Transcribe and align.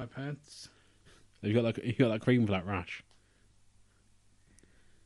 my 0.00 0.06
pants. 0.06 0.70
Have 1.42 1.50
you 1.50 1.60
got 1.60 1.74
that? 1.74 1.84
You 1.84 1.92
got 1.92 2.08
that 2.08 2.20
cream 2.20 2.46
for 2.46 2.52
that 2.52 2.66
rash? 2.66 3.04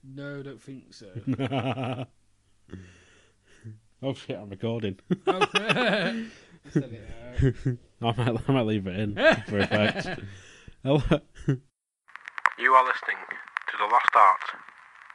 No, 0.05 0.41
don't 0.43 0.63
think 0.63 0.95
so. 0.95 1.09
oh 4.03 4.15
shit! 4.15 4.39
I'm 4.39 4.51
recording. 4.51 5.01
oh, 5.27 5.41
Set 6.71 6.85
it 6.85 7.11
out. 8.01 8.15
I 8.17 8.25
might, 8.25 8.49
I 8.49 8.53
might 8.53 8.67
leave 8.67 8.87
it 8.87 8.99
in 9.01 9.15
for 9.49 9.59
effect. 9.59 10.07
Hello. 10.07 10.17
Oh, 10.87 11.01
you 12.59 12.73
are 12.73 12.85
listening 12.85 13.17
to 13.71 13.77
the 13.79 13.87
lost 13.91 14.15
art 14.15 14.41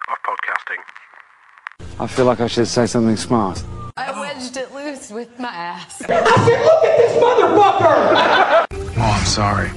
of 0.09 0.18
podcasting. 0.25 2.00
I 2.00 2.07
feel 2.07 2.25
like 2.25 2.39
I 2.41 2.48
should 2.48 2.68
say 2.68 2.88
something 2.88 3.16
smart. 3.16 3.64
I 4.00 4.13
oh. 4.13 4.21
wedged 4.21 4.55
it 4.55 4.73
loose 4.73 5.09
with 5.09 5.38
my 5.38 5.50
ass. 5.50 6.02
I 6.04 6.05
said, 6.05 6.63
look 6.63 6.86
at 6.86 6.97
this 6.97 7.21
motherfucker! 7.21 8.65
oh, 8.71 9.02
I'm 9.02 9.25
sorry. 9.25 9.71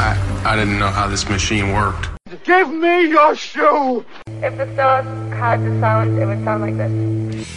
I 0.00 0.42
I 0.44 0.56
didn't 0.56 0.80
know 0.80 0.88
how 0.88 1.06
this 1.06 1.28
machine 1.28 1.72
worked. 1.72 2.08
Give 2.42 2.68
me 2.68 3.06
your 3.06 3.36
shoe! 3.36 4.04
If 4.26 4.56
the 4.56 4.66
stars 4.74 5.06
had 5.32 5.62
the 5.62 5.78
sound, 5.78 6.18
it 6.18 6.26
would 6.26 6.42
sound 6.42 6.62
like 6.62 6.76
this. 6.78 7.48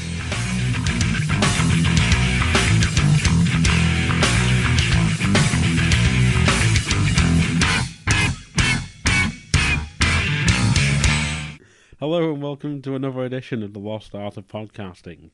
Hello 11.99 12.31
and 12.31 12.43
welcome 12.43 12.83
to 12.83 12.93
another 12.93 13.23
edition 13.23 13.63
of 13.63 13.73
the 13.73 13.79
Lost 13.79 14.13
Art 14.13 14.37
of 14.37 14.47
Podcasting. 14.47 15.31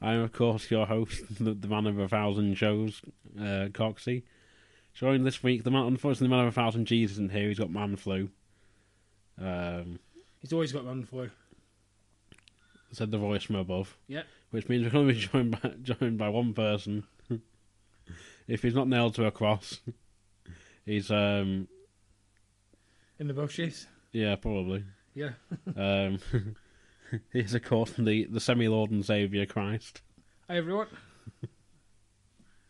I 0.00 0.12
am, 0.14 0.20
of 0.20 0.32
course, 0.32 0.70
your 0.70 0.86
host, 0.86 1.22
the, 1.40 1.54
the 1.54 1.68
man 1.68 1.86
of 1.86 1.98
a 1.98 2.08
thousand 2.08 2.54
shows, 2.56 3.02
uh, 3.38 3.68
Coxy. 3.72 4.22
Joined 4.94 5.24
this 5.26 5.42
week, 5.42 5.62
the 5.64 5.70
man, 5.70 5.86
unfortunately, 5.86 6.26
the 6.28 6.34
man 6.36 6.46
of 6.46 6.52
a 6.52 6.60
thousand 6.60 6.86
G's 6.86 7.12
isn't 7.12 7.30
here. 7.32 7.48
He's 7.48 7.58
got 7.58 7.70
man 7.70 7.96
flu. 7.96 8.30
Um, 9.40 9.98
He's 10.40 10.52
always 10.52 10.72
got 10.72 10.84
man 10.84 11.04
flu. 11.04 11.30
said 12.92 13.10
the 13.10 13.18
voice 13.18 13.42
from 13.44 13.56
above, 13.56 13.96
Yeah. 14.08 14.22
which 14.50 14.68
means 14.68 14.84
we're 14.84 14.90
going 14.90 15.08
to 15.08 15.14
be 15.14 15.20
joined 15.32 15.50
by, 15.62 15.72
joined 15.82 16.18
by 16.18 16.28
one 16.28 16.52
person. 16.54 17.04
if 18.48 18.62
he's 18.62 18.74
not 18.74 18.88
nailed 18.88 19.14
to 19.16 19.26
a 19.26 19.30
cross, 19.30 19.80
he's 20.84 21.10
um, 21.10 21.68
In 23.20 23.28
the 23.28 23.34
bushes. 23.34 23.86
yeah, 24.12 24.34
probably. 24.36 24.84
Yeah. 25.14 25.30
Um, 25.76 26.18
he's 27.32 27.54
of 27.54 27.62
course 27.62 27.92
the 27.98 28.24
the 28.26 28.40
semi 28.40 28.68
Lord 28.68 28.90
and 28.90 29.04
Savior 29.04 29.46
Christ. 29.46 30.02
Hi, 30.48 30.56
everyone. 30.56 30.88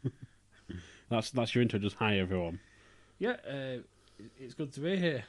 That's 1.10 1.30
that's 1.30 1.54
your 1.54 1.62
intro. 1.62 1.78
Just 1.78 1.96
hi 1.96 2.18
everyone. 2.18 2.60
Yeah, 3.18 3.36
uh, 3.48 3.78
it's 4.38 4.52
good 4.54 4.72
to 4.74 4.80
be 4.80 4.96
here. 4.98 5.24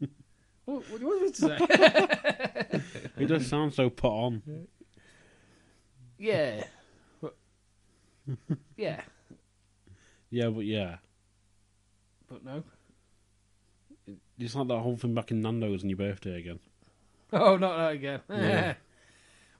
what, 0.64 0.82
what 0.90 0.98
do 0.98 1.00
you 1.00 1.06
want 1.06 1.22
me 1.22 1.30
to 1.30 1.36
say? 1.36 1.56
it 3.22 3.26
does 3.26 3.46
sound 3.46 3.72
so 3.72 3.88
put 3.88 4.08
on. 4.10 4.42
yeah. 6.18 6.64
Yeah, 8.76 9.00
Yeah, 10.30 10.48
but 10.48 10.64
yeah, 10.64 10.96
but 12.28 12.44
no. 12.44 12.64
it's 14.38 14.54
like 14.56 14.68
that 14.68 14.78
whole 14.80 14.96
thing 14.96 15.14
back 15.14 15.30
in 15.30 15.40
Nando's 15.40 15.84
on 15.84 15.90
your 15.90 15.98
birthday 15.98 16.38
again. 16.40 16.58
Oh, 17.34 17.56
not 17.56 17.76
that 17.78 17.92
again. 17.92 18.20
Yeah. 18.30 18.74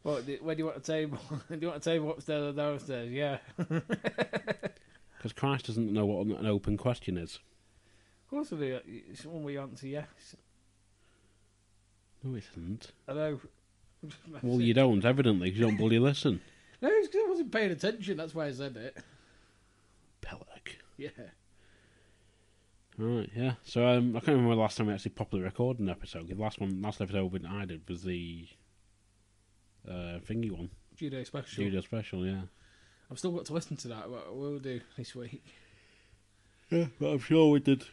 what? 0.03 0.25
Where 0.43 0.55
do 0.55 0.59
you 0.59 0.67
want 0.67 0.77
a 0.77 0.81
table? 0.81 1.19
do 1.51 1.59
you 1.61 1.69
want 1.69 1.79
a 1.81 1.91
table 1.91 2.11
upstairs 2.11 2.43
or 2.43 2.53
downstairs? 2.57 3.11
Yeah. 3.11 3.39
Because 3.57 5.33
Christ 5.35 5.67
doesn't 5.67 5.93
know 5.93 6.05
what 6.05 6.27
an 6.39 6.47
open 6.47 6.77
question 6.77 7.17
is. 7.17 7.39
Of 8.25 8.31
course, 8.31 8.51
be, 8.51 8.79
it's 9.11 9.25
one 9.25 9.43
we 9.45 9.57
answer 9.59 9.87
yes. 9.87 10.37
No, 12.23 12.35
it 12.35 12.45
isn't. 12.53 12.93
I 13.09 13.13
know. 13.15 13.41
Well, 14.43 14.61
you 14.61 14.75
don't, 14.75 15.05
evidently, 15.05 15.51
'cause 15.51 15.59
you 15.59 15.67
don't 15.67 15.77
bloody 15.77 15.99
listen. 15.99 16.41
No, 16.81 16.89
it's 16.91 17.09
because 17.09 17.23
I 17.25 17.29
wasn't 17.31 17.53
paying 17.53 17.71
attention. 17.71 18.17
That's 18.17 18.35
why 18.35 18.47
I 18.47 18.53
said 18.53 18.77
it. 18.77 18.97
Pellick. 20.23 20.77
Yeah. 20.97 21.09
Right, 23.03 23.29
yeah. 23.35 23.55
So 23.65 23.85
um, 23.87 24.11
I 24.17 24.21
can't 24.21 24.29
remember 24.37 24.55
the 24.55 24.61
last 24.61 24.77
time 24.79 24.87
we 24.87 24.93
actually 24.95 25.11
properly 25.13 25.43
recorded 25.43 25.81
an 25.81 25.89
episode. 25.89 26.29
The 26.29 26.35
last 26.37 26.61
one, 26.61 26.81
last 26.81 27.01
episode 27.01 27.33
that 27.33 27.45
I 27.51 27.65
did 27.65 27.89
was 27.89 28.03
the 28.05 28.47
uh, 29.89 30.21
thingy 30.29 30.53
one, 30.53 30.71
Judo 30.95 31.25
special. 31.25 31.65
Judo 31.65 31.81
special. 31.81 32.25
Yeah. 32.25 32.43
I've 33.11 33.19
still 33.19 33.33
got 33.33 33.45
to 33.47 33.55
listen 33.55 33.77
to 33.79 33.89
that. 33.89 34.09
What 34.09 34.37
we'll 34.37 34.59
do 34.61 34.81
this 34.97 35.15
week. 35.17 35.45
Yeah, 36.71 36.87
but 37.01 37.09
I'm 37.11 37.19
sure 37.19 37.51
we 37.51 37.59
did. 37.61 37.85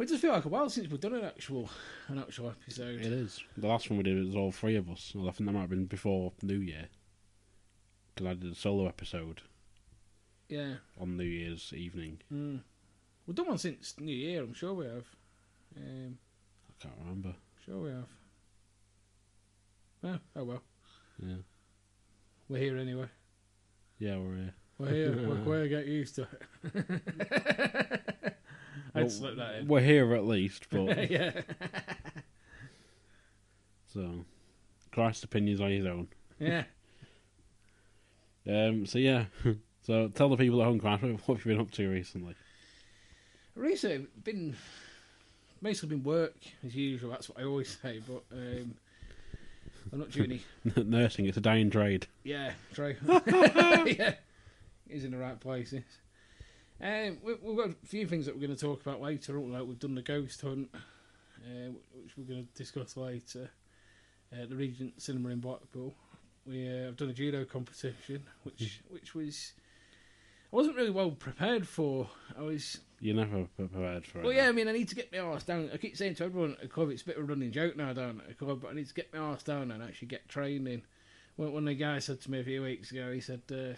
It 0.00 0.08
does 0.08 0.20
feel 0.20 0.32
like 0.32 0.44
a 0.44 0.48
while 0.48 0.70
since 0.70 0.88
we've 0.88 1.00
done 1.00 1.14
an 1.14 1.24
actual, 1.24 1.68
an 2.08 2.18
actual 2.20 2.48
episode. 2.50 3.00
It 3.00 3.12
is. 3.12 3.40
The 3.56 3.66
last 3.66 3.90
one 3.90 3.98
we 3.98 4.04
did 4.04 4.24
was 4.24 4.34
all 4.34 4.50
three 4.52 4.76
of 4.76 4.88
us. 4.88 5.12
Well, 5.14 5.28
I 5.28 5.32
think 5.32 5.46
that 5.46 5.52
might 5.52 5.60
have 5.62 5.70
been 5.70 5.86
before 5.86 6.32
New 6.42 6.58
Year. 6.60 6.88
Because 8.14 8.28
I 8.30 8.34
did 8.34 8.52
a 8.52 8.54
solo 8.54 8.86
episode 8.88 9.42
Yeah. 10.48 10.74
on 11.00 11.16
New 11.16 11.24
Year's 11.24 11.72
evening. 11.76 12.18
Mm. 12.32 12.60
We've 13.28 13.34
done 13.34 13.46
one 13.48 13.58
since 13.58 13.94
New 14.00 14.16
Year. 14.16 14.42
I'm 14.42 14.54
sure 14.54 14.72
we 14.72 14.86
have. 14.86 15.04
Um, 15.76 16.16
I 16.66 16.82
can't 16.82 16.94
remember. 16.98 17.34
sure 17.62 17.78
we 17.78 17.90
have. 17.90 18.08
Oh, 20.02 20.18
oh 20.34 20.44
well. 20.44 20.62
Yeah. 21.22 21.34
We're 22.48 22.62
here 22.62 22.78
anyway. 22.78 23.08
Yeah, 23.98 24.16
we're 24.16 24.34
here. 24.34 24.54
We're 24.78 24.88
here. 24.88 25.28
we're 25.28 25.44
going 25.44 25.62
to 25.64 25.68
get 25.68 25.86
used 25.86 26.14
to 26.14 26.22
it. 26.22 26.42
I'd 28.94 29.02
Well, 29.02 29.10
slip 29.10 29.36
that 29.36 29.56
in. 29.56 29.68
We're 29.68 29.80
here 29.82 30.14
at 30.14 30.24
least, 30.24 30.68
but 30.70 31.10
yeah. 31.10 31.32
so 33.92 34.24
Christ's 34.90 35.24
opinions 35.24 35.60
on 35.60 35.70
his 35.70 35.84
own. 35.84 36.08
Yeah. 36.38 36.64
Um. 38.48 38.86
So 38.86 38.96
yeah. 38.98 39.26
so 39.82 40.08
tell 40.08 40.30
the 40.30 40.38
people 40.38 40.62
at 40.62 40.64
home, 40.64 40.80
Christ, 40.80 41.02
what 41.02 41.28
what 41.28 41.36
have 41.36 41.44
you 41.44 41.52
been 41.52 41.60
up 41.60 41.70
to 41.72 41.86
recently? 41.90 42.34
Recently, 43.58 44.06
been 44.22 44.56
basically 45.60 45.96
been 45.96 46.04
work 46.04 46.36
as 46.64 46.76
usual. 46.76 47.10
That's 47.10 47.28
what 47.28 47.40
I 47.40 47.44
always 47.44 47.76
say. 47.82 48.00
But 48.06 48.22
um, 48.32 48.74
I'm 49.92 49.98
not 49.98 50.12
doing 50.12 50.40
any. 50.64 50.84
Nursing, 50.84 51.26
it's 51.26 51.36
a 51.36 51.40
dying 51.40 51.68
trade. 51.68 52.06
Yeah, 52.22 52.52
true. 52.72 52.94
yeah, 53.26 54.14
he's 54.88 55.04
in 55.04 55.10
the 55.10 55.18
right 55.18 55.38
places. 55.40 55.82
Um, 56.80 57.18
we, 57.24 57.34
we've 57.42 57.56
got 57.56 57.70
a 57.70 57.86
few 57.86 58.06
things 58.06 58.26
that 58.26 58.36
we're 58.36 58.46
going 58.46 58.56
to 58.56 58.64
talk 58.64 58.80
about 58.80 59.02
later. 59.02 59.32
Like 59.32 59.66
we've 59.66 59.78
done 59.78 59.96
the 59.96 60.02
ghost 60.02 60.40
hunt, 60.40 60.68
uh, 60.74 61.72
which 62.00 62.16
we're 62.16 62.32
going 62.32 62.46
to 62.46 62.54
discuss 62.54 62.96
later. 62.96 63.50
Uh, 64.32 64.46
the 64.48 64.54
Regent 64.54 65.02
Cinema 65.02 65.30
in 65.30 65.40
Blackpool. 65.40 65.94
We 66.46 66.68
uh, 66.68 66.84
have 66.84 66.96
done 66.96 67.10
a 67.10 67.12
judo 67.12 67.44
competition, 67.44 68.22
which 68.44 68.82
which 68.88 69.16
was 69.16 69.52
I 70.52 70.56
wasn't 70.56 70.76
really 70.76 70.90
well 70.90 71.10
prepared 71.10 71.68
for. 71.68 72.08
I 72.38 72.42
was 72.42 72.78
You're 73.00 73.16
never 73.16 73.46
prepared 73.56 74.06
for 74.06 74.20
it. 74.20 74.24
well, 74.24 74.32
yeah. 74.32 74.48
I 74.48 74.52
mean, 74.52 74.68
I 74.68 74.72
need 74.72 74.88
to 74.88 74.94
get 74.94 75.12
my 75.12 75.18
arse 75.18 75.44
down. 75.44 75.70
I 75.72 75.76
keep 75.76 75.96
saying 75.96 76.14
to 76.16 76.24
everyone 76.24 76.52
at 76.52 76.60
the 76.60 76.68
club, 76.68 76.90
it's 76.90 77.02
a 77.02 77.06
bit 77.06 77.18
of 77.18 77.24
a 77.24 77.26
running 77.26 77.52
joke 77.52 77.76
now 77.76 77.92
down 77.92 78.20
at 78.22 78.28
the 78.28 78.34
club, 78.34 78.60
but 78.62 78.70
I 78.70 78.74
need 78.74 78.88
to 78.88 78.94
get 78.94 79.12
my 79.12 79.20
arse 79.20 79.42
down 79.42 79.70
and 79.70 79.82
actually 79.82 80.08
get 80.08 80.28
training. 80.28 80.82
One 81.36 81.52
one 81.52 81.64
of 81.64 81.68
the 81.68 81.74
guys 81.74 82.06
said 82.06 82.20
to 82.22 82.30
me 82.30 82.40
a 82.40 82.44
few 82.44 82.62
weeks 82.62 82.90
ago, 82.90 83.12
he 83.12 83.20
said, 83.20 83.42
uh, 83.50 83.74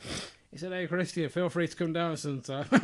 he 0.50 0.58
said, 0.58 0.72
"Hey, 0.72 0.86
Christian, 0.86 1.28
feel 1.28 1.48
free 1.48 1.69
to 1.69 1.76
come 1.76 1.92
down 1.92 2.16
sometime." 2.16 2.66
well, 2.70 2.81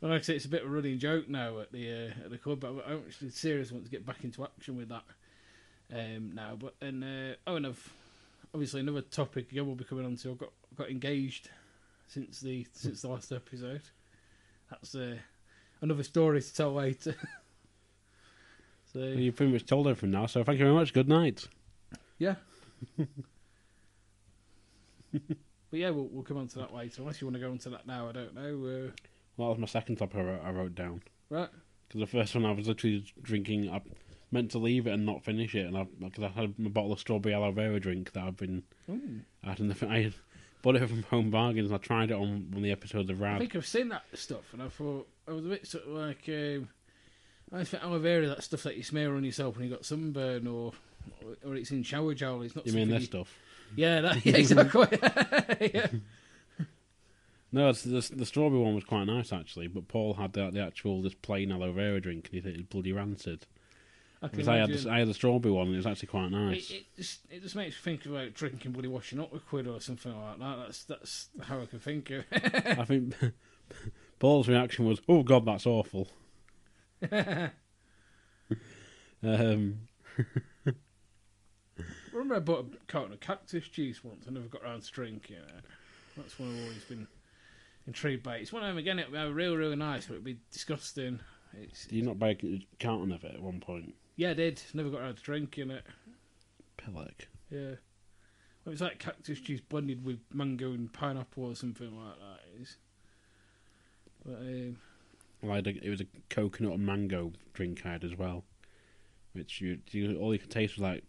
like 0.00 0.20
I 0.20 0.22
say, 0.22 0.36
it's 0.36 0.44
a 0.44 0.48
bit 0.48 0.62
of 0.62 0.70
a 0.70 0.74
running 0.74 0.98
joke 0.98 1.28
now 1.28 1.58
at 1.60 1.72
the 1.72 1.90
uh, 1.90 2.24
at 2.24 2.30
the 2.30 2.38
club, 2.38 2.60
but 2.60 2.84
I 2.86 2.94
actually 2.94 3.30
seriously 3.30 3.74
want 3.74 3.84
to 3.84 3.90
get 3.90 4.06
back 4.06 4.24
into 4.24 4.44
action 4.44 4.76
with 4.76 4.88
that 4.88 5.04
um, 5.92 6.32
now. 6.34 6.56
But 6.58 6.76
and 6.80 7.04
uh, 7.04 7.34
oh, 7.46 7.56
and 7.56 7.66
I've 7.66 7.92
obviously 8.54 8.80
another 8.80 9.02
topic 9.02 9.50
again 9.52 9.66
we'll 9.66 9.74
be 9.76 9.84
coming 9.84 10.04
on 10.06 10.16
to. 10.16 10.30
I've 10.30 10.38
got 10.38 10.52
got 10.76 10.90
engaged 10.90 11.50
since 12.06 12.40
the 12.40 12.66
since 12.72 13.02
the 13.02 13.08
last 13.08 13.32
episode. 13.32 13.82
That's 14.70 14.94
uh, 14.94 15.16
another 15.80 16.02
story 16.02 16.40
to 16.42 16.54
tell 16.54 16.74
later. 16.74 17.14
so 18.92 18.98
You've 19.00 19.36
pretty 19.36 19.52
much 19.52 19.66
told 19.66 19.86
everything 19.86 20.10
now, 20.10 20.26
so 20.26 20.44
thank 20.44 20.58
you 20.58 20.64
very 20.64 20.76
much. 20.76 20.92
Good 20.92 21.08
night. 21.08 21.48
yeah. 22.18 22.34
but 25.12 25.20
yeah, 25.72 25.90
we'll, 25.90 26.08
we'll 26.10 26.22
come 26.22 26.36
on 26.36 26.48
to 26.48 26.58
that 26.58 26.74
later. 26.74 27.00
Unless 27.02 27.20
you 27.20 27.26
want 27.26 27.34
to 27.36 27.40
go 27.40 27.50
into 27.50 27.70
that 27.70 27.86
now, 27.86 28.08
I 28.08 28.12
don't 28.12 28.34
know. 28.34 28.40
Uh, 28.88 28.90
Well, 29.36 29.48
that 29.48 29.52
was 29.52 29.58
my 29.58 29.66
second 29.66 29.96
topic 29.96 30.16
I 30.18 30.22
wrote, 30.22 30.40
I 30.44 30.50
wrote 30.50 30.74
down. 30.74 31.02
right? 31.30 31.48
Because 31.88 32.00
the 32.00 32.06
first 32.18 32.34
one 32.34 32.44
I 32.44 32.52
was 32.52 32.68
literally 32.68 33.04
drinking. 33.22 33.70
I 33.70 33.80
meant 34.30 34.50
to 34.52 34.58
leave 34.58 34.86
it 34.86 34.90
and 34.90 35.06
not 35.06 35.24
finish 35.24 35.54
it, 35.54 35.66
and 35.66 35.76
I 35.76 35.86
because 36.00 36.24
I 36.24 36.28
had 36.28 36.54
a 36.64 36.68
bottle 36.68 36.92
of 36.92 37.00
strawberry 37.00 37.34
aloe 37.34 37.52
vera 37.52 37.80
drink 37.80 38.12
that 38.12 38.24
I've 38.24 38.36
been 38.36 38.62
Ooh. 38.90 39.20
I 39.44 39.50
had 39.50 39.60
in 39.60 39.68
the 39.68 39.86
I 39.90 40.12
bought 40.62 40.76
it 40.76 40.88
from 40.88 41.04
Home 41.04 41.30
Bargains. 41.30 41.70
and 41.70 41.74
I 41.74 41.78
tried 41.78 42.10
it 42.10 42.14
on 42.14 42.48
one 42.50 42.58
of 42.58 42.62
the 42.62 42.72
episodes 42.72 43.10
of 43.10 43.20
Rad. 43.20 43.36
I 43.36 43.38
think 43.38 43.56
I've 43.56 43.66
seen 43.66 43.88
that 43.90 44.04
stuff, 44.14 44.52
and 44.52 44.62
I 44.62 44.68
thought 44.68 45.08
I 45.26 45.32
was 45.32 45.46
a 45.46 45.48
bit 45.48 45.66
sort 45.66 45.84
of 45.84 45.90
like. 45.90 46.24
Um, 46.28 46.68
I 47.50 47.64
think 47.64 47.82
aloe 47.82 47.98
vera, 47.98 48.28
that 48.28 48.44
stuff 48.44 48.62
that 48.64 48.76
you 48.76 48.82
smear 48.82 49.16
on 49.16 49.24
yourself 49.24 49.56
when 49.56 49.66
you 49.66 49.74
got 49.74 49.84
sunburn, 49.84 50.46
or 50.46 50.72
or 51.44 51.54
it's 51.54 51.70
in 51.70 51.82
shower 51.82 52.14
gel. 52.14 52.42
It's 52.42 52.54
not. 52.54 52.66
You 52.66 52.74
mean 52.74 52.90
this 52.90 53.06
stuff? 53.06 53.34
Yeah, 53.76 54.00
that, 54.02 54.26
yeah, 54.26 54.36
exactly. 54.36 54.98
yeah. 55.74 55.86
No, 57.50 57.70
it's, 57.70 57.82
the 57.82 58.14
the 58.14 58.26
strawberry 58.26 58.60
one 58.60 58.74
was 58.74 58.84
quite 58.84 59.04
nice 59.04 59.32
actually, 59.32 59.68
but 59.68 59.88
Paul 59.88 60.14
had 60.14 60.34
the, 60.34 60.50
the 60.50 60.60
actual 60.60 61.02
just 61.02 61.22
plain 61.22 61.50
aloe 61.50 61.72
vera 61.72 62.00
drink 62.00 62.26
and 62.26 62.34
he 62.34 62.40
said 62.42 62.52
it 62.52 62.58
was 62.58 62.66
bloody 62.66 62.92
rancid. 62.92 63.46
I 64.20 64.26
Because 64.26 64.48
I 64.48 64.56
had 64.56 64.70
the, 64.70 64.90
I 64.90 64.98
had 64.98 65.08
the 65.08 65.14
strawberry 65.14 65.52
one 65.52 65.66
and 65.68 65.74
it 65.74 65.78
was 65.78 65.86
actually 65.86 66.08
quite 66.08 66.30
nice. 66.30 66.70
It, 66.70 66.74
it 66.74 66.86
just 66.96 67.20
it 67.30 67.42
just 67.42 67.54
makes 67.54 67.76
me 67.76 67.80
think 67.82 68.06
about 68.06 68.34
drinking 68.34 68.72
bloody 68.72 68.88
washing 68.88 69.20
up 69.20 69.32
with 69.32 69.46
quid 69.46 69.68
or 69.68 69.80
something 69.80 70.12
like 70.12 70.38
that. 70.40 70.56
That's 70.56 70.84
that's 70.84 71.28
how 71.42 71.60
I 71.60 71.66
can 71.66 71.78
think 71.78 72.10
of. 72.10 72.24
it. 72.30 72.78
I 72.78 72.84
think 72.84 73.14
Paul's 74.18 74.48
reaction 74.48 74.86
was, 74.86 75.00
"Oh 75.08 75.22
God, 75.22 75.44
that's 75.44 75.66
awful." 75.66 76.08
um, 77.12 77.50
remember 82.12 82.34
I 82.34 82.40
bought 82.40 82.74
a 82.74 82.92
carton 82.92 83.12
of 83.12 83.20
cactus 83.20 83.68
juice 83.68 84.02
once. 84.02 84.24
I 84.26 84.32
never 84.32 84.48
got 84.48 84.62
around 84.62 84.82
to 84.82 84.90
drinking 84.90 85.36
it. 85.36 85.64
That's 86.16 86.38
one 86.40 86.56
I've 86.56 86.62
always 86.62 86.84
been 86.84 87.06
intrigued 87.86 88.24
by. 88.24 88.38
It's 88.38 88.52
one 88.52 88.64
of 88.64 88.68
them 88.68 88.78
again. 88.78 88.98
It'd 88.98 89.12
be 89.12 89.18
real, 89.18 89.56
real 89.56 89.76
nice, 89.76 90.06
but 90.06 90.14
it'd 90.14 90.24
be 90.24 90.38
disgusting. 90.50 91.20
It's 91.52 91.86
did 91.86 91.94
you 91.94 92.02
not 92.02 92.18
buy 92.18 92.30
a 92.30 92.66
carton 92.80 93.12
of 93.12 93.22
it 93.22 93.34
at 93.34 93.42
one 93.42 93.60
point? 93.60 93.94
Yeah, 94.18 94.30
I 94.30 94.34
did. 94.34 94.60
Never 94.74 94.90
got 94.90 95.00
around 95.00 95.16
to 95.16 95.22
drinking 95.22 95.70
it. 95.70 95.84
Pillock. 96.76 97.28
Yeah. 97.50 97.76
Well, 98.64 98.72
it's 98.72 98.80
like 98.82 98.98
cactus 98.98 99.40
juice 99.40 99.60
blended 99.60 100.04
with 100.04 100.18
mango 100.34 100.72
and 100.72 100.92
pineapple 100.92 101.44
or 101.44 101.54
something 101.54 101.96
like 101.96 102.16
that. 102.18 102.40
It 102.58 102.62
is. 102.62 102.76
But 104.26 104.34
um, 104.40 104.76
Well, 105.40 105.52
I 105.52 105.56
had 105.56 105.68
a, 105.68 105.70
it 105.86 105.88
was 105.88 106.00
a 106.00 106.06
coconut 106.30 106.72
and 106.74 106.84
mango 106.84 107.32
drink 107.54 107.82
I 107.86 107.92
had 107.92 108.02
as 108.04 108.16
well, 108.16 108.42
which 109.34 109.60
you, 109.60 109.78
you 109.92 110.18
all 110.18 110.32
you 110.34 110.40
could 110.40 110.50
taste 110.50 110.74
was 110.74 110.82
like 110.82 111.04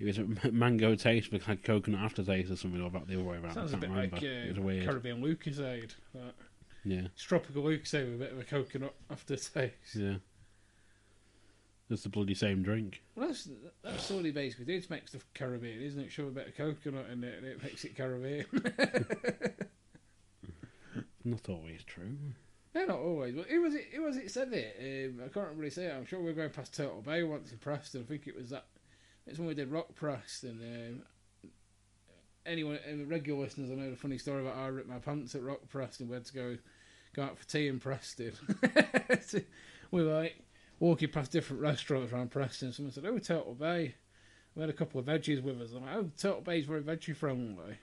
it 0.00 0.04
was 0.04 0.18
a 0.18 0.24
mango 0.52 0.96
taste 0.96 1.30
but 1.30 1.42
had 1.44 1.62
coconut 1.62 2.00
aftertaste 2.00 2.50
or 2.50 2.56
something, 2.56 2.80
or 2.82 2.88
about 2.88 3.06
the 3.06 3.14
other 3.14 3.22
way 3.22 3.36
around. 3.36 3.54
sounds 3.54 3.72
a 3.74 3.76
bit 3.76 3.90
remember. 3.90 4.16
like 4.16 4.24
it 4.24 4.48
was 4.48 4.58
uh, 4.58 4.62
weird. 4.62 4.84
Caribbean 4.86 5.22
Lucozade. 5.22 5.94
That. 6.14 6.34
Yeah, 6.84 7.02
It's 7.14 7.22
tropical 7.22 7.62
Lucozade 7.62 8.06
with 8.06 8.14
a 8.16 8.24
bit 8.24 8.32
of 8.32 8.40
a 8.40 8.44
coconut 8.44 8.92
aftertaste. 9.08 9.94
yeah. 9.94 10.14
It's 11.92 12.02
the 12.04 12.08
bloody 12.08 12.34
same 12.34 12.62
drink. 12.62 13.02
Well, 13.14 13.28
that's 13.28 13.48
that's 13.84 14.10
all 14.10 14.20
he 14.20 14.30
basically 14.30 14.64
did. 14.64 14.88
Makes 14.88 15.12
the 15.12 15.20
Caribbean, 15.34 15.82
isn't 15.82 16.00
it? 16.00 16.10
Shove 16.10 16.28
a 16.28 16.30
bit 16.30 16.48
of 16.48 16.56
coconut 16.56 17.06
in 17.12 17.22
it, 17.22 17.38
and 17.38 17.46
it 17.46 17.62
makes 17.62 17.84
it 17.84 17.96
Caribbean. 17.96 18.46
Not 21.24 21.48
always 21.48 21.84
true. 21.84 22.16
no, 22.74 22.84
not 22.84 22.98
always. 22.98 23.34
But 23.36 23.46
who 23.46 23.62
was 23.62 23.74
it? 23.74 23.86
Who 23.94 24.02
was 24.02 24.16
it 24.16 24.30
said 24.30 24.52
it? 24.52 24.76
Um, 24.80 25.22
I 25.24 25.28
can't 25.28 25.54
really 25.54 25.70
say 25.70 25.84
it. 25.84 25.94
I'm 25.94 26.04
sure 26.04 26.18
we 26.18 26.26
were 26.26 26.32
going 26.32 26.50
past 26.50 26.74
Turtle 26.74 27.00
Bay 27.00 27.22
once 27.22 27.52
in 27.52 27.58
Preston. 27.58 28.00
I 28.00 28.04
think 28.04 28.26
it 28.26 28.34
was 28.36 28.50
that. 28.50 28.64
It's 29.26 29.38
when 29.38 29.46
we 29.46 29.54
did 29.54 29.70
Rock 29.70 29.94
Preston. 29.94 30.58
Um, 30.60 31.50
anyone, 32.44 32.80
um, 32.90 33.08
regular 33.08 33.40
listeners, 33.40 33.70
I 33.70 33.74
know 33.74 33.90
the 33.90 33.96
funny 33.96 34.18
story 34.18 34.42
about 34.42 34.56
I 34.56 34.66
ripped 34.66 34.88
my 34.88 34.98
pants 34.98 35.36
at 35.36 35.42
Rock 35.42 35.60
Preston. 35.68 36.08
We 36.08 36.14
had 36.14 36.24
to 36.24 36.34
go 36.34 36.58
go 37.14 37.22
out 37.22 37.38
for 37.38 37.46
tea 37.46 37.68
in 37.68 37.78
Preston. 37.78 38.32
We 39.92 40.02
were 40.02 40.20
like 40.22 40.42
walking 40.82 41.08
past 41.08 41.30
different 41.30 41.62
restaurants 41.62 42.12
around 42.12 42.32
Preston. 42.32 42.72
Someone 42.72 42.92
said, 42.92 43.06
"Oh, 43.06 43.18
Turtle 43.18 43.54
Bay." 43.54 43.94
We 44.54 44.60
had 44.60 44.68
a 44.68 44.74
couple 44.74 45.00
of 45.00 45.06
veggies 45.06 45.42
with 45.42 45.62
us. 45.62 45.72
I'm 45.72 45.86
like, 45.86 45.94
"Oh, 45.96 46.10
Turtle 46.18 46.42
Bay's 46.42 46.66
very 46.66 46.82
veggie 46.82 47.16
friendly." 47.16 47.78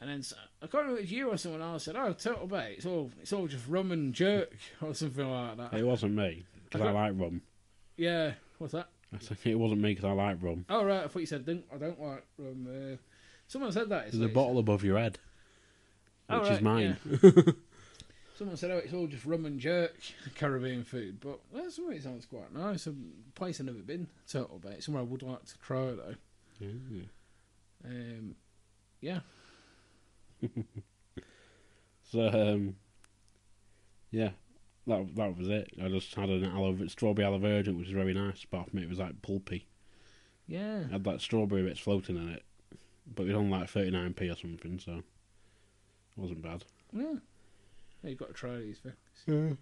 And 0.00 0.10
then 0.10 0.24
I 0.62 0.66
can't 0.66 0.84
remember 0.84 0.94
if 0.94 0.98
it 1.00 1.02
was 1.02 1.12
you 1.12 1.30
or 1.30 1.36
someone 1.36 1.60
else 1.62 1.84
said, 1.84 1.96
"Oh, 1.96 2.12
Turtle 2.14 2.46
Bay, 2.46 2.74
it's 2.78 2.86
all 2.86 3.10
it's 3.20 3.32
all 3.32 3.46
just 3.46 3.68
rum 3.68 3.92
and 3.92 4.14
jerk 4.14 4.56
or 4.82 4.94
something 4.94 5.30
like 5.30 5.56
that." 5.58 5.74
It 5.74 5.84
wasn't 5.84 6.14
me 6.14 6.46
because 6.64 6.80
I 6.80 6.88
I 6.88 6.92
like 6.92 7.12
rum. 7.14 7.42
Yeah, 7.96 8.32
what's 8.56 8.72
that? 8.72 8.88
I 9.14 9.18
said 9.20 9.38
it 9.44 9.54
wasn't 9.54 9.82
me 9.82 9.90
because 9.90 10.04
I 10.04 10.12
like 10.12 10.38
rum. 10.42 10.64
Oh 10.70 10.84
right, 10.84 11.04
I 11.04 11.08
thought 11.08 11.20
you 11.20 11.26
said 11.26 11.44
didn't, 11.44 11.66
I 11.72 11.76
don't 11.76 12.00
like 12.00 12.24
rum. 12.38 12.66
Uh, 12.68 12.96
someone 13.46 13.72
said 13.72 13.90
that. 13.90 14.06
It's 14.06 14.18
There's 14.18 14.30
a 14.30 14.34
bottle 14.34 14.58
above 14.58 14.82
your 14.82 14.98
head, 14.98 15.18
Oh, 16.30 16.40
which 16.40 16.50
is 16.50 16.62
right, 16.62 16.62
mine. 16.62 16.96
Someone 18.38 18.56
said, 18.56 18.70
"Oh, 18.70 18.76
it's 18.78 18.94
all 18.94 19.08
just 19.08 19.24
rum 19.24 19.46
and 19.46 19.58
jerk 19.58 19.96
Caribbean 20.36 20.84
food," 20.84 21.18
but 21.20 21.40
well, 21.52 21.68
some 21.72 21.90
it 21.90 22.04
sounds 22.04 22.24
quite 22.24 22.54
nice. 22.54 22.86
A 22.86 22.94
place 23.34 23.58
I've 23.58 23.66
never 23.66 23.78
been, 23.80 24.06
Turtle 24.30 24.60
Bay. 24.60 24.74
It's 24.76 24.86
somewhere 24.86 25.02
I 25.02 25.06
would 25.06 25.22
like 25.22 25.44
to 25.44 25.58
try 25.58 25.86
though. 25.86 26.14
Yeah. 26.60 27.02
Um, 27.84 28.34
yeah, 29.00 29.20
So 32.10 32.28
um, 32.28 32.76
yeah, 34.10 34.30
that 34.86 35.14
that 35.16 35.36
was 35.36 35.48
it. 35.48 35.70
I 35.82 35.88
just 35.88 36.14
had 36.14 36.28
an 36.30 36.44
aloe 36.44 36.86
strawberry 36.86 37.26
aloe 37.26 37.62
drink, 37.62 37.78
which 37.78 37.88
was 37.88 37.94
very 37.94 38.14
nice. 38.14 38.44
Apart 38.44 38.70
from 38.70 38.78
it, 38.78 38.84
it 38.84 38.88
was 38.88 38.98
like 38.98 39.20
pulpy. 39.22 39.66
yeah. 40.46 40.80
It 40.80 40.90
had 40.90 41.06
like 41.06 41.20
strawberry 41.20 41.62
bits 41.62 41.80
floating 41.80 42.16
in 42.16 42.28
it, 42.30 42.44
but 43.14 43.24
it 43.24 43.26
was 43.26 43.36
on 43.36 43.50
like 43.50 43.68
thirty 43.68 43.90
nine 43.90 44.14
p 44.14 44.28
or 44.30 44.36
something, 44.36 44.78
so 44.78 44.92
it 44.92 45.04
wasn't 46.16 46.42
bad. 46.42 46.64
Yeah. 46.92 47.14
Yeah, 48.02 48.10
You've 48.10 48.18
got 48.18 48.28
to 48.28 48.34
try 48.34 48.56
these 48.58 48.78
things. 48.78 49.56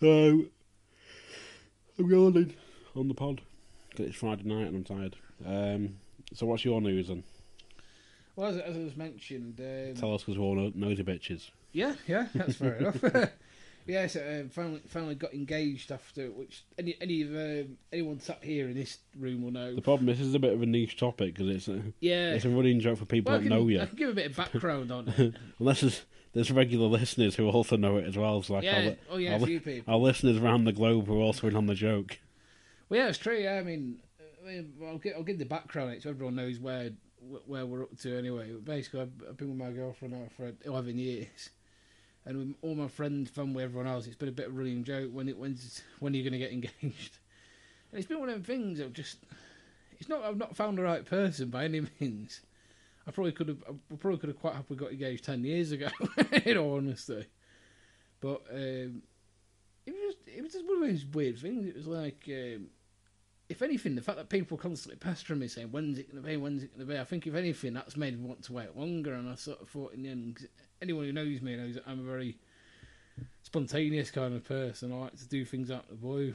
So 0.00 0.44
I'm 1.98 2.08
going 2.08 2.54
on 2.96 3.08
the 3.08 3.14
pod. 3.14 3.40
'Cause 3.96 4.06
it's 4.06 4.16
Friday 4.16 4.44
night 4.44 4.68
and 4.68 4.76
I'm 4.76 4.84
tired. 4.84 5.16
Um, 5.44 5.96
so 6.32 6.46
what's 6.46 6.64
your 6.64 6.80
news 6.80 7.08
then? 7.08 7.24
Well, 8.36 8.50
as, 8.50 8.56
as 8.58 8.76
I 8.76 8.78
was 8.78 8.96
mentioned, 8.96 9.58
um, 9.60 9.94
Tell 9.96 10.14
us 10.14 10.22
because 10.22 10.38
we're 10.38 10.44
all 10.44 10.54
no- 10.54 10.72
nosy 10.74 11.02
bitches. 11.02 11.50
yeah, 11.72 11.94
yeah, 12.06 12.28
that's 12.34 12.54
fair 12.56 12.74
enough. 12.78 13.02
yeah, 13.86 14.06
so 14.06 14.20
um, 14.40 14.48
finally, 14.48 14.80
finally 14.86 15.16
got 15.16 15.34
engaged 15.34 15.90
after 15.90 16.30
which 16.30 16.62
any 16.78 16.94
any 17.00 17.22
of 17.22 17.30
um, 17.34 17.76
anyone 17.92 18.20
sat 18.20 18.44
here 18.44 18.68
in 18.68 18.74
this 18.74 18.98
room 19.18 19.42
will 19.42 19.50
know. 19.50 19.74
The 19.74 19.82
problem 19.82 20.08
is 20.08 20.18
this 20.18 20.28
is 20.28 20.34
a 20.34 20.38
bit 20.38 20.52
of 20.52 20.62
a 20.62 20.66
niche 20.66 20.96
topic 20.96 21.34
because 21.34 21.48
it's 21.48 21.66
a, 21.66 21.82
yeah, 21.98 22.32
it's 22.34 22.44
a 22.44 22.48
running 22.48 22.78
joke 22.78 22.98
for 22.98 23.06
people 23.06 23.30
well, 23.32 23.40
I 23.40 23.42
that 23.42 23.48
can, 23.48 23.58
know 23.58 23.66
you. 23.66 23.80
I 23.80 23.86
can 23.86 23.96
give 23.96 24.10
a 24.10 24.14
bit 24.14 24.30
of 24.30 24.36
background 24.36 24.92
on 24.92 25.08
it. 25.18 25.34
Unless 25.58 25.80
there's, 25.80 26.02
there's 26.32 26.50
regular 26.50 26.86
listeners 26.86 27.34
who 27.34 27.48
also 27.48 27.76
know 27.76 27.96
it 27.96 28.06
as 28.06 28.16
well. 28.16 28.42
So 28.42 28.54
like 28.54 28.64
yeah, 28.64 28.88
our, 28.88 28.96
oh 29.10 29.16
yeah, 29.16 29.32
our, 29.32 29.42
a 29.42 29.46
few 29.46 29.60
people. 29.60 29.92
our 29.92 29.98
listeners 29.98 30.38
around 30.38 30.64
the 30.64 30.72
globe 30.72 31.06
who 31.06 31.18
are 31.18 31.22
also 31.22 31.48
in 31.48 31.56
on 31.56 31.66
the 31.66 31.74
joke. 31.74 32.18
Well, 32.88 33.00
yeah, 33.00 33.08
it's 33.08 33.18
true. 33.18 33.36
Yeah, 33.36 33.54
I 33.54 33.62
mean, 33.62 34.00
uh, 34.20 34.24
I 34.44 34.52
mean, 34.52 34.72
I'll 34.86 34.98
give 34.98 35.14
I'll 35.16 35.22
give 35.22 35.38
the 35.38 35.44
background 35.44 36.02
so 36.02 36.10
everyone 36.10 36.36
knows 36.36 36.58
where 36.58 36.90
where 37.46 37.66
we're 37.66 37.82
up 37.82 37.98
to 37.98 38.16
anyway. 38.16 38.50
But 38.52 38.64
basically, 38.64 39.02
I've, 39.02 39.12
I've 39.28 39.36
been 39.36 39.48
with 39.48 39.58
my 39.58 39.70
girlfriend 39.70 40.14
now 40.14 40.28
for 40.36 40.52
eleven 40.64 40.98
years, 40.98 41.50
and 42.24 42.38
with 42.38 42.54
all 42.62 42.74
my 42.74 42.88
friends, 42.88 43.30
family, 43.30 43.64
everyone 43.64 43.86
else, 43.86 44.06
it's 44.06 44.16
been 44.16 44.28
a 44.28 44.32
bit 44.32 44.46
of 44.46 44.54
a 44.54 44.56
running 44.56 44.84
joke. 44.84 45.10
When 45.12 45.28
it 45.28 45.38
when's 45.38 45.82
when 45.98 46.12
are 46.12 46.16
you 46.16 46.22
going 46.22 46.32
to 46.32 46.38
get 46.38 46.52
engaged? 46.52 47.18
And 47.92 47.98
it's 47.98 48.06
been 48.06 48.20
one 48.20 48.28
of 48.28 48.34
them 48.36 48.44
things. 48.44 48.80
I've 48.80 48.92
just 48.92 49.18
it's 49.98 50.08
not 50.08 50.22
I've 50.22 50.36
not 50.36 50.56
found 50.56 50.78
the 50.78 50.82
right 50.82 51.04
person 51.04 51.48
by 51.48 51.64
any 51.64 51.82
means. 52.00 52.40
I 53.06 53.10
probably 53.10 53.32
could 53.32 53.48
have 53.48 53.62
I 53.68 53.94
probably 53.96 54.18
could 54.18 54.28
have 54.28 54.38
quite 54.38 54.54
happily 54.54 54.78
got 54.78 54.92
engaged 54.92 55.24
ten 55.24 55.44
years 55.44 55.72
ago. 55.72 55.88
in 56.44 56.56
all 56.56 56.76
honesty, 56.76 57.26
but 58.20 58.42
um, 58.50 59.02
it 59.86 59.92
was 59.92 60.14
just 60.14 60.18
it 60.26 60.42
was 60.42 60.52
just 60.52 60.66
one 60.66 60.82
of 60.82 60.88
those 60.88 61.06
weird 61.06 61.38
things. 61.38 61.66
It 61.66 61.76
was 61.76 61.86
like. 61.86 62.24
Um, 62.28 62.68
if 63.50 63.62
anything, 63.62 63.96
the 63.96 64.00
fact 64.00 64.16
that 64.16 64.28
people 64.28 64.56
constantly 64.56 64.96
pestering 64.96 65.40
me 65.40 65.48
saying, 65.48 65.72
when's 65.72 65.98
it 65.98 66.08
going 66.08 66.22
to 66.22 66.28
be, 66.28 66.36
when's 66.36 66.62
it 66.62 66.72
going 66.72 66.86
to 66.86 66.94
be, 66.94 67.00
I 67.00 67.02
think 67.02 67.26
if 67.26 67.34
anything, 67.34 67.74
that's 67.74 67.96
made 67.96 68.16
me 68.16 68.24
want 68.24 68.44
to 68.44 68.52
wait 68.52 68.76
longer. 68.76 69.12
And 69.14 69.28
I 69.28 69.34
sort 69.34 69.60
of 69.60 69.68
thought 69.68 69.92
in 69.92 70.04
the 70.04 70.08
end, 70.08 70.46
anyone 70.80 71.04
who 71.04 71.12
knows 71.12 71.42
me 71.42 71.56
knows 71.56 71.74
that 71.74 71.82
I'm 71.84 71.98
a 71.98 72.04
very 72.04 72.38
spontaneous 73.42 74.12
kind 74.12 74.36
of 74.36 74.44
person. 74.44 74.92
I 74.92 74.96
like 74.96 75.16
to 75.16 75.28
do 75.28 75.44
things 75.44 75.68
out 75.68 75.82
of 75.82 75.88
the 75.88 75.96
blue. 75.96 76.32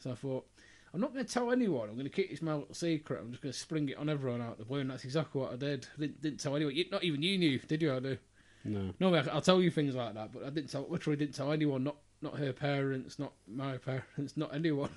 So 0.00 0.10
I 0.10 0.14
thought, 0.16 0.46
I'm 0.94 1.00
not 1.00 1.12
going 1.12 1.24
to 1.26 1.32
tell 1.32 1.50
anyone. 1.50 1.88
I'm 1.88 1.96
going 1.96 2.04
to 2.06 2.10
keep 2.10 2.30
this 2.30 2.40
my 2.40 2.54
little 2.54 2.72
secret. 2.72 3.20
I'm 3.20 3.30
just 3.32 3.42
going 3.42 3.52
to 3.52 3.58
spring 3.58 3.88
it 3.88 3.96
on 3.98 4.08
everyone 4.08 4.40
out 4.40 4.52
of 4.52 4.58
the 4.58 4.64
blue. 4.64 4.78
And 4.78 4.90
that's 4.90 5.04
exactly 5.04 5.40
what 5.40 5.52
I 5.52 5.56
did. 5.56 5.88
I 5.96 6.00
didn't, 6.02 6.22
didn't 6.22 6.38
tell 6.40 6.54
anyone. 6.54 6.74
You- 6.76 6.84
Not 6.92 7.02
even 7.02 7.20
you 7.22 7.36
knew, 7.36 7.58
did 7.58 7.82
you? 7.82 7.94
I 7.94 7.98
do. 7.98 8.16
No. 8.64 8.94
Normally, 9.00 9.28
I- 9.28 9.34
I'll 9.34 9.40
tell 9.42 9.60
you 9.60 9.70
things 9.72 9.94
like 9.96 10.14
that, 10.14 10.32
but 10.32 10.44
I 10.44 10.50
didn't 10.50 10.70
tell. 10.70 10.86
Literally, 10.88 11.16
didn't 11.16 11.34
tell 11.34 11.50
anyone. 11.52 11.82
Not 11.84 11.96
not 12.22 12.38
her 12.38 12.52
parents, 12.54 13.18
not 13.18 13.32
my 13.46 13.76
parents, 13.76 14.36
not 14.36 14.54
anyone, 14.54 14.88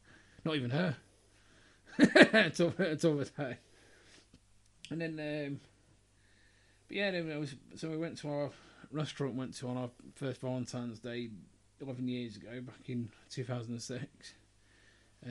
not 0.44 0.54
even 0.54 0.70
her. 0.70 0.94
until 1.98 2.72
until 2.78 3.16
the 3.16 3.24
day. 3.24 3.56
And 4.90 5.00
then, 5.00 5.18
um, 5.48 5.60
but 6.86 6.96
yeah, 6.96 7.10
then 7.10 7.32
I 7.32 7.38
was 7.38 7.54
so 7.76 7.88
we 7.90 7.96
went 7.96 8.18
to 8.18 8.28
our 8.30 8.50
restaurant. 8.92 9.34
Went 9.34 9.54
to 9.56 9.68
on 9.68 9.76
our 9.76 9.90
first 10.14 10.40
Valentine's 10.42 11.00
Day 11.00 11.30
eleven 11.80 12.06
years 12.06 12.36
ago, 12.36 12.60
back 12.60 12.88
in 12.88 13.08
two 13.30 13.42
thousand 13.42 13.72
and 13.72 13.82
six, 13.82 14.34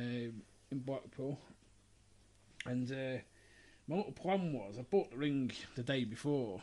in 0.01 0.79
Blackpool. 0.79 1.39
And 2.65 2.91
uh, 2.91 3.21
my 3.87 3.97
little 3.97 4.11
plan 4.11 4.53
was 4.53 4.77
I 4.79 4.81
bought 4.83 5.11
the 5.11 5.17
ring 5.17 5.51
the 5.75 5.83
day 5.83 6.03
before, 6.03 6.61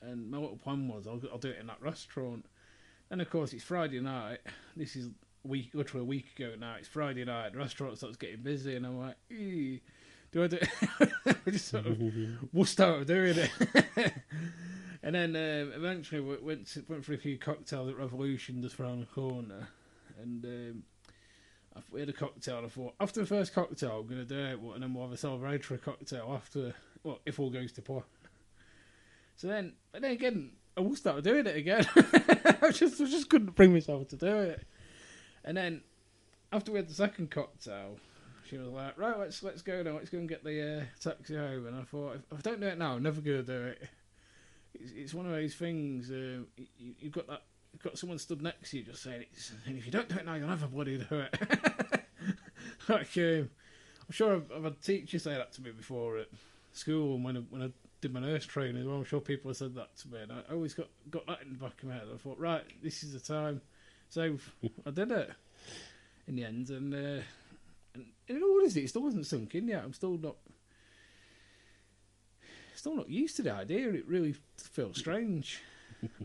and 0.00 0.30
my 0.30 0.38
little 0.38 0.56
plan 0.56 0.88
was 0.88 1.06
I'll, 1.06 1.20
I'll 1.30 1.38
do 1.38 1.50
it 1.50 1.58
in 1.60 1.66
that 1.66 1.82
restaurant. 1.82 2.46
And 3.10 3.20
of 3.20 3.28
course, 3.28 3.52
it's 3.52 3.64
Friday 3.64 4.00
night. 4.00 4.38
This 4.76 4.96
is 4.96 5.10
week, 5.44 5.70
literally 5.74 6.04
a 6.04 6.08
week 6.08 6.26
ago 6.38 6.54
now. 6.58 6.76
It's 6.78 6.88
Friday 6.88 7.24
night. 7.24 7.52
The 7.52 7.58
restaurant 7.58 7.98
starts 7.98 8.16
getting 8.16 8.42
busy, 8.42 8.76
and 8.76 8.86
I'm 8.86 8.98
like, 8.98 9.16
"Ew, 9.28 9.80
do 10.32 10.44
I 10.44 10.46
do? 10.46 10.58
I 11.26 11.50
just 11.50 11.68
sort 11.68 11.86
of 11.86 11.96
wussed 12.54 12.80
out 12.80 13.00
of 13.00 13.06
doing 13.06 13.36
it. 13.36 13.50
and 15.02 15.14
then 15.14 15.36
um, 15.36 15.72
eventually 15.74 16.20
we 16.20 16.36
went 16.36 16.68
to, 16.68 16.84
went 16.88 17.04
for 17.04 17.14
a 17.14 17.18
few 17.18 17.36
cocktails 17.38 17.88
at 17.90 17.98
Revolution 17.98 18.62
just 18.62 18.78
around 18.78 19.00
the 19.00 19.06
corner, 19.06 19.68
and 20.22 20.44
um, 20.44 20.82
we 21.90 22.00
had 22.00 22.08
a 22.08 22.12
cocktail. 22.12 22.58
And 22.58 22.66
I 22.66 22.68
thought 22.68 22.94
after 23.00 23.20
the 23.20 23.26
first 23.26 23.54
cocktail, 23.54 24.00
I'm 24.00 24.06
going 24.06 24.20
to 24.20 24.24
do 24.24 24.38
it, 24.38 24.74
and 24.74 24.82
then 24.82 24.94
we'll 24.94 25.08
have 25.08 25.12
a 25.12 25.16
celebratory 25.16 25.80
cocktail 25.82 26.32
after. 26.34 26.74
Well, 27.02 27.20
if 27.24 27.38
all 27.38 27.50
goes 27.50 27.72
to 27.72 27.82
plan. 27.82 28.02
So 29.36 29.48
then, 29.48 29.72
but 29.92 30.02
then 30.02 30.10
again, 30.10 30.52
I 30.76 30.80
will 30.80 30.96
start 30.96 31.24
doing 31.24 31.46
it 31.46 31.56
again. 31.56 31.86
I 31.96 32.70
just 32.72 33.00
I 33.00 33.04
just 33.06 33.30
couldn't 33.30 33.54
bring 33.54 33.72
myself 33.72 34.08
to 34.08 34.16
do 34.16 34.36
it. 34.38 34.66
And 35.44 35.56
then 35.56 35.82
after 36.52 36.72
we 36.72 36.78
had 36.78 36.88
the 36.88 36.94
second 36.94 37.30
cocktail, 37.30 37.96
she 38.48 38.58
was 38.58 38.68
like, 38.68 38.98
"Right, 38.98 39.18
let's 39.18 39.42
let's 39.42 39.62
go 39.62 39.82
now. 39.82 39.92
Let's 39.92 40.10
go 40.10 40.18
and 40.18 40.28
get 40.28 40.44
the 40.44 40.80
uh, 40.80 40.84
taxi 41.00 41.36
home." 41.36 41.66
And 41.66 41.76
I 41.76 41.82
thought, 41.82 42.16
if, 42.16 42.22
if 42.32 42.38
I 42.38 42.40
don't 42.42 42.60
do 42.60 42.66
it 42.66 42.78
now, 42.78 42.94
I'm 42.94 43.02
never 43.02 43.20
gonna 43.20 43.42
do 43.42 43.66
it. 43.68 43.88
It's, 44.74 44.92
it's 44.92 45.14
one 45.14 45.26
of 45.26 45.32
those 45.32 45.54
things. 45.54 46.10
Uh, 46.10 46.44
you, 46.78 46.94
you've 46.98 47.12
got 47.12 47.26
that. 47.28 47.42
Got 47.82 47.98
someone 47.98 48.18
stood 48.18 48.42
next 48.42 48.70
to 48.70 48.78
you, 48.78 48.84
just 48.84 49.02
saying, 49.02 49.24
it's, 49.32 49.52
"And 49.66 49.78
if 49.78 49.86
you 49.86 49.92
don't 49.92 50.08
do 50.08 50.16
it 50.16 50.26
now, 50.26 50.34
you'll 50.34 50.48
never 50.48 50.66
bloody 50.66 50.98
do 50.98 51.20
it." 51.20 51.34
like, 52.88 53.16
um, 53.16 53.48
I'm 54.06 54.12
sure 54.12 54.34
I've, 54.34 54.52
I've 54.54 54.64
had 54.64 54.82
teachers 54.82 55.22
say 55.22 55.34
that 55.34 55.52
to 55.52 55.62
me 55.62 55.70
before 55.70 56.18
at 56.18 56.28
school 56.72 57.14
and 57.14 57.24
when 57.24 57.36
I, 57.36 57.40
when 57.48 57.62
I 57.62 57.70
did 58.00 58.12
my 58.12 58.20
nurse 58.20 58.46
training 58.46 58.86
well. 58.86 58.98
I'm 58.98 59.04
sure 59.04 59.20
people 59.20 59.50
have 59.50 59.56
said 59.56 59.74
that 59.74 59.96
to 59.98 60.08
me, 60.08 60.20
and 60.22 60.32
I 60.32 60.52
always 60.52 60.74
got 60.74 60.88
got 61.10 61.26
that 61.26 61.42
in 61.42 61.52
the 61.52 61.58
back 61.58 61.82
of 61.82 61.88
my 61.88 61.94
head. 61.94 62.08
I 62.12 62.16
thought, 62.16 62.38
right, 62.38 62.64
this 62.82 63.02
is 63.02 63.12
the 63.12 63.20
time. 63.20 63.60
So 64.08 64.36
I 64.86 64.90
did 64.90 65.12
it 65.12 65.30
in 66.26 66.36
the 66.36 66.44
end, 66.44 66.70
and 66.70 66.94
uh, 66.94 67.22
and 67.94 68.06
in 68.28 68.42
all 68.42 68.58
honesty, 68.60 68.84
it 68.84 68.88
still 68.88 69.04
hasn't 69.04 69.26
sunk 69.26 69.54
in 69.54 69.68
yet. 69.68 69.84
I'm 69.84 69.92
still 69.92 70.16
not. 70.18 70.36
Still 72.74 72.96
not 72.96 73.10
used 73.10 73.36
to 73.36 73.42
the 73.42 73.52
idea. 73.52 73.90
It 73.90 74.08
really 74.08 74.34
feels 74.56 74.98
strange. 74.98 75.60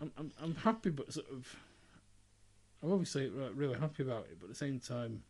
I'm, 0.02 0.12
I'm 0.18 0.32
I'm 0.42 0.56
happy, 0.56 0.90
but 0.90 1.12
sort 1.14 1.28
of. 1.32 1.56
I'm 2.84 2.92
obviously 2.92 3.30
really 3.30 3.80
happy 3.80 4.04
about 4.04 4.26
it, 4.26 4.38
but 4.40 4.46
at 4.46 4.50
the 4.50 4.56
same 4.56 4.80
time, 4.80 5.24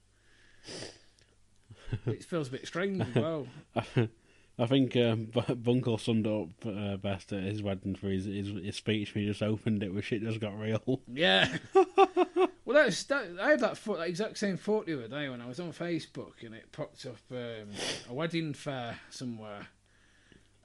it 2.05 2.23
feels 2.23 2.49
a 2.49 2.51
bit 2.51 2.67
strange 2.67 3.01
as 3.01 3.15
well. 3.15 3.47
I 4.57 4.67
think 4.67 4.95
um, 4.95 5.27
Bunkle 5.33 5.99
summed 5.99 6.27
it 6.27 6.31
up 6.31 6.65
uh, 6.65 6.97
best 6.97 7.33
at 7.33 7.43
his 7.43 7.61
wedding 7.61 7.95
for 7.95 8.07
his, 8.07 8.25
his 8.25 8.47
his 8.63 8.75
speech. 8.75 9.13
When 9.13 9.23
he 9.23 9.29
just 9.29 9.43
opened 9.43 9.83
it, 9.83 9.93
where 9.93 10.01
shit 10.01 10.21
just 10.21 10.39
got 10.39 10.57
real. 10.57 11.01
Yeah. 11.11 11.57
well, 11.73 12.49
that's 12.65 13.03
that. 13.05 13.37
I 13.41 13.51
had 13.51 13.59
that, 13.59 13.77
thought, 13.77 13.97
that 13.97 14.07
exact 14.07 14.37
same 14.37 14.55
thought 14.55 14.85
the 14.85 14.93
other 14.93 15.09
day 15.09 15.27
when 15.27 15.41
I 15.41 15.47
was 15.47 15.59
on 15.59 15.73
Facebook 15.73 16.43
and 16.43 16.55
it 16.55 16.71
popped 16.71 17.05
up 17.05 17.17
um, 17.31 17.69
a 18.09 18.13
wedding 18.13 18.53
fair 18.53 18.97
somewhere, 19.09 19.67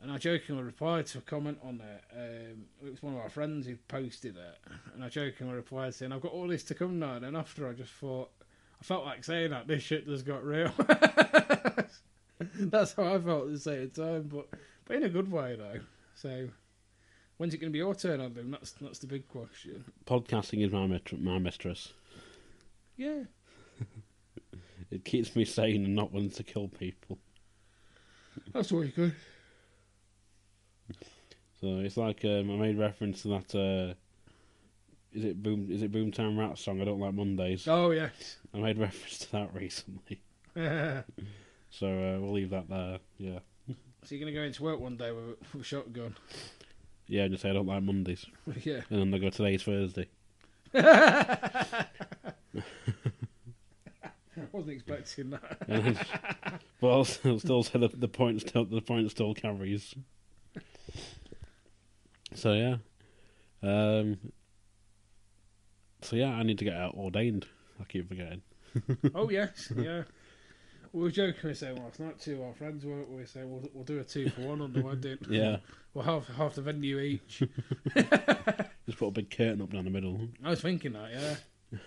and 0.02 0.11
I 0.11 0.19
jokingly 0.19 0.62
replied 0.62 1.07
to 1.07 1.19
a 1.19 1.23
comment 1.23 1.59
on 1.62 1.80
it. 1.80 2.04
Um, 2.16 2.64
it 2.87 2.90
was 2.90 3.02
one 3.02 3.14
of 3.14 3.21
our 3.21 3.28
friends 3.28 3.66
who 3.66 3.76
posted 3.88 4.37
it, 4.37 4.59
and 4.95 5.04
I 5.04 5.09
jokingly 5.09 5.54
replied 5.54 5.95
saying, 5.95 6.12
"I've 6.12 6.23
got 6.23 6.33
all 6.33 6.49
this 6.49 6.64
to 6.64 6.75
come 6.75 6.99
now." 6.99 7.14
And 7.14 7.25
then 7.25 7.37
after, 7.37 7.69
I 7.69 7.73
just 7.73 7.92
thought, 7.92 8.30
I 8.80 8.85
felt 8.85 9.04
like 9.04 9.25
saying 9.25 9.50
that 9.50 9.66
this 9.66 9.83
shit 9.83 10.07
just 10.07 10.25
got 10.25 10.45
real. 10.45 10.73
That's 12.38 12.95
how 12.95 13.14
I 13.14 13.19
felt 13.19 13.47
at 13.47 13.52
the 13.52 13.61
same 13.61 13.90
time, 13.90 14.28
but 14.33 14.49
but 14.87 14.97
in 14.97 15.02
a 15.04 15.09
good 15.09 15.30
way 15.30 15.57
though. 15.57 15.80
So. 16.14 16.49
When's 17.37 17.54
it 17.54 17.57
going 17.57 17.71
to 17.71 17.73
be 17.73 17.78
your 17.78 17.95
turn 17.95 18.21
on 18.21 18.35
them? 18.35 18.50
That's 18.50 18.73
that's 18.73 18.99
the 18.99 19.07
big 19.07 19.26
question. 19.26 19.83
Podcasting 20.04 20.62
is 20.62 20.71
my 20.73 20.87
mit- 20.87 21.19
my 21.23 21.38
mistress. 21.38 21.95
Yeah, 22.99 23.23
It 24.90 25.07
keeps 25.07 25.35
me 25.35 25.47
sane 25.47 25.85
and 25.87 25.95
not 25.95 26.12
wanting 26.12 26.33
to 26.33 26.42
kill 26.42 26.69
people. 26.69 27.19
that's 28.52 28.73
always 28.73 28.90
good. 28.90 29.14
So 31.61 31.79
it's 31.81 31.97
like 31.97 32.25
um, 32.25 32.50
I 32.50 32.57
made 32.57 32.79
reference 32.79 33.23
to 33.23 33.29
that. 33.29 33.55
Uh, 33.55 33.95
is 35.12 35.25
it 35.25 35.43
boom? 35.43 35.69
Is 35.71 35.83
it 35.83 35.93
Boomtown 35.93 36.38
Rat 36.38 36.57
song? 36.59 36.81
I 36.81 36.85
don't 36.85 37.00
like 37.00 37.14
Mondays. 37.14 37.67
Oh 37.69 37.90
yes. 37.90 38.37
I 38.55 38.59
made 38.59 38.79
reference 38.79 39.19
to 39.19 39.33
that 39.33 39.55
recently. 39.55 40.21
so 40.57 41.87
uh, 41.87 42.21
we'll 42.21 42.33
leave 42.33 42.50
that 42.50 42.69
there. 42.69 42.99
Yeah, 43.19 43.38
So 44.05 44.14
you're 44.14 44.21
going 44.21 44.33
to 44.35 44.40
go 44.40 44.45
into 44.45 44.62
work 44.62 44.81
one 44.81 44.97
day 44.97 45.11
with, 45.12 45.25
a- 45.25 45.37
with 45.52 45.62
a 45.62 45.64
shotgun? 45.64 46.17
yeah. 47.07 47.29
Just 47.29 47.43
say 47.43 47.50
I 47.50 47.52
don't 47.52 47.67
like 47.67 47.83
Mondays, 47.83 48.25
yeah. 48.62 48.81
and 48.90 49.00
then 49.00 49.11
they 49.11 49.19
go 49.19 49.31
today's 49.31 49.62
Thursday. 49.62 50.09
I 50.73 51.87
wasn't 54.52 54.73
expecting 54.76 55.31
that. 55.31 56.61
But 56.81 56.88
I'll 56.88 57.05
still 57.05 57.38
still 57.38 57.62
say 57.62 57.79
the, 57.79 57.88
the 57.88 58.09
point 58.09 58.40
still 58.40 58.64
the 58.64 58.81
point 58.81 59.11
still 59.11 59.35
carries. 59.35 59.95
So 62.34 62.52
yeah, 62.52 62.76
um, 63.62 64.18
so 66.02 66.16
yeah, 66.16 66.30
I 66.30 66.42
need 66.42 66.58
to 66.58 66.64
get 66.64 66.75
out 66.75 66.94
ordained. 66.94 67.46
I 67.80 67.84
keep 67.84 68.08
forgetting. 68.08 68.42
oh 69.14 69.30
yes, 69.30 69.72
yeah. 69.76 70.04
We 70.92 71.02
were 71.02 71.10
joking. 71.10 71.34
jokingly 71.34 71.54
saying 71.54 71.76
last 71.82 72.00
night 72.00 72.18
to 72.20 72.42
our 72.42 72.52
friends, 72.54 72.84
weren't 72.84 73.10
we? 73.10 73.25
Saying 73.25 73.49
we'll, 73.49 73.62
we'll 73.72 73.84
do 73.84 74.00
a 74.00 74.04
two 74.04 74.28
for 74.30 74.40
one 74.40 74.60
on 74.60 74.72
the 74.72 74.82
wedding. 74.82 75.18
Yeah, 75.28 75.58
We'll 75.94 76.04
have 76.04 76.26
half 76.28 76.54
the 76.54 76.62
venue 76.62 76.99
each. 76.99 77.42
just 77.94 78.99
put 78.99 79.06
a 79.06 79.10
big 79.10 79.30
curtain 79.30 79.62
up 79.62 79.72
down 79.72 79.84
the 79.84 79.90
middle. 79.90 80.20
I 80.44 80.50
was 80.50 80.60
thinking 80.60 80.94
that, 80.94 81.10
yeah. 81.12 81.78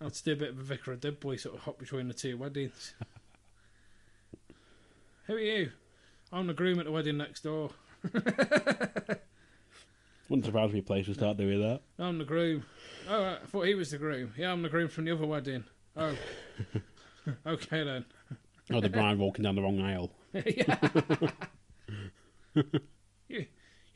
I'll 0.00 0.10
do 0.10 0.32
a 0.32 0.36
bit 0.36 0.50
of 0.50 0.58
a 0.58 0.62
vicar 0.62 0.92
of 0.92 1.00
Dibley 1.00 1.38
sort 1.38 1.56
of 1.56 1.62
hop 1.62 1.78
between 1.78 2.08
the 2.08 2.14
two 2.14 2.36
weddings. 2.36 2.94
Who 5.26 5.34
are 5.34 5.38
you? 5.38 5.72
I'm 6.32 6.46
the 6.46 6.54
groom 6.54 6.80
at 6.80 6.86
the 6.86 6.92
wedding 6.92 7.16
next 7.16 7.42
door. 7.42 7.70
Wouldn't 10.30 10.46
surprise 10.46 10.72
me. 10.72 10.80
Place 10.80 11.06
to 11.06 11.14
start 11.14 11.36
doing 11.36 11.60
that. 11.60 11.80
I'm 11.98 12.18
the 12.18 12.24
groom. 12.24 12.64
Oh, 13.08 13.24
I 13.24 13.38
thought 13.48 13.66
he 13.66 13.74
was 13.74 13.90
the 13.90 13.98
groom. 13.98 14.32
Yeah, 14.38 14.52
I'm 14.52 14.62
the 14.62 14.68
groom 14.68 14.86
from 14.86 15.04
the 15.04 15.10
other 15.10 15.26
wedding. 15.26 15.64
Oh, 15.96 16.14
okay 17.46 17.82
then. 17.82 18.04
Oh, 18.72 18.80
the 18.80 18.88
bride 18.88 19.18
walking 19.18 19.42
down 19.42 19.56
the 19.56 19.62
wrong 19.62 19.80
aisle. 19.80 20.12
yeah. 20.32 20.78
you, 23.28 23.46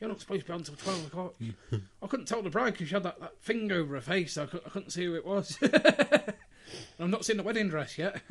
you're 0.01 0.09
not 0.09 0.19
supposed 0.19 0.41
to 0.41 0.47
be 0.47 0.51
on 0.51 0.59
until 0.59 0.75
12 0.75 1.07
o'clock. 1.07 1.35
I 2.03 2.07
couldn't 2.07 2.25
tell 2.25 2.41
the 2.41 2.49
bride 2.49 2.73
because 2.73 2.89
she 2.89 2.93
had 2.93 3.03
that, 3.03 3.21
that 3.21 3.41
thing 3.41 3.71
over 3.71 3.95
her 3.95 4.01
face. 4.01 4.33
So 4.33 4.43
I, 4.43 4.47
could, 4.47 4.61
I 4.65 4.69
couldn't 4.69 4.89
see 4.89 5.05
who 5.05 5.15
it 5.15 5.25
was. 5.25 5.57
I'm 6.99 7.11
not 7.11 7.23
seeing 7.23 7.37
the 7.37 7.43
wedding 7.43 7.69
dress 7.69 7.97
yet. 7.97 8.21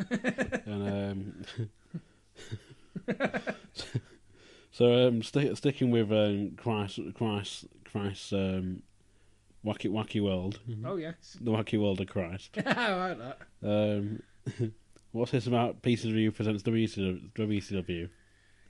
And 0.67 1.47
um, 1.49 1.69
so 4.73 5.09
um, 5.09 5.23
sti 5.23 5.55
sticking 5.55 5.91
with 5.91 6.13
um, 6.13 6.51
Christ, 6.59 7.01
Christ, 7.15 7.65
Christ, 7.95 8.33
um, 8.33 8.83
wacky, 9.65 9.89
wacky 9.89 10.21
world, 10.21 10.59
oh, 10.85 10.97
yes. 10.97 11.37
the 11.41 11.53
wacky 11.53 11.81
world 11.81 12.01
of 12.01 12.09
Christ. 12.09 12.59
I 12.67 12.95
like 12.95 13.19
that. 13.19 13.39
Um, 13.63 14.23
what's 15.13 15.31
this 15.31 15.47
about? 15.47 15.81
PCW 15.83 16.35
presents 16.35 16.65
WCW. 16.65 17.31
WCW. 17.35 18.09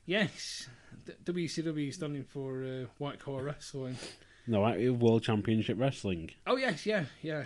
Yes. 0.04 0.68
D- 1.06 1.32
WCW 1.32 1.94
standing 1.94 2.24
for 2.24 2.64
uh, 2.64 2.86
White 2.98 3.18
Collar 3.18 3.44
Wrestling. 3.44 3.96
No, 4.46 4.60
Wacky 4.60 4.94
World 4.94 5.22
Championship 5.22 5.80
Wrestling. 5.80 6.30
Oh, 6.46 6.56
yes, 6.56 6.84
yeah, 6.84 7.04
yeah. 7.22 7.44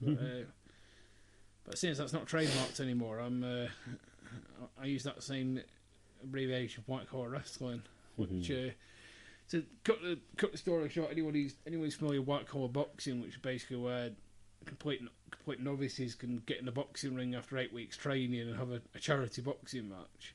But, 0.00 0.12
uh, 0.14 0.44
but 1.64 1.78
since 1.78 1.98
that's 1.98 2.12
not 2.12 2.26
trademarked 2.26 2.80
anymore, 2.80 3.20
I'm 3.20 3.44
uh, 3.44 3.66
I 4.80 4.82
I 4.82 4.86
use 4.86 5.04
that 5.04 5.22
same 5.22 5.60
abbreviation, 6.22 6.82
White 6.86 7.08
Collar 7.08 7.28
Wrestling, 7.28 7.82
which 8.16 8.50
uh, 8.50 8.70
to 9.50 9.64
cut 9.84 10.00
the 10.02 10.18
cut 10.36 10.52
the 10.52 10.58
story 10.58 10.88
short, 10.88 11.10
anyone 11.10 11.34
who's 11.34 11.54
anyone 11.66 11.86
who's 11.86 11.94
familiar 11.94 12.20
with 12.20 12.28
white 12.28 12.48
collar 12.48 12.68
boxing, 12.68 13.20
which 13.20 13.30
is 13.30 13.36
basically 13.36 13.76
where 13.76 14.10
complete 14.66 15.00
complete 15.30 15.60
novices 15.60 16.14
can 16.14 16.42
get 16.46 16.58
in 16.58 16.66
the 16.66 16.72
boxing 16.72 17.14
ring 17.14 17.34
after 17.34 17.56
eight 17.58 17.72
weeks 17.72 17.96
training 17.96 18.40
and 18.40 18.56
have 18.56 18.70
a, 18.70 18.80
a 18.94 18.98
charity 18.98 19.40
boxing 19.42 19.88
match. 19.88 20.34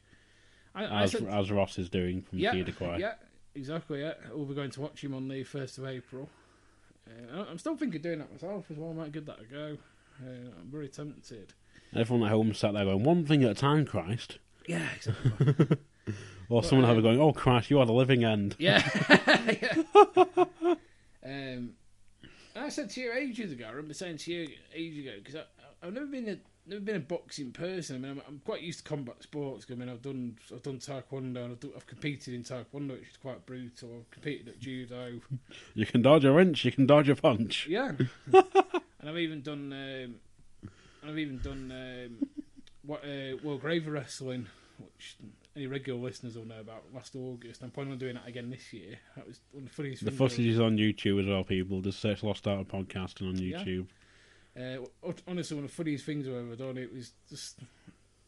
I, 0.75 0.86
I 0.86 1.03
As, 1.03 1.12
said- 1.12 1.27
as 1.27 1.51
Ross 1.51 1.77
is 1.77 1.89
doing 1.89 2.24
from 2.24 2.39
yeah, 2.39 2.51
Key 2.53 2.63
to 2.63 2.72
Choir. 2.72 2.98
yeah, 3.00 3.13
exactly. 3.53 4.01
Yeah, 4.01 4.13
we'll 4.34 4.46
be 4.46 4.55
going 4.55 4.72
to 4.72 4.82
watch 4.82 5.03
him 5.03 5.13
on 5.13 5.27
the 5.27 5.43
first 5.43 5.77
of 5.77 5.86
April. 5.86 6.27
Uh, 7.08 7.43
I'm 7.50 7.60
still 7.60 7.75
thinking 7.75 7.98
of 7.98 8.01
doing 8.03 8.20
that 8.20 8.32
myself 8.32 8.65
as 8.72 8.77
well. 8.77 8.89
I 8.91 8.93
might 8.93 9.12
give 9.12 9.25
that 9.27 9.39
a 9.41 9.43
go. 9.46 9.77
Uh, 10.24 10.29
I'm 10.60 10.72
very 10.72 10.88
tempted. 10.88 11.53
Everyone 11.96 12.25
at 12.27 12.32
home 12.34 12.53
sat 12.55 12.74
there 12.74 12.86
going, 12.86 13.03
one 13.03 13.25
thing 13.25 13.43
at 13.43 13.51
a 13.51 13.53
time, 13.53 13.86
Christ. 13.86 14.39
Yeah, 14.67 14.88
exactly. 14.96 15.77
Or 16.53 16.63
someone 16.63 16.88
uh, 16.88 16.91
over 16.91 17.01
going, 17.01 17.19
oh, 17.19 17.33
Crash, 17.33 17.72
you 17.72 17.79
are 17.79 17.86
the 17.86 17.93
living 17.93 18.24
end. 18.24 18.55
yeah. 18.60 18.88
yeah. 19.62 20.45
Um, 21.25 21.75
I 22.53 22.67
said 22.67 22.89
to 22.89 23.01
you 23.01 23.13
ages 23.13 23.53
ago. 23.53 23.65
I 23.65 23.69
remember 23.69 23.93
saying 23.93 24.17
to 24.17 24.31
you 24.33 24.50
ages 24.75 25.05
ago 25.05 25.13
because 25.24 25.39
I've 25.81 25.93
never 25.93 26.05
been 26.05 26.27
a 26.27 26.38
never 26.67 26.81
been 26.81 26.98
a 26.98 27.00
boxing 27.00 27.53
person. 27.53 27.95
I 27.95 28.00
mean, 28.00 28.12
I'm, 28.12 28.22
I'm 28.27 28.41
quite 28.43 28.62
used 28.62 28.79
to 28.79 28.83
combat 28.83 29.24
sports. 29.24 29.65
I 29.72 29.75
mean, 29.75 29.88
I've 29.88 30.01
done 30.01 30.36
I've 30.51 30.63
done 30.63 30.79
taekwondo 30.79 31.45
and 31.45 31.53
I've, 31.53 31.60
done, 31.62 31.72
I've 31.77 31.88
competed 31.88 32.33
in 32.33 32.43
taekwondo, 32.43 32.91
which 33.00 33.12
is 33.12 33.17
quite 33.22 33.45
brutal. 33.45 33.89
I've 34.00 34.12
competed 34.12 34.50
at 34.50 34.60
judo. 34.60 35.22
You 35.75 35.86
can 35.86 36.01
dodge 36.01 36.25
a 36.25 36.31
wrench, 36.33 36.65
you 36.65 36.74
can 36.74 36.86
dodge 36.86 37.07
a 37.07 37.15
punch. 37.15 37.67
Yeah, 37.67 37.93
and 38.33 39.10
I've 39.10 39.17
even 39.17 39.41
done. 39.41 39.72
Um, 39.72 40.15
and 41.01 41.12
I've 41.12 41.19
even 41.19 41.39
done 41.39 41.72
um, 41.72 42.27
what 42.86 43.03
uh, 43.05 43.38
World 43.43 43.62
Grave 43.62 43.88
Wrestling, 43.88 44.48
which 44.77 45.15
any 45.55 45.67
regular 45.67 46.00
listeners 46.00 46.36
will 46.36 46.45
know 46.45 46.60
about. 46.60 46.83
Last 46.93 47.15
August, 47.15 47.62
I'm 47.62 47.72
planning 47.72 47.93
on 47.93 48.00
doing 48.00 48.15
that 48.15 48.27
again 48.27 48.50
this 48.50 48.74
year. 48.74 48.98
That 49.15 49.27
was 49.27 49.39
one 49.51 49.63
of 49.63 49.69
the 49.69 49.75
funniest. 49.75 50.03
The 50.05 50.12
footage 50.12 50.45
is 50.45 50.60
on 50.60 50.77
YouTube 50.77 51.22
as 51.22 51.27
well, 51.27 51.43
people. 51.43 51.81
Just 51.81 52.00
search 52.00 52.24
Lost 52.24 52.48
Art 52.48 52.62
of 52.62 52.67
Podcasting 52.67 53.29
on 53.29 53.38
Yeah. 53.38 53.63
YouTube. 53.63 53.88
Uh, 54.55 55.12
honestly, 55.27 55.55
one 55.55 55.65
of 55.65 55.72
the 55.72 55.75
funniest 55.75 56.05
things 56.05 56.27
I've 56.27 56.36
ever 56.36 56.55
done. 56.55 56.77
It 56.77 56.93
was 56.93 57.12
just, 57.29 57.60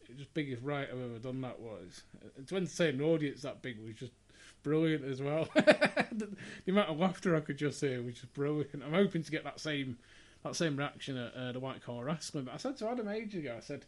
it 0.08 0.16
was 0.16 0.26
biggest 0.34 0.62
right 0.62 0.88
I've 0.90 1.00
ever 1.00 1.18
done. 1.18 1.40
That 1.40 1.60
was 1.60 2.02
Uh, 2.24 2.42
to 2.46 2.56
entertain 2.56 2.96
an 2.96 3.02
audience 3.02 3.42
that 3.42 3.62
big 3.62 3.78
was 3.84 3.94
just 3.94 4.12
brilliant 4.62 5.04
as 5.04 5.22
well. 5.22 5.48
the, 5.54 6.28
the 6.64 6.72
amount 6.72 6.88
of 6.90 6.98
laughter 6.98 7.36
I 7.36 7.40
could 7.40 7.56
just 7.58 7.80
hear 7.80 8.02
was 8.02 8.14
just 8.14 8.32
brilliant. 8.34 8.82
I'm 8.84 8.92
hoping 8.92 9.22
to 9.22 9.30
get 9.30 9.44
that 9.44 9.60
same 9.60 9.98
that 10.42 10.54
same 10.54 10.76
reaction 10.76 11.16
at 11.16 11.34
uh, 11.34 11.50
the 11.52 11.58
White 11.60 11.82
Collar 11.82 12.04
Wrestling. 12.04 12.44
But 12.44 12.54
I 12.54 12.56
said 12.58 12.76
to 12.78 12.88
Adam 12.88 13.08
ages 13.08 13.40
ago, 13.40 13.54
I 13.56 13.60
said 13.60 13.84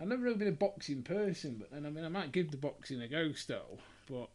I've 0.00 0.08
never 0.08 0.22
really 0.22 0.36
been 0.36 0.48
a 0.48 0.52
boxing 0.52 1.02
person, 1.02 1.56
but 1.58 1.70
then 1.70 1.86
I 1.86 1.90
mean 1.90 2.04
I 2.04 2.08
might 2.08 2.32
give 2.32 2.50
the 2.50 2.56
boxing 2.56 3.02
a 3.02 3.08
go 3.08 3.32
still. 3.32 3.78
But 4.10 4.28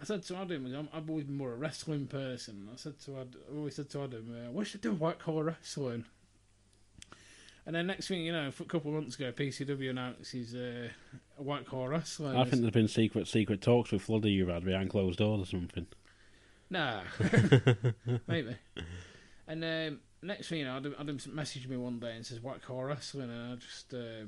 I 0.00 0.04
said 0.04 0.22
to 0.24 0.36
Adam, 0.36 0.66
I'm, 0.74 0.88
I've 0.92 1.08
always 1.08 1.24
been 1.24 1.36
more 1.36 1.52
a 1.52 1.56
wrestling 1.56 2.06
person. 2.06 2.68
I 2.72 2.76
said 2.76 2.98
to 3.00 3.12
Adam, 3.12 3.40
I 3.50 3.56
always 3.56 3.76
said 3.76 3.90
to 3.90 4.02
Adam, 4.02 4.34
uh, 4.34 4.50
what 4.50 4.66
should 4.66 4.80
I 4.80 4.90
do 4.90 4.92
White 4.94 5.18
Collar 5.18 5.44
Wrestling? 5.44 6.04
And 7.66 7.74
then 7.74 7.86
next 7.86 8.08
thing 8.08 8.22
you 8.22 8.32
know, 8.32 8.48
a 8.48 8.64
couple 8.64 8.90
of 8.90 9.02
months 9.02 9.16
ago, 9.16 9.32
PCW 9.32 9.90
announced 9.90 10.32
he's 10.32 10.54
uh, 10.54 10.88
a 11.38 11.42
white 11.42 11.66
collar 11.66 11.90
wrestling. 11.90 12.36
I 12.36 12.44
think 12.44 12.60
there's 12.60 12.72
been 12.72 12.88
secret 12.88 13.26
secret 13.26 13.62
talks 13.62 13.90
with 13.90 14.06
Floody 14.06 14.32
you've 14.32 14.48
had 14.48 14.64
behind 14.64 14.90
closed 14.90 15.18
doors 15.18 15.42
or 15.42 15.46
something. 15.46 15.86
Nah, 16.68 17.00
maybe. 18.26 18.56
And 19.46 19.64
um, 19.64 20.00
next 20.22 20.48
thing 20.48 20.58
you 20.58 20.64
know, 20.66 20.76
Adam, 20.76 20.94
Adam 20.98 21.18
messaged 21.18 21.68
me 21.68 21.76
one 21.76 22.00
day 22.00 22.14
and 22.16 22.26
says 22.26 22.40
white 22.40 22.62
collar 22.62 22.86
wrestling, 22.86 23.30
and 23.30 23.52
I 23.52 23.56
just, 23.56 23.94
uh, 23.94 24.26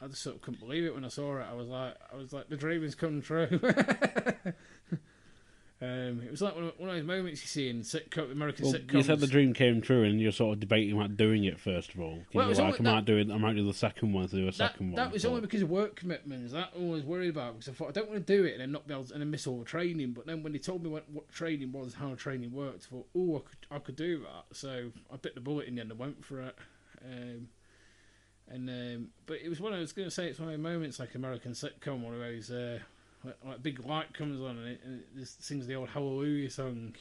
I 0.00 0.06
just 0.06 0.22
sort 0.22 0.36
of 0.36 0.42
couldn't 0.42 0.60
believe 0.60 0.84
it 0.84 0.94
when 0.94 1.04
I 1.04 1.08
saw 1.08 1.38
it. 1.38 1.46
I 1.50 1.54
was 1.54 1.68
like, 1.68 1.94
I 2.12 2.16
was 2.16 2.32
like, 2.32 2.48
the 2.48 2.56
dream 2.56 2.82
has 2.82 2.94
come 2.94 3.20
true. 3.20 3.60
Um, 5.80 6.22
it 6.24 6.30
was 6.32 6.42
like 6.42 6.56
one 6.56 6.64
of, 6.64 6.72
one 6.76 6.88
of 6.90 6.96
those 6.96 7.04
moments 7.04 7.40
you 7.40 7.46
see 7.46 7.68
in 7.70 7.82
sitcom, 7.82 8.32
American 8.32 8.64
Well, 8.64 8.74
sitcoms. 8.74 8.92
you 8.94 9.02
said 9.04 9.20
the 9.20 9.28
dream 9.28 9.54
came 9.54 9.80
true, 9.80 10.02
and 10.02 10.20
you're 10.20 10.32
sort 10.32 10.54
of 10.54 10.58
debating 10.60 10.96
about 10.96 11.16
doing 11.16 11.44
it 11.44 11.60
first 11.60 11.94
of 11.94 12.00
all. 12.00 12.18
Well, 12.34 12.48
like, 12.48 12.58
only- 12.58 12.78
I 12.80 12.94
might 12.94 13.04
do 13.04 13.16
it. 13.16 13.30
I 13.30 13.36
might 13.38 13.54
do 13.54 13.64
the 13.64 13.72
second 13.72 14.12
one 14.12 14.26
to 14.26 14.34
do 14.34 14.42
a 14.42 14.46
that, 14.46 14.54
second 14.54 14.88
one. 14.88 14.96
that 14.96 15.12
was 15.12 15.22
but- 15.22 15.28
only 15.28 15.40
because 15.42 15.62
of 15.62 15.70
work 15.70 15.94
commitments. 15.94 16.52
That 16.52 16.70
I 16.74 16.78
was 16.82 17.04
worried 17.04 17.30
about 17.30 17.52
because 17.60 17.68
I 17.68 17.72
thought 17.74 17.90
I 17.90 17.92
don't 17.92 18.10
want 18.10 18.26
to 18.26 18.36
do 18.36 18.42
it 18.44 18.54
and 18.54 18.60
then 18.60 18.72
not 18.72 18.88
be 18.88 18.94
able 18.94 19.04
to, 19.04 19.12
and 19.12 19.20
then 19.22 19.30
miss 19.30 19.46
all 19.46 19.60
the 19.60 19.64
training. 19.64 20.14
But 20.14 20.26
then 20.26 20.42
when 20.42 20.52
they 20.52 20.58
told 20.58 20.82
me 20.82 20.90
what, 20.90 21.08
what 21.12 21.28
training 21.28 21.70
was, 21.70 21.94
how 21.94 22.12
training 22.16 22.50
worked, 22.52 22.88
I 22.90 22.96
thought, 22.96 23.06
oh, 23.14 23.36
I 23.36 23.38
could 23.38 23.66
I 23.70 23.78
could 23.78 23.96
do 23.96 24.18
that. 24.22 24.56
So 24.56 24.90
I 25.12 25.16
bit 25.16 25.36
the 25.36 25.40
bullet 25.40 25.68
in 25.68 25.76
the 25.76 25.82
end 25.82 25.92
and 25.92 26.00
went 26.00 26.24
for 26.24 26.40
it. 26.40 26.56
Um, 27.06 27.50
and 28.50 28.68
um, 28.68 29.08
but 29.26 29.38
it 29.42 29.48
was 29.48 29.60
one 29.60 29.72
I 29.72 29.78
was 29.78 29.92
going 29.92 30.08
to 30.08 30.14
say 30.14 30.28
it's 30.28 30.38
one 30.38 30.48
of 30.48 30.54
those 30.54 30.62
moments 30.62 30.98
like 30.98 31.14
American 31.14 31.52
sitcom, 31.52 32.00
one 32.00 32.14
of 32.14 32.20
those. 32.20 32.50
Uh, 32.50 32.78
like, 33.44 33.60
big 33.64 33.84
light 33.84 34.14
comes 34.14 34.40
on 34.40 34.56
and 34.58 34.68
it, 34.68 34.80
and 34.84 35.02
it 35.20 35.26
sings 35.26 35.66
the 35.66 35.74
old 35.74 35.88
Hallelujah 35.88 36.48
song. 36.48 36.94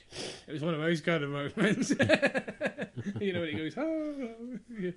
It 0.48 0.52
was 0.52 0.64
one 0.64 0.74
of 0.74 0.80
those 0.80 1.00
kind 1.00 1.24
of 1.24 1.30
moments. 1.30 1.90
you 3.22 3.34
know 3.34 3.42
when 3.42 3.50
it 3.50 3.58
goes, 3.58 3.76
Hallelujah 3.76 4.94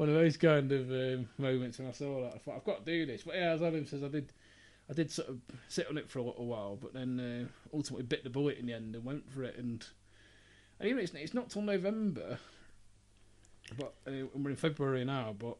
one 0.00 0.08
of 0.08 0.14
those 0.14 0.38
kind 0.38 0.72
of 0.72 0.90
um, 0.90 1.28
moments 1.36 1.78
and 1.78 1.86
I 1.86 1.92
saw 1.92 2.22
that. 2.22 2.34
I 2.34 2.38
thought 2.38 2.56
I've 2.56 2.64
got 2.64 2.86
to 2.86 2.90
do 2.90 3.04
this. 3.04 3.22
But 3.22 3.34
yeah, 3.34 3.50
as 3.50 3.62
Adam 3.62 3.84
says, 3.84 4.02
I 4.02 4.08
did, 4.08 4.32
I 4.88 4.94
did 4.94 5.10
sort 5.10 5.28
of 5.28 5.40
sit 5.68 5.86
on 5.90 5.98
it 5.98 6.08
for 6.08 6.20
a 6.20 6.22
little 6.22 6.46
while, 6.46 6.78
but 6.80 6.94
then 6.94 7.20
uh, 7.20 7.76
ultimately 7.76 8.06
bit 8.06 8.24
the 8.24 8.30
bullet 8.30 8.56
in 8.56 8.64
the 8.64 8.72
end 8.72 8.94
and 8.94 9.04
went 9.04 9.30
for 9.30 9.44
it. 9.44 9.58
And, 9.58 9.84
and 10.78 10.88
even 10.88 11.04
it's 11.04 11.12
it's 11.12 11.34
not 11.34 11.50
till 11.50 11.60
November, 11.60 12.38
but 13.78 13.94
uh, 14.06 14.26
we're 14.34 14.50
in 14.50 14.56
February 14.56 15.04
now. 15.04 15.34
But 15.38 15.56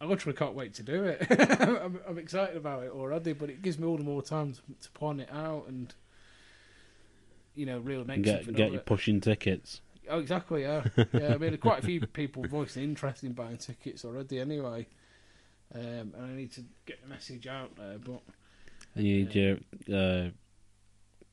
I 0.00 0.04
literally 0.06 0.36
can't 0.36 0.54
wait 0.54 0.74
to 0.74 0.82
do 0.82 1.04
it. 1.04 1.26
I'm, 1.60 1.98
I'm 2.08 2.18
excited 2.18 2.56
about 2.56 2.82
it 2.84 2.90
already, 2.90 3.32
but 3.32 3.50
it 3.50 3.62
gives 3.62 3.78
me 3.78 3.86
all 3.86 3.96
the 3.96 4.04
more 4.04 4.22
time 4.22 4.52
to, 4.52 4.60
to 4.82 4.90
plan 4.92 5.20
it 5.20 5.30
out 5.32 5.66
and. 5.68 5.94
You 7.56 7.66
know, 7.66 7.78
real 7.78 8.04
make 8.04 8.22
get 8.22 8.52
get 8.52 8.66
of 8.66 8.72
you 8.72 8.78
it. 8.80 8.84
pushing 8.86 9.20
tickets. 9.20 9.80
Oh, 10.10 10.18
exactly. 10.18 10.62
Yeah, 10.62 10.82
yeah. 11.12 11.34
I 11.34 11.38
mean, 11.38 11.56
quite 11.58 11.84
a 11.84 11.86
few 11.86 12.00
people 12.00 12.42
voicing 12.48 12.82
interest 12.82 13.22
in 13.22 13.32
buying 13.32 13.58
tickets 13.58 14.04
already. 14.04 14.40
Anyway, 14.40 14.88
um, 15.72 16.12
and 16.16 16.16
I 16.16 16.34
need 16.34 16.50
to 16.54 16.64
get 16.84 17.00
the 17.00 17.08
message 17.08 17.46
out 17.46 17.76
there. 17.76 17.98
But 17.98 18.22
And 18.96 19.06
you 19.06 19.24
need 19.24 19.34
your 19.36 19.56
uh, 19.96 20.30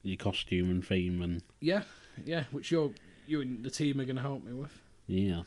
your 0.03 0.17
costume 0.17 0.69
and 0.69 0.85
theme 0.85 1.23
and 1.23 1.41
yeah, 1.59 1.81
yeah, 2.23 2.43
which 2.51 2.69
you're 2.69 2.91
you 3.25 3.41
and 3.41 3.63
the 3.63 3.71
team 3.71 4.00
are 4.00 4.05
going 4.05 4.15
to 4.17 4.21
help 4.21 4.43
me 4.43 4.53
with. 4.53 4.79
yeah. 5.07 5.41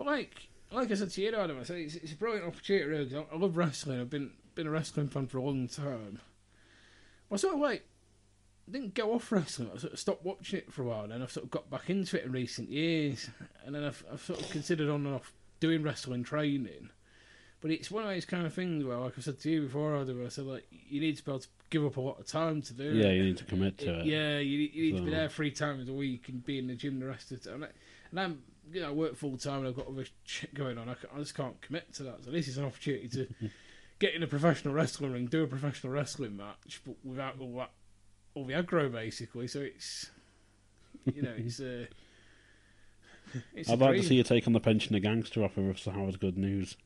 But 0.00 0.06
like, 0.06 0.48
like 0.72 0.90
I 0.90 0.94
said 0.94 1.10
to 1.10 1.20
you, 1.20 1.36
Adam, 1.36 1.58
I 1.60 1.62
said 1.62 1.76
it's, 1.76 1.94
it's 1.96 2.12
a 2.14 2.16
brilliant 2.16 2.46
opportunity. 2.46 3.14
I, 3.14 3.22
I 3.30 3.36
love 3.36 3.58
wrestling. 3.58 4.00
I've 4.00 4.08
been 4.08 4.30
been 4.54 4.66
a 4.66 4.70
wrestling 4.70 5.08
fan 5.08 5.26
for 5.26 5.36
a 5.36 5.42
long 5.42 5.68
time. 5.68 6.20
I 7.30 7.36
sort 7.36 7.52
of 7.56 7.60
like 7.60 7.86
didn't 8.70 8.94
go 8.94 9.12
off 9.12 9.30
wrestling. 9.30 9.70
I 9.74 9.76
sort 9.76 9.92
of 9.92 9.98
stopped 9.98 10.24
watching 10.24 10.60
it 10.60 10.72
for 10.72 10.80
a 10.80 10.86
while, 10.86 11.02
and 11.02 11.12
then 11.12 11.20
I've 11.20 11.30
sort 11.30 11.44
of 11.44 11.50
got 11.50 11.68
back 11.68 11.90
into 11.90 12.18
it 12.18 12.24
in 12.24 12.32
recent 12.32 12.70
years. 12.70 13.28
And 13.66 13.74
then 13.74 13.84
I've, 13.84 14.02
I've 14.10 14.22
sort 14.22 14.40
of 14.40 14.48
considered 14.48 14.88
on 14.88 15.04
and 15.04 15.16
off 15.16 15.34
doing 15.60 15.82
wrestling 15.82 16.24
training. 16.24 16.88
But 17.60 17.70
it's 17.70 17.90
one 17.90 18.04
of 18.04 18.08
those 18.08 18.24
kind 18.24 18.46
of 18.46 18.54
things 18.54 18.82
where, 18.82 18.96
like 18.96 19.18
I 19.18 19.20
said 19.20 19.38
to 19.40 19.50
you 19.50 19.62
before, 19.64 20.00
Adam, 20.00 20.24
I 20.24 20.30
said 20.30 20.46
like 20.46 20.64
you 20.70 21.02
need 21.02 21.18
to 21.18 21.22
be 21.26 21.30
able 21.30 21.40
to 21.40 21.48
give 21.68 21.84
up 21.84 21.98
a 21.98 22.00
lot 22.00 22.18
of 22.18 22.26
time 22.26 22.62
to 22.62 22.72
do 22.72 22.84
Yeah, 22.94 23.08
it. 23.08 23.16
you 23.16 23.24
need 23.24 23.36
to 23.36 23.44
commit 23.44 23.76
to 23.80 24.00
it. 24.00 24.06
Yeah, 24.06 24.38
you, 24.38 24.60
you 24.60 24.92
need 24.92 24.96
to 24.96 25.02
be 25.04 25.10
there 25.10 25.28
three 25.28 25.50
times 25.50 25.90
a 25.90 25.92
week 25.92 26.30
and 26.30 26.42
be 26.42 26.58
in 26.58 26.68
the 26.68 26.74
gym 26.74 27.00
the 27.00 27.06
rest 27.06 27.30
of 27.32 27.42
the 27.42 27.50
time. 27.50 27.66
And 28.10 28.20
I'm, 28.20 28.42
you 28.72 28.80
know, 28.80 28.88
I 28.88 28.92
work 28.92 29.16
full 29.16 29.36
time 29.36 29.60
and 29.60 29.68
I've 29.68 29.76
got 29.76 29.88
other 29.88 30.04
shit 30.24 30.54
going 30.54 30.78
on. 30.78 30.88
I, 30.88 30.96
I 31.14 31.18
just 31.18 31.34
can't 31.34 31.60
commit 31.60 31.92
to 31.94 32.02
that. 32.04 32.24
So 32.24 32.30
this 32.30 32.48
is 32.48 32.58
an 32.58 32.64
opportunity 32.64 33.08
to 33.08 33.26
get 33.98 34.14
in 34.14 34.22
a 34.22 34.26
professional 34.26 34.74
wrestling 34.74 35.12
ring, 35.12 35.26
do 35.26 35.42
a 35.42 35.46
professional 35.46 35.92
wrestling 35.92 36.36
match, 36.36 36.80
but 36.84 36.96
without 37.04 37.36
all 37.40 37.56
that, 37.56 37.70
all 38.34 38.44
the 38.44 38.54
aggro 38.54 38.90
basically. 38.90 39.46
So 39.46 39.60
it's, 39.60 40.10
you 41.12 41.22
know, 41.22 41.34
it's 41.36 41.60
uh, 41.60 41.64
a. 41.64 41.88
It's 43.54 43.68
a 43.68 43.74
I'd 43.74 43.78
like 43.78 43.90
dream. 43.90 44.02
to 44.02 44.08
see 44.08 44.14
you 44.16 44.24
take 44.24 44.48
on 44.48 44.54
the 44.54 44.60
pensioner 44.60 44.98
gangster 44.98 45.44
offer 45.44 45.70
of 45.70 45.78
Sir 45.78 45.92
Howard's 45.92 46.16
Good 46.16 46.36
News. 46.36 46.76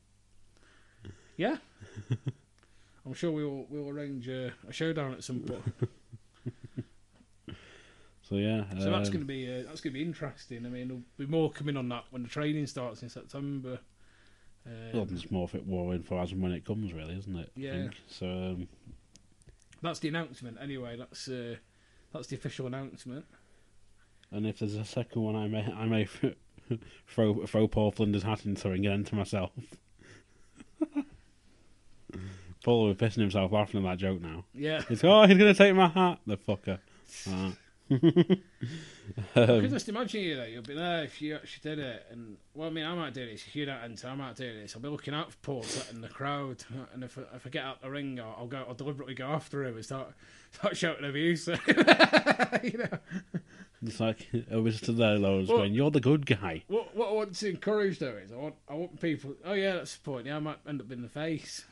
Yeah. 1.39 1.57
I'm 3.07 3.15
sure 3.15 3.31
we 3.31 3.45
will 3.45 3.67
we'll 3.71 3.89
arrange 3.89 4.29
a, 4.29 4.53
a 4.69 4.73
showdown 4.73 5.13
at 5.13 5.25
some 5.25 5.41
point. 5.41 5.63
So 8.29 8.37
yeah, 8.37 8.65
So 8.79 8.91
that's 8.91 9.09
um, 9.09 9.13
going 9.13 9.21
to 9.21 9.27
be 9.27 9.47
uh, 9.53 9.65
that's 9.67 9.81
going 9.83 9.93
to 9.93 9.99
be 9.99 10.03
interesting. 10.03 10.65
I 10.65 10.69
mean, 10.71 10.89
there'll 10.89 11.03
be 11.19 11.27
more 11.27 11.51
coming 11.51 11.77
on 11.77 11.89
that 11.91 12.05
when 12.11 12.23
the 12.23 12.29
training 12.29 12.67
starts 12.67 13.03
in 13.03 13.09
September. 13.11 13.79
Um, 14.67 14.73
well, 14.95 15.05
there's 15.05 15.31
more 15.31 15.47
fit 15.47 15.67
war 15.67 15.93
info 15.95 16.19
as 16.19 16.33
and 16.33 16.41
when 16.43 16.53
it 16.53 16.65
comes, 16.65 16.95
really, 16.95 17.19
isn't 17.19 17.37
it? 17.37 17.51
I 17.55 17.61
Yeah. 17.61 17.73
think. 17.73 18.01
So 18.09 18.27
um, 18.27 18.69
that's 19.83 19.99
the 19.99 20.09
announcement. 20.09 20.57
Anyway, 20.59 20.97
that's 20.97 21.29
uh, 21.29 21.57
that's 22.15 22.29
the 22.29 22.37
official 22.37 22.67
announcement. 22.67 23.27
and 24.33 24.47
if 24.47 24.61
there's 24.61 24.77
a 24.77 24.85
second 24.87 25.21
one, 25.21 25.37
I 25.37 25.47
may 25.49 25.65
I 25.71 25.85
may 25.85 26.07
throw 27.07 27.45
throw 27.45 27.69
Paul 27.69 27.91
Flinders' 27.91 28.23
hat 28.23 28.47
into 28.47 28.71
it 28.71 28.75
and 28.77 28.83
get 28.85 28.93
into 28.95 29.15
myself. 29.15 29.51
Paul 32.65 32.87
will 32.87 32.95
be 32.95 33.05
pissing 33.07 33.21
himself 33.21 33.53
laughing 33.53 33.85
at 33.85 33.91
that 33.91 33.99
joke 33.99 34.23
now. 34.23 34.45
Yeah, 34.55 34.81
He's 34.89 35.05
oh 35.05 35.27
he's 35.27 35.37
gonna 35.37 35.53
take 35.53 35.75
my 35.75 35.89
hat, 35.89 36.21
the 36.27 36.39
fucker. 36.39 36.79
Ah. 37.29 37.53
I 37.91 37.97
could 39.35 39.51
um, 39.51 39.71
just 39.71 39.89
imagine 39.89 40.23
you 40.23 40.37
that 40.37 40.51
You'll 40.51 40.63
be 40.63 40.75
there 40.75 41.05
if 41.05 41.21
you 41.21 41.35
actually 41.35 41.77
did 41.77 41.79
it. 41.85 42.07
And 42.11 42.37
well, 42.55 42.69
I 42.69 42.73
mean, 42.73 42.87
I 42.87 42.95
might 42.95 43.13
do 43.13 43.27
this 43.27 43.45
if 43.47 43.55
you 43.55 43.67
don't 43.67 43.83
enter. 43.83 44.09
I 44.09 44.15
might 44.15 44.37
do 44.37 44.53
this. 44.55 44.75
I'll 44.75 44.81
be 44.83 44.89
looking 44.89 45.15
out 45.15 45.33
for 45.33 45.39
Paul 45.43 45.65
in 45.91 46.01
the 46.01 46.09
crowd, 46.09 46.65
and 46.95 47.05
if 47.05 47.19
I, 47.19 47.23
if 47.37 47.47
I 47.47 47.51
get 47.51 47.65
out 47.65 47.83
the 47.83 47.91
ring, 47.91 48.19
I'll, 48.19 48.35
I'll 48.39 48.47
go. 48.47 48.65
I'll 48.67 48.75
deliberately 48.75 49.15
go 49.15 49.27
after 49.27 49.65
him 49.65 49.75
and 49.77 49.85
start 49.85 50.13
start 50.53 50.77
shouting 50.77 51.05
abuse. 51.09 51.47
you 52.63 52.79
know. 52.79 52.99
it's 53.83 54.01
like 54.01 54.29
it 54.33 54.63
was 54.63 54.81
to 54.83 54.93
their 54.93 55.19
lows 55.19 55.49
Well- 55.49 55.59
going, 55.59 55.75
You're 55.75 55.91
the 55.91 56.01
good 56.01 56.25
guy. 56.25 56.63
What 56.69 56.97
what 56.97 57.09
I 57.11 57.13
want 57.13 57.35
to 57.35 57.49
encourage 57.51 57.99
though 57.99 58.17
is 58.17 58.33
I 58.33 58.37
want 58.37 58.55
I 58.69 58.75
want 58.75 59.01
people. 59.01 59.35
Oh 59.45 59.53
yeah, 59.53 59.75
that's 59.75 59.97
the 59.97 60.03
point. 60.03 60.27
Yeah, 60.27 60.37
I 60.37 60.41
might 60.41 60.59
end 60.67 60.81
up 60.81 60.91
in 60.91 61.03
the 61.03 61.09
face, 61.09 61.65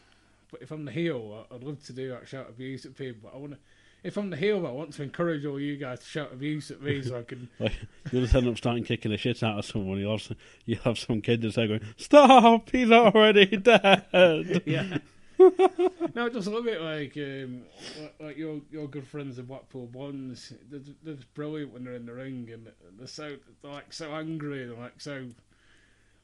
but 0.51 0.61
if 0.61 0.71
I'm 0.71 0.85
the 0.85 0.93
heel, 0.93 1.47
I- 1.51 1.55
I'd 1.55 1.65
love 1.65 1.83
to 1.85 1.93
do 1.95 2.11
that 2.11 2.29
shout 2.29 2.51
abuse 2.51 2.85
at 2.85 2.95
people. 2.97 3.31
But 3.31 3.37
I 3.37 3.41
want 3.41 3.53
to. 3.55 3.59
If 4.05 4.17
I'm 4.17 4.31
the 4.31 4.37
heel, 4.37 4.67
I 4.67 4.71
want 4.71 4.93
to 4.95 5.03
encourage 5.03 5.45
all 5.45 5.61
you 5.61 5.77
guys 5.77 6.01
to 6.01 6.07
shout 6.07 6.33
abuse 6.33 6.71
at 6.73 6.83
me 6.83 7.03
so 7.03 7.19
I 7.19 7.23
can. 7.23 7.49
Like 7.61 7.73
you'll 8.11 8.23
just 8.23 8.35
end 8.35 8.49
up 8.49 8.57
starting 8.57 8.85
kicking 8.85 9.13
the 9.13 9.17
shit 9.17 9.43
out 9.43 9.59
of 9.59 9.65
someone. 9.65 9.99
You'll 9.99 10.13
have 10.13 10.23
some, 10.23 10.37
you'll 10.65 10.81
have 10.81 10.99
some 10.99 11.21
kid 11.21 11.43
just 11.43 11.57
there 11.57 11.69
going, 11.69 11.81
Stop, 11.97 12.71
he's 12.71 12.91
already 12.91 13.47
dead. 13.57 14.63
Yeah. 14.67 14.99
no, 16.15 16.29
just 16.29 16.49
love 16.49 16.67
it. 16.67 16.81
Like, 16.81 17.17
um, 17.17 17.63
like, 18.01 18.15
like 18.21 18.37
your 18.37 18.61
your 18.71 18.89
good 18.89 19.07
friends 19.07 19.37
the 19.37 19.43
Blackpool 19.43 19.87
Blondes. 19.87 20.53
They're, 20.71 20.81
they're 21.03 21.15
just 21.15 21.33
brilliant 21.35 21.73
when 21.73 21.85
they're 21.85 21.95
in 21.95 22.07
the 22.07 22.13
ring, 22.13 22.49
and 22.53 22.69
they're 22.99 23.07
so 23.07 23.37
they're 23.63 23.73
like 23.73 23.93
so 23.93 24.13
angry 24.13 24.65
and 24.65 24.79
like 24.79 25.01
so, 25.01 25.27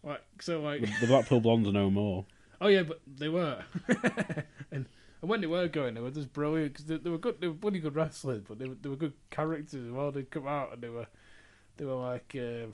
like 0.03 0.23
so 0.41 0.61
like. 0.61 0.83
the 1.01 1.07
Blackpool 1.07 1.41
Blondes 1.41 1.69
are 1.69 1.73
no 1.73 1.91
more. 1.91 2.27
Oh 2.61 2.69
yeah, 2.69 2.83
but 2.83 3.01
they 3.07 3.29
were, 3.29 3.62
and 4.73 4.87
and 5.20 5.31
when 5.31 5.40
they 5.40 5.46
were 5.46 5.68
going, 5.68 5.94
they 5.94 6.00
were 6.00 6.11
just 6.11 6.33
brilliant 6.33 6.72
because 6.72 6.87
they, 6.87 6.96
they 6.96 7.11
were 7.11 7.18
good. 7.18 7.40
They 7.40 7.48
were 7.48 7.54
bloody 7.54 7.81
good 7.81 7.96
wrestlers, 7.96 8.42
but 8.46 8.59
they 8.59 8.68
were, 8.68 8.76
they 8.81 8.88
were 8.88 8.96
good 8.96 9.14
characters 9.31 9.87
as 9.87 9.90
well. 9.90 10.12
They'd 10.12 10.31
come 10.31 10.46
out 10.46 10.72
and 10.72 10.83
they 10.83 10.88
were 10.88 11.07
they 11.76 11.85
were 11.85 11.94
like 11.94 12.37
um, 12.38 12.72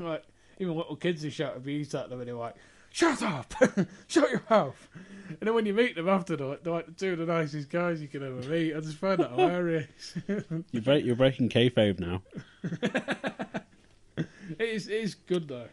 like 0.04 0.24
even 0.58 0.76
little 0.76 0.96
kids 0.96 1.22
who 1.22 1.30
shout 1.30 1.56
abuse 1.56 1.94
at 1.94 2.10
them, 2.10 2.20
and 2.20 2.28
they 2.28 2.32
were 2.32 2.40
like. 2.40 2.56
Shut 2.90 3.22
up! 3.22 3.52
Shut 4.06 4.30
your 4.30 4.42
mouth! 4.48 4.88
And 5.28 5.40
then 5.40 5.52
when 5.52 5.66
you 5.66 5.74
meet 5.74 5.96
them 5.96 6.08
after, 6.08 6.34
they're 6.34 6.46
like, 6.46 6.62
they're 6.62 6.72
like 6.72 6.86
the 6.86 6.92
two 6.92 7.12
of 7.12 7.18
the 7.18 7.26
nicest 7.26 7.68
guys 7.68 8.00
you 8.00 8.08
can 8.08 8.22
ever 8.22 8.40
meet. 8.48 8.74
I 8.74 8.80
just 8.80 8.96
find 8.96 9.18
that 9.20 9.32
hilarious. 9.32 10.14
You're, 10.72 10.82
break, 10.82 11.04
you're 11.04 11.14
breaking 11.14 11.50
kayfabe 11.50 12.00
now. 12.00 12.22
it 12.62 14.30
is, 14.58 14.88
it 14.88 14.94
is 14.94 15.14
good 15.14 15.46
though. 15.46 15.68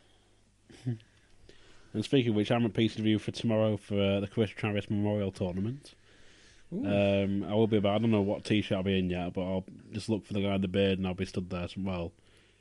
And 1.93 2.03
speaking 2.03 2.31
of 2.31 2.35
which, 2.35 2.51
I'm 2.51 2.65
at 2.65 2.77
of 2.77 2.91
view 2.91 3.19
for 3.19 3.31
tomorrow 3.31 3.77
for 3.77 3.99
uh, 3.99 4.19
the 4.19 4.27
Chris 4.27 4.49
Travis 4.49 4.89
Memorial 4.89 5.31
Tournament. 5.31 5.93
Um, 6.71 7.43
I 7.43 7.53
will 7.53 7.67
be 7.67 7.77
about. 7.77 7.95
I 7.95 7.97
don't 7.99 8.09
know 8.09 8.21
what 8.21 8.43
t-shirt 8.45 8.75
I'll 8.75 8.83
be 8.83 8.97
in 8.97 9.09
yet, 9.09 9.33
but 9.33 9.41
I'll 9.41 9.65
just 9.91 10.09
look 10.09 10.25
for 10.25 10.33
the 10.33 10.41
guy 10.41 10.53
with 10.53 10.63
the 10.63 10.67
beard, 10.67 10.97
and 10.97 11.05
I'll 11.07 11.13
be 11.13 11.25
stood 11.25 11.51
there. 11.51 11.67
Well, 11.77 12.11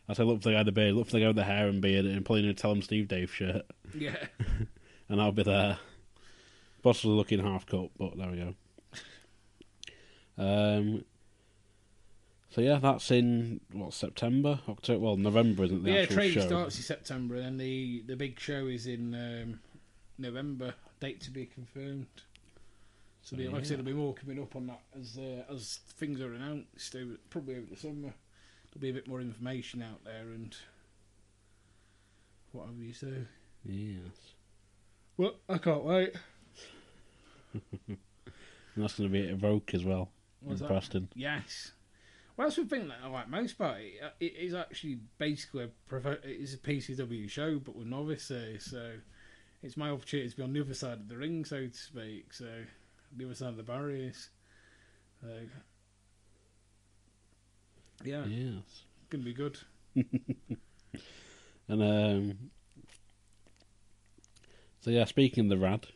I 0.07 0.13
say 0.13 0.23
look 0.23 0.43
for 0.43 0.51
the 0.51 0.55
guy 0.55 0.59
with 0.59 0.67
the 0.67 0.73
beard, 0.73 0.95
look 0.95 1.07
for 1.07 1.13
the 1.13 1.21
guy 1.21 1.29
with 1.29 1.37
the 1.37 1.45
hair 1.45 1.67
and 1.67 1.81
beard, 1.81 2.05
and 2.05 2.23
pulling 2.23 2.55
tell 2.55 2.73
him 2.73 2.83
Steve 2.83 3.09
Dave 3.09 3.33
shirt, 3.33 3.63
Yeah. 3.95 4.17
and 5.09 5.21
I'll 5.21 5.33
be 5.33 5.45
there. 5.45 5.79
Possibly 6.83 7.17
looking 7.17 7.39
half 7.39 7.65
cut, 7.65 7.89
but 7.97 8.19
there 8.19 8.31
we 8.31 8.37
go. 8.37 8.55
Um. 10.37 11.05
So 12.53 12.61
yeah, 12.61 12.79
that's 12.79 13.11
in 13.11 13.61
what 13.73 13.95
September, 13.95 14.61
October, 14.69 15.01
well 15.01 15.17
November, 15.17 15.65
isn't 15.65 15.85
the 15.85 15.91
yeah, 15.91 16.01
actual 16.01 16.17
training 16.17 16.35
show? 16.35 16.47
starts 16.47 16.77
in 16.77 16.83
September, 16.83 17.37
and 17.37 17.45
then 17.45 17.57
the, 17.57 18.03
the 18.07 18.15
big 18.15 18.39
show 18.39 18.67
is 18.67 18.87
in 18.87 19.15
um, 19.15 19.61
November. 20.19 20.75
Date 21.01 21.23
to 21.23 21.31
be 21.31 21.47
confirmed. 21.47 22.07
So, 23.23 23.37
the, 23.37 23.49
like 23.49 23.63
I 23.63 23.63
said, 23.63 23.79
there'll 23.79 23.85
be 23.85 23.95
more 23.95 24.13
coming 24.13 24.39
up 24.39 24.55
on 24.55 24.67
that 24.67 24.83
as 25.01 25.19
uh, 25.19 25.51
as 25.51 25.81
things 25.97 26.21
are 26.21 26.35
announced. 26.35 26.95
Over, 26.95 27.15
probably 27.31 27.57
over 27.57 27.67
the 27.71 27.77
summer, 27.77 28.13
there'll 28.71 28.81
be 28.81 28.91
a 28.91 28.93
bit 28.93 29.09
more 29.09 29.23
information 29.23 29.83
out 29.83 30.05
there 30.05 30.31
and 30.35 30.55
what 32.53 32.67
have 32.67 32.77
you. 32.77 32.93
So, 32.93 33.09
Yes, 33.65 34.35
well, 35.17 35.37
I 35.49 35.57
can't 35.57 35.85
wait. 35.85 36.15
and 37.89 37.99
that's 38.77 38.99
going 38.99 39.09
to 39.09 39.13
be 39.13 39.27
at 39.27 39.31
Evoke 39.31 39.73
as 39.73 39.85
well 39.85 40.11
What's 40.41 40.61
in 40.61 40.67
that? 40.67 40.73
Preston. 40.73 41.09
Yes. 41.15 41.73
Well, 42.43 42.51
that's 42.51 42.57
the 42.69 42.77
thing 42.77 42.89
that 42.89 42.99
I 43.05 43.07
like 43.07 43.29
most 43.29 43.55
about 43.55 43.79
it. 43.81 43.93
Uh, 44.03 44.09
It 44.19 44.35
is 44.37 44.53
actually 44.53 44.99
basically 45.19 45.63
a 45.63 45.69
prof- 45.87 46.25
it 46.25 46.41
is 46.41 46.55
a 46.55 46.59
PCW 46.59 47.29
show, 47.31 47.61
but 47.61 47.77
with 47.77 47.87
novices. 47.87 48.65
So 48.65 48.95
it's 49.63 49.77
my 49.77 49.91
opportunity 49.91 50.29
to 50.29 50.37
be 50.37 50.43
on 50.43 50.53
the 50.53 50.61
other 50.61 50.75
side 50.75 50.95
of 50.99 51.09
the 51.09 51.17
ring, 51.17 51.45
so 51.45 51.69
to 51.69 51.73
speak. 51.73 52.33
So 52.33 52.65
the 53.17 53.27
other 53.27 53.37
side 53.37 53.51
of 53.51 53.57
the 53.59 53.63
barriers. 53.63 54.31
So 55.21 55.29
yeah, 58.03 58.25
Yes. 58.27 58.87
gonna 59.09 59.23
be 59.23 59.35
good. 59.35 59.59
And 61.69 61.81
um, 61.81 62.39
so 64.81 64.91
yeah, 64.91 65.05
speaking 65.05 65.45
of 65.45 65.51
the 65.51 65.59
Rad, 65.65 65.87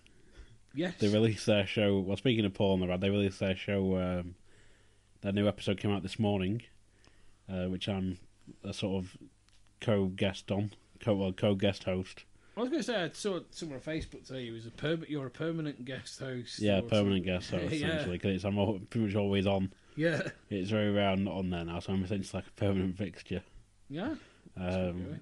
Yes. 0.77 0.95
they 1.01 1.09
released 1.09 1.45
their 1.47 1.67
show. 1.67 1.99
Well, 1.99 2.17
speaking 2.17 2.45
of 2.45 2.55
Paul 2.55 2.75
and 2.75 2.83
the 2.85 2.87
Rad, 2.87 3.01
they 3.01 3.11
released 3.11 3.41
their 3.41 3.57
show. 3.57 3.97
Um, 3.99 4.37
their 5.27 5.33
new 5.33 5.49
episode 5.49 5.79
came 5.79 5.91
out 5.91 6.05
this 6.05 6.21
morning, 6.21 6.63
uh, 7.53 7.65
which 7.65 7.89
I'm 7.89 8.19
a 8.63 8.73
sort 8.73 9.03
of 9.05 9.17
co-guest 9.81 10.53
on, 10.53 10.71
co 11.01 11.15
well, 11.17 11.33
co-guest 11.33 11.83
host. 11.83 12.25
I 12.57 12.61
was 12.61 12.71
going 12.71 12.81
to 12.81 12.87
say 12.87 13.03
I 13.03 13.11
saw 13.13 13.41
someone 13.51 13.79
on 13.79 13.83
Facebook 13.83 14.25
say 14.27 14.43
you 14.45 14.53
was 14.53 14.67
a 14.67 14.71
perm- 14.71 15.05
you're 15.09 15.27
a 15.27 15.31
permanent 15.31 15.85
guest 15.85 16.21
host. 16.21 16.61
Yeah, 16.61 16.81
permanent 16.81 16.93
something. 16.93 17.23
guest 17.25 17.51
host 17.51 17.75
Yeah. 17.75 17.87
essentially 17.89 18.19
because 18.19 18.45
I'm 18.45 18.57
al- 18.57 18.81
pretty 18.89 19.07
much 19.09 19.17
always 19.17 19.47
on. 19.49 19.73
Yeah, 19.97 20.23
It's 20.49 20.71
very 20.71 20.91
rare 20.93 21.11
I'm 21.11 21.25
not 21.25 21.35
on 21.35 21.51
there 21.51 21.65
now, 21.65 21.81
so 21.81 21.93
I'm 21.93 22.05
essentially 22.05 22.39
like 22.39 22.47
a 22.47 22.53
permanent 22.53 22.97
fixture. 22.97 23.43
yeah. 23.91 24.15
That's 24.57 24.77
what 24.77 24.85
we're 24.85 24.91
Um. 24.91 25.21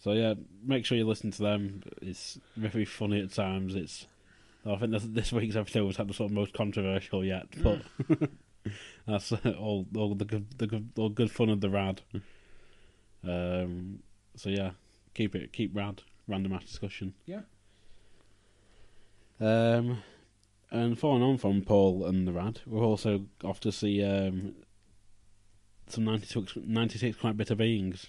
So 0.00 0.12
yeah, 0.12 0.34
make 0.64 0.84
sure 0.84 0.98
you 0.98 1.06
listen 1.06 1.30
to 1.30 1.42
them. 1.42 1.82
It's 2.02 2.38
very 2.56 2.84
funny 2.84 3.20
at 3.22 3.30
times. 3.32 3.74
It's 3.74 4.06
I 4.66 4.76
think 4.76 4.90
this, 4.92 5.04
this 5.04 5.32
week's 5.32 5.56
episode 5.56 5.84
was 5.86 5.96
had 5.96 6.08
the 6.08 6.14
sort 6.14 6.30
of 6.30 6.34
most 6.34 6.52
controversial 6.52 7.24
yet, 7.24 7.46
but 7.62 7.80
that's 9.06 9.32
uh, 9.32 9.54
all 9.58 9.86
all 9.96 10.14
the 10.14 10.24
good 10.24 10.58
the 10.58 10.66
good 10.66 10.90
all 10.96 11.08
good 11.08 11.30
fun 11.30 11.48
of 11.48 11.60
the 11.60 11.70
rad. 11.70 12.02
Um, 13.24 14.00
so 14.36 14.48
yeah, 14.50 14.72
keep 15.14 15.34
it 15.34 15.52
keep 15.52 15.74
rad 15.76 16.02
Random 16.26 16.52
Ass 16.52 16.64
Discussion. 16.64 17.14
Yeah. 17.26 17.40
Um, 19.40 20.02
and 20.70 20.98
following 20.98 21.22
on 21.22 21.38
from 21.38 21.62
Paul 21.62 22.04
and 22.06 22.26
the 22.26 22.32
rad, 22.32 22.60
we're 22.66 22.84
also 22.84 23.26
off 23.44 23.60
to 23.60 23.72
see 23.72 24.02
um 24.04 24.54
some 25.86 26.04
96, 26.04 26.54
96 26.66 27.16
quite 27.16 27.36
bitter 27.36 27.54
beings, 27.54 28.06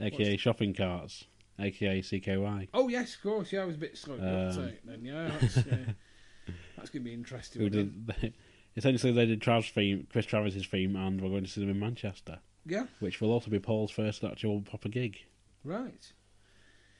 aka 0.00 0.30
What's- 0.32 0.40
shopping 0.42 0.74
carts, 0.74 1.24
aka 1.58 2.00
CKY. 2.02 2.68
Oh 2.74 2.88
yes, 2.88 3.14
of 3.14 3.22
course. 3.22 3.52
Yeah, 3.52 3.62
I 3.62 3.64
was 3.64 3.76
a 3.76 3.78
bit 3.78 3.96
slow 3.96 4.14
Um, 4.16 4.72
then. 4.84 5.04
Yeah, 5.04 5.30
that's, 5.40 5.56
uh, 5.58 5.62
that's 6.76 6.90
going 6.90 7.04
to 7.04 7.08
be 7.08 7.14
interesting. 7.14 7.62
Who 7.62 7.68
isn't 7.68 8.06
did 8.06 8.14
they, 8.20 8.32
essentially 8.76 9.12
they 9.12 9.26
did 9.26 9.40
Trav's 9.40 9.70
theme, 9.70 10.06
Chris 10.10 10.26
Travis's 10.26 10.66
theme, 10.66 10.96
and 10.96 11.20
we're 11.20 11.28
going 11.30 11.44
to 11.44 11.50
see 11.50 11.60
them 11.60 11.70
in 11.70 11.78
Manchester. 11.80 12.38
Yeah, 12.64 12.86
which 13.00 13.20
will 13.20 13.32
also 13.32 13.50
be 13.50 13.58
Paul's 13.58 13.90
first 13.90 14.22
actual 14.24 14.60
proper 14.60 14.88
gig. 14.88 15.18
right. 15.64 16.12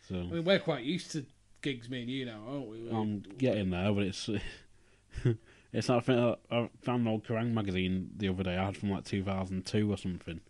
So 0.09 0.17
I 0.17 0.23
mean, 0.25 0.45
we're 0.45 0.59
quite 0.59 0.83
used 0.85 1.13
to 1.13 1.25
gigs, 1.63 1.89
me 1.89 2.01
and 2.03 2.11
you 2.11 2.27
now, 2.27 2.41
aren't 2.49 2.67
we? 2.69 2.91
I'm 2.91 3.23
getting 3.39 3.71
there, 3.71 3.93
but 3.93 4.03
it's 4.03 4.29
it's 5.73 5.87
that 5.87 6.05
thing. 6.05 6.17
that- 6.17 6.39
I 6.51 6.69
found 6.83 7.03
an 7.03 7.09
old 7.09 7.25
Kerrang 7.25 7.53
magazine 7.53 8.11
the 8.17 8.29
other 8.29 8.43
day. 8.43 8.57
I 8.57 8.65
had 8.67 8.77
from 8.77 8.91
like 8.91 9.05
2002 9.05 9.91
or 9.93 9.97
something, 9.97 10.41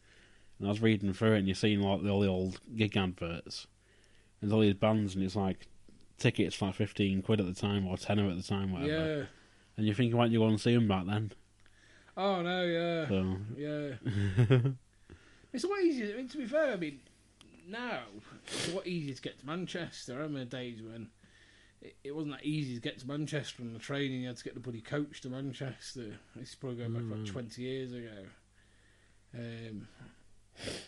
and 0.59 0.67
I 0.69 0.71
was 0.71 0.81
reading 0.81 1.13
through 1.13 1.35
it, 1.35 1.39
and 1.41 1.47
you're 1.49 1.55
seeing 1.55 1.81
like 1.83 2.03
all 2.05 2.21
the 2.21 2.29
old 2.29 2.61
gig 2.75 2.97
adverts, 2.97 3.67
and 4.41 4.51
all 4.53 4.61
these 4.61 4.75
bands, 4.75 5.15
and 5.15 5.23
it's 5.23 5.37
like 5.37 5.67
tickets 6.19 6.55
for 6.57 6.67
like 6.67 6.75
15 6.77 7.23
quid 7.23 7.41
at 7.41 7.47
the 7.47 7.53
time 7.55 7.87
or 7.87 7.97
tenner 7.99 8.31
at 8.31 8.37
the 8.37 8.43
time, 8.43 8.73
whatever. 8.73 9.19
Yeah. 9.19 9.25
And 9.77 9.87
you're 9.87 9.95
thinking, 9.95 10.17
why 10.17 10.25
don't 10.25 10.33
you 10.33 10.39
go 10.41 10.47
and 10.49 10.61
see 10.61 10.73
him 10.75 10.87
back 10.89 11.07
then? 11.07 11.33
Oh 12.17 12.43
no, 12.43 12.65
yeah, 12.65 13.09
So 13.09 13.37
yeah. 13.57 14.59
It's 15.53 15.65
a 15.65 15.69
lot 15.69 15.81
easier. 15.83 16.15
I 16.15 16.17
mean, 16.17 16.29
to 16.29 16.39
be 16.39 16.47
fair, 16.47 16.73
I 16.73 16.77
mean, 16.77 17.01
now 17.69 18.01
it's 18.47 18.69
a 18.73 18.75
lot 18.75 18.87
easier 18.87 19.15
to 19.15 19.21
get 19.23 19.39
to 19.41 19.47
Manchester. 19.47 20.15
I 20.15 20.17
remember 20.17 20.45
days 20.47 20.81
when 20.83 21.09
it, 21.83 21.95
it 22.05 22.15
wasn't 22.15 22.33
that 22.37 22.45
easy 22.45 22.75
to 22.75 22.81
get 22.81 22.99
to 23.01 23.07
Manchester 23.07 23.63
on 23.63 23.73
the 23.75 23.79
train, 23.79 24.13
and 24.13 24.21
you 24.23 24.29
had 24.29 24.39
to 24.39 24.45
get 24.45 24.55
the 24.55 24.61
bloody 24.61 24.81
coach 24.81 25.21
to 25.23 25.29
Manchester. 25.29 26.19
This 26.37 26.51
is 26.51 26.55
probably 26.55 26.79
going 26.79 26.93
back 26.95 27.03
Mm. 27.03 27.19
like 27.19 27.27
twenty 27.33 27.63
years 27.63 27.93
ago. 27.93 28.25
Um, 29.35 29.89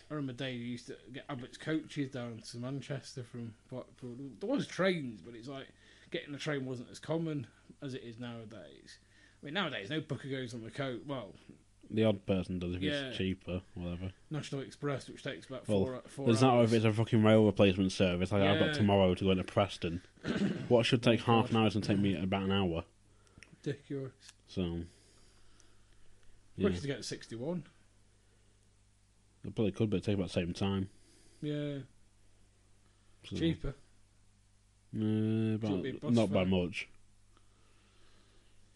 I 0.09 0.13
remember 0.13 0.33
days 0.33 0.59
you 0.61 0.67
used 0.67 0.87
to 0.87 0.95
get 1.13 1.25
Abbott's 1.29 1.57
coaches 1.57 2.11
down 2.11 2.41
to 2.51 2.57
Manchester 2.57 3.23
from 3.23 3.53
Blackpool. 3.71 4.15
There 4.39 4.49
was 4.49 4.67
trains, 4.67 5.21
but 5.21 5.35
it's 5.35 5.47
like 5.47 5.67
getting 6.15 6.33
the 6.33 6.39
train 6.39 6.65
wasn't 6.65 6.89
as 6.89 6.99
common 6.99 7.47
as 7.81 7.93
it 7.93 8.03
is 8.03 8.19
nowadays. 8.19 8.99
I 9.41 9.45
mean, 9.45 9.53
nowadays 9.53 9.89
no 9.89 9.99
booker 9.99 10.29
goes 10.29 10.53
on 10.53 10.63
the 10.63 10.71
coach. 10.71 11.01
Well, 11.05 11.33
the 11.89 12.05
odd 12.05 12.25
person 12.25 12.57
does 12.57 12.75
if 12.75 12.81
Yeah. 12.81 13.07
it's 13.09 13.17
cheaper, 13.17 13.61
whatever. 13.73 14.11
National 14.31 14.61
Express, 14.61 15.07
which 15.09 15.23
takes 15.23 15.45
about 15.47 15.67
Well, 15.67 15.85
four, 15.85 16.01
four 16.07 16.25
There's 16.27 16.41
not 16.41 16.63
if 16.63 16.73
it's 16.73 16.85
a 16.85 16.93
fucking 16.93 17.23
rail 17.23 17.45
replacement 17.45 17.91
service. 17.91 18.31
Like 18.31 18.41
I've 18.41 18.59
got 18.59 18.73
tomorrow 18.73 19.13
to 19.13 19.23
go 19.23 19.31
into 19.31 19.43
Preston. 19.43 20.01
what 20.67 20.85
should 20.85 21.03
take 21.03 21.27
oh, 21.27 21.41
half 21.41 21.51
an 21.51 21.57
hour 21.57 21.67
is 21.67 21.73
going 21.73 21.83
to 21.83 21.87
take 21.87 21.99
me 21.99 22.15
about 22.15 22.43
an 22.43 22.51
hour. 22.51 22.85
ridiculous. 23.63 24.13
So, 24.47 24.81
yeah, 26.55 26.67
Quicker 26.69 26.81
to 26.81 26.87
get 26.87 26.97
to 26.97 27.03
61. 27.03 27.63
it 29.43 29.53
probably 29.55 29.71
could, 29.71 29.89
but 29.89 29.97
it'd 29.97 30.05
take 30.05 30.15
about 30.15 30.27
the 30.27 30.33
same 30.33 30.53
time. 30.53 30.89
Yeah, 31.41 31.79
So, 33.29 33.35
cheaper. 33.35 33.75
Uh, 34.95 35.55
about, 35.55 35.83
be 35.83 35.99
a 36.01 36.11
not 36.11 36.31
by 36.31 36.45
much. 36.45 36.87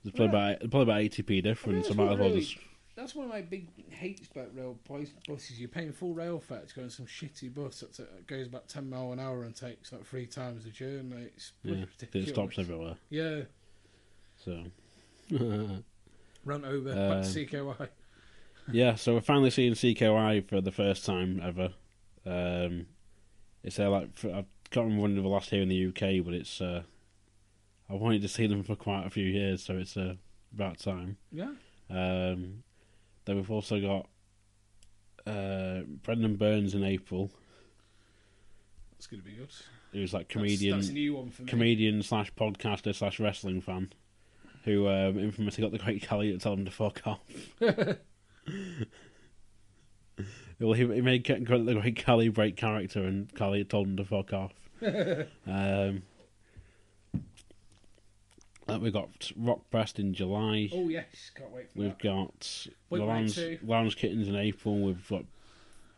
There's 0.03 0.13
probably 0.15 0.33
Well, 0.37 0.51
about 0.51 0.59
probably 0.71 0.81
about 0.83 1.01
eighty 1.01 1.23
p 1.23 1.41
difference. 1.41 1.85
I 1.85 1.89
that's 1.89 1.97
might 1.97 2.11
as 2.13 2.19
well 2.19 2.29
really- 2.29 2.41
just 2.41 2.57
That's 2.95 3.15
one 3.15 3.25
of 3.25 3.31
my 3.31 3.41
big 3.41 3.67
hates 3.91 4.27
about 4.29 4.53
rail 4.55 4.77
buses. 4.87 5.59
You're 5.59 5.69
paying 5.69 5.93
full 5.93 6.13
rail 6.13 6.39
fare 6.39 6.61
to 6.65 6.75
go 6.75 6.83
on 6.83 6.89
some 6.89 7.05
shitty 7.05 7.53
bus 7.53 7.79
that 7.79 8.27
goes 8.27 8.47
about 8.47 8.67
10 8.67 8.89
mile 8.89 9.13
an 9.13 9.19
hour 9.21 9.43
and 9.43 9.55
takes 9.55 9.93
like 9.93 10.05
three 10.05 10.25
times 10.25 10.65
the 10.65 10.69
journey. 10.69 11.29
It's 11.35 11.53
yeah. 11.63 11.75
ridiculous. 11.75 12.27
It 12.29 12.33
stops 12.33 12.59
everywhere. 12.59 12.95
Yeah, 13.09 13.41
So 14.35 14.65
run 16.43 16.65
over 16.65 16.91
Uh, 16.91 17.13
back 17.15 17.23
to 17.23 17.29
CKY. 17.29 17.87
yeah, 18.73 18.95
so 18.95 19.13
we're 19.13 19.21
finally 19.21 19.49
seeing 19.49 19.73
CKY 19.73 20.49
for 20.49 20.59
the 20.59 20.71
first 20.71 21.05
time 21.05 21.39
ever. 21.41 21.73
Um, 22.25 22.87
it's 23.63 23.79
uh, 23.79 23.89
like 23.89 24.17
for, 24.17 24.29
I 24.31 24.45
can't 24.71 24.85
remember 24.85 25.01
when 25.03 25.15
they 25.15 25.21
were 25.21 25.29
last 25.29 25.49
here 25.49 25.61
in 25.61 25.69
the 25.69 25.87
UK, 25.87 26.23
but 26.23 26.33
it's 26.33 26.61
uh, 26.61 26.83
I 27.89 27.93
wanted 27.95 28.21
to 28.21 28.27
see 28.27 28.47
them 28.47 28.63
for 28.63 28.75
quite 28.75 29.05
a 29.05 29.09
few 29.09 29.25
years, 29.25 29.63
so 29.63 29.77
it's 29.77 29.97
uh, 29.97 30.15
about 30.53 30.77
time. 30.79 31.17
Yeah, 31.31 31.53
Um, 31.89 32.63
then 33.25 33.35
we've 33.37 33.49
also 33.51 33.79
got 33.81 34.07
uh, 35.25 35.81
Brendon 36.03 36.35
Burns 36.35 36.73
in 36.75 36.83
April, 36.83 37.31
that's 38.91 39.07
going 39.07 39.21
to 39.21 39.25
be 39.29 39.35
good. 39.35 39.49
who's 39.93 40.13
like 40.13 40.27
comedian, 40.29 40.77
That's, 40.79 40.89
a 40.89 40.93
new 40.93 41.15
one 41.15 41.29
for 41.29 41.43
me. 41.43 41.47
comedian 41.47 42.03
slash 42.03 42.33
podcaster 42.35 42.93
slash 42.93 43.19
wrestling 43.19 43.61
fan, 43.61 43.91
who 44.65 44.87
um, 44.87 45.17
infamously 45.17 45.61
got 45.63 45.71
the 45.71 45.77
Great 45.79 46.03
Khali 46.03 46.31
to 46.31 46.37
tell 46.37 46.53
him 46.53 46.65
to 46.65 46.71
fuck 46.71 47.01
off. 47.07 47.19
well, 50.59 50.73
he, 50.73 50.85
he 50.85 51.01
made 51.01 51.25
the 51.25 51.39
Great 51.39 51.95
Khali 51.95 52.29
break 52.29 52.57
character, 52.57 53.03
and 53.03 53.33
Khali 53.33 53.63
told 53.63 53.87
him 53.87 53.97
to 53.97 54.05
fuck 54.05 54.33
off. 54.33 54.53
um, 55.47 56.03
we've 58.81 58.93
got 58.93 59.31
Rock 59.37 59.61
Breast 59.71 59.99
in 59.99 60.13
July. 60.13 60.69
oh, 60.73 60.89
yes. 60.89 61.31
Can't 61.35 61.51
wait 61.51 61.71
for 61.71 61.79
We've 61.79 61.89
that. 61.89 62.01
got 62.01 62.67
Blink 62.89 63.07
Lounge, 63.07 63.39
Lounge 63.63 63.97
Kittens 63.97 64.27
in 64.27 64.35
April. 64.35 64.79
We've 64.79 65.07
got 65.09 65.25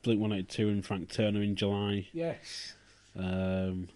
Blink 0.04 0.22
182 0.22 0.70
and 0.70 0.86
Frank 0.86 1.12
Turner 1.12 1.42
in 1.42 1.56
July. 1.56 2.08
Yes. 2.14 2.74
Um, 3.18 3.90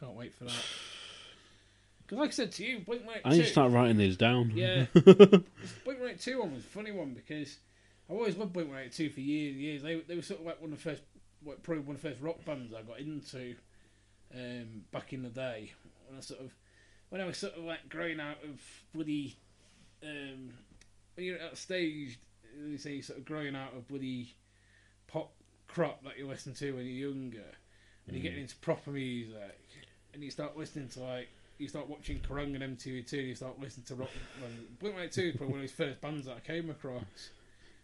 Can't 0.00 0.14
wait 0.14 0.34
for 0.34 0.44
that. 0.44 0.64
Because 2.06 2.18
like 2.18 2.28
I 2.28 2.32
said 2.32 2.52
to 2.52 2.64
you, 2.64 2.80
Blink 2.80 3.06
One 3.06 3.16
I 3.24 3.30
need 3.30 3.38
to 3.38 3.46
start 3.46 3.72
writing 3.72 3.98
these 3.98 4.16
down. 4.16 4.52
Yeah. 4.54 4.86
Blink 4.94 5.44
One 5.84 6.08
Eighty 6.08 6.18
Two 6.18 6.40
was 6.40 6.64
a 6.64 6.68
funny 6.68 6.90
one 6.90 7.12
because 7.12 7.58
I 8.08 8.12
always 8.12 8.36
loved 8.36 8.52
Blink 8.52 8.70
One 8.70 8.78
Eighty 8.78 8.90
Two 8.90 9.10
for 9.10 9.20
years 9.20 9.54
and 9.54 9.62
years. 9.62 9.82
They 9.82 10.00
they 10.00 10.16
were 10.16 10.22
sort 10.22 10.40
of 10.40 10.46
like 10.46 10.60
one 10.60 10.72
of 10.72 10.82
the 10.82 10.90
first, 10.90 11.02
like, 11.44 11.62
probably 11.62 11.82
one 11.82 11.96
of 11.96 12.02
the 12.02 12.08
first 12.08 12.20
rock 12.20 12.44
bands 12.44 12.72
I 12.72 12.82
got 12.82 13.00
into 13.00 13.54
um, 14.34 14.82
back 14.92 15.12
in 15.12 15.22
the 15.22 15.28
day. 15.28 15.72
When 16.08 16.18
I 16.18 16.20
sort 16.20 16.40
of 16.40 16.54
when 17.10 17.20
I 17.20 17.26
was 17.26 17.36
sort 17.36 17.54
of 17.54 17.64
like 17.64 17.88
growing 17.88 18.20
out 18.20 18.38
of 18.44 18.60
bloody 18.94 19.36
um, 20.02 20.50
when 21.14 21.26
you're 21.26 21.36
at 21.36 21.50
that 21.50 21.58
stage, 21.58 22.18
you 22.56 22.78
say 22.78 23.00
sort 23.00 23.18
of 23.18 23.24
growing 23.24 23.56
out 23.56 23.74
of 23.74 23.88
bloody 23.88 24.34
pop 25.06 25.32
crop 25.66 26.02
that 26.04 26.18
you 26.18 26.26
listen 26.26 26.54
to 26.54 26.72
when 26.72 26.86
you're 26.86 27.10
younger, 27.10 27.44
and 28.06 28.16
you're 28.16 28.22
getting 28.22 28.42
into 28.42 28.56
proper 28.56 28.90
music, 28.90 29.58
and 30.14 30.22
you 30.22 30.30
start 30.30 30.56
listening 30.56 30.88
to 30.88 31.00
like 31.00 31.28
you 31.58 31.68
start 31.68 31.88
watching 31.88 32.20
Kerrang 32.20 32.54
and 32.60 32.78
MTV2, 32.78 33.12
you 33.12 33.34
start 33.34 33.60
listening 33.60 33.84
to 33.86 33.96
rock. 33.96 34.10
Blink 34.78 34.94
One 34.94 35.04
Eighty 35.04 35.22
Two 35.22 35.28
is 35.28 35.36
probably 35.36 35.52
one 35.52 35.58
of 35.58 35.62
his 35.62 35.72
first 35.72 36.00
bands 36.00 36.26
that 36.26 36.36
I 36.36 36.40
came 36.40 36.70
across. 36.70 37.30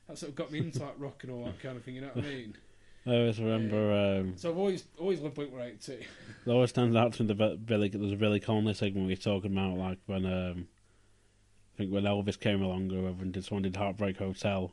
That 0.09 0.19
sort 0.19 0.31
of 0.31 0.37
got 0.37 0.51
me 0.53 0.59
into 0.59 0.81
like 0.81 0.95
rock 0.99 1.23
and 1.25 1.33
all 1.33 1.45
that 1.47 1.61
kind 1.61 1.77
of 1.77 1.85
thing. 1.85 1.95
You 1.95 2.03
know 2.03 2.11
what 2.12 2.25
I 2.25 2.29
mean? 2.29 2.57
I 3.07 3.11
always 3.17 3.38
remember. 3.38 3.93
Um, 4.21 4.37
So 4.37 4.51
I've 4.51 4.59
always 4.59 4.85
always 4.99 5.21
loved 5.21 5.35
Blink 5.35 5.53
One 5.53 5.62
Eighty 5.62 5.77
Two. 5.79 5.93
it 6.47 6.51
always 6.51 6.71
stands 6.71 6.97
out 6.97 7.12
to 7.14 7.23
me 7.23 7.29
the 7.29 7.35
Bi- 7.35 7.57
Billy. 7.57 7.88
There's 7.88 8.12
a 8.12 8.17
Billy 8.17 8.40
Connolly 8.40 8.75
segment 8.75 9.07
we 9.07 9.12
are 9.12 9.17
talking 9.17 9.53
about, 9.53 9.77
like 9.79 9.99
when 10.07 10.25
um, 10.27 10.69
I 11.75 11.79
think 11.79 11.93
when 11.93 12.05
Elvis 12.05 12.38
came 12.40 12.62
along 12.62 12.93
or 12.93 13.03
whatever 13.03 13.23
and 13.23 13.33
did 13.33 13.45
someone 13.45 13.62
did 13.62 13.77
Heartbreak 13.77 14.17
Hotel, 14.19 14.73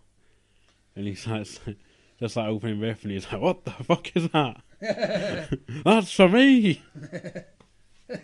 and 0.95 1.07
he's 1.07 1.27
like 1.27 1.47
just 2.19 2.35
like 2.37 2.47
opening 2.47 2.79
riff, 2.79 3.03
and 3.03 3.11
he's 3.11 3.29
like, 3.31 3.41
"What 3.41 3.65
the 3.65 3.71
fuck 3.71 4.15
is 4.15 4.29
that? 4.29 4.61
That's 5.83 6.11
for 6.11 6.29
me." 6.29 6.81
Um, 8.09 8.19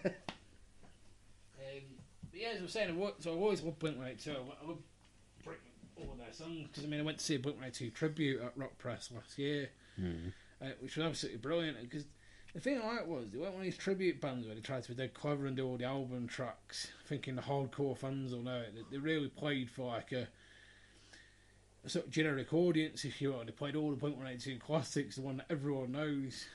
but 2.32 2.40
yeah, 2.40 2.50
as 2.54 2.60
I 2.60 2.62
was 2.64 2.72
saying, 2.72 3.12
so 3.20 3.32
I've 3.34 3.38
always 3.42 3.62
loved 3.64 3.80
Blink 3.80 3.98
One 3.98 4.08
Eighty 4.08 4.24
Two. 4.32 4.32
I 4.32 4.36
love 4.36 4.48
Blink- 4.66 4.82
all 6.00 6.16
their 6.18 6.34
songs 6.34 6.68
because 6.68 6.84
I 6.84 6.88
mean 6.88 7.00
I 7.00 7.04
went 7.04 7.18
to 7.20 7.24
see 7.24 7.36
a 7.36 7.40
Blink 7.40 7.58
One 7.58 7.68
Eighty 7.68 7.86
Two 7.86 7.92
tribute 7.92 8.42
at 8.42 8.58
Rock 8.58 8.78
Press 8.78 9.10
last 9.14 9.38
year, 9.38 9.70
uh, 10.62 10.66
which 10.82 10.96
was 10.98 11.06
absolutely 11.06 11.40
brilliant. 11.40 11.82
Because 11.82 12.06
the 12.54 12.60
thing 12.62 12.80
I 12.82 12.88
liked 12.96 13.08
was 13.08 13.30
they 13.32 13.38
weren't 13.38 13.54
one 13.54 13.62
of 13.62 13.66
these 13.66 13.78
tribute 13.78 14.22
bands 14.22 14.46
where 14.46 14.56
they 14.56 14.62
tried 14.62 14.84
to 14.84 14.90
be 14.90 14.96
dead 14.96 15.14
clever 15.14 15.46
and 15.46 15.56
do 15.58 15.68
all 15.68 15.78
the 15.78 15.86
album 15.86 16.28
tracks, 16.28 16.88
thinking 17.08 17.36
the 17.36 17.42
hardcore 17.42 17.98
fans 17.98 18.34
will 18.34 18.44
know 18.44 18.58
it. 18.60 18.74
They, 18.76 18.84
they 18.92 18.98
really 18.98 19.30
played 19.30 19.70
for 19.70 19.88
like 19.88 20.12
a. 20.12 20.28
A 21.86 21.90
sort 21.90 22.06
of 22.06 22.12
generic 22.12 22.54
audience, 22.54 23.06
if 23.06 23.22
you 23.22 23.30
will. 23.30 23.46
They 23.46 23.52
played 23.52 23.76
all 23.76 23.92
the 23.92 23.96
Blink 23.96 24.18
One 24.18 24.28
Eighty 24.28 24.54
Two 24.54 24.60
classics, 24.60 25.16
the 25.16 25.22
one 25.22 25.38
that 25.38 25.46
everyone 25.50 25.94
knows, 25.94 26.46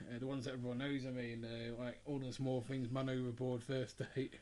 uh, 0.00 0.18
the 0.18 0.26
ones 0.26 0.46
that 0.46 0.54
everyone 0.54 0.78
knows. 0.78 1.04
I 1.04 1.10
mean, 1.10 1.44
uh, 1.44 1.82
like 1.82 2.00
all 2.06 2.18
the 2.18 2.32
small 2.32 2.62
things, 2.62 2.90
Man 2.90 3.10
Overboard, 3.10 3.62
First 3.62 4.00
Date, 4.14 4.34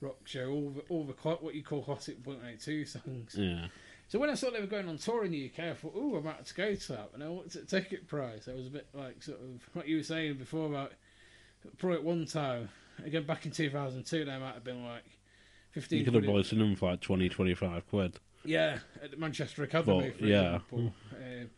Rock 0.00 0.16
Show, 0.24 0.50
all 0.50 0.70
the 0.70 0.80
all 0.88 1.04
the 1.04 1.12
what 1.12 1.54
you 1.54 1.62
call 1.62 1.82
classic 1.82 2.22
Blink 2.22 2.40
One 2.42 2.50
Eighty 2.50 2.58
Two 2.64 2.84
songs. 2.84 3.34
Yeah, 3.36 3.66
So 4.08 4.18
when 4.18 4.30
I 4.30 4.34
saw 4.34 4.50
they 4.50 4.60
were 4.60 4.66
going 4.66 4.88
on 4.88 4.98
tour 4.98 5.24
in 5.24 5.32
the 5.32 5.50
UK, 5.52 5.64
I 5.64 5.74
thought, 5.74 5.94
oh, 5.96 6.16
I 6.18 6.20
might 6.20 6.36
have 6.36 6.46
to 6.46 6.54
go 6.54 6.74
to 6.74 6.88
that. 6.92 7.10
And 7.14 7.22
I 7.24 7.28
looked 7.28 7.56
at 7.56 7.68
the 7.68 7.80
ticket 7.80 8.06
price. 8.06 8.48
I 8.48 8.54
was 8.54 8.66
a 8.66 8.70
bit 8.70 8.86
like 8.94 9.22
sort 9.22 9.38
of 9.40 9.62
what 9.72 9.88
you 9.88 9.96
were 9.96 10.02
saying 10.02 10.34
before 10.34 10.66
about 10.66 10.92
probably 11.78 11.98
at 11.98 12.04
one 12.04 12.26
time 12.26 12.68
again 13.04 13.24
back 13.24 13.46
in 13.46 13.52
two 13.52 13.70
thousand 13.70 14.04
two, 14.04 14.24
they 14.24 14.38
might 14.38 14.54
have 14.54 14.64
been 14.64 14.84
like 14.84 15.04
fifteen. 15.70 15.98
you 16.00 16.04
could 16.04 16.14
have 16.14 16.24
probably 16.24 16.44
seen 16.44 16.58
them 16.58 16.76
for 16.76 16.90
like 16.90 17.00
20, 17.00 17.28
25 17.28 17.88
quid. 17.88 18.18
Yeah, 18.44 18.78
at 19.02 19.10
the 19.10 19.16
Manchester 19.16 19.64
Academy, 19.64 20.10
But, 20.10 20.18
for 20.18 20.24
yeah. 20.26 20.42
example. 20.56 20.92
Um, 21.12 21.50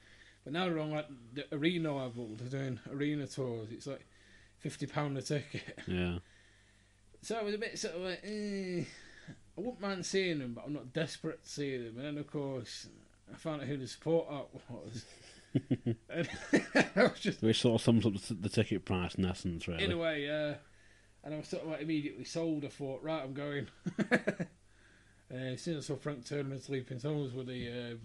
but 0.44 0.53
now 0.55 0.64
they're 0.66 0.79
on 0.79 0.90
like 0.92 1.07
the 1.35 1.44
arena 1.55 1.94
level. 1.94 2.31
They're 2.38 2.61
doing 2.61 2.81
arena 2.90 3.27
tours. 3.27 3.68
It's 3.70 3.87
like 3.87 4.07
fifty 4.59 4.87
pound 4.87 5.18
a 5.18 5.22
ticket. 5.22 5.79
Yeah, 5.87 6.18
So 7.22 7.37
I 7.37 7.42
was 7.42 7.54
a 7.54 7.59
bit 7.59 7.78
sort 7.78 7.94
of 7.94 8.02
like, 8.02 8.20
eh, 8.24 8.85
I 9.57 9.61
wouldn't 9.61 9.81
mind 9.81 10.07
seeing 10.07 10.38
them, 10.38 10.54
but 10.54 10.64
I'm 10.66 10.72
not 10.72 10.92
desperate 10.92 11.44
to 11.44 11.50
see 11.50 11.76
them. 11.76 11.96
And 11.96 12.04
then 12.04 12.18
of 12.18 12.31
course, 12.31 12.87
I 13.33 13.37
found 13.37 13.61
out 13.61 13.66
who 13.66 13.76
the 13.76 13.87
support 13.87 14.26
act 14.33 14.70
was. 14.70 15.04
and 16.11 16.28
I 16.96 17.02
was 17.02 17.20
just 17.20 17.42
which 17.42 17.61
sort 17.61 17.81
of 17.81 17.85
sums 17.85 18.07
up 18.07 18.12
the, 18.40 18.48
ticket 18.48 18.85
price 18.85 19.14
in 19.14 19.24
essence, 19.24 19.66
really. 19.66 19.85
in 19.85 19.92
a 19.92 19.96
way, 19.96 20.24
yeah. 20.24 20.54
And 21.24 21.35
I 21.35 21.38
was 21.38 21.48
sort 21.48 21.64
of 21.64 21.70
like 21.70 21.83
immediately 21.83 22.24
sold. 22.24 22.64
I 22.64 22.68
thought, 22.68 23.02
right, 23.02 23.22
I'm 23.22 23.35
going. 23.35 23.66
uh, 24.12 24.44
as 25.35 25.62
soon 25.62 25.76
as 25.76 25.85
I 25.85 25.88
saw 25.88 25.96
Frank 25.96 26.26
Turner 26.26 26.52
and 26.52 26.62
Sleeping 26.62 27.00
Souls 27.00 27.33
with 27.33 27.48
the 27.48 27.68
uh, 27.68 27.96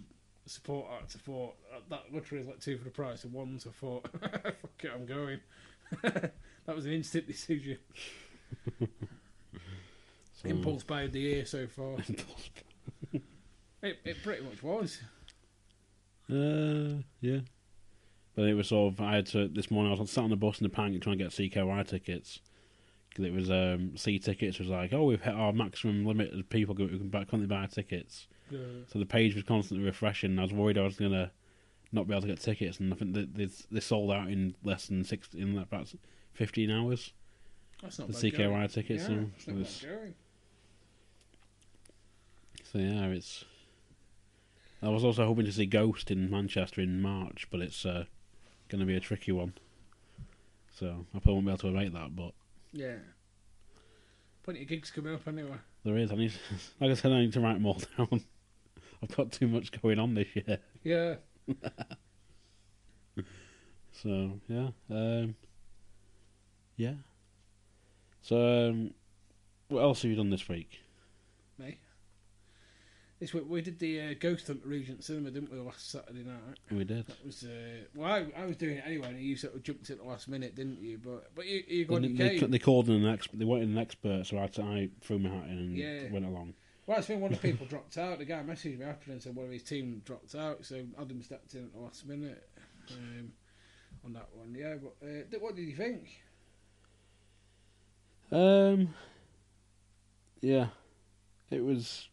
support 0.48 0.88
act, 1.00 1.16
I 1.16 1.20
thought 1.20 1.56
that 1.90 2.06
literally 2.12 2.42
is 2.42 2.48
like 2.48 2.60
two 2.60 2.78
for 2.78 2.86
the 2.86 2.90
price 2.90 3.24
of 3.24 3.34
one. 3.34 3.60
So 3.60 3.70
I 3.70 3.74
thought, 3.74 4.10
fuck 4.22 4.84
it, 4.84 4.92
I'm 4.94 5.06
going. 5.06 5.40
that 6.02 6.76
was 6.76 6.86
an 6.86 6.94
instant 6.94 7.28
decision. 7.28 7.78
So- 10.42 10.50
Impulse 10.50 10.84
by 10.84 11.08
the 11.08 11.20
year 11.20 11.46
so 11.46 11.68
far. 11.68 11.96
It, 13.82 14.00
it 14.06 14.24
pretty 14.24 14.44
much 14.44 14.64
was. 14.64 15.02
Uh, 16.32 17.02
yeah. 17.20 17.40
But 18.34 18.46
it 18.46 18.54
was 18.54 18.70
sort 18.70 18.94
of, 18.94 19.02
I 19.02 19.16
had 19.16 19.26
to, 19.28 19.50
this 19.50 19.70
morning 19.70 19.92
I 19.94 20.00
was 20.00 20.10
sat 20.10 20.24
on 20.24 20.30
the 20.30 20.38
bus 20.38 20.60
in 20.62 20.64
the 20.64 20.70
panic 20.70 21.02
trying 21.02 21.18
to 21.18 21.24
get 21.26 21.34
CKY 21.34 21.86
tickets. 21.86 22.40
Because 23.10 23.26
it 23.26 23.34
was, 23.34 23.52
um, 23.52 23.98
C 23.98 24.18
tickets 24.20 24.58
was 24.58 24.70
like, 24.70 24.94
oh, 24.94 25.04
we've 25.04 25.22
hit 25.22 25.34
our 25.36 25.52
maximum 25.52 26.06
limit 26.06 26.34
of 26.34 26.50
people 26.50 26.74
who 26.76 26.88
can 26.88 27.10
buy, 27.10 27.26
currently 27.26 27.46
buy 27.48 27.66
tickets. 27.68 28.28
Uh, 28.52 28.86
So 28.88 29.00
the 29.00 29.06
page 29.06 29.36
was 29.36 29.44
constantly 29.44 29.86
refreshing. 29.86 30.40
I 30.40 30.44
was 30.44 30.54
worried 30.54 30.78
I 30.78 30.84
was 30.84 30.96
going 30.96 31.12
to 31.12 31.30
not 31.92 32.08
be 32.08 32.14
able 32.14 32.22
to 32.22 32.28
get 32.30 32.40
tickets. 32.42 32.80
And 32.80 32.94
I 32.94 32.96
think 32.96 33.14
that 33.16 33.36
they, 33.36 33.50
they 33.70 33.80
sold 33.82 34.12
out 34.12 34.30
in 34.30 34.56
less 34.64 34.88
than 34.88 35.04
six, 35.04 35.28
in 35.34 35.58
about 35.58 35.94
15 36.36 36.72
hours. 36.72 37.12
That's 37.84 38.00
not 38.00 38.08
The 38.08 38.14
CKY 38.32 38.72
tickets, 38.74 39.04
Yeah, 39.04 39.08
so 39.08 39.26
it's 39.38 39.48
not 39.48 39.58
bad 39.58 39.90
going. 39.90 40.14
So 42.72 42.78
yeah, 42.80 43.06
it's. 43.16 43.46
I 44.82 44.90
was 44.90 45.04
also 45.04 45.26
hoping 45.26 45.46
to 45.46 45.52
see 45.52 45.66
Ghost 45.68 46.10
in 46.12 46.30
Manchester 46.30 46.82
in 46.82 47.02
March, 47.02 47.48
but 47.52 47.62
it's 47.62 47.86
uh, 47.86 48.06
going 48.70 48.80
to 48.80 48.86
be 48.86 48.96
a 48.96 49.00
tricky 49.00 49.32
one. 49.32 49.54
So 50.78 51.06
I 51.16 51.20
probably 51.20 51.34
won't 51.36 51.46
be 51.46 51.52
able 51.52 51.58
to 51.60 51.72
make 51.72 51.94
that, 51.94 52.16
but 52.16 52.32
Yeah. 52.72 52.96
Plenty 54.44 54.64
of 54.64 54.68
gigs 54.68 54.92
coming 54.92 55.14
up 55.14 55.26
anyway. 55.28 55.58
there 55.86 55.96
is. 55.98 56.12
I 56.12 56.16
need, 56.16 56.34
like 56.82 56.92
I 56.92 56.96
said, 56.96 57.12
I 57.12 57.20
need 57.22 57.34
to 57.34 57.40
write 57.40 57.62
more 57.62 57.78
down. 57.98 58.24
I've 59.02 59.16
got 59.16 59.32
too 59.32 59.48
much 59.48 59.72
going 59.82 60.00
on 60.00 60.16
this 60.16 60.28
year. 60.36 60.60
Yeah. 60.84 61.16
So 64.02 64.40
yeah, 64.50 64.70
um, 64.90 65.36
yeah. 66.76 66.94
So 68.24 68.70
um, 68.70 68.94
what 69.68 69.82
else 69.82 70.02
have 70.02 70.10
you 70.12 70.18
done 70.18 70.30
this 70.30 70.48
week? 70.48 70.80
Me. 71.60 71.78
This 73.20 73.34
week 73.34 73.44
we 73.48 73.62
did 73.62 73.80
the 73.80 74.00
uh, 74.02 74.14
Ghost 74.20 74.48
Hunt 74.48 74.62
Regent 74.66 75.04
Cinema, 75.04 75.30
didn't 75.32 75.52
we, 75.52 75.60
last 75.60 75.92
Saturday 75.92 76.24
night? 76.24 76.58
We 76.72 76.84
did. 76.86 77.06
That 77.08 77.26
was 77.26 77.44
uh, 77.44 77.84
well, 77.96 78.12
I, 78.12 78.42
I 78.42 78.46
was 78.46 78.56
doing 78.58 78.78
it 78.78 78.84
anyway, 78.86 79.10
and 79.10 79.20
you 79.20 79.36
sort 79.36 79.56
of 79.56 79.64
jumped 79.64 79.90
in 79.90 79.98
at 79.98 80.02
the 80.04 80.08
last 80.10 80.28
minute, 80.30 80.56
didn't 80.56 80.82
you? 80.82 80.98
But 81.04 81.36
but 81.36 81.46
you 81.46 81.64
you 81.68 81.86
They, 81.86 81.94
got 81.94 82.02
they, 82.18 82.40
came. 82.40 82.52
they 82.52 82.60
called 82.60 82.90
in 82.90 82.96
an 83.06 83.14
expert. 83.14 83.40
They 83.40 83.46
wanted 83.46 83.68
an 83.70 83.78
expert, 83.78 84.26
so 84.26 84.38
I, 84.38 84.50
I 84.62 84.90
threw 85.02 85.20
my 85.20 85.30
hat 85.30 85.46
in 85.50 85.58
and 85.58 85.78
Yeah. 85.78 86.10
went 86.12 86.26
along. 86.26 86.54
Well, 86.88 86.98
I 86.98 87.02
think 87.02 87.22
one 87.22 87.34
of 87.34 87.42
the 87.42 87.48
people 87.50 87.66
dropped 87.70 87.98
out. 87.98 88.20
The 88.20 88.26
guy 88.26 88.42
messaged 88.44 88.80
me 88.80 88.86
after 88.86 89.12
and 89.12 89.22
said 89.22 89.36
one 89.36 89.46
of 89.46 89.52
his 89.52 89.64
team 89.64 90.02
dropped 90.06 90.34
out, 90.36 90.66
so 90.66 90.82
Adam 91.00 91.22
stepped 91.24 91.54
in 91.56 91.66
at 91.66 91.74
the 91.74 91.80
last 91.80 92.06
minute 92.08 92.48
um, 92.92 93.32
on 94.06 94.14
that 94.14 94.28
one. 94.34 94.54
Yeah, 94.58 94.76
but 94.82 94.96
uh, 95.06 95.40
what 95.40 95.56
did 95.56 95.64
you 95.64 95.76
think? 95.76 96.10
Um. 98.34 98.94
Yeah, 100.42 100.68
it 101.52 101.64
was. 101.64 102.10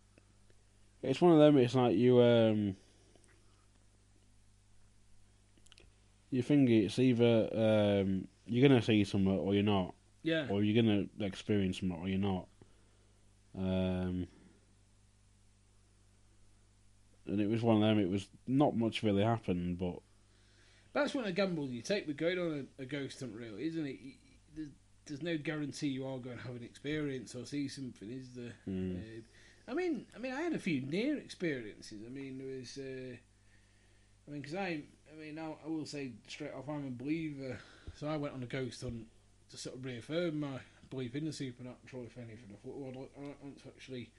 It's 1.03 1.21
one 1.21 1.33
of 1.33 1.39
them. 1.39 1.57
It's 1.57 1.75
like 1.75 1.97
you 1.97 2.21
um. 2.21 2.77
You 6.31 6.43
think 6.43 6.69
it's 6.71 6.99
either 6.99 7.49
um 7.53 8.29
you're 8.47 8.69
gonna 8.69 8.83
see 8.83 9.03
something 9.05 9.37
or 9.37 9.55
you're 9.55 9.63
not, 9.63 9.95
Yeah, 10.23 10.47
or 10.51 10.63
you're 10.63 10.81
gonna 10.81 11.07
experience 11.21 11.81
something 11.81 11.99
or 11.99 12.09
you're 12.09 12.19
not. 12.19 12.47
Um. 13.57 14.27
And 17.27 17.41
it 17.41 17.49
was 17.49 17.63
one 17.63 17.77
of 17.77 17.83
them. 17.83 17.99
It 17.99 18.11
was 18.11 18.29
not 18.47 18.77
much 18.77 19.03
really 19.03 19.23
happened, 19.23 19.79
but 19.79 20.01
that's 20.93 21.15
one 21.15 21.25
of 21.25 21.29
the 21.29 21.33
gambles 21.33 21.71
you 21.71 21.81
take 21.81 22.07
with 22.07 22.17
going 22.17 22.39
on 22.39 22.69
a, 22.79 22.83
a 22.83 22.87
ghost 22.87 23.21
hunt, 23.21 23.33
really, 23.35 23.67
isn't 23.67 23.87
it? 23.87 23.99
There's, 25.11 25.23
no 25.23 25.37
guarantee 25.37 25.89
you 25.89 26.07
are 26.07 26.19
going 26.19 26.39
to 26.39 26.43
have 26.45 26.57
an 26.57 26.63
experience 26.65 27.35
or 27.35 27.45
see 27.45 27.69
something, 27.69 28.11
is 28.11 28.29
there? 28.35 28.53
mm, 28.69 28.97
Uh, 28.97 29.71
I 29.71 29.75
mean, 29.75 30.07
I 30.17 30.19
mean, 30.19 30.33
I 30.33 30.41
had 30.41 30.55
a 30.55 30.59
few 30.59 30.81
near 30.81 31.17
experiences. 31.19 32.01
I 32.07 32.11
mean, 32.11 32.39
there 32.39 32.59
was, 32.59 32.79
uh, 32.79 33.17
I 34.27 34.31
mean, 34.31 34.41
because 34.41 34.55
I, 34.55 34.83
I 35.13 35.21
mean, 35.21 35.39
I, 35.39 35.53
I 35.65 35.69
will 35.69 35.87
say 35.87 36.13
straight 36.29 36.53
off, 36.55 36.69
I'm 36.69 36.87
a 36.87 36.91
believer. 36.91 37.59
So 37.97 38.09
I 38.09 38.17
went 38.17 38.35
on 38.35 38.43
a 38.43 38.47
ghost 38.47 38.83
hunt 38.83 39.07
to 39.51 39.57
sort 39.57 39.77
of 39.77 39.85
reaffirm 39.85 40.41
my 40.41 40.59
belief 40.91 41.15
in 41.15 41.25
the 41.25 41.33
supernatural. 41.33 42.05
If 42.05 42.17
anything, 42.17 42.51
I 42.51 42.67
thought, 42.67 42.77
well, 42.77 43.07
I 43.17 43.45
want 43.45 43.59
to 43.63 43.69
actually, 43.69 44.11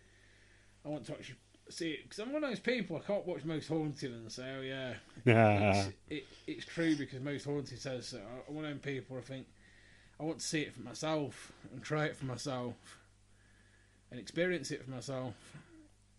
I 0.85 0.89
want 0.89 1.05
to 1.07 1.13
actually 1.13 1.37
see 1.69 1.91
it 1.91 2.03
because 2.03 2.19
I'm 2.19 2.31
one 2.33 2.43
of 2.43 2.49
those 2.49 2.59
people. 2.59 2.97
I 2.97 2.99
can't 2.99 3.25
watch 3.25 3.43
Most 3.43 3.67
Haunted 3.67 4.11
and 4.11 4.31
say, 4.31 4.55
oh 4.57 4.61
yeah, 4.61 4.93
it's, 5.71 5.89
it, 6.09 6.23
it's 6.47 6.65
true 6.65 6.95
because 6.95 7.21
Most 7.21 7.45
Haunted 7.45 7.79
says 7.79 8.07
so. 8.07 8.19
I'm 8.47 8.55
one 8.55 8.65
of 8.65 8.71
them 8.71 8.79
people. 8.79 9.17
I 9.17 9.21
think 9.21 9.47
I 10.21 10.23
want 10.23 10.39
to 10.39 10.45
see 10.45 10.61
it 10.61 10.73
for 10.75 10.81
myself 10.81 11.51
and 11.73 11.81
try 11.83 12.05
it 12.05 12.15
for 12.15 12.25
myself. 12.25 12.75
and 14.11 14.19
experience 14.19 14.69
it 14.71 14.83
for 14.83 14.91
myself. 14.91 15.33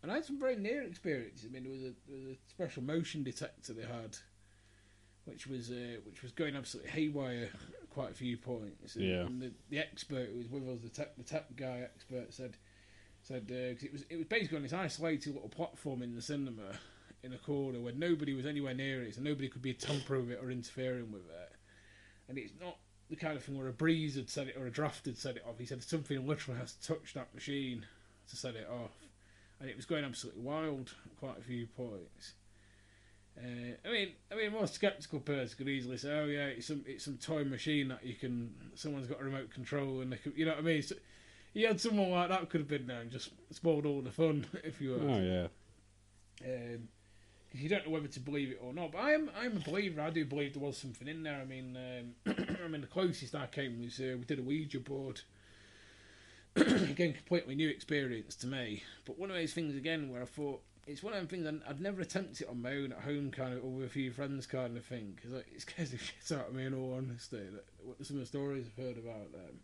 And 0.03 0.11
I 0.11 0.17
had 0.17 0.25
some 0.25 0.41
very 0.41 0.57
near 0.57 0.83
experiences. 0.83 1.47
I 1.49 1.53
mean, 1.53 1.63
there 1.63 1.73
was 1.73 1.83
a, 1.83 1.93
there 2.09 2.19
was 2.19 2.37
a 2.37 2.51
special 2.51 2.83
motion 2.83 3.23
detector 3.23 3.73
they 3.75 3.83
had, 3.83 4.17
which 5.27 5.47
was 5.47 5.71
uh, 5.71 5.99
which 6.05 6.23
was 6.23 6.33
going 6.33 6.57
absolutely 6.57 6.91
haywire 6.91 7.51
at 7.81 7.91
quite 7.91 8.11
a 8.11 8.15
few 8.15 8.37
points. 8.37 8.97
And, 8.97 9.05
Yeah. 9.05 9.21
and 9.27 9.41
the, 9.41 9.53
the 9.71 9.79
expert 9.79 10.31
who 10.33 10.39
was 10.39 10.49
with 10.49 10.69
us, 10.69 10.81
the 10.83 10.89
tech, 10.89 11.17
the 11.17 11.23
tech 11.23 11.55
guy 11.55 11.83
expert, 11.85 12.33
said 12.35 12.57
said 13.23 13.47
because 13.47 13.85
it 13.85 13.93
was 13.93 14.05
it 14.11 14.17
was 14.17 14.27
basically 14.27 14.57
on 14.57 14.63
this 14.65 14.73
isolated 14.73 15.35
little 15.35 15.49
platform 15.49 16.03
in 16.03 16.17
the 16.17 16.23
cinema 16.23 16.77
in 17.23 17.33
a 17.33 17.39
corner 17.39 17.79
where 17.79 17.93
nobody 17.95 18.35
was 18.35 18.47
anywhere 18.47 18.75
near 18.75 19.03
it, 19.03 19.15
so 19.15 19.21
nobody 19.21 19.49
could 19.49 19.63
be 19.63 19.75
tampering 19.75 20.23
with 20.27 20.33
it 20.39 20.41
or 20.43 20.51
interfering 20.51 21.13
with 21.13 21.23
it. 21.23 21.53
And 22.29 22.37
it's 22.39 22.53
not 22.61 22.79
the 23.13 23.17
kind 23.17 23.37
of 23.37 23.45
thing 23.45 23.59
where 23.59 23.69
a 23.69 23.73
breeze 23.73 24.17
had 24.17 24.31
set 24.31 24.49
it 24.49 24.57
or 24.57 24.67
a 24.67 24.71
draft 24.71 25.05
had 25.05 25.19
set 25.19 25.37
it 25.37 25.45
off. 25.47 25.59
He 25.59 25.67
said 25.67 25.83
something 25.83 26.27
literally 26.27 26.59
has 26.59 26.73
to 26.73 26.95
touch 26.95 27.13
that 27.13 27.35
machine 27.35 27.85
to 28.31 28.37
set 28.37 28.55
it 28.55 28.67
off, 28.67 28.93
and 29.61 29.69
it 29.69 29.77
was 29.77 29.85
going 29.85 30.03
absolutely 30.03 30.41
wild 30.41 30.95
at 31.05 31.19
quite 31.19 31.39
a 31.39 31.43
few 31.43 31.67
points. 31.67 32.33
Uh, 33.37 33.77
I 33.87 33.93
mean, 33.93 34.09
I 34.31 34.35
mean, 34.35 34.53
more 34.53 34.67
skeptical 34.67 35.21
person 35.21 35.59
could 35.59 35.69
easily 35.69 35.99
say, 35.99 36.11
"Oh 36.11 36.25
yeah, 36.25 36.47
it's 36.47 36.69
some 36.69 36.85
it's 36.87 37.05
some 37.05 37.19
toy 37.19 37.45
machine 37.45 37.89
that 37.89 38.03
you 38.03 38.15
can 38.15 38.55
someone's 38.75 39.07
got 39.07 39.21
a 39.21 39.25
remote 39.25 39.51
control 39.51 40.01
and 40.01 40.11
they 40.11 40.17
could, 40.17 40.33
you 40.35 40.47
know 40.47 40.53
what 40.53 40.61
I 40.61 40.63
mean." 40.63 40.83
So, 40.83 40.95
you 41.53 41.67
had 41.67 41.83
someone 41.83 42.11
like 42.11 42.31
that 42.31 42.49
could 42.49 42.63
have 42.63 42.69
been 42.69 42.87
there 42.87 43.03
and 43.03 43.11
just 43.11 43.29
spoiled 43.51 43.85
all 43.85 44.01
the 44.01 44.11
fun 44.11 44.47
if 44.65 44.81
you 44.81 44.93
were. 44.93 45.11
Oh 45.11 45.21
yeah. 45.21 45.49
Um 46.47 46.89
you 47.55 47.69
don't 47.69 47.87
know 47.87 47.93
whether 47.93 48.09
to 48.09 48.21
believe 48.21 48.51
it 48.51 48.61
or 48.63 48.73
not. 48.73 48.93
But 48.93 48.99
I 49.03 49.13
am 49.13 49.31
I'm 49.39 49.57
a 49.57 49.61
believer. 49.61 50.01
I 50.01 50.11
do 50.11 50.25
believe 50.25 50.55
there 50.55 50.63
was 50.63 50.79
something 50.79 51.09
in 51.09 51.23
there. 51.23 51.41
I 51.41 51.45
mean, 51.45 51.77
um, 52.27 52.35
I 52.65 52.69
mean 52.69 52.81
the 52.81 52.87
closest 52.87 53.35
I 53.35 53.47
came 53.47 53.81
was 53.81 53.99
uh, 54.01 54.17
we 54.19 54.25
did 54.25 54.39
a 54.39 54.43
Ouija 54.43 54.81
board. 54.81 55.21
again, 56.57 57.15
completely 57.15 57.55
new 57.55 57.69
experience 57.69 58.35
to 58.37 58.47
me. 58.47 58.83
But 59.07 59.19
one 59.19 59.31
of 59.31 59.37
those 59.37 59.55
things 59.55 59.75
again 59.75 60.11
where 60.11 60.23
I 60.23 60.27
thought 60.27 60.63
it's 60.87 61.03
one 61.03 61.13
of 61.13 61.19
them 61.19 61.29
things 61.29 61.63
I'd, 61.69 61.81
never 61.81 62.01
attempt 62.01 62.41
it 62.41 62.49
on 62.49 62.61
my 62.61 62.73
own 62.73 62.93
at 62.93 63.01
home, 63.01 63.31
kind 63.31 63.55
of, 63.55 63.65
or 63.65 63.71
with 63.71 63.87
a 63.87 63.91
few 63.91 64.11
friends, 64.11 64.47
kind 64.47 64.77
of 64.77 64.85
thing, 64.85 65.13
because 65.15 65.33
it 65.33 65.61
scares 65.61 65.93
the 65.93 65.99
shit 65.99 66.37
out 66.37 66.49
of 66.49 66.55
me. 66.55 66.67
In 66.67 66.75
all 66.75 66.95
honesty, 66.95 67.41
what 67.85 68.05
some 68.05 68.17
of 68.17 68.23
the 68.23 68.27
stories 68.27 68.67
I've 68.67 68.85
heard 68.85 68.99
about 68.99 69.33
them. 69.33 69.61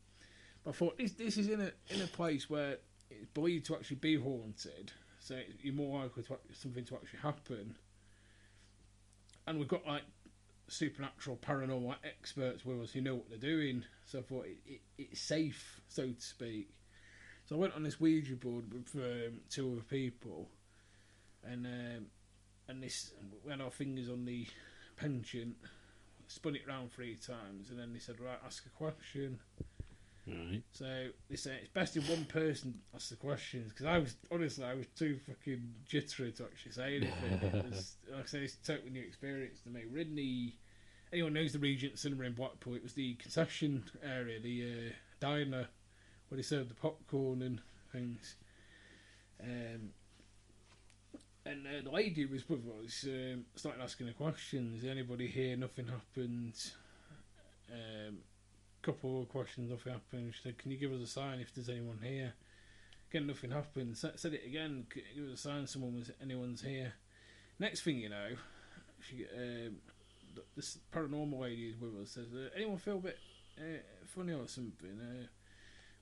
But 0.65 0.71
I 0.71 0.73
thought 0.75 0.99
this 0.99 1.13
this 1.13 1.37
is 1.37 1.49
in 1.49 1.61
a 1.61 1.73
in 1.89 2.03
a 2.03 2.07
place 2.07 2.49
where 2.49 2.79
it's 3.11 3.27
believed 3.35 3.67
to 3.67 3.75
actually 3.75 3.97
be 3.97 4.17
haunted, 4.17 4.93
so 5.29 5.39
you're 5.61 5.75
more 5.75 6.01
likely 6.01 6.23
to 6.23 6.39
something 6.55 6.85
to 6.87 6.95
actually 6.95 7.19
happen. 7.19 7.77
And 9.47 9.59
we've 9.59 9.69
got 9.69 9.87
like 9.87 10.05
supernatural, 10.69 11.37
paranormal 11.37 11.97
experts 12.03 12.65
with 12.65 12.81
us 12.81 12.93
who 12.93 13.03
know 13.03 13.17
what 13.17 13.29
they're 13.29 13.39
doing. 13.39 13.85
So 14.07 14.21
I 14.21 14.23
thought 14.23 14.47
it, 14.47 14.57
it, 14.67 14.81
it's 14.97 15.21
safe, 15.21 15.83
so 15.89 16.07
to 16.07 16.21
speak. 16.21 16.71
So 17.45 17.57
I 17.57 17.59
went 17.59 17.75
on 17.75 17.83
this 17.83 18.01
Ouija 18.01 18.37
board 18.37 18.73
with 18.73 18.95
um, 18.95 19.41
two 19.51 19.73
other 19.73 19.83
people, 19.83 20.49
and 21.45 21.67
um, 21.67 22.07
and 22.67 22.83
this 22.83 23.13
we 23.45 23.51
had 23.51 23.61
our 23.61 23.71
fingers 23.71 24.09
on 24.09 24.25
the 24.25 24.47
planchette, 24.97 25.49
spun 26.27 26.57
it 26.57 26.67
round 26.67 26.93
three 26.93 27.17
times, 27.17 27.71
and 27.71 27.79
then 27.79 27.93
they 27.93 27.99
said, 27.99 28.21
"Right, 28.21 28.39
ask 28.45 28.67
a 28.67 28.71
question." 28.71 29.41
Right. 30.29 30.63
So 30.73 31.09
they 31.31 31.37
say 31.37 31.59
it's 31.63 31.71
best 31.71 31.97
if 31.97 32.09
one 32.09 32.25
person 32.27 32.75
asks 32.95 33.11
the 33.11 33.17
questions 33.17 33.73
because 33.73 33.87
I 33.87 33.99
was 33.99 34.17
honestly 34.31 34.65
I 34.65 34.75
was 34.75 34.87
too 34.97 35.19
fucking 35.27 35.75
jittery 35.87 36.33
to 36.33 36.45
actually 36.45 36.73
say 36.73 36.97
anything. 36.97 37.51
it 37.55 37.71
was, 37.71 37.97
like 38.13 38.25
I 38.25 38.27
say, 38.27 38.39
it's 38.41 38.55
a 38.55 38.73
totally 38.73 38.91
new 38.91 39.03
experience 39.03 39.61
to 39.63 39.71
me. 39.71 39.83
We're 39.91 40.03
in 40.03 40.15
the 40.15 40.53
anyone 41.13 41.33
knows 41.33 41.53
the 41.53 41.59
Regent 41.59 41.99
Cinema 41.99 42.25
in 42.25 42.35
Blackpool. 42.35 42.75
It 42.75 42.83
was 42.83 42.95
the 42.95 43.15
concession 43.15 43.85
area, 44.05 44.41
the 44.41 44.63
uh, 44.63 44.93
diner 45.21 45.69
where 46.29 46.37
they 46.37 46.43
served 46.43 46.71
the 46.71 46.75
popcorn 46.75 47.43
and 47.43 47.61
things. 47.93 48.37
Um, 49.43 49.91
and 51.47 51.67
uh, 51.67 51.83
the 51.83 51.91
lady 51.91 52.27
was 52.27 52.49
with 52.49 52.65
us 52.85 53.05
um, 53.05 53.47
started 53.55 53.83
asking 53.83 54.09
the 54.09 54.13
questions. 54.13 54.85
Anybody 54.85 55.27
here? 55.27 55.57
Nothing 55.57 55.87
happened. 55.87 56.55
Um, 57.73 58.19
couple 58.83 59.23
of 59.23 59.29
questions, 59.29 59.71
nothing 59.71 59.93
happened. 59.93 60.35
She 60.35 60.43
said, 60.43 60.59
"Can 60.59 60.71
you 60.71 60.79
give 60.79 60.93
us 60.93 61.01
a 61.01 61.07
sign 61.07 61.41
if 61.41 61.55
there's 61.55 61.69
anyone 61.69 62.01
here?" 62.03 62.35
Again, 63.11 63.27
nothing 63.27 63.51
happened. 63.51 63.97
Sa- 63.97 64.17
said 64.17 64.35
it 64.35 64.45
again. 64.47 64.87
Give 64.93 65.25
us 65.25 65.35
a 65.35 65.37
sign, 65.37 65.67
someone 65.67 65.95
was 65.95 66.11
anyone's 66.23 66.63
here. 66.63 66.95
Next 67.59 67.81
thing 67.81 67.99
you 67.99 68.09
know, 68.09 68.37
she 69.01 69.27
um, 69.37 69.77
this 70.55 70.79
paranormal 70.93 71.41
lady 71.41 71.69
is 71.69 71.81
with 71.81 71.97
us. 72.01 72.11
Says, 72.11 72.29
uh, 72.35 72.51
"Anyone 72.55 72.79
feel 72.79 72.99
a 72.99 73.01
bit 73.01 73.19
uh, 73.59 73.79
funny 74.07 74.33
or 74.33 74.47
something?" 74.47 75.01
Uh, 75.01 75.27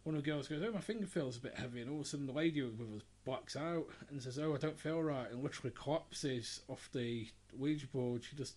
one 0.03 0.15
of 0.15 0.23
the 0.23 0.31
girls 0.31 0.49
goes, 0.49 0.63
"Oh, 0.63 0.73
my 0.73 0.81
finger 0.81 1.07
feels 1.07 1.37
a 1.37 1.41
bit 1.41 1.55
heavy," 1.55 1.81
and 1.81 1.91
all 1.91 2.01
of 2.01 2.07
a 2.07 2.09
sudden 2.09 2.27
the 2.27 2.33
lady 2.33 2.63
with 2.63 2.81
us 2.81 3.03
blacks 3.25 3.57
out 3.57 3.87
and 4.11 4.23
says, 4.23 4.39
"Oh, 4.39 4.55
I 4.55 4.59
don't 4.59 4.79
feel 4.79 5.03
right," 5.03 5.31
and 5.31 5.43
literally 5.43 5.75
collapses 5.75 6.61
off 6.69 6.89
the 6.93 7.29
Ouija 7.57 7.87
board. 7.89 8.25
She 8.25 8.37
just 8.37 8.55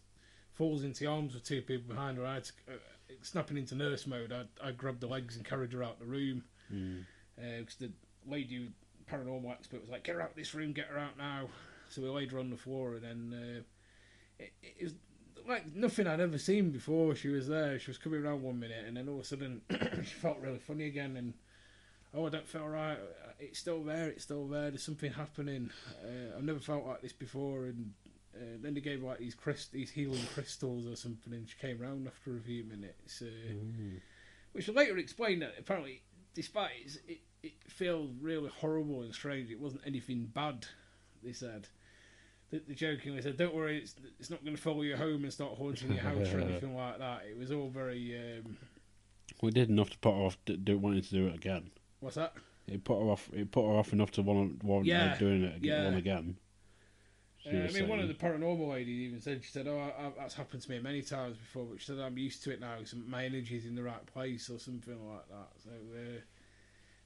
falls 0.53 0.84
into 0.84 0.99
the 0.99 1.10
arms 1.10 1.36
of 1.36 1.43
two 1.43 1.62
people 1.62 1.93
behind 1.93 2.17
her. 2.17 2.25
Uh, 2.25 2.39
snapping 3.21 3.58
into 3.58 3.75
nurse 3.75 4.08
mode. 4.08 4.32
I, 4.32 4.67
I 4.67 4.71
grabbed 4.71 5.01
the 5.01 5.08
legs 5.08 5.36
and 5.36 5.45
carried 5.45 5.73
her 5.73 5.84
out 5.84 5.99
the 5.99 6.05
room 6.05 6.43
Mm. 6.73 7.03
because 7.60 7.75
the 7.77 7.91
lady, 8.27 8.69
paranormal 9.12 9.51
expert, 9.51 9.82
was 9.82 9.89
like, 9.89 10.03
"Get 10.03 10.15
her 10.15 10.21
out 10.21 10.29
of 10.32 10.36
this 10.36 10.53
room, 10.53 10.71
get 10.73 10.86
her 10.88 10.99
out 10.99 11.17
now." 11.17 11.47
So 11.89 12.01
we 12.03 12.10
laid 12.10 12.32
her 12.32 12.38
on 12.39 12.51
the 12.51 12.58
floor, 12.58 12.93
and 12.95 13.03
then 13.03 13.34
uh, 13.34 14.43
it, 14.43 14.53
it 14.62 14.84
was 14.84 14.93
like 15.47 15.73
nothing 15.75 16.05
I'd 16.05 16.19
ever 16.19 16.38
seen 16.38 16.69
before. 16.69 17.15
She 17.15 17.29
was 17.29 17.47
there. 17.47 17.79
She 17.79 17.89
was 17.89 17.97
coming 17.97 18.23
around 18.23 18.43
one 18.43 18.60
minute, 18.60 18.86
and 18.88 18.95
then 18.95 19.08
all 19.10 19.15
of 19.15 19.21
a 19.21 19.23
sudden 19.23 19.62
she 20.03 20.13
felt 20.13 20.38
really 20.39 20.60
funny 20.60 20.86
again, 20.86 21.17
and 21.17 21.34
oh, 22.13 22.27
I 22.27 22.29
don't 22.29 22.47
feel 22.47 22.67
right. 22.67 22.99
It's 23.39 23.58
still 23.58 23.84
there. 23.84 24.10
It's 24.10 24.23
still 24.23 24.47
there. 24.47 24.69
There's 24.69 24.84
something 24.84 25.12
happening. 25.13 25.71
Uh, 26.03 26.38
I've 26.38 26.43
never 26.43 26.60
felt 26.60 26.86
like 26.86 27.01
this 27.01 27.13
before, 27.13 27.65
and. 27.65 27.93
Uh, 28.39 28.58
then 28.62 28.73
they 28.73 28.82
gave 28.82 29.02
her, 29.02 29.08
like 29.08 29.19
these 29.19 29.36
crys- 29.36 29.69
these 29.71 29.91
healing 29.91 30.21
crystals 30.34 30.88
or 30.88 30.95
something, 30.95 31.34
and 31.34 31.47
she 31.49 31.58
came 31.60 31.78
round 31.80 32.08
after 32.08 32.38
a 32.38 32.41
few 32.41 32.63
minutes. 32.63 33.21
Uh, 33.21 33.25
Mm. 33.54 33.99
which 34.54 34.67
later 34.69 34.97
explained 34.97 35.41
that 35.41 35.54
apparently, 35.60 36.02
despite 36.34 36.71
it, 36.86 36.97
it, 37.08 37.19
it 37.43 37.54
felt 37.67 38.10
really 38.21 38.49
horrible 38.49 39.02
and 39.04 39.13
strange. 39.13 39.49
It 39.52 39.60
wasn't 39.60 39.82
anything 39.86 40.25
bad. 40.34 40.65
They 41.23 41.34
said. 41.34 41.67
They, 42.49 42.60
they 42.60 42.73
jokingly 42.73 43.21
said, 43.21 43.38
"Don't 43.38 43.54
worry, 43.54 43.78
it's 43.78 43.95
it's 44.19 44.30
not 44.32 44.43
going 44.43 44.56
to 44.56 44.62
follow 44.62 44.82
you 44.82 44.95
home 44.97 45.23
and 45.23 45.32
start 45.32 45.58
haunting 45.58 45.91
your 45.91 46.02
house 46.02 46.34
or 46.34 46.39
anything 46.39 46.75
like 46.84 46.97
that." 46.99 47.25
It 47.30 47.38
was 47.38 47.52
all 47.52 47.69
very. 47.69 48.17
Um, 48.39 48.58
We 49.41 49.52
did 49.52 49.69
enough 49.69 49.91
to 49.91 49.97
put 49.99 50.15
her 50.15 50.21
off 50.21 50.38
d- 50.45 50.73
wanting 50.73 51.02
to 51.04 51.10
do 51.12 51.28
it 51.28 51.36
again. 51.36 51.69
what's 51.99 52.15
that? 52.15 52.34
It 52.67 52.84
put 52.84 52.99
her 52.99 53.10
off. 53.10 53.30
It 53.34 53.52
put 53.52 53.65
her 53.67 53.73
off 53.78 53.93
enough 53.93 54.12
to 54.12 54.21
want, 54.23 54.63
want 54.63 54.86
Yeah, 54.86 55.17
doing 55.17 55.43
it 55.43 55.58
again, 55.58 55.91
yeah. 55.93 55.97
again. 55.97 56.38
Uh, 57.45 57.49
I 57.49 57.71
mean, 57.71 57.88
one 57.88 57.99
of 57.99 58.08
the 58.08 58.13
paranormal 58.13 58.69
ladies 58.69 58.99
even 58.99 59.21
said, 59.21 59.43
"She 59.43 59.52
said, 59.52 59.67
oh, 59.67 59.80
I, 59.80 60.06
I, 60.08 60.12
that's 60.17 60.34
happened 60.36 60.62
to 60.62 60.69
me 60.71 60.80
many 60.80 61.02
times 61.02 61.38
before, 61.38 61.65
but 61.65 61.80
she 61.80 61.88
said 61.88 61.99
I'm 61.99 62.17
used 62.17 62.43
to 62.43 62.52
it 62.52 62.60
now. 62.60 62.75
So 62.84 62.97
my 63.08 63.25
energy's 63.25 63.65
in 63.65 63.75
the 63.75 63.84
right 63.84 64.06
place 64.08 64.49
or 64.49 64.60
something 64.60 64.97
like 65.10 65.28
that." 65.30 65.49
So. 65.63 65.69
Uh, 65.69 66.19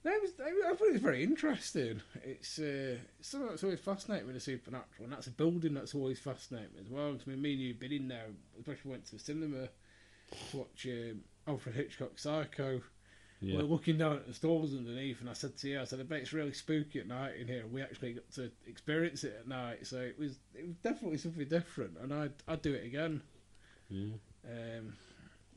no, 0.06 0.12
it 0.12 0.22
was, 0.22 0.32
I 0.42 0.76
thought 0.76 0.88
it 0.88 0.94
was 0.94 1.02
very 1.02 1.24
interesting. 1.24 2.02
It's 2.26 2.60
uh, 2.60 2.98
it's 3.20 3.30
something 3.30 3.48
that's 3.48 3.64
always 3.64 3.80
fascinating 3.80 4.26
with 4.26 4.36
the 4.36 4.42
supernatural, 4.42 5.06
and 5.06 5.14
that's 5.14 5.28
a 5.28 5.32
building 5.32 5.74
that's 5.76 5.96
always 5.96 6.20
fascinating 6.20 6.76
as 6.82 6.90
well. 6.90 7.14
'Cause 7.14 7.22
I 7.26 7.30
mean, 7.32 7.42
me 7.42 7.54
and 7.54 7.62
you've 7.62 7.80
been 7.80 7.94
in 7.94 8.08
there, 8.10 8.26
especially 8.60 8.92
went 8.92 9.06
to 9.06 9.12
the 9.16 9.20
cinema 9.20 9.70
to 10.52 10.58
watch 10.58 10.88
um, 10.88 11.22
Alfred 11.48 11.76
Hitchcock's 11.76 12.24
Psycho. 12.24 12.82
Yeah. 13.44 13.58
We 13.58 13.64
We're 13.64 13.70
looking 13.70 13.98
down 13.98 14.14
at 14.14 14.28
the 14.28 14.34
stores 14.34 14.74
underneath, 14.74 15.20
and 15.20 15.30
I 15.30 15.34
said 15.34 15.58
to 15.58 15.68
you, 15.70 15.82
I 15.82 15.84
said, 15.84 16.00
I 16.00 16.04
bet 16.04 16.22
it's 16.22 16.32
really 16.32 16.54
spooky 16.54 17.00
at 17.00 17.08
night 17.08 17.34
in 17.40 17.48
here. 17.48 17.66
We 17.70 17.82
actually 17.82 18.14
got 18.14 18.32
to 18.36 18.50
experience 18.66 19.26
it 19.26 19.36
at 19.38 19.48
night, 19.48 19.86
so 19.86 19.98
it 19.98 20.18
was 20.18 20.40
it 20.56 20.66
was 20.66 20.78
definitely 20.78 21.18
something 21.18 21.48
different, 21.48 21.98
and 22.02 22.14
I'd 22.14 22.34
I'd 22.48 22.62
do 22.62 22.74
it 22.74 22.86
again 22.86 23.22
yeah. 23.90 24.14
um, 24.50 24.94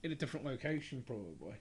in 0.02 0.12
a 0.12 0.16
different 0.16 0.44
location 0.44 1.04
probably 1.06 1.54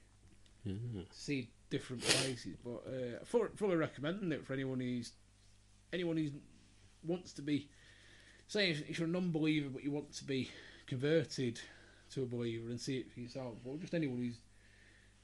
Yeah. 0.63 1.03
see 1.11 1.49
different 1.69 2.01
places. 2.01 2.55
But 2.63 2.83
uh, 2.87 3.23
fully, 3.23 3.49
fully 3.55 3.75
recommending 3.75 4.31
it 4.31 4.45
for 4.45 4.53
anyone 4.53 4.79
who's 4.79 5.11
anyone 5.93 6.17
who 6.17 6.29
wants 7.03 7.33
to 7.33 7.43
be. 7.43 7.69
Say 8.47 8.71
if, 8.71 8.89
if 8.89 8.99
you're 8.99 9.07
a 9.07 9.11
non-believer 9.11 9.69
but 9.69 9.83
you 9.83 9.91
want 9.91 10.11
to 10.13 10.23
be 10.23 10.49
converted 10.87 11.59
to 12.11 12.23
a 12.23 12.25
believer 12.25 12.69
and 12.69 12.79
see 12.79 12.97
it 12.97 13.11
for 13.11 13.19
yourself, 13.19 13.55
or 13.63 13.77
just 13.77 13.93
anyone 13.93 14.17
who's 14.17 14.39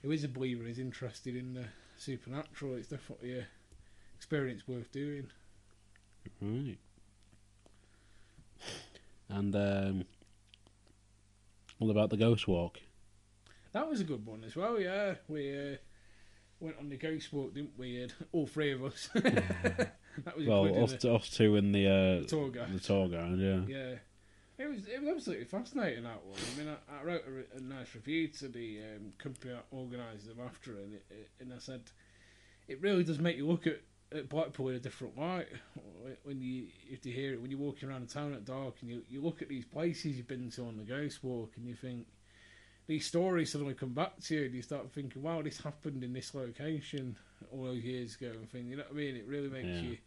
who 0.01 0.11
is 0.11 0.23
a 0.23 0.27
believer 0.27 0.65
is 0.65 0.79
interested 0.79 1.35
in 1.35 1.53
the 1.53 1.65
supernatural, 1.97 2.75
it's 2.75 2.87
definitely 2.87 3.39
a 3.39 3.45
experience 4.15 4.67
worth 4.67 4.91
doing. 4.91 5.27
Right. 6.41 6.77
And 9.29 9.55
um, 9.55 10.05
what 11.79 11.89
about 11.89 12.09
the 12.09 12.17
ghost 12.17 12.47
walk? 12.47 12.79
That 13.73 13.89
was 13.89 14.01
a 14.01 14.03
good 14.03 14.25
one 14.25 14.43
as 14.43 14.55
well. 14.55 14.79
Yeah, 14.79 15.15
we 15.27 15.51
uh, 15.57 15.75
went 16.59 16.77
on 16.77 16.89
the 16.89 16.97
ghost 16.97 17.31
walk, 17.31 17.53
didn't 17.53 17.77
we? 17.77 18.07
All 18.31 18.45
three 18.45 18.71
of 18.71 18.83
us. 18.83 19.09
that 19.13 19.93
was 20.35 20.45
Well, 20.45 20.83
us, 20.83 20.93
the 20.93 21.13
us 21.13 21.29
two 21.29 21.55
in 21.55 21.71
the 21.71 21.87
uh, 22.23 22.27
tour 22.27 22.49
guide. 22.49 22.73
the 22.73 22.79
tour 22.79 23.07
guide. 23.07 23.39
Yeah. 23.39 23.61
Yeah, 23.67 23.95
it 24.57 24.67
was 24.69 24.87
it 24.87 24.99
was 25.01 25.09
absolutely 25.09 25.45
fascinating 25.45 26.03
that 26.03 26.23
one. 26.25 26.39
I 26.53 26.57
mean, 26.59 26.67
I, 26.69 26.99
I 26.99 27.03
wrote 27.03 27.23
a, 27.27 27.31
re- 27.31 27.43
a 27.55 27.61
nice 27.61 27.93
review 27.95 28.27
to 28.29 28.47
the 28.47 28.79
um, 28.95 29.13
company 29.17 29.53
that 29.53 29.65
organised 29.73 30.27
them 30.27 30.39
after, 30.45 30.71
and 30.73 30.93
it, 30.93 31.05
it, 31.09 31.29
and 31.39 31.53
I 31.53 31.57
said 31.59 31.81
it 32.67 32.81
really 32.81 33.03
does 33.03 33.19
make 33.19 33.37
you 33.37 33.47
look 33.47 33.67
at 33.67 33.81
at 34.13 34.27
Blackpool 34.27 34.67
in 34.69 34.75
a 34.75 34.79
different 34.79 35.17
light 35.17 35.47
when 36.23 36.41
you 36.41 36.67
if 36.89 37.05
you 37.05 37.13
hear 37.13 37.33
it 37.33 37.41
when 37.41 37.49
you're 37.49 37.59
walking 37.59 37.87
around 37.89 38.05
the 38.07 38.13
town 38.13 38.33
at 38.33 38.43
dark 38.43 38.75
and 38.81 38.89
you 38.89 39.01
you 39.09 39.21
look 39.21 39.41
at 39.41 39.47
these 39.47 39.63
places 39.63 40.17
you've 40.17 40.27
been 40.27 40.49
to 40.51 40.65
on 40.65 40.75
the 40.75 40.83
ghost 40.83 41.23
walk 41.23 41.53
and 41.55 41.65
you 41.65 41.73
think 41.75 42.05
these 42.87 43.05
stories 43.05 43.49
suddenly 43.53 43.73
come 43.73 43.93
back 43.93 44.19
to 44.19 44.35
you 44.35 44.45
and 44.45 44.53
you 44.53 44.61
start 44.61 44.91
thinking 44.91 45.21
wow 45.21 45.41
this 45.41 45.61
happened 45.61 46.03
in 46.03 46.11
this 46.11 46.35
location 46.35 47.15
all 47.53 47.63
those 47.63 47.83
years 47.83 48.15
ago 48.15 48.31
and 48.31 48.51
thing 48.51 48.67
you 48.67 48.75
know 48.75 48.83
what 48.83 48.91
I 48.91 48.95
mean 48.97 49.15
it 49.15 49.25
really 49.25 49.47
makes 49.49 49.81
Yeah. 49.81 49.91
you 49.91 49.97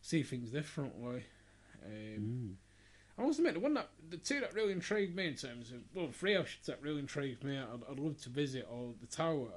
see 0.00 0.24
things 0.24 0.50
differently 0.50 1.22
um, 1.86 1.92
Mm. 2.18 2.54
I 3.18 3.22
must 3.22 3.38
admit 3.38 3.54
the 3.54 3.60
one 3.60 3.74
that 3.74 3.90
the 4.08 4.16
two 4.16 4.40
that 4.40 4.54
really 4.54 4.72
intrigued 4.72 5.14
me 5.14 5.26
in 5.28 5.34
terms 5.34 5.70
of 5.70 5.78
well 5.94 6.08
three 6.12 6.36
I 6.36 6.44
should 6.44 6.64
that 6.66 6.80
really 6.82 7.00
intrigued 7.00 7.44
me 7.44 7.58
I'd, 7.58 7.80
I'd 7.90 7.98
love 7.98 8.20
to 8.22 8.28
visit 8.30 8.66
all 8.70 8.94
the 9.00 9.06
tower 9.06 9.48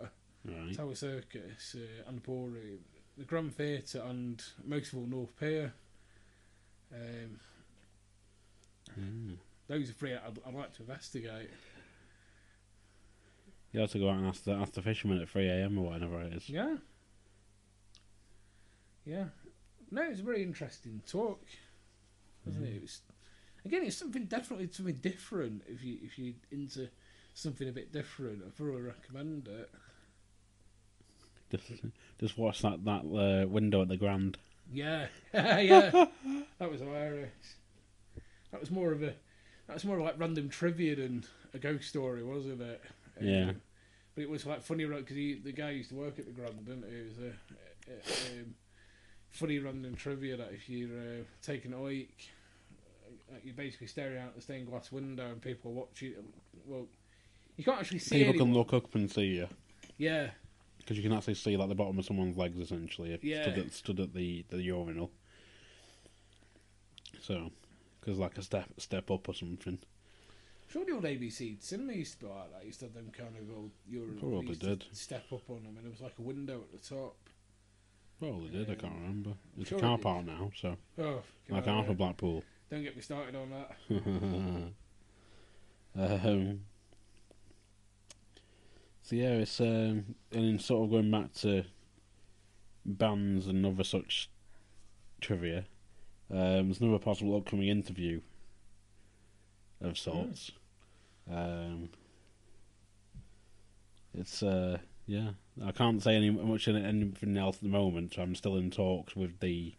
Right. 0.48 0.76
Tower 0.78 0.94
Circus 0.94 1.76
uh, 1.76 2.08
and 2.08 2.22
Ballroom, 2.22 2.80
the 3.18 3.24
Grand 3.24 3.56
Theatre, 3.56 4.04
and 4.08 4.44
most 4.64 4.94
of 4.94 5.00
all 5.00 5.06
North 5.08 5.36
Pier. 5.40 5.74
Um, 6.94 7.40
Mm. 9.00 9.38
those 9.68 9.90
are 9.90 9.94
three 9.94 10.14
I'd, 10.14 10.38
I'd 10.46 10.54
like 10.54 10.72
to 10.74 10.84
investigate. 10.84 11.50
You 13.72 13.80
have 13.82 13.92
to 13.92 14.00
go 14.00 14.10
out 14.10 14.18
and 14.20 14.28
ask 14.28 14.44
the, 14.44 14.52
ask 14.52 14.74
the 14.74 14.82
fisherman 14.84 15.20
at 15.20 15.28
3 15.28 15.48
a.m. 15.50 15.78
or 15.80 15.86
whatever 15.90 16.22
it 16.22 16.34
is. 16.34 16.48
Yeah. 16.48 16.76
Yeah. 19.06 19.26
No, 19.92 20.04
it's 20.04 20.20
a 20.20 20.24
very 20.24 20.44
interesting 20.44 21.02
talk, 21.08 21.42
wasn't 22.46 22.68
it? 22.68 22.76
it 22.76 22.82
was, 22.84 23.02
again, 23.66 23.84
it's 23.84 23.98
something 23.98 24.26
definitely 24.26 24.70
something 24.72 24.96
different. 24.96 25.64
If 25.68 25.84
you 25.84 25.98
if 26.04 26.18
you 26.18 26.36
into 26.52 26.90
something 27.34 27.68
a 27.68 27.72
bit 27.72 27.92
different, 27.92 28.44
I 28.46 28.50
thoroughly 28.52 28.82
recommend 28.82 29.48
it. 29.48 29.70
Just, 31.52 31.72
just 32.20 32.38
watch 32.38 32.62
that 32.62 32.84
that 32.86 33.02
uh, 33.02 33.48
window 33.48 33.82
at 33.82 33.90
the 33.90 33.98
Grand. 33.98 34.38
Yeah, 34.72 35.08
yeah, 35.34 36.08
that 36.60 36.72
was 36.72 36.82
hilarious. 36.82 37.32
That 38.52 38.62
was 38.62 38.72
more 38.72 38.92
of 38.92 39.04
a 39.04 39.14
that 39.68 39.74
was 39.74 39.86
more 39.86 40.00
like 40.00 40.16
random 40.18 40.50
trivia 40.50 40.96
than 40.96 41.26
a 41.54 41.60
ghost 41.60 41.90
story, 41.90 42.24
wasn't 42.24 42.62
it? 42.62 42.82
Yeah. 43.22 43.50
Um, 43.50 43.62
but 44.16 44.24
it 44.24 44.30
was 44.30 44.46
like 44.46 44.64
funny 44.64 44.86
because 44.86 45.16
the 45.16 45.54
guy 45.56 45.72
used 45.72 45.90
to 45.90 45.96
work 45.96 46.18
at 46.20 46.26
the 46.26 46.32
Grand, 46.32 46.66
didn't 46.66 46.86
he? 46.90 46.96
It 46.96 47.10
was 47.10 47.18
a, 47.20 47.92
a, 47.92 48.42
um, 48.42 48.56
funny 49.30 49.60
random 49.60 49.96
trivia 49.96 50.38
that 50.38 50.52
if 50.54 50.70
you're 50.70 50.98
uh, 50.98 51.24
taking 51.42 51.74
a 51.74 51.78
uh, 51.78 51.80
Uh, 53.32 53.38
you're 53.44 53.56
basically 53.56 53.88
staring 53.88 54.20
out 54.20 54.36
the 54.36 54.42
stained 54.42 54.68
glass 54.68 54.92
window 54.92 55.26
and 55.32 55.42
people 55.42 55.72
are 55.72 55.76
watching. 55.76 56.14
Um, 56.18 56.26
well, 56.66 56.88
you 57.58 57.64
can't 57.64 57.80
actually 57.80 58.00
see 58.00 58.20
People 58.24 58.34
can 58.46 58.54
look 58.54 58.74
up 58.74 58.94
and 58.96 59.10
see 59.10 59.26
you 59.38 59.48
Yeah, 59.98 60.30
because 60.78 60.98
you 60.98 61.04
can 61.04 61.14
actually 61.14 61.34
see 61.36 61.58
like 61.58 61.70
the 61.70 61.76
bottom 61.76 61.98
of 61.98 62.06
someone's 62.06 62.38
legs 62.38 62.60
essentially 62.60 63.14
if 63.14 63.24
Yeah. 63.24 63.42
stood 63.42 63.58
at 63.58 63.72
stood 63.74 64.00
at 64.00 64.14
the 64.14 64.46
the 64.50 64.62
urinal. 64.62 65.12
So, 67.22 67.52
because 68.00 68.20
like 68.20 68.38
a 68.38 68.42
step 68.44 68.70
step 68.78 69.10
up 69.10 69.28
or 69.28 69.34
something. 69.34 69.80
Sure, 70.68 70.84
the 70.86 70.92
old 70.94 71.04
ABC 71.04 71.62
cinema 71.62 71.94
used 71.94 72.20
to 72.20 72.26
be 72.26 72.32
like 72.32 72.52
that. 72.54 72.66
Used 72.66 72.80
to 72.80 72.86
have 72.86 72.94
them 72.94 73.12
kind 73.16 73.36
of 73.38 73.56
old 73.56 73.72
Euro. 73.88 74.14
Probably 74.20 74.48
used 74.48 74.62
to 74.62 74.76
did. 74.76 74.86
step 74.92 75.26
up 75.32 75.50
on 75.50 75.64
them, 75.64 75.76
and 75.78 75.84
there 75.86 75.92
was 75.92 76.02
like 76.02 76.16
a 76.20 76.22
window 76.22 76.62
at 76.62 76.72
the 76.72 76.88
top. 76.96 77.16
Well, 78.20 78.40
they 78.40 78.50
did. 78.50 78.70
I 78.70 78.76
can't 78.76 78.94
remember. 78.94 79.32
It's 79.60 79.70
Sure 79.70 79.78
a 79.78 79.82
it 79.82 79.84
car 79.84 79.98
park 79.98 80.26
now, 80.26 80.52
so 80.60 80.78
Oh, 80.98 81.22
like 81.50 81.66
half 81.66 81.90
of 81.90 81.98
Blackpool. 81.98 82.44
Don't 82.70 82.84
get 82.84 82.96
me 82.96 83.02
started 83.02 83.36
on 83.36 83.50
that. 83.52 83.72
um, 86.26 86.62
so 89.04 89.16
yeah, 89.16 89.34
it's 89.34 89.60
um, 89.60 90.16
and 90.32 90.32
then 90.32 90.60
sort 90.60 90.86
of 90.86 90.92
going 90.92 91.12
back 91.12 91.34
to 91.34 91.66
bands 92.86 93.48
and 93.48 93.66
other 93.66 93.84
such 93.84 94.30
trivia. 95.22 95.66
Um, 96.32 96.68
there's 96.68 96.82
another 96.82 96.98
possible 96.98 97.38
upcoming 97.38 97.68
interview 97.68 98.22
of 99.82 99.98
sorts. 99.98 100.52
Um, 101.32 101.90
it's 104.14 104.42
uh, 104.42 104.80
yeah, 105.06 105.32
I 105.64 105.72
can't 105.72 106.02
say 106.02 106.16
any 106.16 106.32
much 106.32 106.68
in 106.68 106.84
anything 106.84 107.38
else 107.38 107.58
at 107.58 107.64
the 107.64 107.70
moment. 107.70 108.18
I'm 108.18 108.36
still 108.36 108.58
in 108.58 108.72
talks 108.72 109.16
with 109.16 109.40
the 109.40 109.74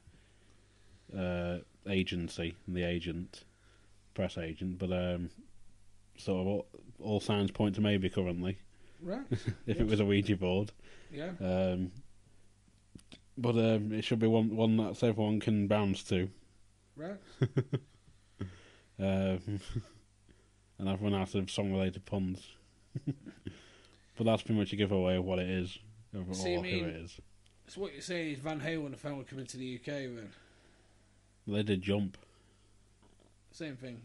uh, 1.16 1.58
agency 1.88 2.54
and 2.66 2.76
the 2.76 2.82
agent, 2.84 3.44
press 4.14 4.38
agent, 4.38 4.78
but 4.78 4.90
um, 4.92 5.30
sort 6.16 6.40
of 6.40 6.46
all, 6.46 6.66
all 7.00 7.20
signs 7.20 7.50
point 7.50 7.74
to 7.74 7.80
maybe 7.80 8.08
currently 8.08 8.58
Right. 9.02 9.20
if 9.66 9.78
it 9.80 9.86
was 9.86 10.00
a 10.00 10.04
Ouija 10.06 10.36
board. 10.36 10.72
Yeah. 11.12 11.32
Um, 11.40 11.92
but 13.36 13.56
um, 13.56 13.92
it 13.92 14.02
should 14.02 14.18
be 14.18 14.26
one 14.26 14.56
one 14.56 14.78
that 14.78 15.02
everyone 15.02 15.40
can 15.40 15.66
bounce 15.68 16.02
to, 16.04 16.30
Right. 16.96 17.18
um, 18.98 19.40
and 20.78 20.88
everyone 20.88 21.18
has 21.18 21.30
some 21.30 21.48
song 21.48 21.70
related 21.72 22.04
puns. 22.06 22.40
but 23.04 24.24
that's 24.24 24.42
pretty 24.42 24.58
much 24.58 24.72
a 24.72 24.76
giveaway 24.76 25.16
of 25.16 25.24
what 25.24 25.38
it 25.38 25.50
is, 25.50 25.78
of 26.14 26.34
So 26.34 26.48
you 26.48 26.58
or 26.60 26.62
who 26.64 26.84
it 26.86 26.96
is. 26.96 27.20
So 27.68 27.80
what 27.82 27.92
you're 27.92 28.00
saying 28.00 28.32
is 28.34 28.38
Van 28.38 28.60
Halen 28.60 28.94
are 28.94 28.96
finally 28.96 29.24
coming 29.24 29.44
to 29.46 29.56
the 29.58 29.76
UK 29.76 29.84
then? 29.86 30.30
They 31.46 31.62
did 31.62 31.82
jump. 31.82 32.16
Same 33.52 33.76
thing. 33.76 34.00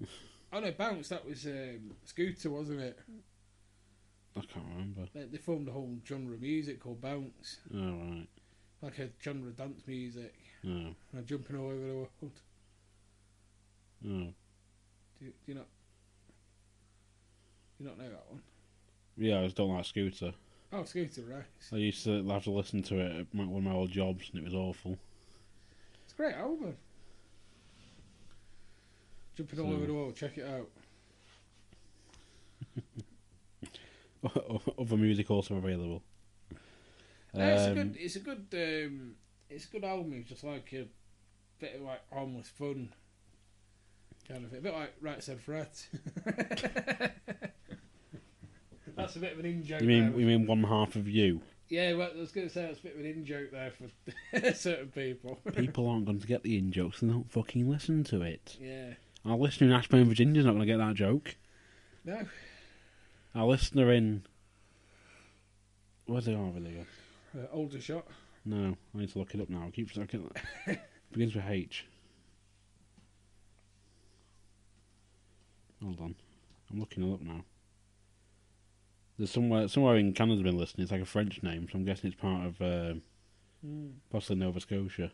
oh 0.52 0.60
no, 0.60 0.70
Bounce. 0.72 1.08
That 1.08 1.26
was 1.26 1.44
um, 1.46 1.92
Scooter, 2.04 2.50
wasn't 2.50 2.80
it? 2.80 2.98
I 4.36 4.40
can't 4.40 4.64
remember. 4.72 5.02
They, 5.14 5.24
they 5.24 5.38
formed 5.38 5.68
a 5.68 5.72
whole 5.72 5.96
genre 6.06 6.34
of 6.34 6.40
music 6.42 6.80
called 6.80 7.00
Bounce, 7.00 7.58
Oh 7.74 7.78
right. 7.78 8.26
like 8.82 8.98
a 8.98 9.08
genre 9.22 9.48
of 9.48 9.56
dance 9.56 9.82
music, 9.86 10.34
Oh. 10.64 10.94
and 11.12 11.26
jumping 11.26 11.56
all 11.56 11.66
over 11.66 11.86
the 11.86 11.94
world. 11.94 12.08
Oh. 14.04 14.32
Do 15.18 15.24
you, 15.24 15.30
do 15.30 15.32
you 15.46 15.54
not? 15.54 15.66
Do 17.78 17.84
you 17.84 17.90
not 17.90 17.98
know 17.98 18.08
that 18.10 18.24
one? 18.30 18.42
Yeah, 19.16 19.40
I 19.40 19.44
just 19.44 19.56
don't 19.56 19.74
like 19.74 19.84
Scooter. 19.84 20.32
Oh, 20.72 20.84
Scooter, 20.84 21.22
right? 21.28 21.44
I 21.72 21.76
used 21.76 22.04
to 22.04 22.24
have 22.28 22.44
to 22.44 22.50
listen 22.50 22.82
to 22.84 22.98
it 23.00 23.20
at 23.20 23.34
my, 23.34 23.44
one 23.44 23.58
of 23.66 23.72
my 23.72 23.72
old 23.76 23.90
jobs, 23.90 24.30
and 24.30 24.40
it 24.40 24.44
was 24.44 24.54
awful. 24.54 24.96
Great 26.18 26.34
album. 26.34 26.76
Jumping 29.36 29.60
all 29.60 29.66
So- 29.70 29.72
over 29.76 29.86
the 29.86 29.94
world. 29.94 30.16
Check 30.16 30.36
it 30.36 30.44
out. 30.44 30.68
Other 34.78 34.96
music 34.96 35.30
also 35.30 35.54
available. 35.56 36.02
No, 37.32 37.46
it's 37.48 37.62
a 37.62 37.68
Um, 37.70 37.74
good. 37.74 37.96
It's 38.00 38.16
a 38.16 38.20
good. 38.20 38.46
Um, 38.52 39.14
it's 39.48 39.66
a 39.66 39.68
good 39.68 39.84
album. 39.84 40.12
It's 40.14 40.28
just 40.28 40.42
like 40.42 40.72
a 40.72 40.88
bit 41.60 41.76
of 41.76 41.82
like 41.82 42.00
harmless 42.12 42.48
fun, 42.48 42.92
kind 44.26 44.44
of. 44.44 44.52
A 44.52 44.60
bit 44.60 44.74
like 44.74 44.92
Right 45.00 45.22
Said 45.22 45.40
Fred. 45.40 45.68
That's 48.96 49.14
a 49.14 49.20
bit 49.20 49.34
of 49.34 49.38
an 49.38 49.46
in 49.46 49.62
joke. 49.64 49.82
You 49.82 49.86
mean 49.86 50.10
there. 50.10 50.20
you 50.20 50.26
mean 50.26 50.46
one 50.48 50.64
half 50.64 50.96
of 50.96 51.06
you? 51.08 51.40
Yeah, 51.68 51.92
well, 51.94 52.10
I 52.14 52.18
was 52.18 52.32
going 52.32 52.46
to 52.48 52.52
say 52.52 52.62
that's 52.62 52.78
a 52.80 52.82
bit 52.82 52.94
of 52.94 53.00
an 53.00 53.06
in 53.06 53.24
joke 53.26 53.50
there 53.52 53.70
for 53.72 54.52
certain 54.54 54.88
people. 54.88 55.38
People 55.54 55.86
aren't 55.88 56.06
going 56.06 56.18
to 56.20 56.26
get 56.26 56.42
the 56.42 56.56
in 56.56 56.72
jokes. 56.72 57.00
They 57.00 57.08
don't 57.08 57.30
fucking 57.30 57.68
listen 57.68 58.04
to 58.04 58.22
it. 58.22 58.56
yeah. 58.60 58.94
Our 59.26 59.36
listener 59.36 59.66
in 59.66 59.72
Ashburn, 59.74 60.08
Virginia's 60.08 60.46
not 60.46 60.52
going 60.52 60.62
to 60.62 60.66
get 60.66 60.78
that 60.78 60.94
joke. 60.94 61.36
No. 62.04 62.20
Our 63.34 63.46
listener 63.46 63.92
in 63.92 64.22
where's 66.06 66.24
they 66.24 66.34
over 66.34 66.60
there? 66.60 66.86
Uh, 67.36 67.46
older 67.52 67.80
shot. 67.80 68.06
No, 68.46 68.76
I 68.94 68.98
need 68.98 69.10
to 69.12 69.18
look 69.18 69.34
it 69.34 69.40
up 69.42 69.50
now. 69.50 69.64
I 69.66 69.70
keep 69.70 69.94
looking. 69.94 70.30
Begins 71.12 71.34
with 71.34 71.44
H. 71.46 71.84
Hold 75.82 76.00
on, 76.00 76.14
I'm 76.70 76.80
looking 76.80 77.02
it 77.08 77.12
up 77.12 77.20
now. 77.20 77.44
There's 79.18 79.30
somewhere 79.30 79.66
somewhere 79.68 79.96
in 79.96 80.12
Canada 80.12 80.36
has 80.36 80.42
been 80.44 80.56
listening. 80.58 80.82
It's 80.84 80.92
like 80.92 81.00
a 81.02 81.06
French 81.06 81.42
name, 81.42 81.68
so 81.70 81.76
I'm 81.78 81.84
guessing 81.84 82.10
it's 82.12 82.20
part 82.20 82.46
of 82.46 82.60
um 82.62 83.02
Mm. 83.66 83.94
possibly 84.12 84.36
Nova 84.36 84.60
Scotia. 84.60 85.10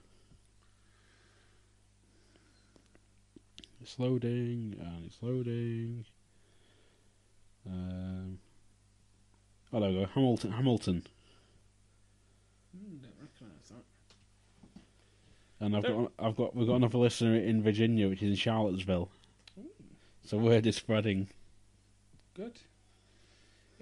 It's 3.80 3.98
loading 3.98 4.76
and 4.80 5.06
it's 5.06 5.18
loading. 5.22 6.04
Um, 7.66 8.38
oh, 9.72 9.80
there 9.80 9.90
we 9.90 9.96
go. 10.00 10.06
Hamilton. 10.14 10.52
Hamilton. 10.52 11.02
Mm, 12.76 13.00
don't 13.02 13.12
recognise 13.20 13.70
that. 13.70 13.84
And 15.64 15.76
I've 15.76 15.82
Don't- 15.82 16.16
got, 16.18 16.26
I've 16.26 16.36
got, 16.36 16.54
we've 16.56 16.66
got 16.66 16.76
another 16.76 16.98
listener 16.98 17.36
in 17.36 17.62
Virginia, 17.62 18.08
which 18.08 18.22
is 18.22 18.30
in 18.30 18.36
Charlottesville. 18.36 19.10
So 20.26 20.38
word 20.38 20.66
is 20.66 20.76
spreading. 20.76 21.28
Good. 22.34 22.58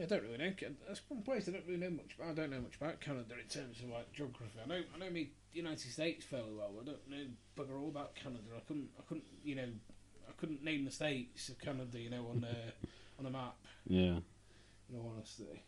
Yeah, 0.03 0.07
I 0.07 0.19
don't 0.19 0.23
really 0.25 0.39
know. 0.39 0.53
That's 0.89 1.01
one 1.07 1.23
place 1.23 1.49
I 1.49 1.53
don't 1.53 1.65
really 1.67 1.79
know 1.79 1.91
much 1.91 2.17
about. 2.19 2.31
I 2.31 2.35
don't 2.35 2.51
know 2.51 2.61
much 2.61 2.75
about 2.77 3.01
Canada 3.01 3.35
in 3.41 3.49
terms 3.49 3.81
of 3.81 3.91
like 3.91 4.13
geography. 4.13 4.59
I 4.63 4.67
know 4.67 4.83
I 4.95 4.99
know 4.99 5.11
me 5.11 5.31
United 5.53 5.79
States 5.93 6.25
fairly 6.25 6.53
well. 6.57 6.73
I 6.81 6.85
don't 6.85 7.09
know 7.09 7.25
bugger 7.57 7.81
all 7.81 7.89
about 7.89 8.17
Canada. 8.17 8.43
I 8.57 8.61
couldn't 8.67 8.89
I 8.99 9.03
couldn't 9.03 9.25
you 9.45 9.55
know 9.55 9.69
I 10.29 10.33
couldn't 10.39 10.65
name 10.65 10.85
the 10.85 10.91
states 10.91 11.49
of 11.51 11.61
Canada. 11.61 12.01
You 12.01 12.11
know 12.11 12.27
on 12.31 12.41
the 12.41 12.49
on 13.19 13.25
the 13.25 13.31
map. 13.31 13.55
Yeah. 13.87 14.19
In 14.91 14.99
all 14.99 15.13
honesty. 15.15 15.63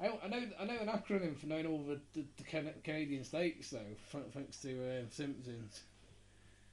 I, 0.00 0.06
I 0.24 0.28
know 0.28 0.42
I 0.58 0.64
know 0.64 0.78
an 0.78 0.88
acronym 0.88 1.38
for 1.38 1.46
knowing 1.46 1.66
all 1.66 1.84
the, 1.84 2.00
the, 2.14 2.26
the 2.36 2.42
Can- 2.42 2.74
Canadian 2.82 3.22
states 3.22 3.70
though, 3.70 4.20
thanks 4.32 4.60
to 4.62 4.70
uh, 4.70 5.02
Simpsons. 5.08 5.82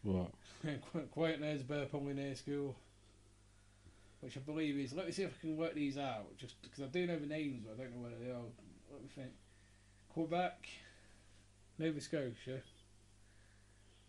What? 0.01 0.31
Qu- 0.63 1.07
Quiet 1.11 1.39
Nerds 1.39 1.67
Burp 1.67 1.93
Only 1.93 2.13
Near 2.13 2.35
School. 2.35 2.75
Which 4.21 4.35
I 4.35 4.39
believe 4.39 4.77
is. 4.77 4.93
Let 4.93 5.05
me 5.05 5.11
see 5.11 5.23
if 5.23 5.33
I 5.37 5.41
can 5.41 5.57
work 5.57 5.75
these 5.75 5.97
out, 5.97 6.35
just 6.37 6.61
because 6.61 6.83
I 6.83 6.87
do 6.87 7.05
know 7.05 7.19
the 7.19 7.27
names, 7.27 7.63
but 7.63 7.73
I 7.73 7.83
don't 7.83 7.95
know 7.95 8.01
where 8.01 8.17
they 8.19 8.31
are. 8.31 8.41
Let 8.91 9.01
me 9.03 9.09
think. 9.13 9.31
Quebec, 10.09 10.67
Nova 11.77 12.01
Scotia, 12.01 12.61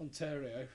Ontario. 0.00 0.68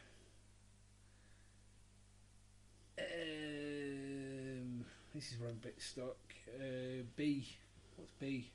Um, 2.99 4.85
this 5.15 5.31
is 5.31 5.39
where 5.39 5.49
I'm 5.49 5.55
a 5.55 5.65
bit 5.65 5.81
stuck. 5.81 6.17
Uh, 6.55 7.03
B. 7.15 7.47
What's 7.95 8.11
B? 8.19 8.51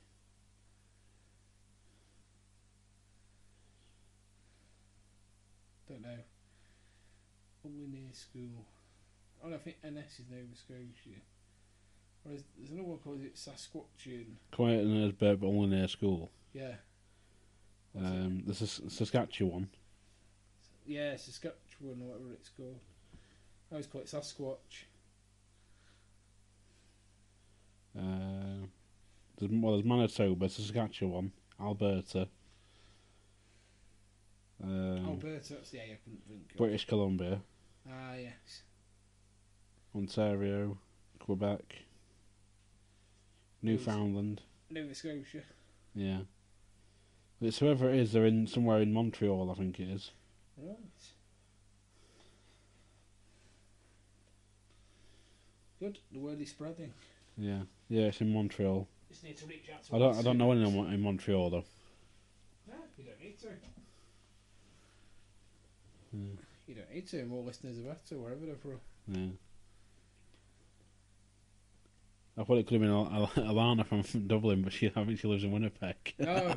Don't 5.89 6.01
know. 6.01 6.19
Only 7.65 7.87
near 7.87 8.13
school. 8.13 8.65
Oh, 9.43 9.47
no, 9.49 9.55
I 9.55 9.59
think 9.59 9.77
NS 9.83 10.19
is 10.19 10.25
Nova 10.29 10.55
Scotia. 10.55 11.19
Whereas 12.23 12.43
there's 12.57 12.71
another 12.71 12.89
one 12.89 12.97
called 12.99 13.21
it 13.23 13.35
Sasquatchian. 13.35 14.25
Quiet 14.51 14.81
and 14.85 15.05
as 15.05 15.11
burp 15.13 15.43
only 15.43 15.67
near 15.75 15.87
school. 15.87 16.31
Yeah. 16.53 16.73
What's 17.93 18.07
it? 18.09 18.11
Um, 18.11 18.43
this 18.45 18.61
is 18.61 18.81
Saskatchewan. 18.89 19.69
Yeah, 20.85 21.15
Saskatchewan 21.15 22.01
or 22.01 22.07
whatever 22.09 22.33
it's 22.33 22.49
called. 22.49 22.79
I 23.71 23.75
always 23.75 23.87
call 23.87 24.01
it 24.01 24.07
Sasquatch. 24.07 24.85
Uh, 27.97 28.65
there's, 29.37 29.51
well, 29.51 29.73
there's 29.73 29.85
Manitoba, 29.85 30.49
Saskatchewan, 30.49 31.31
Alberta, 31.59 32.27
um, 34.63 35.05
Alberta, 35.05 35.53
that's 35.53 35.69
the 35.71 35.79
A 35.79 35.83
I 35.83 35.97
couldn't 36.03 36.21
think 36.27 36.51
of. 36.51 36.57
British 36.57 36.85
Columbia, 36.85 37.41
Ah, 37.89 38.13
yes. 38.15 38.61
Ontario, 39.95 40.77
Quebec, 41.19 41.83
Newfoundland. 43.61 44.41
Nova 44.69 44.93
Scotia. 44.93 45.41
Yeah. 45.95 46.19
It's 47.41 47.59
whoever 47.59 47.89
it 47.89 47.95
is, 47.95 48.11
they're 48.11 48.25
in 48.25 48.47
somewhere 48.47 48.81
in 48.81 48.93
Montreal, 48.93 49.49
I 49.49 49.55
think 49.55 49.79
it 49.79 49.89
is. 49.89 50.11
Right. 50.57 50.77
Good. 55.79 55.99
The 56.11 56.19
word 56.19 56.41
is 56.41 56.49
spreading. 56.49 56.91
Yeah. 57.37 57.61
Yeah, 57.87 58.07
it's 58.07 58.19
in 58.21 58.33
Montreal. 58.33 58.87
Just 59.09 59.23
need 59.23 59.37
to 59.37 59.45
reach 59.45 59.69
out 59.73 59.83
to 59.83 59.95
I 59.95 59.99
don't. 59.99 60.17
I 60.17 60.21
don't 60.21 60.37
know 60.37 60.51
anyone 60.51 60.93
in 60.93 61.01
Montreal 61.01 61.49
though. 61.49 61.63
No, 62.67 62.75
you 62.97 63.05
don't 63.05 63.19
need 63.19 63.39
to. 63.39 63.47
Hmm. 66.11 66.35
You 66.67 66.75
don't 66.75 66.93
need 66.93 67.07
to. 67.07 67.25
More 67.25 67.43
listeners 67.43 67.79
are 67.79 67.83
better, 67.83 68.17
wherever 68.17 68.45
they're 68.45 68.55
from. 68.55 68.79
Yeah. 69.07 69.29
I 72.37 72.43
thought 72.43 72.57
it 72.57 72.67
could 72.67 72.73
have 72.75 72.81
been 72.81 72.91
Al- 72.91 73.29
Al- 73.37 73.43
Alana 73.53 73.85
from 73.85 74.01
Dublin, 74.27 74.61
but 74.61 74.71
she 74.73 74.87
I 74.87 75.03
think 75.05 75.19
she 75.19 75.27
lives 75.27 75.43
in 75.43 75.51
Winnipeg. 75.51 75.95
No. 76.19 76.55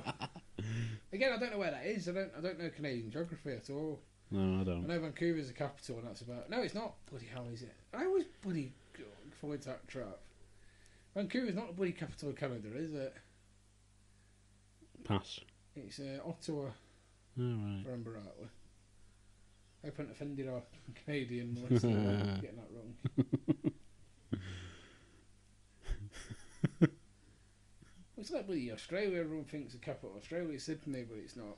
Again, 1.12 1.32
I 1.32 1.38
don't 1.38 1.50
know 1.52 1.58
where 1.58 1.70
that 1.72 1.84
is. 1.86 2.08
I 2.08 2.12
don't. 2.12 2.30
I 2.36 2.40
don't 2.40 2.58
know 2.60 2.70
Canadian 2.70 3.10
geography 3.10 3.50
at 3.52 3.68
all. 3.70 4.00
no, 4.30 4.60
I 4.60 4.64
don't. 4.64 4.84
I 4.84 4.94
know 4.94 5.00
Vancouver's 5.00 5.48
the 5.48 5.54
capital, 5.54 5.98
and 5.98 6.06
that's 6.06 6.20
about. 6.20 6.48
No, 6.50 6.60
it's 6.62 6.74
not. 6.74 6.94
Bloody 7.10 7.26
hell, 7.26 7.46
is 7.52 7.62
it? 7.62 7.74
I 7.92 8.04
always 8.04 8.24
bloody 8.42 8.72
go- 8.96 9.04
fall 9.40 9.52
into 9.52 9.68
that 9.68 9.86
trap. 9.88 10.18
Vancouver's 11.14 11.54
not 11.54 11.66
the 11.68 11.72
bloody 11.74 11.92
capital 11.92 12.30
of 12.30 12.36
Canada, 12.36 12.68
is 12.76 12.94
it? 12.94 13.14
Pass. 15.04 15.40
It's 15.74 15.98
uh, 15.98 16.20
Ottawa, 16.26 16.60
All 16.60 16.70
right. 17.38 17.82
remember 17.84 18.12
rightly. 18.12 18.48
I 19.82 19.86
haven't 19.88 20.12
offended 20.12 20.48
our 20.48 20.62
Canadian 21.04 21.58
listeners 21.68 21.82
getting 22.40 22.56
that 22.56 22.68
wrong. 22.72 23.72
It's 28.22 28.30
like 28.30 28.46
bloody 28.46 28.70
Australia. 28.72 29.20
Everyone 29.20 29.44
thinks 29.44 29.72
the 29.72 29.78
capital 29.78 30.10
of 30.12 30.16
Australia 30.22 30.54
is 30.54 30.62
Sydney, 30.62 31.04
but 31.08 31.18
it's 31.18 31.36
not. 31.36 31.56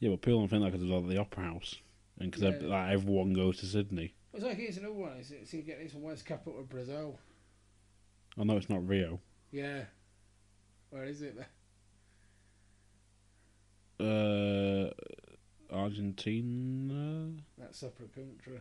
Yeah, 0.00 0.10
but 0.10 0.20
people 0.22 0.40
don't 0.40 0.48
think 0.48 0.62
that 0.64 0.72
because 0.72 0.82
it's 0.84 0.92
at 0.92 1.08
the 1.08 1.18
Opera 1.18 1.44
House, 1.44 1.76
and 2.18 2.30
because 2.30 2.42
Yeah. 2.62 2.68
like, 2.68 2.92
everyone 2.92 3.32
goes 3.32 3.58
to 3.58 3.66
Sydney. 3.66 4.14
It's 4.34 4.44
like 4.44 4.56
here's 4.56 4.76
another 4.76 4.94
one. 4.94 5.12
Is 5.18 5.30
it? 5.30 5.48
See, 5.48 5.62
get 5.62 5.78
this 5.82 5.94
one. 5.94 6.02
Where's 6.02 6.22
capital 6.22 6.58
of 6.60 6.68
Brazil? 6.68 7.18
I 8.38 8.44
know 8.44 8.56
it's 8.56 8.68
not 8.68 8.86
Rio. 8.86 9.20
Yeah. 9.50 9.84
Where 10.90 11.04
is 11.04 11.22
it? 11.22 11.36
Then? 11.36 11.46
Uh, 14.06 14.90
Argentina. 15.74 17.32
That's 17.56 17.76
a 17.82 17.86
separate 17.86 18.14
country. 18.14 18.60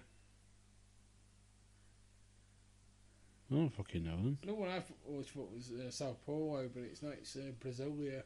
I 3.56 3.58
don't 3.58 3.70
fucking 3.74 4.04
know 4.04 4.18
then. 4.18 4.38
No 4.46 4.54
one 4.56 4.70
I 4.70 4.84
always 5.10 5.28
thought 5.28 5.50
was 5.54 5.72
uh, 5.72 5.90
Sao 5.90 6.18
Paulo, 6.26 6.70
but 6.74 6.84
it's 6.84 7.02
not. 7.02 7.14
It's 7.14 7.38
uh, 7.38 7.52
Brasilia, 7.64 8.24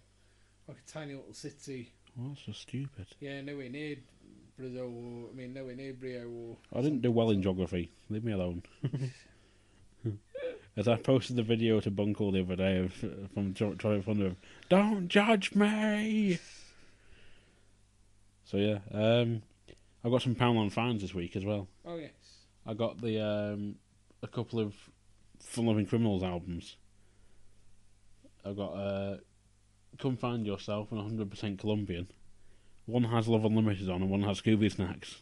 like 0.67 0.77
a 0.77 0.91
tiny 0.91 1.13
little 1.13 1.34
city. 1.34 1.91
Oh, 2.19 2.30
that's 2.30 2.45
so 2.47 2.51
stupid. 2.51 3.05
Yeah, 3.19 3.41
nowhere 3.41 3.69
near 3.69 3.97
Brazil. 4.57 4.86
Or, 4.86 5.30
I 5.32 5.36
mean, 5.36 5.53
nowhere 5.53 5.75
near 5.75 5.93
Rio. 5.93 6.27
Or 6.27 6.57
I 6.75 6.82
didn't 6.82 7.03
do 7.03 7.11
well 7.11 7.30
in 7.30 7.43
geography. 7.43 7.91
Leave 8.09 8.23
me 8.23 8.32
alone. 8.32 8.63
As 10.75 10.88
I 10.88 10.95
posted 10.95 11.36
the 11.36 11.43
video 11.43 11.80
to 11.80 11.91
Bunkle 11.91 12.32
the 12.34 12.41
other 12.41 12.55
day 12.55 12.77
of, 12.80 12.93
from 13.34 13.53
Jo- 13.53 13.75
Troy 13.75 14.01
Thunder, 14.01 14.36
don't 14.67 15.09
judge 15.09 15.53
me. 15.53 16.39
So 18.45 18.57
yeah, 18.57 18.80
um, 18.91 19.43
I 20.03 20.09
got 20.09 20.23
some 20.23 20.34
Poundland 20.34 20.71
fines 20.71 21.03
this 21.03 21.13
week 21.13 21.36
as 21.36 21.45
well. 21.45 21.67
Oh 21.86 21.97
yes. 21.97 22.11
I 22.65 22.73
got 22.73 22.99
the 22.99 23.19
um, 23.23 23.75
a 24.23 24.27
couple 24.27 24.59
of 24.59 24.73
Fun 25.40 25.66
Loving 25.66 25.86
Criminals 25.86 26.24
albums. 26.24 26.76
I've 28.46 28.56
got 28.56 28.72
uh, 28.74 29.18
Come 29.98 30.16
Find 30.18 30.46
Yourself 30.46 30.92
and 30.92 31.20
100% 31.32 31.60
Colombian. 31.60 32.08
One 32.86 33.04
has 33.04 33.28
Love 33.28 33.46
Unlimited 33.46 33.90
on 33.90 34.02
and 34.02 34.10
one 34.10 34.22
has 34.24 34.42
Scooby 34.42 34.72
Snacks. 34.72 35.22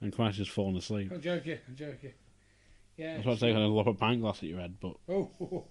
And 0.00 0.12
Christ 0.12 0.38
has 0.38 0.48
fallen 0.48 0.76
asleep. 0.76 1.10
I'm 1.12 1.20
joking. 1.20 1.58
I'm 1.68 1.76
joking. 1.76 2.10
I 2.10 3.02
Yeah. 3.02 3.16
was 3.16 3.24
about 3.26 3.34
to 3.34 3.40
say, 3.40 3.52
kind 3.52 3.64
of 3.64 3.70
lob 3.70 3.86
a 3.86 3.88
lot 3.88 3.92
of 3.94 3.98
pint 3.98 4.20
glass 4.20 4.38
at 4.38 4.48
your 4.48 4.60
head, 4.60 4.76
but 4.80 4.94
Oh. 5.08 5.30
oh, 5.40 5.48
oh. 5.52 5.64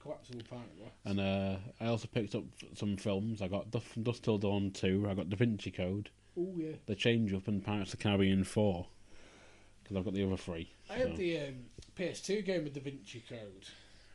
Collapsible 0.00 0.42
pint 0.48 0.76
glass. 0.78 0.90
and 1.04 1.20
uh, 1.20 1.56
I 1.80 1.86
also 1.86 2.06
picked 2.12 2.34
up 2.34 2.44
some 2.74 2.96
films. 2.96 3.42
I 3.42 3.48
got 3.48 3.70
Dust, 3.70 3.86
from 3.86 4.04
Till 4.04 4.38
Dawn 4.38 4.70
two. 4.70 5.06
I 5.10 5.14
got 5.14 5.28
Da 5.28 5.36
Vinci 5.36 5.70
Code, 5.72 6.10
Oh 6.38 6.54
yeah. 6.56 6.76
The 6.86 6.94
Change 6.94 7.32
Up, 7.34 7.48
and 7.48 7.64
Pirates 7.64 7.92
of 7.92 7.98
the 7.98 8.02
Caribbean 8.04 8.44
four. 8.44 8.86
Because 9.88 10.00
I've 10.00 10.04
got 10.04 10.12
the 10.12 10.26
other 10.26 10.36
three. 10.36 10.70
I 10.90 10.94
had 10.94 11.16
the 11.16 11.38
um, 11.38 11.54
PS2 11.98 12.44
game 12.44 12.64
with 12.64 12.74
Da 12.74 12.80
Vinci 12.80 13.24
Code, 13.26 13.66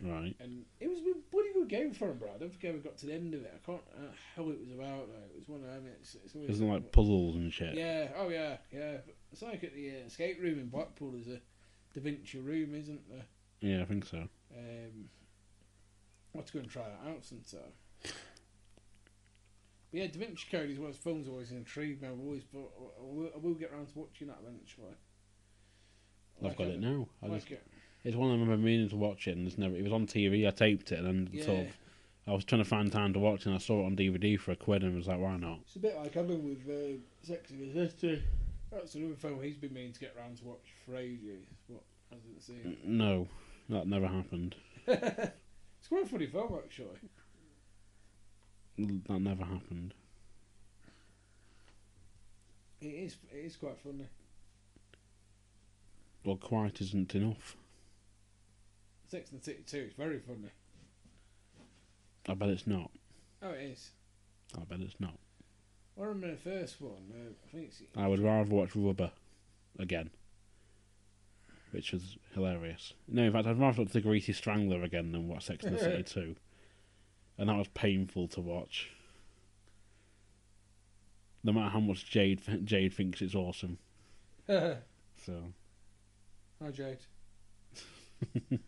right. 0.02 0.36
and 0.40 0.66
it 0.80 0.88
was 0.88 1.00
a 1.00 1.16
bloody 1.32 1.52
good 1.52 1.68
game 1.68 1.92
for 1.92 2.12
him, 2.12 2.20
bro. 2.20 2.30
I 2.30 2.38
don't 2.38 2.52
think 2.52 2.64
I 2.66 2.68
ever 2.68 2.78
got 2.78 2.98
to 3.00 3.08
the 3.08 3.14
end 3.16 3.34
of 3.34 3.42
it. 3.42 3.52
I 3.56 3.66
can't. 3.66 3.82
Uh, 3.98 4.12
how 4.36 4.44
it 4.44 4.60
was 4.60 4.70
about 4.70 5.08
though. 5.08 5.26
It 5.34 5.40
was 5.40 5.48
one 5.48 5.62
of 5.62 5.66
them. 5.66 5.86
It's, 6.00 6.16
it's 6.24 6.36
always 6.36 6.52
Isn't 6.52 6.70
like 6.70 6.92
puzzles 6.92 7.38
and 7.38 7.52
shit? 7.52 7.74
Yeah. 7.74 8.10
Oh 8.16 8.30
yeah. 8.30 8.58
Yeah. 8.72 8.98
It's 9.32 9.42
like 9.42 9.64
at 9.64 9.74
the 9.74 9.90
uh, 9.90 10.06
escape 10.06 10.40
room 10.40 10.60
in 10.60 10.68
Blackpool. 10.68 11.12
There's 11.12 11.28
a 11.28 11.42
Da 11.96 12.02
Vinci 12.02 12.40
room, 12.40 12.76
isn't 12.76 13.10
there? 13.10 13.26
Yeah, 13.62 13.82
I 13.82 13.86
think 13.86 14.06
so. 14.06 14.28
Um, 14.56 15.10
to 16.46 16.54
go 16.54 16.60
and 16.60 16.70
try 16.70 16.84
that 16.84 17.10
out 17.10 17.26
sometime. 17.26 17.72
But 18.04 18.12
yeah, 19.92 20.08
Da 20.08 20.20
Vinci 20.20 20.46
Code 20.52 20.70
is 20.70 20.78
one 20.78 20.90
of 20.90 20.94
those 20.94 21.04
films 21.04 21.26
that 21.26 21.32
always 21.32 21.52
intrigued 21.52 22.04
me. 22.04 22.10
I've 22.10 22.20
always 22.20 22.44
but 22.44 22.60
I 22.60 23.02
will, 23.02 23.32
I 23.34 23.38
will 23.40 23.54
get 23.56 23.72
around 23.72 23.88
to 23.88 24.00
watching 24.00 24.28
that 24.28 24.38
eventually. 24.46 24.94
I've 26.44 26.58
got 26.58 26.68
it 26.68 26.80
now. 26.80 27.08
I 27.24 27.28
just, 27.30 27.52
it. 27.52 27.64
it's 28.04 28.16
one 28.16 28.30
I 28.30 28.34
remember 28.34 28.58
meaning 28.58 28.90
to 28.90 28.96
watch 28.96 29.28
it, 29.28 29.38
and 29.38 29.48
it's 29.48 29.58
never. 29.58 29.76
It 29.76 29.84
was 29.84 29.94
on 29.94 30.08
TV. 30.08 30.48
I 30.48 30.52
taped 30.52 30.92
it, 30.92 31.00
and 31.00 31.30
then 31.30 31.44
sort 31.44 31.60
of. 31.62 31.68
I 32.26 32.32
was 32.32 32.46
trying 32.46 32.64
to 32.64 32.70
find 32.70 32.90
time 32.90 33.12
to 33.14 33.20
watch, 33.20 33.42
it, 33.42 33.48
and 33.48 33.56
I 33.56 33.58
saw 33.58 33.82
it 33.82 33.86
on 33.86 33.98
DVD 33.98 34.40
for 34.40 34.52
a 34.52 34.56
quid, 34.56 34.84
and 34.84 34.96
was 34.96 35.08
like, 35.08 35.20
why 35.20 35.36
not? 35.36 35.60
It's 35.66 35.76
a 35.76 35.80
bit 35.80 35.98
like 35.98 36.16
I 36.16 36.22
Alan 36.22 36.48
with 36.48 36.70
uh, 36.70 36.98
Sex 37.22 37.52
and 37.52 37.76
the 37.76 37.90
City. 37.90 38.24
That's 38.72 38.96
another 38.96 39.16
film 39.16 39.42
he's 39.42 39.58
been 39.58 39.74
meaning 39.74 39.92
to 39.92 40.00
get 40.00 40.16
round 40.18 40.38
to 40.38 40.46
watch 40.46 40.72
for 40.86 40.96
ages, 40.96 41.46
but 41.70 41.84
hasn't 42.12 42.42
seen. 42.42 42.78
No, 42.86 43.28
that 43.70 43.88
never 43.88 44.08
happened. 44.08 44.56
it's 44.88 45.88
quite 45.90 46.04
a 46.04 46.08
funny 46.08 46.26
film 46.26 46.58
actually. 46.64 46.98
That 48.78 49.20
never 49.20 49.44
happened. 49.44 49.94
It 52.82 52.88
is. 52.88 53.18
It 53.32 53.46
is 53.46 53.56
quite 53.56 53.80
funny. 53.80 54.08
Well, 56.24 56.38
quite 56.38 56.80
isn't 56.82 57.14
enough. 57.16 57.56
Sex 59.08 59.32
and 59.32 59.42
the 59.42 59.44
City 59.46 59.64
too. 59.68 59.86
It's 59.88 59.96
very 59.96 60.20
funny. 60.20 60.50
I 62.28 62.34
bet 62.34 62.50
it's 62.50 62.66
not. 62.68 62.90
Oh, 63.42 63.52
it 63.52 63.62
is. 63.62 63.92
I 64.58 64.64
bet 64.64 64.80
it's 64.80 65.00
not. 65.00 65.18
I 66.00 66.04
remember 66.06 66.32
the 66.32 66.38
first 66.38 66.82
one. 66.82 67.12
Uh, 67.14 67.32
I 67.46 67.52
think 67.52 67.68
it's. 67.68 67.82
I 67.98 68.08
would 68.08 68.20
rather 68.22 68.50
watch 68.50 68.76
Rubber 68.76 69.12
again. 69.78 70.10
which 71.72 71.92
was 71.92 72.18
hilarious. 72.34 72.94
No, 73.08 73.24
in 73.24 73.34
fact, 73.34 73.48
I'd 73.48 73.60
rather 73.60 73.82
watch 73.84 73.92
The 73.92 74.02
Greasy 74.02 74.32
Strangler 74.34 74.82
again 74.84 75.12
than 75.12 75.28
watch 75.28 75.46
Sex 75.46 75.66
and 75.66 75.76
the 75.76 75.80
City 75.80 76.04
2. 76.08 76.36
And 77.38 77.50
that 77.50 77.58
was 77.58 77.68
painful 77.74 78.28
to 78.30 78.42
watch. 78.42 78.90
No 81.44 81.52
matter 81.52 81.70
how 81.70 81.80
much 81.82 82.10
Jade 82.10 82.42
Jade 82.64 82.94
thinks 82.94 83.22
it's 83.22 83.36
awesome. 83.36 83.78
Hi, 84.48 84.78
So, 86.64 86.72
Jade. 86.72 87.00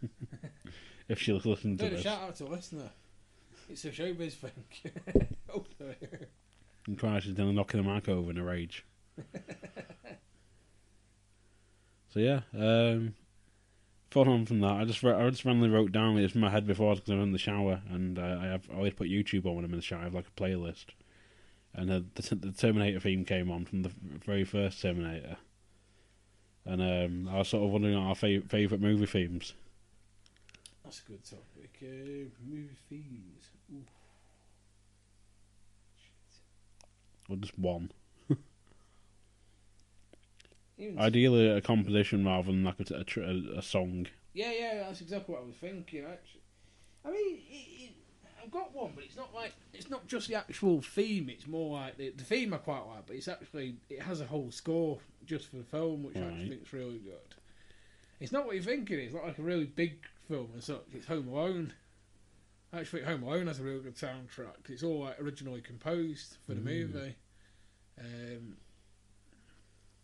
if 1.08 1.18
she'll 1.20 1.38
listen 1.38 1.78
to 1.78 1.84
Bit 1.86 1.94
a 1.94 1.96
this, 1.96 2.04
shout 2.04 2.22
out 2.24 2.36
to 2.38 2.46
a 2.46 2.50
listener. 2.50 2.90
It's 3.70 3.86
a 3.86 3.90
showbiz 3.90 4.34
thing. 4.34 4.52
Hopefully. 5.50 5.96
and 6.88 7.00
try 7.00 7.20
she's 7.20 7.34
going 7.34 7.48
to 7.50 7.56
knock 7.56 7.72
the 7.72 7.82
mic 7.82 8.10
over 8.10 8.32
in 8.32 8.38
a 8.38 8.44
rage. 8.44 8.86
so 12.10 12.20
yeah, 12.20 12.42
um, 12.54 13.16
following 14.12 14.42
on 14.42 14.46
from 14.46 14.60
that, 14.60 14.74
I 14.74 14.84
just 14.84 15.02
I 15.02 15.30
just 15.30 15.46
randomly 15.46 15.70
wrote 15.70 15.94
down 15.94 16.18
this 16.18 16.36
in 16.36 16.42
my 16.42 16.50
head 16.50 16.68
before 16.68 16.96
because 16.96 17.12
I'm 17.12 17.22
in 17.22 17.32
the 17.32 17.38
shower, 17.38 17.82
and 17.90 18.20
uh, 18.20 18.40
I 18.42 18.46
have 18.48 18.68
I 18.74 18.76
always 18.76 18.94
put 18.94 19.08
YouTube 19.08 19.46
on 19.46 19.56
when 19.56 19.64
I'm 19.64 19.72
in 19.72 19.80
the 19.80 19.82
shower. 19.82 20.02
I 20.02 20.06
have 20.06 20.16
like 20.16 20.28
a 20.28 20.42
playlist, 20.42 20.88
and 21.74 21.90
uh, 21.90 22.02
the, 22.16 22.36
the 22.36 22.52
Terminator 22.52 23.00
theme 23.00 23.24
came 23.24 23.50
on 23.50 23.64
from 23.64 23.84
the 23.84 23.92
very 24.04 24.44
first 24.44 24.82
Terminator, 24.82 25.38
and 26.66 26.82
um, 26.82 27.30
I 27.34 27.40
was 27.40 27.50
sort 27.50 27.64
of 27.64 27.70
wondering 27.72 27.96
our 27.96 28.16
fav- 28.16 28.50
favorite 28.50 28.82
movie 28.82 29.06
themes. 29.06 29.54
That's 30.84 31.02
a 31.02 31.12
good 31.12 31.24
topic. 31.24 31.78
Uh, 31.82 32.30
movie 32.46 32.70
themes. 32.90 33.50
Ooh. 33.74 33.84
Or 37.30 37.38
just 37.38 37.58
one. 37.58 37.92
Ideally, 40.98 41.50
a 41.50 41.62
composition 41.62 42.26
rather 42.26 42.52
than 42.52 42.64
like 42.64 42.80
a, 42.80 42.96
a, 42.96 43.22
a, 43.22 43.60
a 43.60 43.62
song. 43.62 44.08
Yeah, 44.34 44.52
yeah, 44.52 44.76
that's 44.84 45.02
exactly 45.02 45.34
what 45.34 45.44
I 45.44 45.48
was 45.48 45.56
thinking. 45.56 46.04
Actually, 46.04 46.42
I 47.06 47.10
mean, 47.12 47.40
it, 47.50 47.84
it, 47.84 47.92
I've 48.46 48.52
got 48.52 48.76
one, 48.76 48.92
but 48.94 49.04
it's 49.04 49.18
not 49.18 49.34
like 49.34 49.54
it's 49.74 49.90
not 49.90 50.08
just 50.08 50.28
the 50.28 50.36
actual 50.36 50.82
theme. 50.82 51.30
It's 51.30 51.48
more 51.48 51.80
like 51.80 51.98
the, 51.98 52.12
the 52.12 52.24
theme 52.24 52.54
I 52.54 52.58
quite 52.58 52.84
like, 52.88 53.08
but 53.08 53.16
it's 53.16 53.28
actually 53.28 53.78
it 53.90 54.02
has 54.02 54.22
a 54.22 54.26
whole 54.26 54.52
score 54.52 55.00
just 55.26 55.50
for 55.50 55.58
the 55.58 55.64
film, 55.64 56.04
which 56.04 56.16
I 56.16 56.22
actually 56.22 56.50
think 56.50 56.62
is 56.64 56.74
really 56.74 57.00
good. 57.00 57.36
It's 58.20 58.32
not 58.32 58.46
what 58.46 58.56
you 58.56 58.62
think 58.62 58.92
it 58.92 59.00
is. 59.00 59.06
It's 59.08 59.16
not 59.16 59.26
like 59.26 59.40
a 59.40 59.44
really 59.44 59.66
big 59.66 60.06
film 60.28 60.50
and 60.54 60.64
such. 60.64 60.84
It's 60.94 61.08
Home 61.08 61.28
Alone. 61.28 61.74
I 62.72 62.80
actually 62.80 63.02
think 63.02 63.12
Home 63.12 63.24
Alone 63.24 63.48
has 63.48 63.60
a 63.60 63.64
really 63.64 63.82
good 63.82 63.96
soundtrack. 63.96 64.70
It's 64.70 64.84
all 64.84 65.02
like 65.02 65.20
originally 65.20 65.62
composed 65.62 66.38
for 66.46 66.54
the 66.54 66.62
movie. 66.62 67.16
Um, 68.00 68.58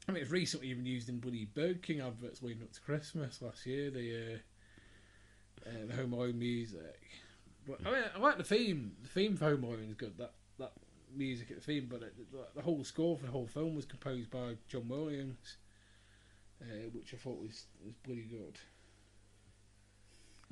I 0.07 0.13
mean, 0.13 0.23
it's 0.23 0.31
recently 0.31 0.69
even 0.69 0.85
used 0.85 1.09
in 1.09 1.19
bloody 1.19 1.45
Burger 1.45 1.75
King 1.75 2.01
adverts 2.01 2.41
leading 2.41 2.63
up 2.63 2.71
to 2.73 2.81
Christmas 2.81 3.41
last 3.41 3.65
year. 3.65 3.91
The 3.91 4.15
uh, 4.15 5.69
uh, 5.69 5.85
the 5.87 5.95
Home 5.95 6.13
Alone 6.13 6.39
music. 6.39 6.99
But 7.71 7.87
I 7.87 7.93
mean, 7.93 8.03
I 8.15 8.19
like 8.19 8.37
the 8.37 8.43
theme. 8.43 8.91
The 9.01 9.09
theme 9.09 9.37
for 9.37 9.45
Home 9.45 9.63
Alone 9.63 9.87
is 9.89 9.93
good. 9.95 10.17
That 10.17 10.33
that 10.59 10.71
music 11.15 11.51
at 11.51 11.57
the 11.57 11.63
theme, 11.63 11.87
but 11.89 12.01
it, 12.01 12.13
the, 12.55 12.61
whole 12.61 12.83
score 12.83 13.17
for 13.17 13.25
the 13.25 13.31
whole 13.31 13.47
film 13.47 13.75
was 13.75 13.85
composed 13.85 14.29
by 14.29 14.55
John 14.67 14.87
Williams, 14.87 15.57
uh, 16.61 16.89
which 16.93 17.13
I 17.13 17.17
thought 17.17 17.41
was 17.41 17.65
was 17.85 17.93
pretty 18.03 18.23
good. 18.23 18.57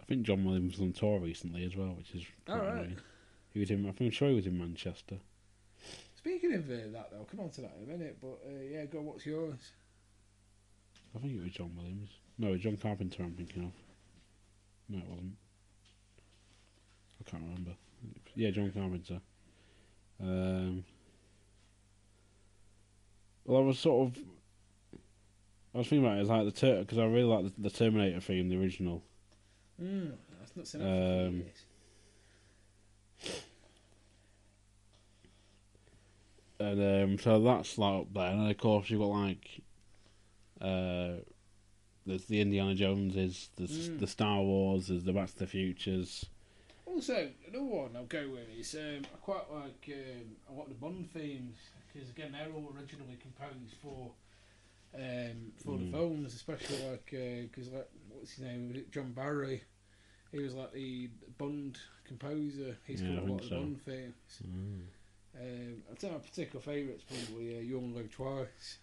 I 0.02 0.06
think 0.06 0.24
John 0.24 0.46
Williams 0.46 0.78
was 0.78 0.82
on 0.82 0.94
tour 0.94 1.20
recently 1.20 1.66
as 1.66 1.76
well, 1.76 1.94
which 1.98 2.16
is 2.16 2.26
All 2.48 2.56
quite 2.56 2.66
right. 2.66 2.74
annoying. 2.74 2.98
He 3.52 3.60
was 3.60 3.72
in. 3.72 3.88
I 3.88 3.92
think 3.92 4.14
sure 4.14 4.30
he 4.30 4.36
was 4.36 4.48
in 4.48 4.58
Manchester. 4.58 5.18
Speaking 6.16 6.54
of 6.54 6.70
uh, 6.70 6.76
that, 6.94 7.12
though, 7.12 7.18
I'll 7.20 7.26
come 7.26 7.40
on 7.42 7.50
to 7.52 7.62
that 7.62 7.76
in 7.82 7.90
a 7.90 7.98
minute. 7.98 8.18
But 8.22 8.40
uh, 8.48 8.62
yeah, 8.70 8.86
go. 8.86 9.02
What's 9.02 9.26
yours? 9.26 9.60
I 11.16 11.20
think 11.20 11.34
it 11.34 11.44
was 11.44 11.52
John 11.52 11.72
Williams. 11.76 12.10
No, 12.38 12.50
it 12.50 12.52
was 12.52 12.62
John 12.62 12.78
Carpenter. 12.78 13.24
I'm 13.24 13.34
thinking 13.34 13.66
of. 13.66 13.72
No, 14.90 15.00
it 15.00 15.10
wasn't. 15.10 15.36
I 17.30 17.32
can't 17.32 17.44
remember. 17.44 17.72
Yeah, 18.36 18.52
John 18.52 18.72
Carpenter. 18.72 19.22
Um, 20.22 20.84
well, 23.46 23.62
I 23.62 23.66
was 23.66 23.80
sort 23.80 24.08
of. 24.10 24.24
I 25.74 25.78
was 25.80 25.88
thinking 25.88 26.06
about 26.06 26.18
it 26.18 26.22
as 26.22 26.28
like 26.30 26.54
the 26.56 26.78
because 26.80 26.98
I 26.98 27.06
really 27.06 27.24
like 27.24 27.46
the, 27.46 27.54
the 27.60 27.70
Terminator 27.70 28.20
theme, 28.20 28.50
the 28.50 28.60
original. 28.60 29.04
Mm, 29.82 30.14
that's 30.40 30.56
not 30.56 30.66
that 30.66 30.72
for 30.72 31.28
Um. 31.28 31.44
And 36.60 37.04
um, 37.12 37.20
so 37.20 37.40
that's 37.42 37.78
like 37.78 38.02
up 38.02 38.14
there, 38.14 38.32
and 38.32 38.42
then 38.42 38.52
of 38.52 38.58
course 38.58 38.90
you've 38.90 39.00
got 39.00 39.06
like, 39.08 39.62
uh, 40.60 41.22
there's 42.06 42.26
the 42.26 42.42
Indiana 42.42 42.76
Joneses, 42.76 43.50
there's 43.56 43.90
Mm. 43.90 44.00
the 44.00 44.08
Star 44.08 44.42
Wars, 44.42 44.88
there's 44.88 45.06
the 45.06 45.14
Back 45.14 45.30
to 45.30 45.40
the 45.40 45.48
Futures. 45.48 46.26
Also, 47.00 47.30
another 47.48 47.64
one 47.64 47.92
I'll 47.96 48.04
go 48.04 48.28
with 48.30 48.50
is 48.60 48.76
um, 48.76 49.04
I 49.14 49.18
quite 49.22 49.50
like 49.54 49.90
um, 49.94 50.36
I 50.50 50.58
like 50.60 50.68
the 50.68 50.74
Bond 50.74 51.10
themes 51.14 51.56
because 51.94 52.10
again 52.10 52.34
they're 52.34 52.52
all 52.54 52.74
originally 52.78 53.18
composed 53.22 53.76
for 53.82 54.12
um, 54.94 55.54
for 55.64 55.78
Mm. 55.78 55.86
the 55.92 55.98
films, 55.98 56.34
especially 56.36 56.76
like 56.90 57.06
because 57.10 57.72
like 57.72 57.88
what's 58.10 58.32
his 58.32 58.44
name 58.44 58.68
Was 58.68 58.78
it 58.80 58.92
John 58.92 59.14
Barry. 59.14 59.64
He 60.34 60.40
was 60.40 60.56
like 60.56 60.74
the 60.74 61.10
Bond 61.38 61.80
composer. 62.06 62.76
He's 62.86 63.02
Yeah, 63.02 63.12
I 63.12 63.16
got 63.16 63.24
a 63.24 63.28
lot 63.32 63.40
think 63.40 63.42
of 63.44 63.48
so. 63.48 63.56
Bond 63.56 63.82
themes. 63.86 64.42
Um, 65.40 65.84
I'd 65.92 66.02
say 66.02 66.12
my 66.12 66.18
particular 66.18 66.60
favourite's 66.62 67.06
probably 67.06 67.58
uh, 67.58 67.62
"You 67.62 67.78
Only 67.78 68.02
Live 68.02 68.12
Twice" 68.12 68.78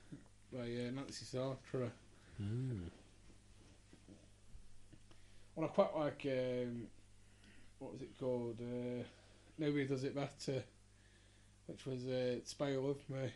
by 0.51 0.61
uh, 0.61 0.91
Nancy 0.95 1.27
Sinatra. 1.27 1.91
Well, 5.55 5.67
I 5.67 5.69
quite 5.69 5.95
like 5.99 6.27
um, 6.27 6.87
what 7.79 7.93
was 7.93 8.03
it 8.03 8.19
called? 8.19 8.57
Uh, 8.61 9.05
Nobody 9.59 9.87
does 9.87 10.05
it 10.05 10.15
better, 10.15 10.63
which 11.67 11.87
was 11.87 12.07
uh, 12.07 12.37
"Spy 12.45 12.73
Who 12.73 12.81
Loved 12.89 13.09
Me." 13.09 13.31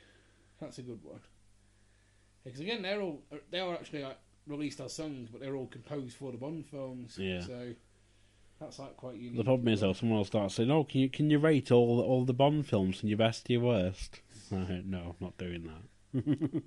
That's 0.61 0.79
a 0.79 0.83
good 0.83 1.03
one. 1.03 1.21
Because 2.45 2.61
again, 2.61 2.83
they're 2.83 3.01
all 3.01 3.23
they 3.51 3.59
are 3.61 3.75
actually 3.75 4.03
like 4.03 4.19
released 4.47 4.81
as 4.81 4.93
songs, 4.93 5.29
but 5.31 5.41
they're 5.41 5.57
all 5.57 5.67
composed 5.69 6.17
for 6.17 6.31
the 6.33 6.39
Bond 6.39 6.67
films. 6.67 7.17
Yeah. 7.19 7.41
So 7.41 7.73
that's 8.61 8.79
like 8.79 8.97
quite 8.99 9.17
unique. 9.17 9.39
The 9.39 9.45
problem 9.45 9.69
is 9.69 9.81
though, 9.81 9.95
someone 9.95 10.19
will 10.19 10.25
start 10.27 10.53
saying, 10.53 10.71
"Oh, 10.71 10.85
can 10.85 11.01
you 11.01 11.09
can 11.09 11.31
you 11.31 11.39
rate 11.39 11.71
all 11.71 12.01
all 12.01 12.25
the 12.27 12.35
Bond 12.35 12.67
films 12.67 13.01
from 13.01 13.09
your 13.09 13.19
best 13.19 13.47
to 13.47 13.53
your 13.55 13.63
worst?" 13.63 14.21
Uh, 14.53 14.83
no, 14.85 14.99
I'm 14.99 15.15
not 15.21 15.39
doing 15.39 15.71
that. 16.13 16.63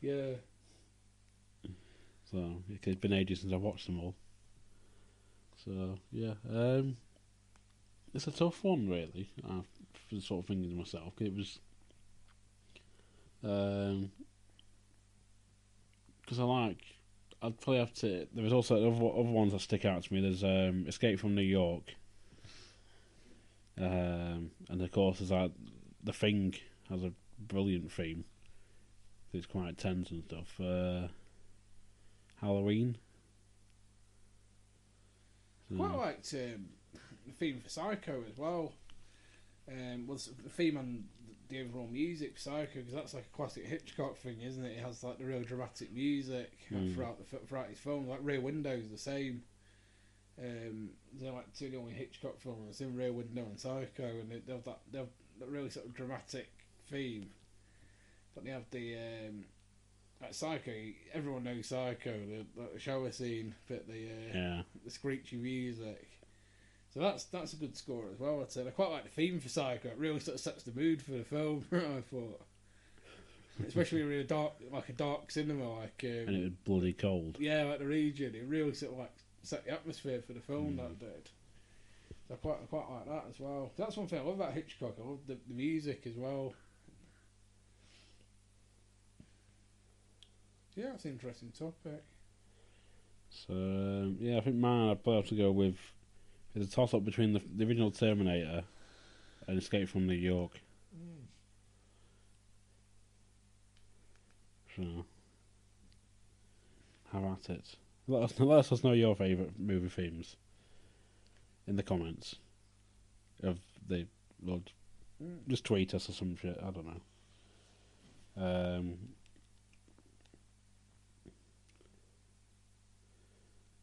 Yeah. 0.00 0.34
So 2.30 2.62
it's 2.68 3.00
been 3.00 3.12
ages 3.12 3.40
since 3.40 3.52
I've 3.52 3.60
watched 3.60 3.86
them 3.86 3.98
all. 3.98 4.14
So 5.64 5.96
yeah, 6.10 6.34
um, 6.50 6.96
it's 8.14 8.26
a 8.26 8.32
tough 8.32 8.64
one 8.64 8.88
really. 8.88 9.30
Uh, 9.48 9.62
for 10.08 10.20
sort 10.20 10.44
of 10.44 10.48
thinking 10.48 10.70
to 10.70 10.76
myself, 10.76 11.14
it 11.20 11.34
was 11.34 11.58
because 13.42 14.08
I 16.38 16.44
like. 16.44 16.78
I'd 17.44 17.60
probably 17.60 17.80
have 17.80 17.92
to. 17.94 18.28
There 18.32 18.44
was 18.44 18.52
also 18.52 18.76
other, 18.76 18.94
other 18.94 19.30
ones 19.30 19.52
that 19.52 19.60
stick 19.60 19.84
out 19.84 20.04
to 20.04 20.14
me. 20.14 20.20
There's 20.20 20.44
um, 20.44 20.84
Escape 20.86 21.18
from 21.18 21.34
New 21.34 21.42
York, 21.42 21.94
um, 23.78 24.52
and 24.68 24.80
of 24.80 24.90
course 24.92 25.18
there's 25.18 25.32
like 25.32 25.50
the 26.04 26.12
Thing 26.12 26.54
has 26.88 27.02
a 27.02 27.12
brilliant 27.40 27.90
theme. 27.90 28.24
It's 29.32 29.46
quite 29.46 29.78
tense 29.78 30.10
and 30.10 30.22
stuff. 30.24 30.60
Uh, 30.60 31.08
Halloween. 32.40 32.96
Quite 35.76 35.90
So- 35.90 35.96
liked 35.96 36.34
um, 36.34 36.68
the 37.26 37.32
theme 37.32 37.60
for 37.60 37.68
Psycho 37.68 38.22
as 38.30 38.36
well. 38.38 38.72
Um, 39.70 40.06
was 40.06 40.30
the 40.42 40.48
theme 40.50 40.76
and 40.76 41.08
the 41.48 41.60
overall 41.62 41.86
music 41.86 42.34
for 42.34 42.40
Psycho 42.40 42.80
because 42.80 42.92
that's 42.92 43.14
like 43.14 43.26
a 43.32 43.36
classic 43.36 43.66
Hitchcock 43.66 44.16
thing, 44.16 44.40
isn't 44.42 44.64
it? 44.64 44.78
It 44.78 44.84
has 44.84 45.04
like 45.04 45.18
the 45.18 45.24
real 45.24 45.42
dramatic 45.42 45.92
music 45.92 46.50
Mm. 46.70 46.94
throughout 46.94 47.18
the 47.18 47.38
throughout 47.46 47.68
his 47.68 47.78
film. 47.78 48.08
Like 48.08 48.20
Rear 48.22 48.40
Window's 48.40 48.88
the 48.90 48.98
same. 48.98 49.44
Um, 50.42 50.90
they're 51.20 51.30
like 51.32 51.52
two 51.54 51.66
of 51.66 51.72
the 51.72 51.78
only 51.78 51.92
Hitchcock 51.92 52.40
films 52.40 52.80
in 52.80 52.96
Rear 52.96 53.12
Window 53.12 53.42
and 53.42 53.60
Psycho, 53.60 54.04
and 54.06 54.30
they, 54.30 54.38
they 54.38 54.52
have 54.54 54.64
that 54.64 54.80
they 54.90 54.98
have 54.98 55.08
that 55.38 55.48
really 55.48 55.70
sort 55.70 55.86
of 55.86 55.94
dramatic 55.94 56.50
theme. 56.90 57.30
But 58.34 58.44
they 58.44 58.50
have 58.50 58.64
the 58.70 58.96
um, 58.96 59.44
like 60.22 60.34
Psycho. 60.34 60.72
Everyone 61.12 61.44
knows 61.44 61.66
Psycho, 61.66 62.12
the, 62.12 62.46
the 62.72 62.78
shower 62.78 63.10
scene, 63.12 63.54
but 63.68 63.86
the 63.88 64.06
uh, 64.06 64.34
Yeah. 64.38 64.62
the 64.84 64.90
screechy 64.90 65.36
music. 65.36 66.08
So 66.94 67.00
that's 67.00 67.24
that's 67.24 67.52
a 67.54 67.56
good 67.56 67.76
score 67.76 68.04
as 68.12 68.18
well. 68.20 68.40
I'd 68.40 68.52
say 68.52 68.66
I 68.66 68.70
quite 68.70 68.90
like 68.90 69.04
the 69.04 69.10
theme 69.10 69.40
for 69.40 69.48
Psycho. 69.48 69.88
It 69.88 69.98
really 69.98 70.20
sort 70.20 70.34
of 70.36 70.40
sets 70.40 70.62
the 70.62 70.72
mood 70.72 71.02
for 71.02 71.12
the 71.12 71.24
film. 71.24 71.64
I 71.72 72.02
thought, 72.10 72.40
especially 73.66 74.02
in 74.02 74.10
a 74.12 74.24
dark, 74.24 74.52
like 74.70 74.88
a 74.88 74.92
dark 74.92 75.30
cinema, 75.30 75.78
like 75.80 76.02
And 76.02 76.28
um, 76.28 76.34
it 76.34 76.42
was 76.44 76.52
bloody 76.64 76.92
cold. 76.92 77.36
yeah, 77.40 77.64
like 77.64 77.78
the 77.78 77.86
Regent. 77.86 78.34
It 78.34 78.44
really 78.46 78.74
sort 78.74 78.92
of 78.92 78.98
like 78.98 79.12
set 79.42 79.64
the 79.64 79.72
atmosphere 79.72 80.22
for 80.26 80.32
the 80.34 80.40
film. 80.40 80.76
That 80.76 80.98
did. 80.98 81.30
So 82.28 82.34
I 82.34 82.36
quite 82.36 82.58
I 82.62 82.66
quite 82.66 82.90
like 82.90 83.06
that 83.06 83.24
as 83.30 83.40
well. 83.40 83.72
That's 83.78 83.96
one 83.96 84.06
thing 84.06 84.20
I 84.20 84.22
love 84.22 84.34
about 84.40 84.52
Hitchcock. 84.52 84.94
I 85.02 85.08
love 85.08 85.20
the, 85.26 85.38
the 85.48 85.54
music 85.54 86.02
as 86.06 86.14
well. 86.14 86.52
Yeah, 90.74 90.86
that's 90.90 91.04
an 91.04 91.12
interesting 91.12 91.52
topic. 91.56 92.02
So 93.30 93.52
um, 93.54 94.16
yeah, 94.20 94.38
I 94.38 94.40
think 94.40 94.56
mine 94.56 94.90
I'd 94.90 95.02
probably 95.02 95.20
have 95.20 95.28
to 95.30 95.36
go 95.36 95.50
with. 95.50 95.76
It's 96.54 96.70
a 96.70 96.74
toss 96.74 96.92
up 96.92 97.04
between 97.04 97.32
the, 97.32 97.40
the 97.56 97.64
original 97.64 97.90
Terminator 97.90 98.64
and 99.46 99.58
Escape 99.58 99.88
from 99.88 100.06
New 100.06 100.14
York. 100.14 100.60
So 104.76 105.04
have 107.12 107.24
at 107.24 107.50
it. 107.50 107.76
Let 108.08 108.22
us 108.22 108.40
let 108.40 108.72
us 108.72 108.84
know 108.84 108.92
your 108.92 109.14
favourite 109.14 109.58
movie 109.58 109.88
themes 109.88 110.36
in 111.66 111.76
the 111.76 111.82
comments 111.82 112.36
of 113.42 113.58
the 113.86 114.06
or 114.48 114.60
just 115.46 115.64
tweet 115.64 115.94
us 115.94 116.08
or 116.08 116.12
some 116.12 116.36
shit. 116.36 116.58
I 116.60 116.70
don't 116.70 116.86
know. 116.86 117.00
Um, 118.44 118.94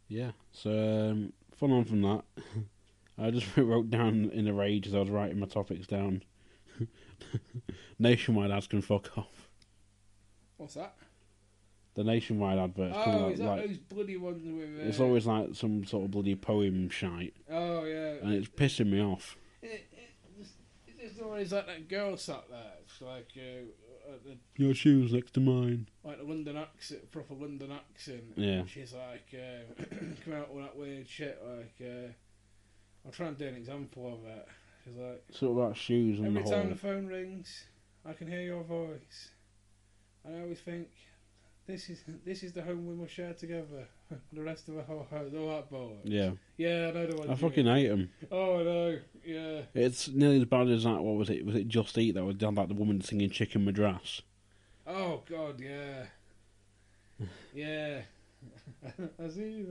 yeah, 0.09 0.31
so 0.51 0.71
um, 1.11 1.31
fun 1.55 1.71
on 1.71 1.85
from 1.85 2.01
that. 2.01 2.23
I 3.17 3.31
just 3.31 3.45
wrote 3.57 3.89
down 3.89 4.29
in 4.33 4.47
a 4.47 4.53
rage 4.53 4.87
as 4.87 4.95
I 4.95 4.99
was 4.99 5.09
writing 5.09 5.39
my 5.39 5.45
topics 5.47 5.87
down. 5.87 6.23
Nationwide 7.99 8.51
ads 8.51 8.67
can 8.67 8.81
fuck 8.81 9.17
off. 9.17 9.49
What's 10.57 10.73
that? 10.75 10.95
The 11.95 12.03
nationwide 12.05 12.57
adverts 12.59 12.95
Oh, 12.97 13.29
is 13.29 13.39
that 13.39 13.45
like 13.45 13.67
those 13.67 13.77
bloody 13.77 14.15
ones 14.15 14.41
with? 14.45 14.79
Uh, 14.85 14.87
it's 14.87 14.99
always 15.01 15.25
like 15.25 15.49
some 15.53 15.85
sort 15.85 16.05
of 16.05 16.11
bloody 16.11 16.35
poem 16.35 16.89
shite, 16.89 17.33
Oh 17.51 17.83
yeah. 17.83 18.13
and 18.21 18.33
it's 18.33 18.47
pissing 18.47 18.89
me 18.91 19.01
off. 19.01 19.35
It, 19.61 19.87
it, 19.91 20.09
it's, 20.39 20.51
it's 20.97 21.19
always 21.21 21.51
like 21.51 21.67
that 21.67 21.89
girl 21.89 22.15
sat 22.15 22.43
there. 22.49 22.73
It's 22.85 23.01
like 23.01 23.27
uh, 23.35 23.65
at 24.13 24.23
the 24.23 24.37
Your 24.63 24.73
shoes 24.73 25.13
next 25.13 25.33
to 25.35 25.39
mine. 25.39 25.87
like 26.03 26.17
the 26.17 26.23
London 26.23 26.57
accent, 26.57 27.11
proper 27.11 27.33
London 27.33 27.71
accent. 27.71 28.23
Yeah. 28.35 28.63
She's 28.65 28.93
like, 28.93 29.33
uh, 29.33 29.83
come 30.25 30.33
out 30.33 30.53
with 30.53 30.65
that 30.65 30.75
weird 30.75 31.07
shit. 31.07 31.41
Like, 31.45 31.75
uh, 31.81 32.11
I'll 33.05 33.11
try 33.11 33.27
and 33.27 33.37
do 33.37 33.47
an 33.47 33.55
example 33.55 34.07
of 34.13 34.25
it. 34.29 34.47
She's 34.85 34.95
like, 34.95 35.23
Sort 35.31 35.51
of 35.51 35.57
about 35.57 35.77
shoes 35.77 36.19
and 36.19 36.27
every 36.27 36.43
the 36.43 36.49
time 36.49 36.61
whole. 36.61 36.69
the 36.69 36.75
phone 36.75 37.07
rings, 37.07 37.65
I 38.05 38.13
can 38.13 38.27
hear 38.27 38.41
your 38.41 38.63
voice. 38.63 39.29
And 40.25 40.35
I 40.37 40.41
always 40.41 40.59
think, 40.59 40.87
this 41.67 41.89
is 41.89 42.03
this 42.25 42.43
is 42.43 42.53
the 42.53 42.61
home 42.63 42.85
we 42.87 42.95
must 42.95 43.13
share 43.13 43.33
together. 43.33 43.87
the 44.33 44.41
rest 44.41 44.67
of 44.69 44.75
the 44.75 44.83
whole 44.83 45.07
house, 45.11 45.31
all 45.37 45.47
that 45.49 45.71
bollocks. 45.71 46.01
Yeah, 46.03 46.31
Yeah, 46.57 46.87
I 46.89 46.91
know 46.91 47.07
the 47.07 47.17
one. 47.17 47.29
I 47.29 47.35
fucking 47.35 47.65
mean. 47.65 47.75
hate 47.75 47.87
them. 47.87 48.09
Oh 48.31 48.63
no, 48.63 48.99
yeah. 49.25 49.61
It's 49.73 50.07
nearly 50.07 50.37
as 50.37 50.45
bad 50.45 50.67
as 50.69 50.83
that. 50.83 51.01
What 51.01 51.15
was 51.17 51.29
it? 51.29 51.45
Was 51.45 51.55
it 51.55 51.67
Just 51.67 51.97
Eat 51.97 52.15
that 52.15 52.25
was 52.25 52.35
done 52.35 52.55
like 52.55 52.67
the 52.67 52.73
woman 52.73 53.01
singing 53.01 53.29
Chicken 53.29 53.65
Madras? 53.65 54.21
Oh 54.87 55.21
God, 55.29 55.59
yeah, 55.61 56.05
yeah. 57.53 58.01
I 59.23 59.29
see 59.29 59.51
you, 59.51 59.63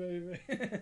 baby. 0.48 0.68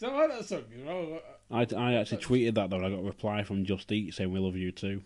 Because 0.00 0.14
I 0.14 0.18
like 0.18 0.30
that 0.30 0.44
song, 0.48 0.62
you 0.74 0.82
know. 0.82 1.20
I, 1.50 1.66
I 1.76 1.92
actually 1.94 2.22
tweeted 2.22 2.54
that 2.54 2.70
though. 2.70 2.76
and 2.76 2.86
I 2.86 2.88
got 2.90 3.00
a 3.00 3.02
reply 3.02 3.42
from 3.42 3.66
Just 3.66 3.92
Eat 3.92 4.14
saying 4.14 4.32
we 4.32 4.38
love 4.38 4.56
you 4.56 4.72
too. 4.72 5.02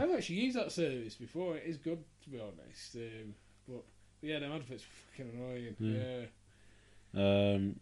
I've 0.00 0.10
actually 0.16 0.36
used 0.36 0.56
that 0.56 0.72
service 0.72 1.14
before. 1.14 1.56
It 1.56 1.64
is 1.66 1.76
good, 1.76 2.02
to 2.24 2.30
be 2.30 2.40
honest. 2.40 2.94
Um, 2.96 3.34
yeah, 4.22 4.38
them 4.40 4.52
adverts 4.52 4.84
fucking 5.16 5.32
annoying. 5.34 5.76
Yeah. 5.78 6.26
Yeah. 7.12 7.52
Um, 7.54 7.80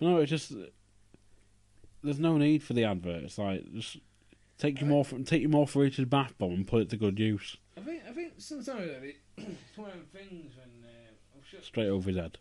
no, 0.00 0.18
it's 0.18 0.30
just 0.30 0.52
there's 2.02 2.18
no 2.18 2.36
need 2.38 2.62
for 2.62 2.72
the 2.72 2.84
advert. 2.84 3.22
It's 3.24 3.38
like 3.38 3.72
just 3.74 3.98
take 4.58 4.80
your 4.80 4.88
more 4.88 5.04
take 5.24 5.42
your 5.42 5.50
morphorated 5.50 6.08
bath 6.10 6.34
bomb 6.38 6.52
and 6.52 6.66
put 6.66 6.82
it 6.82 6.90
to 6.90 6.96
good 6.96 7.18
use. 7.18 7.56
I 7.76 7.80
think 7.80 8.02
I 8.08 8.12
think 8.12 8.32
sometimes 8.38 8.80
it, 9.02 9.16
it's 9.36 9.76
one 9.76 9.90
of 9.90 9.96
the 10.12 10.18
things 10.18 10.52
when 10.56 10.84
uh, 10.84 11.10
I'm 11.34 11.42
sure. 11.48 11.60
Straight 11.62 11.88
over 11.88 12.08
his 12.10 12.18
head. 12.18 12.38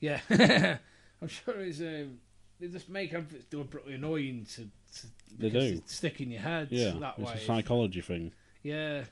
Yeah, 0.00 0.20
I'm 1.22 1.28
sure 1.28 1.60
it's 1.60 1.80
um, 1.80 2.18
they 2.60 2.68
just 2.68 2.88
make 2.88 3.14
adverts 3.14 3.44
deliberately 3.44 3.94
annoying 3.94 4.46
to. 4.54 4.62
to 4.62 5.06
They 5.38 5.50
do. 5.50 5.82
stick 5.86 6.20
in 6.20 6.30
your 6.30 6.42
head 6.42 6.68
Yeah, 6.70 6.92
that 7.00 7.14
it's 7.18 7.28
way. 7.30 7.34
a 7.36 7.40
psychology 7.40 8.00
thing. 8.00 8.32
Yeah. 8.62 9.04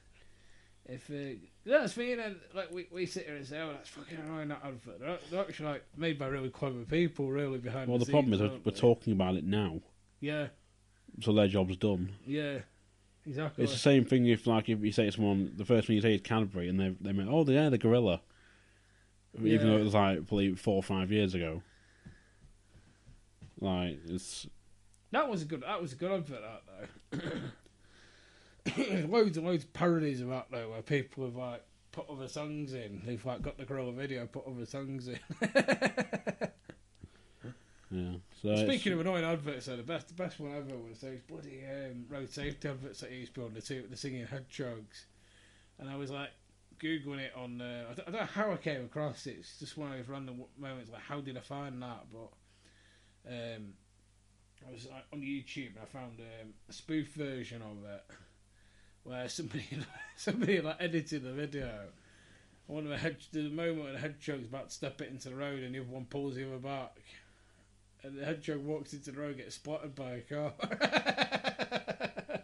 If 0.87 1.09
uh, 1.11 1.37
that's 1.65 1.97
me, 1.97 2.13
And 2.13 2.37
like 2.55 2.71
we, 2.73 2.87
we 2.93 3.07
sit 3.07 3.27
here 3.27 3.37
and 3.37 3.47
say, 3.47 3.61
"Oh, 3.61 3.73
that's 3.73 3.89
fucking 3.89 4.19
annoying." 4.19 4.49
That 4.49 4.63
advert. 4.65 5.01
They're, 5.01 5.19
they're 5.31 5.41
actually 5.41 5.67
like 5.69 5.85
made 5.97 6.19
by 6.19 6.27
really 6.27 6.51
clever 6.51 6.85
people, 6.85 7.31
really 7.31 7.59
behind. 7.59 7.89
Well, 7.89 7.99
the, 7.99 8.05
the 8.05 8.11
problem 8.11 8.33
is 8.33 8.41
scenes, 8.41 8.51
we're, 8.51 8.59
we're 8.65 8.73
they? 8.73 8.81
talking 8.81 9.13
about 9.13 9.37
it 9.37 9.45
now, 9.45 9.81
Yeah, 10.21 10.49
so 11.21 11.33
their 11.33 11.49
job's 11.49 11.77
done. 11.77 12.13
yeah, 12.27 12.59
exactly. 13.27 13.65
It's 13.65 13.73
the 13.73 13.79
same 13.79 14.05
thing 14.05 14.27
if, 14.27 14.47
like, 14.47 14.69
if 14.69 14.81
you 14.81 14.93
say 14.93 15.07
to 15.07 15.13
someone, 15.13 15.53
the 15.57 15.65
first 15.65 15.87
thing 15.87 15.97
you 15.97 16.03
say 16.03 16.15
is 16.15 16.21
Cadbury, 16.23 16.69
and 16.69 16.81
they 16.81 16.95
they 17.01 17.13
mean, 17.13 17.29
oh, 17.31 17.45
yeah, 17.47 17.69
the 17.69 17.79
gorilla, 17.79 18.21
even 19.43 19.69
though 19.69 19.79
it 19.79 19.85
was 19.85 19.95
like 19.95 20.27
probably 20.27 20.55
four 20.55 20.77
or 20.77 20.83
five 20.83 21.13
years 21.13 21.35
ago. 21.35 21.63
Like 23.61 24.01
it's 24.09 24.49
That 25.13 25.29
was 25.29 25.43
a 25.43 25.45
good. 25.45 25.63
That 25.63 25.81
was 25.81 25.93
a 25.93 25.97
good 25.97 26.11
advert. 26.11 26.41
That 26.41 26.89
though. 27.13 27.19
There's 28.65 29.05
loads 29.09 29.37
and 29.37 29.47
loads 29.47 29.65
of 29.65 29.73
parodies 29.73 30.21
of 30.21 30.29
that 30.29 30.47
though, 30.51 30.71
where 30.71 30.83
people 30.83 31.25
have 31.25 31.37
like 31.37 31.65
put 31.91 32.09
other 32.09 32.29
songs 32.29 32.75
in. 32.75 33.03
They've 33.05 33.25
like 33.25 33.43
got 33.43 33.59
the 33.59 33.65
gorilla 33.65 33.93
video, 33.93 34.27
put 34.27 34.47
other 34.47 34.67
songs 34.67 35.09
in. 35.09 35.19
yeah. 37.91 38.15
So 38.43 38.57
Speaking 38.57 38.93
of 38.95 39.01
annoying 39.01 39.25
adverts, 39.25 39.67
though, 39.67 39.77
the 39.77 39.83
best 39.83 40.09
the 40.09 40.15
best 40.15 40.41
one 40.41 40.53
ever 40.53 40.77
was 40.77 41.01
those 41.01 41.21
bloody 41.29 41.63
um, 41.65 42.07
road 42.09 42.31
safety 42.31 42.69
adverts 42.69 43.01
that 43.01 43.11
he 43.11 43.19
used 43.19 43.35
to 43.35 43.41
be 43.41 43.47
on 43.47 43.55
the 43.55 43.63
two 43.63 43.85
the 43.89 43.97
singing 43.97 44.27
hedgehogs, 44.27 45.07
and 45.79 45.89
I 45.89 45.97
was 45.97 46.11
like 46.11 46.31
googling 46.83 47.21
it 47.21 47.33
on. 47.37 47.61
Uh, 47.61 47.85
I, 47.91 47.95
don't, 47.95 48.09
I 48.09 48.11
don't 48.11 48.21
know 48.21 48.27
how 48.27 48.53
I 48.53 48.57
came 48.57 48.85
across 48.85 49.27
it. 49.27 49.37
It's 49.39 49.59
just 49.59 49.77
one 49.77 49.93
of 49.93 49.99
those 49.99 50.09
random 50.09 50.43
moments. 50.59 50.91
Like, 50.91 51.03
how 51.03 51.21
did 51.21 51.37
I 51.37 51.41
find 51.41 51.83
that? 51.83 52.07
But 52.13 52.33
um, 53.29 53.75
I 54.69 54.73
was 54.73 54.87
like, 54.91 55.05
on 55.13 55.21
YouTube 55.21 55.75
and 55.75 55.83
I 55.83 55.87
found 55.87 56.21
um, 56.21 56.55
a 56.69 56.73
spoof 56.73 57.13
version 57.15 57.63
of 57.63 57.85
it 57.85 58.05
where 59.05 59.29
somebody 59.29 59.67
somebody 60.17 60.61
like 60.61 60.77
edited 60.81 61.25
the 61.25 61.33
video. 61.33 61.71
One 62.67 62.85
of 62.85 62.91
the 62.91 62.97
hedge, 62.97 63.29
the 63.33 63.51
moment 63.51 63.85
when 63.85 63.93
the 63.95 63.99
hedgehog's 63.99 64.47
about 64.47 64.69
to 64.69 64.75
step 64.75 65.01
it 65.01 65.11
into 65.11 65.29
the 65.29 65.35
road 65.35 65.63
and 65.63 65.75
the 65.75 65.81
other 65.81 65.89
one 65.89 66.05
pulls 66.07 66.37
the 66.37 66.47
other 66.47 66.59
back. 66.59 66.97
And 68.03 68.17
the 68.19 68.25
hedgehog 68.25 68.65
walks 68.65 68.93
into 68.93 69.11
the 69.13 69.21
road, 69.21 69.37
gets 69.37 69.57
spotted 69.57 69.95
by 69.95 70.13
a 70.13 70.21
car. 70.21 70.53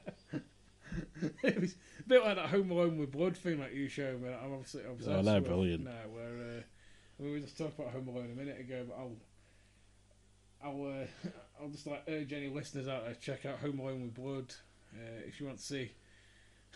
it 1.42 1.61
was 1.61 1.72
a 1.72 2.09
bit 2.09 2.24
like 2.24 2.36
that 2.36 2.50
Home 2.50 2.70
Alone 2.70 2.98
with 2.98 3.12
blood 3.12 3.36
thing 3.36 3.59
that 3.61 3.74
you 3.74 3.88
showed 3.88 4.22
me. 4.22 4.28
I'm 4.28 4.52
obviously 4.52 4.82
obsessed 4.84 5.11
Oh, 5.11 5.22
they're 5.22 5.40
brilliant. 5.40 5.84
Now, 5.84 6.09
where 6.12 6.59
uh, 6.59 6.62
we 7.18 7.32
were 7.32 7.40
just 7.40 7.56
talking 7.59 7.74
about 7.78 7.92
Home 7.92 8.09
Alone 8.09 8.30
a 8.32 8.38
minute 8.38 8.61
ago, 8.61 8.84
but 8.88 8.96
I'll 8.98 9.16
I'll 10.62 10.86
uh, 10.86 11.28
I'll 11.61 11.68
just 11.70 11.86
like 11.86 12.02
urge 12.09 12.32
any 12.32 12.48
listeners 12.48 12.88
out 12.88 13.04
there 13.04 13.14
to 13.14 13.20
check 13.20 13.46
out 13.46 13.59
Home 13.59 13.78
Alone 13.78 14.02
with 14.02 14.14
Blood 14.14 14.52
uh, 14.94 15.20
if 15.26 15.40
you 15.40 15.46
want 15.46 15.59
to 15.59 15.64
see. 15.64 15.92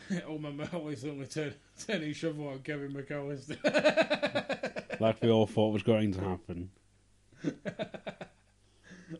All 0.28 0.38
my 0.38 0.52
always 0.72 1.04
only 1.04 1.26
turn 1.26 1.54
turning 1.86 2.12
shovel 2.12 2.48
on 2.48 2.60
Kevin 2.60 2.92
McAllister. 2.92 3.58
like 5.00 5.22
we 5.22 5.30
all 5.30 5.46
thought 5.46 5.72
was 5.72 5.82
going 5.82 6.12
to 6.12 6.20
happen. 6.20 6.70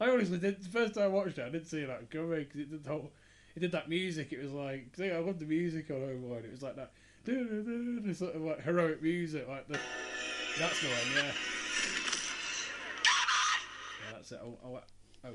I 0.00 0.10
honestly 0.10 0.38
did. 0.38 0.62
The 0.62 0.68
first 0.68 0.94
time 0.94 1.04
I 1.04 1.08
watched 1.08 1.38
it, 1.38 1.46
I 1.46 1.50
didn't 1.50 1.66
see 1.66 1.84
that 1.84 2.10
coming 2.10 2.40
because 2.44 2.60
it 2.60 2.70
did 2.70 2.84
the 2.84 2.90
whole, 2.90 3.12
it 3.54 3.60
did 3.60 3.72
that 3.72 3.88
music. 3.88 4.32
It 4.32 4.42
was 4.42 4.52
like, 4.52 4.86
see, 4.96 5.10
I 5.10 5.18
love 5.18 5.38
the 5.38 5.44
music 5.44 5.90
on 5.90 5.96
Alone. 5.96 6.42
It 6.44 6.50
was 6.50 6.62
like 6.62 6.76
that, 6.76 6.92
sort 8.16 8.34
of 8.34 8.42
like 8.42 8.62
heroic 8.62 9.02
music, 9.02 9.48
like 9.48 9.68
the. 9.68 9.78
That's 10.58 10.80
the 10.80 10.88
one, 10.88 10.96
yeah. 11.16 11.32
Yeah, 14.00 14.12
that's 14.12 14.32
it. 14.32 14.40
I'll, 14.42 14.82
I'll, 15.24 15.32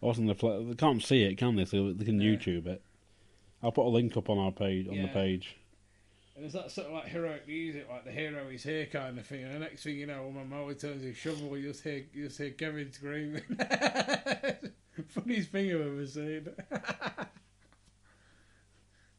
Wasn't 0.00 0.26
the? 0.28 0.64
They 0.68 0.74
can't 0.74 1.02
see 1.02 1.24
it, 1.24 1.36
can 1.36 1.56
they? 1.56 1.66
So 1.66 1.92
they 1.92 2.04
can. 2.04 2.18
YouTube 2.18 2.66
it. 2.66 2.82
I'll 3.62 3.72
put 3.72 3.86
a 3.86 3.88
link 3.88 4.16
up 4.16 4.28
on 4.30 4.38
our 4.38 4.52
page 4.52 4.86
on 4.88 4.94
the 4.96 5.02
Yeah. 5.02 5.12
page. 5.12 5.56
and 6.34 6.42
there's 6.44 6.52
that 6.52 6.70
sort 6.70 6.88
of 6.88 6.92
like 6.92 7.06
heroic 7.06 7.46
music, 7.48 7.88
like 7.88 8.04
the 8.04 8.12
hero 8.12 8.46
is 8.48 8.62
here 8.62 8.84
kind 8.86 9.18
of 9.18 9.26
thing. 9.26 9.44
And 9.44 9.54
the 9.54 9.58
next 9.58 9.82
thing 9.82 9.96
you 9.96 10.06
know, 10.06 10.24
when 10.24 10.34
my 10.34 10.44
Molly 10.44 10.74
turns 10.74 11.02
his 11.02 11.16
shovel, 11.16 11.56
you 11.56 11.68
just 11.68 11.82
hear, 11.82 12.04
you 12.12 12.26
just 12.26 12.36
hear 12.38 12.50
Kevin 12.50 12.92
screaming. 12.92 13.42
Funniest 15.08 15.50
thing 15.50 15.72
I've 15.74 15.80
ever 15.80 16.06
seen. 16.06 16.48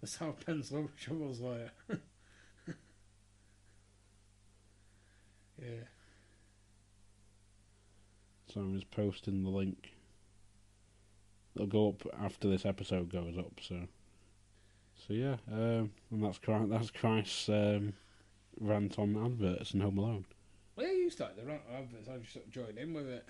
That's 0.01 0.15
how 0.17 0.35
pencil 0.45 0.89
shovels 0.95 1.39
like. 1.39 1.71
yeah. 5.59 5.85
So 8.53 8.61
I'm 8.61 8.75
just 8.75 8.91
posting 8.91 9.43
the 9.43 9.49
link. 9.49 9.91
It'll 11.55 11.67
go 11.67 11.89
up 11.89 12.03
after 12.21 12.47
this 12.47 12.65
episode 12.65 13.09
goes 13.11 13.37
up. 13.37 13.59
So, 13.61 13.87
so 15.07 15.13
yeah, 15.13 15.35
um, 15.51 15.91
and 16.11 16.23
that's 16.23 16.37
Christ, 16.37 16.69
that's 16.69 16.91
Christ's 16.91 17.49
um, 17.49 17.93
rant 18.59 18.99
on 18.99 19.15
adverts 19.23 19.71
and 19.71 19.81
Home 19.81 19.97
Alone. 19.97 20.25
Well, 20.75 20.85
yeah, 20.85 20.93
you 20.93 21.09
started 21.09 21.37
the 21.37 21.45
rant 21.45 21.61
of 21.69 21.75
adverts. 21.75 22.09
I 22.09 22.17
just 22.17 22.33
sort 22.33 22.45
of 22.45 22.51
joined 22.51 22.77
in 22.77 22.93
with 22.93 23.07
it. 23.07 23.25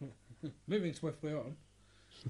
Moving 0.66 0.94
swiftly 0.94 1.32
on. 1.32 1.56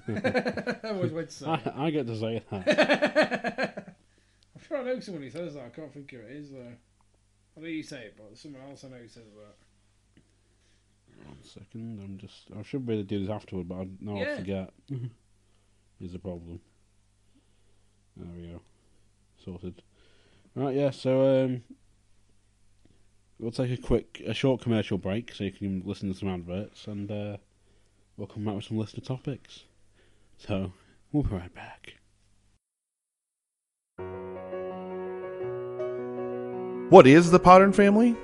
I 0.07 0.75
always 0.89 1.11
wait 1.11 1.29
to 1.29 1.35
say. 1.35 1.45
I. 1.45 1.85
I 1.85 1.89
get 1.91 2.07
to 2.07 2.19
say 2.19 2.43
that. 2.51 3.95
I'm 4.55 4.61
sure 4.67 4.77
I 4.79 4.83
know 4.83 4.99
someone 4.99 5.23
who 5.23 5.29
says 5.29 5.53
that. 5.53 5.65
I 5.65 5.69
can't 5.69 5.93
think 5.93 6.11
who 6.11 6.17
it 6.17 6.31
is 6.31 6.51
though. 6.51 6.73
I 7.55 7.59
know 7.61 7.67
you 7.67 7.83
say 7.83 8.01
it, 8.05 8.15
but 8.17 8.37
someone 8.37 8.61
else 8.69 8.83
I 8.83 8.89
know 8.89 8.97
who 8.97 9.07
says 9.07 9.23
that. 9.35 9.55
One 11.27 11.37
second, 11.43 11.99
I'm 12.03 12.17
just. 12.17 12.47
I 12.57 12.63
should 12.63 12.85
be 12.85 12.93
able 12.93 13.03
to 13.03 13.07
do 13.07 13.19
this 13.21 13.29
afterward, 13.29 13.69
but 13.69 13.75
I 13.75 13.87
know 14.01 14.17
Yeah. 14.19 14.33
I 14.33 14.37
forget. 14.37 14.73
Is 16.01 16.13
the 16.13 16.19
problem. 16.19 16.59
There 18.17 18.27
we 18.35 18.47
go. 18.49 18.61
Sorted. 19.47 19.81
Right, 20.55 20.75
yeah, 20.75 20.89
so 20.91 21.45
um, 21.45 21.63
we'll 23.39 23.51
take 23.51 23.71
a 23.71 23.77
quick, 23.81 24.21
a 24.27 24.33
short 24.33 24.59
commercial 24.59 24.97
break 24.97 25.33
so 25.33 25.45
you 25.45 25.53
can 25.53 25.83
listen 25.85 26.11
to 26.11 26.19
some 26.19 26.27
adverts, 26.27 26.85
and 26.85 27.09
uh, 27.09 27.37
we'll 28.17 28.27
come 28.27 28.43
back 28.43 28.55
with 28.55 28.65
some 28.65 28.77
listener 28.77 29.05
topics. 29.05 29.63
So, 30.37 30.73
we'll 31.13 31.23
be 31.23 31.33
right 31.33 31.55
back. 31.55 31.93
What 36.89 37.07
is 37.07 37.31
the 37.31 37.39
Podern 37.39 37.73
family? 37.73 38.17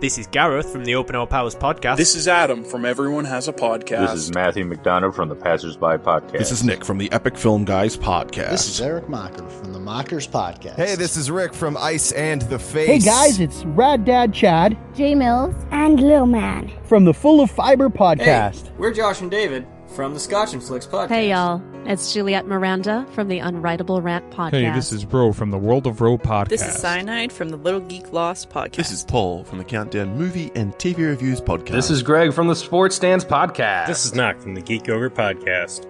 This 0.00 0.16
is 0.16 0.28
Gareth 0.28 0.70
from 0.70 0.84
the 0.84 0.94
Open 0.94 1.16
All 1.16 1.26
Powers 1.26 1.56
podcast. 1.56 1.96
This 1.96 2.14
is 2.14 2.28
Adam 2.28 2.62
from 2.62 2.84
Everyone 2.84 3.24
Has 3.24 3.48
a 3.48 3.52
Podcast. 3.52 4.12
This 4.12 4.20
is 4.20 4.32
Matthew 4.32 4.64
McDonough 4.64 5.12
from 5.12 5.28
the 5.28 5.34
Passersby 5.34 5.80
Podcast. 5.80 6.38
This 6.38 6.52
is 6.52 6.62
Nick 6.62 6.84
from 6.84 6.98
the 6.98 7.10
Epic 7.10 7.36
Film 7.36 7.64
Guys 7.64 7.96
podcast. 7.96 8.50
This 8.50 8.68
is 8.68 8.80
Eric 8.80 9.08
Mocker 9.08 9.48
from 9.48 9.72
the 9.72 9.80
Mockers 9.80 10.28
Podcast. 10.28 10.76
Hey, 10.76 10.94
this 10.94 11.16
is 11.16 11.32
Rick 11.32 11.52
from 11.52 11.76
Ice 11.76 12.12
and 12.12 12.42
the 12.42 12.60
Face. 12.60 12.86
Hey 12.86 12.98
guys, 13.00 13.40
it's 13.40 13.64
Rad 13.64 14.04
Dad 14.04 14.32
Chad, 14.32 14.78
Jay 14.94 15.16
Mills, 15.16 15.56
and 15.72 15.98
Lil 16.00 16.26
Man 16.26 16.70
from 16.84 17.04
the 17.04 17.12
Full 17.12 17.40
of 17.40 17.50
Fiber 17.50 17.88
podcast. 17.90 18.66
Hey, 18.66 18.72
we're 18.78 18.92
Josh 18.92 19.20
and 19.20 19.32
David 19.32 19.66
from 19.88 20.14
the 20.14 20.20
Scotch 20.20 20.52
and 20.52 20.62
Flicks 20.62 20.86
podcast. 20.86 21.08
Hey 21.08 21.30
y'all, 21.30 21.62
it's 21.86 22.12
Juliet 22.12 22.46
Miranda 22.46 23.06
from 23.12 23.28
the 23.28 23.38
Unwritable 23.38 24.02
Rant 24.02 24.30
podcast. 24.30 24.50
Hey, 24.50 24.70
this 24.72 24.92
is 24.92 25.04
Bro 25.04 25.32
from 25.32 25.50
the 25.50 25.58
World 25.58 25.86
of 25.86 26.00
Row 26.00 26.18
podcast. 26.18 26.48
This 26.48 26.66
is 26.66 26.74
Cyanide 26.74 27.32
from 27.32 27.48
the 27.48 27.56
Little 27.56 27.80
Geek 27.80 28.12
Lost 28.12 28.50
podcast. 28.50 28.76
This 28.76 28.90
is 28.92 29.04
Paul 29.04 29.44
from 29.44 29.58
the 29.58 29.64
Countdown 29.64 30.16
Movie 30.16 30.52
and 30.54 30.74
TV 30.74 30.98
Reviews 30.98 31.40
podcast. 31.40 31.70
This 31.72 31.90
is 31.90 32.02
Greg 32.02 32.32
from 32.32 32.48
the 32.48 32.54
Sports 32.56 32.96
Stands 32.96 33.24
podcast. 33.24 33.86
This 33.86 34.04
is 34.04 34.14
Knock 34.14 34.38
from 34.40 34.54
the 34.54 34.60
Geek 34.60 34.86
Yogurt 34.86 35.14
podcast. 35.14 35.86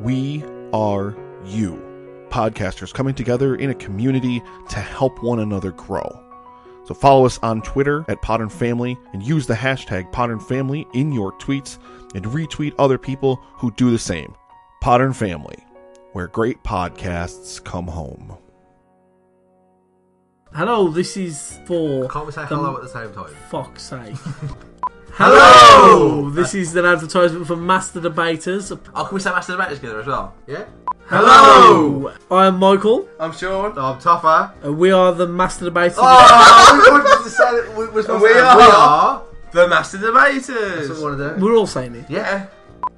We 0.00 0.42
are 0.72 1.14
you, 1.44 1.74
podcasters 2.30 2.92
coming 2.92 3.14
together 3.14 3.54
in 3.54 3.70
a 3.70 3.74
community 3.74 4.42
to 4.70 4.76
help 4.80 5.22
one 5.22 5.38
another 5.38 5.70
grow. 5.70 6.23
So 6.84 6.94
follow 6.94 7.24
us 7.24 7.38
on 7.42 7.62
Twitter 7.62 8.04
at 8.08 8.20
Podern 8.22 8.52
Family 8.52 8.98
and 9.12 9.22
use 9.22 9.46
the 9.46 9.54
hashtag 9.54 10.12
Podern 10.12 10.42
Family 10.42 10.86
in 10.92 11.12
your 11.12 11.32
tweets 11.32 11.78
and 12.14 12.24
retweet 12.26 12.74
other 12.78 12.98
people 12.98 13.36
who 13.54 13.70
do 13.72 13.90
the 13.90 13.98
same. 13.98 14.34
Podern 14.82 15.14
Family, 15.14 15.64
where 16.12 16.28
great 16.28 16.62
podcasts 16.62 17.62
come 17.62 17.86
home. 17.86 18.36
Hello, 20.54 20.88
this 20.88 21.16
is 21.16 21.58
for. 21.64 22.08
Can't 22.08 22.26
we 22.26 22.32
say 22.32 22.44
hello 22.44 22.76
at 22.76 22.82
the 22.82 22.88
same 22.88 23.12
time? 23.12 23.34
Fuck's 23.50 23.82
sake. 23.82 24.14
hello! 25.14 26.30
This 26.30 26.54
is 26.54 26.76
an 26.76 26.84
advertisement 26.84 27.46
for 27.46 27.56
Master 27.56 28.00
Debaters. 28.00 28.70
Oh, 28.70 28.76
can 28.76 29.14
we 29.14 29.20
say 29.20 29.30
Master 29.30 29.56
Debaters 29.56 29.78
together 29.80 30.00
as 30.00 30.06
well? 30.06 30.34
Yeah? 30.46 30.64
Hello! 31.06 32.12
I 32.30 32.46
am 32.46 32.58
Michael. 32.58 33.06
I'm 33.20 33.32
Sean. 33.32 33.76
I'm 33.76 34.00
Toffer. 34.00 34.52
And 34.62 34.78
we 34.78 34.90
are 34.90 35.12
the 35.12 35.26
Master 35.26 35.66
Debaters. 35.66 35.98
Oh! 35.98 36.80
we 36.82 36.90
wanted 36.90 37.24
to 37.24 37.30
say 37.30 37.44
it. 37.44 37.76
We, 37.76 37.86
we, 37.88 38.00
we, 38.00 38.40
are, 38.40 38.56
we 38.56 38.62
are 38.64 39.22
the 39.52 39.68
Master 39.68 39.98
Debaters. 39.98 40.88
That's 40.88 40.88
what 40.88 40.96
we 40.98 41.04
want 41.04 41.34
to 41.34 41.38
do. 41.38 41.44
We're 41.44 41.56
all 41.56 41.66
saying 41.66 41.94
it. 41.94 42.06
Yeah. 42.08 42.46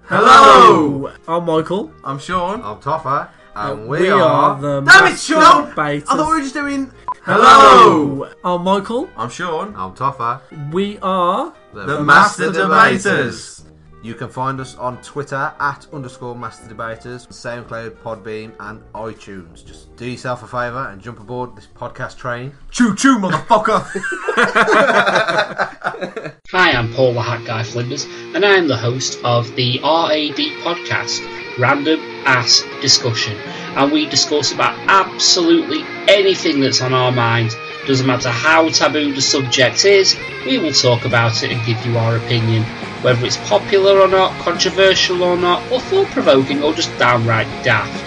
Hello! 0.05 1.13
I'm 1.27 1.45
Michael. 1.47 1.91
I'm 2.05 2.21
Sean. 2.21 2.63
I'm 2.63 2.79
Toffer. 2.81 3.29
And 3.57 3.81
And 3.81 3.89
we, 3.89 4.03
we 4.03 4.11
are... 4.11 4.23
are 4.23 4.61
the 4.61 4.81
Damn 4.83 5.07
it, 5.07 5.11
Master 5.11 5.35
Sean! 5.35 5.69
Debaters. 5.71 6.09
I 6.09 6.17
thought 6.17 6.31
we 6.31 6.37
were 6.37 6.43
just 6.43 6.55
doing... 6.55 6.93
Hello! 7.23 8.31
I'm 8.45 8.63
Michael. 8.63 9.11
I'm 9.17 9.31
Sean. 9.31 9.75
I'm 9.75 9.95
Toffer. 9.95 10.41
We 10.73 10.99
are 11.01 11.53
The, 11.75 11.87
the 11.87 12.05
Master, 12.05 12.53
Debaters. 12.53 13.65
You 14.07 14.15
can 14.15 14.29
find 14.29 14.61
us 14.61 14.77
on 14.77 15.03
Twitter 15.03 15.53
at 15.59 15.89
underscore 15.93 16.37
Master 16.37 16.69
Debaters, 16.69 17.27
SoundCloud, 17.27 17.97
Podbean, 17.97 18.53
and 18.61 18.81
iTunes. 18.93 19.67
Just 19.67 19.97
do 19.97 20.09
yourself 20.09 20.45
a 20.45 20.47
favour 20.47 20.91
and 20.93 21.03
jump 21.03 21.19
aboard 21.19 21.57
this 21.57 21.67
podcast 21.75 22.17
train. 22.17 22.53
Choo 22.71 22.95
choo, 22.95 23.19
motherfucker! 23.19 23.83
Hi, 26.53 26.71
I'm 26.71 26.95
Paul 26.95 27.15
the 27.15 27.21
Hat 27.21 27.45
Guy 27.45 27.65
Flinders, 27.65 28.05
and 28.33 28.45
I 28.45 28.55
am 28.55 28.69
the 28.69 28.77
host 28.77 29.19
of 29.25 29.53
the 29.57 29.81
RAD 29.81 30.39
podcast, 30.63 31.59
Random 31.59 31.99
Ass 32.27 32.63
Discussion. 32.81 33.37
And 33.75 33.91
we 33.91 34.07
discuss 34.07 34.53
about 34.53 34.79
absolutely 34.87 35.83
anything 36.07 36.61
that's 36.61 36.81
on 36.81 36.95
our 36.95 37.11
mind. 37.11 37.57
Doesn't 37.87 38.07
matter 38.07 38.31
how 38.31 38.69
taboo 38.69 39.13
the 39.13 39.23
subject 39.23 39.85
is, 39.85 40.17
we 40.45 40.59
will 40.59 40.73
talk 40.73 41.05
about 41.05 41.45
it 41.45 41.53
and 41.53 41.65
give 41.65 41.87
you 41.87 41.97
our 41.97 42.17
opinion. 42.17 42.65
Whether 43.03 43.27
it's 43.27 43.37
popular 43.49 44.01
or 44.01 44.09
not, 44.09 44.33
controversial 44.41 45.23
or 45.23 45.37
not, 45.37 45.63
or 45.71 45.81
thought 45.81 46.09
provoking 46.09 46.65
or 46.65 46.75
just 46.75 46.91
downright 46.99 47.47
daft. 47.63 48.03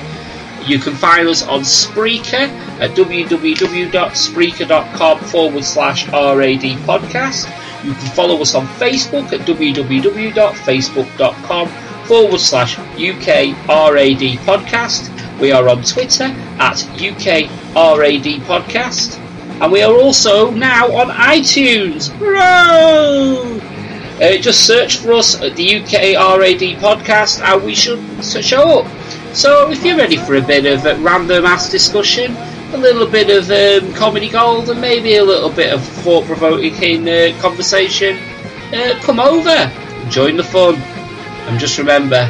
You 0.67 0.79
can 0.79 0.95
find 0.95 1.29
us 1.29 1.43
on 1.43 1.61
Spreaker 1.61 2.49
at 2.79 2.91
www.spreaker.com 2.91 5.19
forward 5.19 5.63
slash 5.63 6.07
RAD 6.09 6.61
podcast. 6.85 7.47
You 7.85 7.93
can 7.93 8.09
follow 8.11 8.41
us 8.41 8.53
on 8.55 8.67
Facebook 8.67 9.31
at 9.31 9.47
www.facebook.com 9.47 11.67
forward 12.05 12.39
slash 12.39 12.77
UK 12.77 13.27
RAD 13.67 14.37
podcast. 14.43 15.09
We 15.39 15.53
are 15.53 15.69
on 15.69 15.83
Twitter 15.83 16.35
at 16.59 16.83
UK 16.95 17.47
RAD 17.73 18.41
podcast. 18.43 19.17
And 19.61 19.71
we 19.73 19.81
are 19.81 19.93
also 19.93 20.51
now 20.51 20.87
on 20.95 21.09
iTunes. 21.09 22.09
Uh, 24.21 24.37
just 24.37 24.65
search 24.65 24.97
for 24.97 25.13
us 25.13 25.41
at 25.41 25.55
the 25.55 25.77
UK 25.77 26.15
RAD 26.39 26.61
podcast 26.81 27.41
and 27.41 27.65
we 27.65 27.75
should 27.75 27.99
show 28.23 28.79
up. 28.79 29.35
So 29.35 29.69
if 29.69 29.83
you're 29.83 29.97
ready 29.97 30.17
for 30.17 30.35
a 30.35 30.41
bit 30.41 30.65
of 30.65 30.85
uh, 30.85 30.97
random 30.99 31.45
ass 31.45 31.69
discussion, 31.69 32.35
a 32.73 32.77
little 32.77 33.07
bit 33.07 33.29
of 33.29 33.49
um, 33.51 33.93
comedy 33.93 34.29
gold, 34.29 34.69
and 34.69 34.79
maybe 34.79 35.15
a 35.15 35.23
little 35.23 35.49
bit 35.49 35.73
of 35.73 35.83
thought 35.83 36.25
provoking 36.25 37.07
uh, 37.07 37.37
conversation, 37.41 38.17
uh, 38.73 38.99
come 39.01 39.19
over, 39.19 39.71
join 40.09 40.37
the 40.37 40.43
fun. 40.43 40.75
And 41.47 41.59
just 41.59 41.77
remember, 41.77 42.27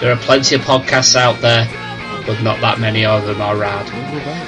there 0.00 0.12
are 0.12 0.18
plenty 0.18 0.54
of 0.54 0.62
podcasts 0.62 1.16
out 1.16 1.40
there, 1.40 1.66
but 2.26 2.42
not 2.42 2.60
that 2.60 2.80
many 2.80 3.04
of 3.04 3.24
them 3.26 3.40
are 3.40 3.56
rad. 3.56 3.86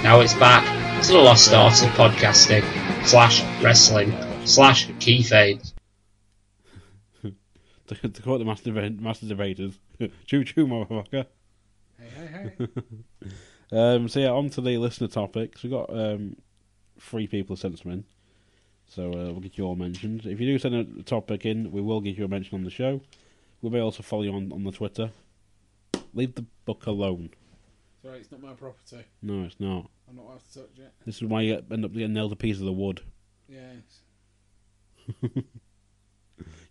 Now 0.03 0.21
it's 0.21 0.35
back 0.35 0.74
to 1.07 1.13
the 1.13 1.19
lost 1.19 1.53
art 1.53 1.83
of 1.83 1.91
podcasting, 1.91 2.65
slash 3.07 3.43
wrestling, 3.63 4.11
slash 4.47 4.89
kayfabe. 4.89 5.73
to, 7.23 7.95
to 8.09 8.23
quote 8.23 8.39
the 8.39 8.45
master, 8.47 8.71
deba- 8.71 8.99
master 8.99 9.27
debaters, 9.27 9.79
choo 10.27 10.45
choo, 10.45 10.67
motherfucker. 10.67 11.27
Hey, 11.99 12.09
hey, 12.09 12.53
hey. 12.59 12.69
um, 13.73 14.09
so 14.09 14.21
yeah, 14.21 14.31
on 14.31 14.49
to 14.51 14.63
the 14.63 14.79
listener 14.79 15.09
topics. 15.09 15.63
We've 15.63 15.73
got 15.73 15.91
um, 15.91 16.37
three 16.99 17.27
people 17.27 17.57
sent 17.57 17.79
some 17.79 17.93
in, 17.93 18.05
so 18.89 19.09
uh, 19.09 19.33
we'll 19.33 19.41
get 19.41 19.59
you 19.59 19.65
all 19.65 19.77
mentioned. 19.77 20.25
If 20.25 20.41
you 20.41 20.47
do 20.47 20.59
send 20.59 20.75
a 20.75 21.03
topic 21.03 21.45
in, 21.45 21.71
we 21.71 21.83
will 21.83 22.01
give 22.01 22.17
you 22.17 22.25
a 22.25 22.29
mention 22.29 22.55
on 22.55 22.65
the 22.65 22.71
show. 22.71 23.03
We 23.61 23.69
may 23.69 23.81
also 23.81 24.03
follow 24.03 24.23
you 24.23 24.33
on, 24.33 24.51
on 24.53 24.65
the 24.65 24.73
Twitter. 24.73 25.11
Leave 26.15 26.35
the 26.35 26.47
book 26.65 26.87
alone. 26.87 27.29
Sorry, 28.03 28.21
it's 28.21 28.33
not 28.33 28.41
my 28.41 28.55
property. 28.55 29.05
No, 29.21 29.45
it's 29.45 29.61
not. 29.61 29.91
I'm 30.15 30.25
not 30.25 30.31
allowed 30.31 30.45
to 30.53 30.61
touch 30.61 30.79
it. 30.79 30.93
This 31.05 31.17
is 31.17 31.25
why 31.25 31.41
you 31.43 31.61
end 31.71 31.85
up 31.85 31.93
getting 31.93 32.13
nailed 32.13 32.33
a 32.33 32.37
piece 32.37 32.59
of 32.59 32.67
the 32.67 32.73
wood. 32.73 33.01
Yes. 33.49 34.03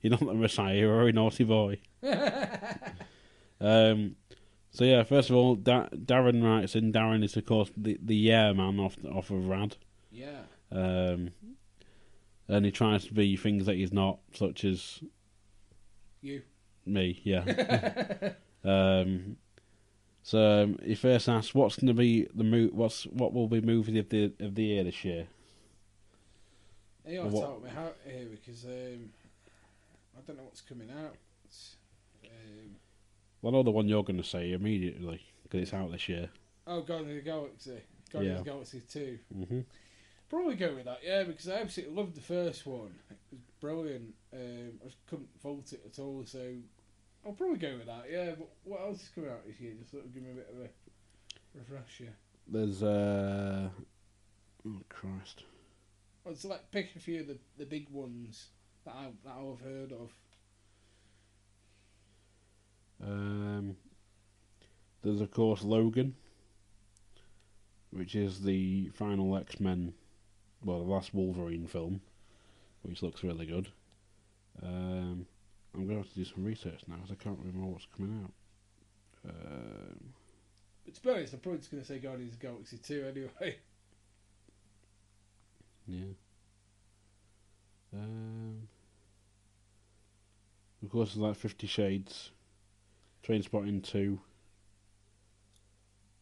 You're 0.01 0.11
not 0.11 0.19
the 0.19 0.33
Messiah, 0.33 0.75
you're 0.75 0.93
a 0.93 0.97
very 0.97 1.11
naughty 1.13 1.45
boy. 1.45 1.79
um, 3.61 4.15
so 4.71 4.83
yeah, 4.83 5.03
first 5.03 5.29
of 5.29 5.35
all, 5.37 5.55
da- 5.55 5.87
Darren 5.89 6.43
writes 6.43 6.75
in. 6.75 6.91
Darren 6.91 7.23
is 7.23 7.37
of 7.37 7.45
course 7.45 7.71
the 7.77 7.97
the 8.03 8.15
yeah 8.15 8.51
man 8.51 8.79
off 8.81 8.97
off 9.09 9.29
of 9.29 9.47
Rad. 9.47 9.77
Yeah. 10.11 10.41
Um, 10.71 11.29
and 12.49 12.65
he 12.65 12.71
tries 12.71 13.05
to 13.05 13.13
be 13.13 13.37
things 13.37 13.65
that 13.67 13.75
he's 13.75 13.93
not, 13.93 14.19
such 14.33 14.65
as 14.65 14.99
You. 16.21 16.41
me. 16.85 17.21
Yeah. 17.23 18.33
um, 18.65 19.37
so 20.23 20.63
um, 20.63 20.79
he 20.83 20.95
first 20.95 21.27
asks, 21.29 21.53
"What's 21.53 21.75
going 21.75 21.87
to 21.87 21.93
be 21.93 22.27
the 22.33 22.43
mo- 22.43 22.69
What's 22.73 23.03
what 23.05 23.33
will 23.33 23.47
be 23.47 23.61
movie 23.61 23.99
of 23.99 24.09
the 24.09 24.31
of 24.39 24.55
the 24.55 24.63
year 24.63 24.83
this 24.83 25.03
year?" 25.05 25.27
Or 27.05 27.11
have 27.23 27.31
to 27.33 27.39
help 27.39 27.63
me 27.63 27.69
out 27.77 27.97
here 28.05 28.25
because 28.31 28.63
um, 28.65 29.09
I 30.17 30.21
don't 30.25 30.37
know 30.37 30.43
what's 30.43 30.61
coming 30.61 30.89
out. 30.89 31.15
Um, 32.23 32.75
Well, 33.41 33.53
I 33.53 33.57
know 33.57 33.63
the 33.63 33.71
one 33.71 33.87
you're 33.89 34.03
going 34.03 34.21
to 34.21 34.27
say 34.27 34.53
immediately 34.53 35.21
because 35.43 35.61
it's 35.61 35.73
out 35.73 35.91
this 35.91 36.07
year. 36.07 36.29
oh, 36.65 36.81
Guardians 36.81 37.09
of 37.17 37.23
the 37.23 37.29
Galaxy. 37.29 37.81
Guardians 38.11 38.39
of 38.39 38.45
the 38.45 38.51
Galaxy 38.51 38.81
2. 38.89 39.19
hmm 39.33 39.59
Probably 40.29 40.55
go 40.55 40.73
with 40.73 40.85
that, 40.85 40.99
yeah, 41.05 41.23
because 41.23 41.47
I 41.49 41.55
absolutely 41.61 41.95
loved 41.95 42.15
the 42.15 42.21
first 42.21 42.65
one. 42.65 42.95
It 43.11 43.17
was 43.31 43.41
brilliant. 43.59 44.15
Um, 44.33 44.79
I 44.81 44.85
just 44.85 44.97
couldn't 45.07 45.29
fault 45.41 45.73
it 45.73 45.81
at 45.85 45.99
all, 45.99 46.23
so 46.25 46.39
I'll 47.25 47.33
probably 47.33 47.57
go 47.57 47.77
with 47.77 47.87
that, 47.87 48.05
yeah. 48.11 48.31
But 48.37 48.49
what 48.63 48.81
else 48.81 49.01
is 49.03 49.09
coming 49.15 49.29
out 49.29 49.45
this 49.47 49.59
year? 49.59 49.73
Just 49.79 49.91
sort 49.91 50.05
of 50.05 50.13
give 50.13 50.23
me 50.23 50.31
a 50.31 50.35
bit 50.35 50.49
of 50.53 50.65
a 50.65 50.69
refresher. 51.57 52.13
There's 52.47 52.83
uh, 52.83 53.69
Oh 54.65 54.81
Christ! 54.87 55.43
Well, 56.23 56.35
so 56.35 56.47
like 56.47 56.71
pick 56.71 56.95
a 56.95 56.99
few 56.99 57.21
of 57.21 57.27
the, 57.27 57.37
the 57.57 57.65
big 57.65 57.89
ones 57.89 58.47
that 58.85 58.95
I 58.95 59.07
that 59.25 59.33
I've 59.33 59.59
heard 59.59 59.91
of. 59.91 60.11
Um, 63.05 63.75
there's 65.01 65.19
of 65.19 65.31
course 65.31 65.63
Logan, 65.63 66.15
which 67.91 68.15
is 68.15 68.41
the 68.41 68.89
final 68.93 69.35
X 69.37 69.59
Men, 69.59 69.93
well, 70.63 70.79
the 70.79 70.91
last 70.91 71.13
Wolverine 71.13 71.67
film, 71.67 71.99
which 72.83 73.03
looks 73.03 73.23
really 73.23 73.45
good. 73.45 73.67
Um, 74.61 75.25
I'm 75.73 75.85
going 75.87 75.97
to 75.97 76.03
have 76.03 76.09
to 76.13 76.15
do 76.15 76.25
some 76.25 76.43
research 76.43 76.81
now 76.87 76.95
because 76.95 77.11
I 77.11 77.23
can't 77.23 77.39
remember 77.39 77.67
what's 77.71 77.87
coming 77.97 78.23
out. 78.23 79.29
Um, 79.29 80.13
But 80.85 80.93
to 80.95 81.01
be 81.01 81.09
honest, 81.09 81.33
I'm 81.33 81.39
probably 81.39 81.59
just 81.59 81.71
going 81.71 81.81
to 81.81 81.87
say 81.87 81.99
Guardians 81.99 82.33
of 82.33 82.39
the 82.39 82.47
Galaxy 82.47 82.77
2 82.77 83.05
anyway. 83.09 83.57
yeah. 85.87 86.13
Um, 87.93 88.67
of 90.83 90.89
course, 90.89 91.15
like 91.15 91.35
Fifty 91.35 91.67
Shades, 91.67 92.31
Trainspotting 93.25 93.83
2. 93.83 94.19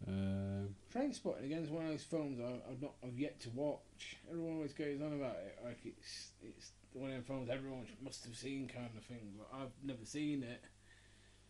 Um, 0.08 0.76
Trainspotting 0.93 1.45
again 1.45 1.64
is 1.64 1.70
one 1.70 1.86
of 1.86 1.91
those 1.91 2.04
films 2.04 2.39
I, 2.39 2.70
I've 2.72 2.82
not 2.82 2.93
I've 3.04 3.18
yet 3.18 3.39
to 3.41 3.49
watch. 3.52 4.18
Everyone 4.30 4.56
always 4.56 4.74
goes 4.74 4.99
on 5.02 5.14
about 5.14 5.36
it 5.45 5.60
like 5.64 5.80
it's 5.86 6.32
it's 6.43 6.72
one 6.94 7.10
of 7.10 7.16
them 7.16 7.24
films 7.24 7.50
everyone 7.50 7.86
must 8.04 8.26
have 8.26 8.36
seen 8.36 8.68
kind 8.68 8.89
of 8.98 9.04
thing, 9.06 9.34
but 9.38 9.48
I've 9.56 9.72
never 9.84 10.04
seen 10.06 10.44
it. 10.44 10.62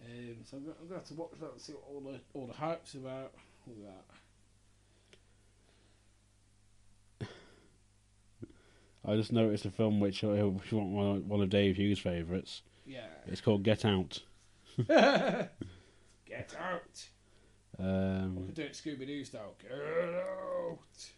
Um, 0.03 0.37
so 0.45 0.57
I'm, 0.57 0.63
I'm 0.63 0.87
going 0.87 0.89
to 0.89 0.95
have 0.95 1.05
to 1.05 1.13
watch 1.13 1.31
that 1.39 1.51
and 1.53 1.61
see 1.61 1.73
what 1.73 1.83
all 1.87 2.01
the 2.01 2.19
all 2.33 2.47
the 2.47 2.53
hype's 2.53 2.95
about. 2.95 3.33
All 3.67 3.75
that. 3.85 4.05
I 9.03 9.15
just 9.15 9.31
noticed 9.31 9.65
a 9.65 9.71
film 9.71 9.99
which, 9.99 10.23
uh, 10.23 10.27
which 10.29 10.71
one 10.71 11.17
of- 11.17 11.27
one 11.27 11.41
of 11.41 11.49
Dave 11.49 11.77
Hughes' 11.77 11.97
favourites. 11.99 12.61
Yeah. 12.85 13.07
It's 13.25 13.41
called 13.41 13.63
Get 13.63 13.83
Out. 13.83 14.21
Get 14.87 16.55
out! 16.59 17.05
Um, 17.79 18.35
We 18.35 18.45
could 18.45 18.55
do 18.55 18.61
it 18.63 18.73
Scooby 18.73 19.07
Doo 19.07 19.25
style. 19.25 19.55
Get 19.61 19.71
out! 19.71 20.77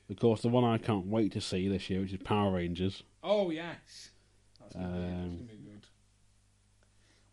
of 0.10 0.20
course, 0.20 0.42
the 0.42 0.48
one 0.50 0.64
I 0.64 0.78
can't 0.78 1.08
wait 1.08 1.34
to 1.34 1.42
see 1.42 1.68
this 1.68 1.90
year, 1.90 2.02
which 2.02 2.14
is 2.14 2.22
Power 2.24 2.54
Rangers. 2.54 3.04
Oh 3.22 3.50
yes, 3.52 4.10
that's 4.64 4.76
gonna, 4.76 4.88
be, 4.88 5.00
that's 5.00 5.14
Um, 5.14 5.30
gonna 5.30 5.44
be 5.44 5.56
good. 5.70 5.86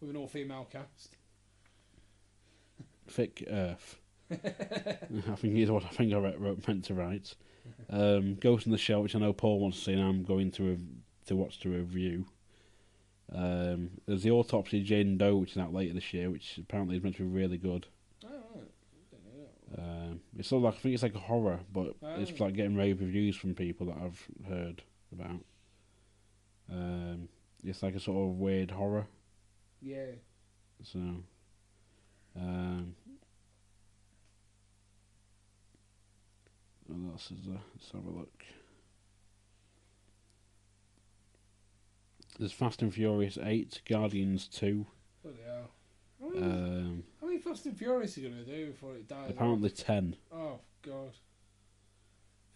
With 0.01 0.11
an 0.11 0.17
all 0.17 0.27
female 0.29 0.67
cast. 0.71 1.17
Thick 3.09 3.45
Earth. 3.49 3.99
I 4.31 4.37
think 5.37 5.57
is 5.57 5.71
what 5.71 5.85
I 5.85 5.89
think 5.89 6.13
I 6.13 6.19
wrote, 6.19 6.67
meant 6.69 6.85
to 6.87 6.95
write. 6.95 7.35
Um, 7.91 8.37
Ghost 8.37 8.67
in 8.67 8.73
the 8.73 8.79
Shell, 8.79 9.03
which 9.03 9.17
I 9.17 9.19
know 9.19 9.33
Paul 9.33 9.59
wants 9.61 9.79
to 9.79 9.85
see, 9.85 9.93
and 9.93 10.03
I'm 10.03 10.23
going 10.23 10.51
to 10.53 10.79
to 11.27 11.37
watch 11.37 11.61
the 11.61 11.69
review. 11.71 12.27
Um, 13.33 13.91
there's 14.07 14.23
the 14.23 14.31
Autopsy 14.33 14.81
of 14.81 14.85
Jane 14.87 15.17
Doe, 15.19 15.37
which 15.37 15.53
is 15.53 15.59
out 15.59 15.73
later 15.73 15.95
this 15.95 16.13
year, 16.13 16.31
which 16.31 16.59
apparently 16.59 16.97
is 16.97 17.03
meant 17.03 17.17
to 17.17 17.23
be 17.23 17.29
really 17.29 17.59
good. 17.59 17.87
Oh, 18.25 18.29
right. 18.29 18.65
Don't 19.13 19.79
know. 19.79 20.03
Um, 20.11 20.21
it's 20.39 20.49
sort 20.49 20.61
of 20.61 20.65
like 20.65 20.75
I 20.75 20.79
think 20.79 20.95
it's 20.95 21.03
like 21.03 21.15
a 21.15 21.19
horror, 21.21 21.61
but 21.73 21.95
it's 22.19 22.33
Oh. 22.41 22.45
like 22.45 22.55
getting 22.55 22.77
rave 22.77 23.01
reviews 23.01 23.37
from 23.37 23.55
people 23.55 23.87
that 23.87 23.97
I've 24.03 24.27
heard 24.49 24.83
about. 25.13 25.41
Um, 26.71 27.29
it's 27.65 27.83
like 27.83 27.95
a 27.95 28.01
sort 28.01 28.29
of 28.31 28.37
weird 28.39 28.71
horror. 28.71 29.07
Yeah. 29.83 30.07
So, 30.83 30.99
um, 32.37 32.95
what 36.87 37.13
else 37.13 37.31
is 37.31 37.47
there? 37.47 37.59
Let's 37.75 37.91
have 37.93 38.05
a 38.07 38.11
look. 38.11 38.45
There's 42.39 42.53
Fast 42.53 42.81
and 42.83 42.95
Furious 42.95 43.37
8, 43.43 43.83
Guardians 43.89 44.47
2. 44.49 44.87
Bloody 45.23 45.39
hell. 45.47 45.71
How 46.21 46.29
many, 46.29 46.43
Um, 46.43 47.05
how 47.21 47.27
many 47.27 47.39
Fast 47.39 47.67
and 47.67 47.77
Furious 47.77 48.17
are 48.17 48.21
you 48.21 48.31
going 48.31 48.45
to 48.45 48.51
do 48.51 48.67
before 48.71 48.95
it 48.95 49.07
dies? 49.09 49.31
apparently 49.31 49.69
10. 49.71 50.17
Oh, 50.33 50.61
God. 50.83 51.11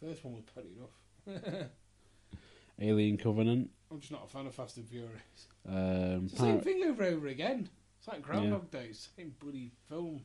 First 0.01 0.25
one 0.25 0.35
was 0.35 0.45
pretty 0.45 0.71
enough. 0.77 1.69
Alien 2.81 3.17
Covenant. 3.17 3.71
I'm 3.91 4.01
just 4.01 4.13
not 4.13 4.25
a 4.25 4.29
fan 4.29 4.47
of 4.47 4.55
Fast 4.55 4.77
and 4.77 4.89
Furious. 4.89 5.13
Um, 5.69 6.25
It's 6.25 6.35
the 6.35 6.41
same 6.41 6.61
thing 6.61 6.83
over 6.85 7.05
and 7.05 7.17
over 7.17 7.27
again. 7.29 7.69
It's 7.99 8.09
like 8.09 8.23
Groundhog 8.23 8.71
Day, 8.71 8.91
same 8.93 9.35
bloody 9.41 9.73
film 9.89 10.21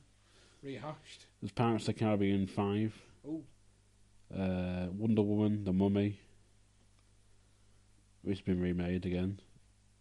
rehashed. 0.61 1.25
There's 1.41 1.51
Pirates 1.51 1.87
of 1.87 1.95
the 1.95 1.99
Caribbean 1.99 2.47
5. 2.47 3.01
Oh. 3.27 3.41
Uh, 4.35 4.87
Wonder 4.91 5.21
Woman, 5.21 5.63
The 5.63 5.73
Mummy, 5.73 6.19
which 8.21 8.39
has 8.39 8.45
been 8.45 8.59
remade 8.59 9.05
again. 9.05 9.39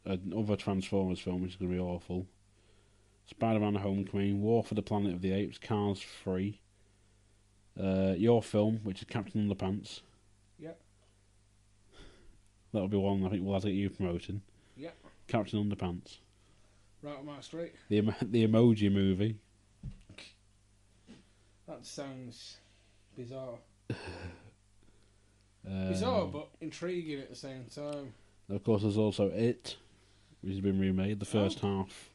Another 0.05 0.57
Transformers 0.57 1.19
film, 1.21 1.43
which 1.43 1.53
is 1.53 1.57
going 1.57 1.71
to 1.71 1.77
be 1.77 1.81
awful. 1.81 2.27
Spider-Man: 3.27 3.75
Homecoming, 3.75 4.41
War 4.41 4.65
for 4.65 4.75
the 4.75 4.83
Planet 4.83 5.13
of 5.15 5.21
the 5.21 5.33
Apes, 5.33 5.59
Cars 5.59 6.03
3. 6.25 6.59
Uh, 7.79 8.15
your 8.17 8.43
film, 8.43 8.81
which 8.83 9.03
is 9.03 9.09
Captain 9.09 9.47
Underpants. 9.49 10.01
That'll 12.73 12.89
be 12.89 12.97
one 12.97 13.25
I 13.25 13.31
think 13.31 13.45
we'll 13.45 13.55
have 13.55 13.63
to 13.63 13.69
get 13.71 13.77
you 13.77 13.91
promoting. 13.91 14.43
Yeah. 14.77 14.91
Captain 15.27 15.63
Underpants. 15.63 16.19
Right 17.03 17.17
on 17.19 17.27
my 17.27 17.41
street. 17.41 17.73
The 17.89 17.97
emo- 17.99 18.15
the 18.23 18.47
Emoji 18.47 18.93
Movie. 18.93 19.37
That 21.67 21.85
sounds 21.85 22.57
bizarre. 23.17 23.59
Um, 25.67 25.89
bizarre, 25.89 26.27
but 26.27 26.49
intriguing 26.63 27.19
at 27.21 27.29
the 27.29 27.37
same 27.37 27.65
time. 27.75 28.15
Of 28.49 28.65
course, 28.65 28.83
there's 28.83 28.97
also 28.97 29.29
It, 29.29 29.77
which 30.41 30.53
has 30.53 30.61
been 30.63 30.79
remade. 30.79 31.21
The 31.21 31.27
first 31.27 31.61
half, 31.61 32.09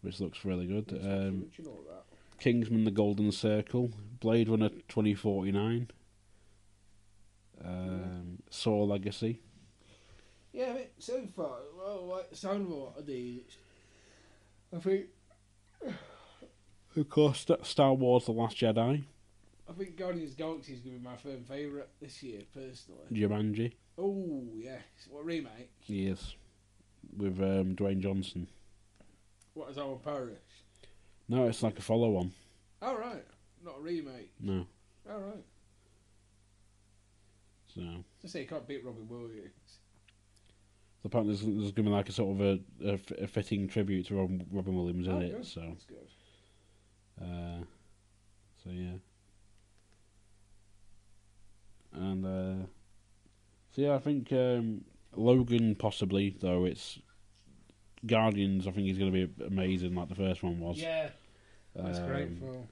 which 0.00 0.18
looks 0.18 0.44
really 0.44 0.66
good. 0.66 0.90
Um, 0.92 1.42
Which 1.42 1.58
you 1.58 1.64
know 1.66 1.78
that. 1.88 2.04
Kingsman: 2.40 2.84
The 2.84 2.90
Golden 2.90 3.30
Circle, 3.30 3.92
Blade 4.18 4.48
Runner 4.48 4.70
2049, 4.88 5.88
um, 7.64 8.38
Saw 8.50 8.84
Legacy. 8.84 9.40
Yeah, 10.52 10.72
mean, 10.72 10.86
so 10.98 11.26
far, 11.36 11.58
well, 11.78 12.06
like 12.06 12.30
the 12.30 12.36
sound 12.36 12.62
of 12.62 12.68
what 12.70 12.94
I 12.98 13.02
did, 13.02 13.44
I 14.74 14.78
think, 14.78 15.06
Of 16.96 17.08
course, 17.08 17.46
Star 17.62 17.94
Wars: 17.94 18.26
The 18.26 18.32
Last 18.32 18.56
Jedi, 18.56 19.04
I 19.68 19.72
think 19.72 19.96
Guardians 19.96 20.32
of 20.32 20.36
the 20.36 20.42
Galaxy 20.42 20.72
is 20.72 20.80
going 20.80 20.96
to 20.96 21.00
be 21.00 21.08
my 21.08 21.16
firm 21.16 21.44
favourite 21.44 21.88
this 22.00 22.20
year, 22.22 22.40
personally. 22.52 23.04
Jumanji. 23.12 23.72
Oh 23.96 24.42
yes, 24.56 24.82
what 25.08 25.24
remake? 25.24 25.70
Yes, 25.86 26.34
with 27.16 27.38
um, 27.40 27.76
Dwayne 27.76 28.00
Johnson. 28.00 28.48
What 29.54 29.70
is 29.70 29.78
our 29.78 29.96
Paris? 29.96 30.38
No, 31.28 31.46
it's 31.46 31.62
like 31.62 31.78
a 31.78 31.82
follow-on. 31.82 32.32
All 32.82 32.98
right, 32.98 33.24
not 33.64 33.78
a 33.78 33.80
remake. 33.80 34.32
No, 34.40 34.66
All 35.08 35.20
right. 35.20 35.44
So 37.80 38.04
Just 38.20 38.32
say 38.34 38.42
you 38.42 38.46
can't 38.48 38.66
beat 38.68 38.84
Robin 38.84 39.08
Williams. 39.08 39.78
the 41.02 41.08
part 41.08 41.24
there's, 41.26 41.40
there's 41.40 41.72
going 41.72 41.74
to 41.74 41.82
be 41.84 41.88
like 41.88 42.08
a 42.08 42.12
sort 42.12 42.38
of 42.38 42.40
a 42.86 42.98
a 43.22 43.26
fitting 43.26 43.68
tribute 43.68 44.06
to 44.06 44.16
Robin, 44.16 44.46
Robin 44.52 44.76
Williams 44.76 45.06
in 45.06 45.14
Oh, 45.14 45.18
it. 45.20 45.32
good. 45.36 45.46
So, 45.46 45.60
That's 45.62 45.84
good. 45.84 46.08
uh, 47.22 47.64
so 48.62 48.70
yeah, 48.70 48.96
and 51.92 52.24
uh, 52.26 52.66
so 53.74 53.82
yeah, 53.82 53.94
I 53.94 53.98
think 53.98 54.32
um, 54.32 54.84
Logan 55.16 55.74
possibly 55.74 56.36
though 56.40 56.64
it's 56.66 56.98
Guardians. 58.06 58.66
I 58.66 58.70
think 58.72 58.86
he's 58.86 58.98
going 58.98 59.12
to 59.12 59.26
be 59.26 59.44
amazing, 59.44 59.94
like 59.94 60.08
the 60.08 60.14
first 60.14 60.42
one 60.42 60.60
was. 60.60 60.78
Yeah, 60.78 61.08
that's 61.74 61.98
great 62.00 62.28
Um. 62.28 62.68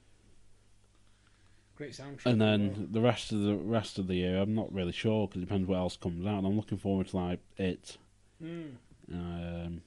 Great 1.79 1.93
soundtrack. 1.93 2.27
And 2.27 2.41
then 2.41 2.75
well. 2.77 2.87
the 2.91 3.01
rest 3.01 3.31
of 3.31 3.41
the 3.41 3.55
rest 3.55 4.01
of 4.01 4.09
the 4.09 4.17
year, 4.17 4.39
I'm 4.39 4.57
not 4.57 4.73
really 4.73 4.91
sure 4.91 5.29
because 5.29 5.41
it 5.41 5.47
depends 5.47 5.69
what 5.69 5.79
else 5.79 5.97
comes 5.97 6.27
out. 6.27 6.39
And 6.39 6.47
I'm 6.49 6.57
looking 6.57 6.77
forward 6.77 7.07
to 7.09 7.17
like 7.17 7.41
it. 7.57 7.97
Mm. 8.43 8.73
Um, 9.13 9.83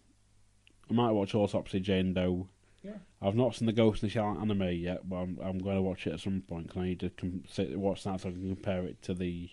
I 0.89 0.93
might 0.93 1.11
watch 1.11 1.35
Autopsy 1.35 1.77
of 1.79 1.83
Jane 1.83 2.13
Doe. 2.13 2.47
Yeah. 2.81 2.93
I've 3.21 3.35
not 3.35 3.55
seen 3.55 3.65
the 3.65 3.73
Ghost 3.73 4.01
in 4.01 4.07
the 4.07 4.13
Shell 4.13 4.37
anime 4.41 4.71
yet, 4.71 5.07
but 5.07 5.17
I'm 5.17 5.37
I'm 5.43 5.59
going 5.59 5.75
to 5.75 5.81
watch 5.81 6.07
it 6.07 6.13
at 6.13 6.21
some 6.21 6.41
point. 6.47 6.69
Cause 6.69 6.77
I 6.77 6.85
need 6.85 7.01
to 7.01 7.09
com- 7.09 7.43
sit, 7.49 7.77
watch 7.77 8.05
that 8.05 8.21
so 8.21 8.29
I 8.29 8.31
can 8.31 8.55
compare 8.55 8.85
it 8.85 9.01
to 9.03 9.13
the 9.13 9.49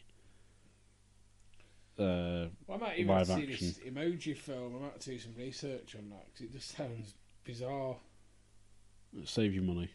uh, 1.98 2.46
Well, 2.68 2.74
I 2.74 2.76
might 2.76 2.98
even 2.98 3.24
see 3.24 3.32
action. 3.32 3.66
this 3.66 3.80
emoji 3.80 4.36
film. 4.36 4.76
I 4.76 4.82
might 4.84 5.00
do 5.00 5.18
some 5.18 5.34
research 5.36 5.96
on 5.98 6.08
that 6.10 6.26
because 6.32 6.46
it 6.46 6.52
just 6.52 6.76
sounds 6.76 7.14
bizarre. 7.44 7.96
Save 9.24 9.54
you 9.54 9.62
money. 9.62 9.90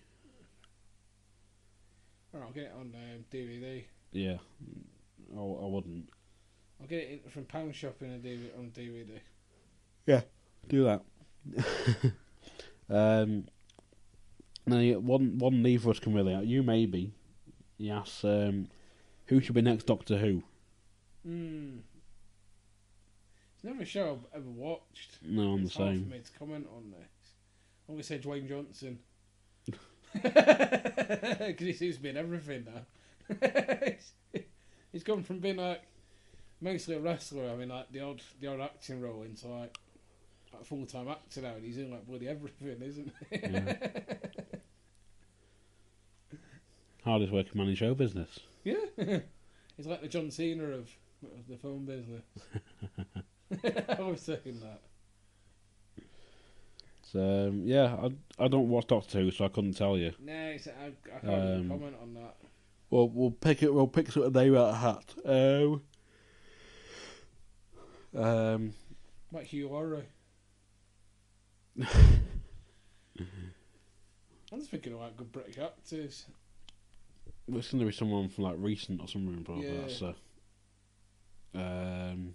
All 2.33 2.39
right, 2.39 2.47
I'll 2.47 2.53
get 2.53 2.63
it 2.63 2.73
on 2.75 2.93
um, 2.95 3.25
DVD. 3.31 3.83
Yeah, 4.11 4.37
I, 5.35 5.39
I 5.39 5.67
wouldn't. 5.67 6.09
I'll 6.81 6.87
get 6.87 6.99
it 7.03 7.21
in, 7.25 7.31
from 7.31 7.45
Pound 7.45 7.75
Shop 7.75 7.95
in 8.01 8.11
a 8.13 8.17
DVD, 8.17 8.57
on 8.57 8.71
DVD. 8.71 9.19
Yeah, 10.05 10.21
do 10.67 10.83
that. 10.85 11.01
um, 12.89 13.45
now, 14.65 14.99
one 14.99 15.37
one 15.37 15.61
neither 15.61 15.89
of 15.89 15.95
us 15.95 15.99
can 15.99 16.13
really. 16.13 16.33
You 16.45 16.63
maybe. 16.63 17.13
Yes. 17.77 18.23
um, 18.23 18.69
Who 19.27 19.41
should 19.41 19.55
be 19.55 19.61
next 19.61 19.85
Doctor 19.85 20.17
Who? 20.17 20.41
Hmm. 21.25 21.77
It's 23.55 23.63
never 23.63 23.81
a 23.83 23.85
show 23.85 24.19
I've 24.33 24.39
ever 24.41 24.49
watched. 24.49 25.17
No, 25.21 25.53
I'm 25.53 25.61
the 25.61 25.67
it's 25.67 25.75
hard 25.75 25.95
same. 25.95 26.03
for 26.05 26.11
me 26.11 26.19
to 26.19 26.39
comment 26.39 26.67
on 26.75 26.91
this. 26.91 27.09
I'm 27.87 27.95
gonna 27.95 28.03
say 28.03 28.19
Dwayne 28.19 28.47
Johnson 28.47 28.99
because 30.21 31.55
he 31.59 31.73
seems 31.73 31.95
to 31.95 32.01
be 32.01 32.09
in 32.09 32.17
everything 32.17 32.65
now. 32.65 33.37
he's, 33.85 34.11
he's 34.91 35.03
gone 35.03 35.23
from 35.23 35.39
being 35.39 35.57
like 35.57 35.81
mostly 36.61 36.95
a 36.95 36.99
wrestler, 36.99 37.49
I 37.49 37.55
mean, 37.55 37.69
like 37.69 37.91
the 37.91 38.01
odd 38.01 38.21
the 38.39 38.47
odd 38.47 38.61
acting 38.61 39.01
role 39.01 39.23
into 39.23 39.47
like 39.47 39.77
a 40.59 40.63
full 40.63 40.85
time 40.85 41.07
actor 41.07 41.41
now, 41.41 41.55
and 41.55 41.65
he's 41.65 41.77
in 41.77 41.91
like 41.91 42.07
bloody 42.07 42.27
everything, 42.27 42.81
isn't 42.81 43.11
he? 43.29 43.39
Yeah. 43.41 43.75
Hardest 47.03 47.33
working 47.33 47.51
man 47.55 47.67
in 47.67 47.75
show 47.75 47.93
business. 47.93 48.39
Yeah. 48.63 49.19
He's 49.75 49.87
like 49.87 50.01
the 50.01 50.07
John 50.07 50.31
Cena 50.31 50.63
of, 50.63 50.89
of 51.21 51.47
the 51.49 51.57
film 51.57 51.83
business. 51.85 52.23
I 53.99 54.01
was 54.01 54.21
saying 54.21 54.61
that. 54.61 54.79
So 57.13 57.19
um, 57.49 57.61
yeah, 57.67 57.95
I 58.39 58.43
I 58.43 58.47
don't 58.47 58.69
watch 58.69 58.87
Doctor 58.87 59.19
Who, 59.21 59.29
so 59.31 59.45
I 59.45 59.49
couldn't 59.49 59.73
tell 59.73 59.97
you. 59.97 60.13
No, 60.19 60.33
it's, 60.33 60.67
I, 60.67 60.91
I 61.15 61.19
can't 61.19 61.33
Um, 61.61 61.69
comment 61.69 61.95
on 62.01 62.13
that. 62.15 62.35
Well, 62.89 63.07
we'll 63.09 63.31
pick 63.31 63.61
it. 63.61 63.71
We'll 63.73 63.87
pick 63.87 64.11
sort 64.11 64.27
of 64.27 64.35
name 64.35 64.55
out 64.55 64.69
of 64.69 64.75
a 64.75 64.77
hat. 64.77 65.13
Um, 65.25 65.81
um, 68.15 68.73
Like 69.31 69.45
Hugh 69.45 69.69
Laurie. 69.69 70.03
I'm 74.51 74.59
just 74.59 74.69
thinking 74.71 74.93
about 74.93 75.17
good 75.17 75.31
British 75.31 75.57
actors. 75.57 76.25
it's 77.47 77.71
going 77.71 77.79
to 77.79 77.85
be 77.85 77.91
someone 77.91 78.29
from 78.29 78.43
like 78.43 78.55
recent 78.57 79.01
or 79.01 79.07
something, 79.07 79.43
probably. 79.43 79.67
Yeah. 79.67 79.87
So, 79.87 80.13
um, 81.55 82.33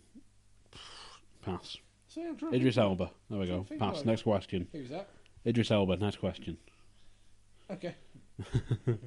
pass. 1.45 1.77
So 2.09 2.23
I'm 2.23 2.37
trying 2.37 2.53
to 2.53 2.57
Idris 2.57 2.79
Elba. 2.79 3.11
There 3.29 3.39
we 3.39 3.47
go. 3.47 3.67
Pass. 3.79 4.05
Next 4.05 4.23
question. 4.23 4.67
Who's 4.73 4.89
that? 4.89 5.09
Idris 5.47 5.71
Elba. 5.71 5.97
Next 5.99 6.17
question. 6.17 6.57
Okay. 7.71 7.95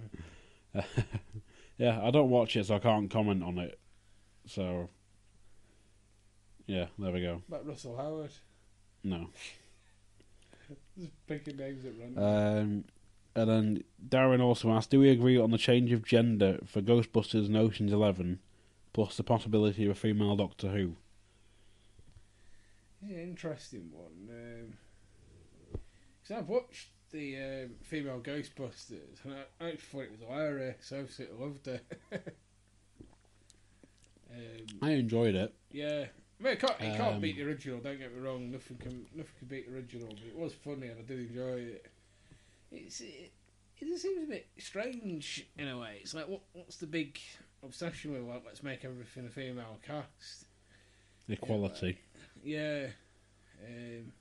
yeah, 1.78 2.00
I 2.04 2.12
don't 2.12 2.30
watch 2.30 2.56
it, 2.56 2.68
so 2.68 2.76
I 2.76 2.80
can't 2.80 3.10
comment 3.10 3.44
on 3.44 3.58
it. 3.58 3.80
So, 4.46 4.90
yeah, 6.68 6.86
there 7.00 7.12
we 7.12 7.22
go. 7.22 7.42
About 7.48 7.68
Russell 7.68 7.98
Howard. 7.98 8.32
No. 9.04 9.30
Just 11.00 11.14
picking 11.26 11.58
names 11.58 11.86
at 11.86 11.94
random. 12.00 12.24
Um, 12.24 12.86
and 13.36 13.50
then 13.50 13.84
Darren 14.08 14.42
also 14.42 14.72
asked, 14.72 14.92
"Do 14.92 15.00
we 15.00 15.10
agree 15.10 15.40
on 15.40 15.52
the 15.52 15.58
change 15.58 15.92
of 15.92 16.06
gender 16.06 16.60
for 16.66 16.82
Ghostbusters 16.82 17.48
and 17.48 17.58
Ocean's 17.58 17.94
Eleven, 17.94 18.40
plus 18.94 19.18
the 19.18 19.24
possibility 19.24 19.86
of 19.86 19.92
a 19.92 19.96
female 19.96 20.36
Doctor 20.36 20.70
Who?" 20.70 20.98
Yeah, 23.06 23.18
interesting 23.18 23.90
one. 23.92 24.74
Because 26.22 26.38
I've 26.38 26.50
watched 26.50 26.90
the 27.12 27.38
um, 27.38 27.70
female 27.82 28.20
Ghostbusters, 28.20 29.24
and 29.24 29.34
I, 29.34 29.66
I 29.66 29.70
actually 29.70 29.78
thought 29.92 30.02
it 30.02 30.12
was 30.12 30.20
hilarious. 30.28 30.94
I 30.94 30.98
absolutely 31.00 31.46
loved 31.46 31.68
it. 31.68 31.84
um, 34.34 34.66
I 34.82 34.92
enjoyed 34.92 35.36
it. 35.36 35.54
yeah, 35.72 36.06
I 36.40 36.44
mean, 36.44 36.54
it 36.54 36.60
can't, 36.60 36.80
it 36.80 36.98
can't 36.98 37.16
Um, 37.16 37.22
beat 37.22 37.38
the 37.38 37.44
original. 37.44 37.80
Don't 37.80 38.00
get 38.00 38.14
me 38.16 38.22
wrong. 38.22 38.52
Nothing 38.52 38.78
can 38.78 39.06
nothing 39.16 39.34
can 39.40 39.48
beat 39.48 39.68
the 39.70 39.76
original, 39.76 40.08
but 40.10 40.24
it 40.28 40.36
was 40.36 40.54
funny 40.54 40.88
and 40.88 41.00
I 41.00 41.04
did 41.04 41.20
enjoy 41.30 41.60
it. 41.60 41.86
It's 42.72 43.02
it, 43.02 43.32
it 43.80 43.88
just 43.88 44.04
seems 44.04 44.24
a 44.24 44.28
bit 44.28 44.48
strange 44.60 45.48
in 45.58 45.68
a 45.68 45.78
way. 45.78 46.00
It's 46.02 46.14
like 46.14 46.28
what 46.28 46.42
what's 46.54 46.78
the 46.78 46.88
big 46.88 47.20
obsession 47.64 48.14
with 48.14 48.22
like 48.24 48.44
let's 48.46 48.64
make 48.64 48.86
everything 48.86 49.26
a 49.28 49.30
female 49.30 49.78
cast. 49.86 50.46
Equality. 51.28 52.00
Yeah, 52.44 52.88
um, 53.66 54.12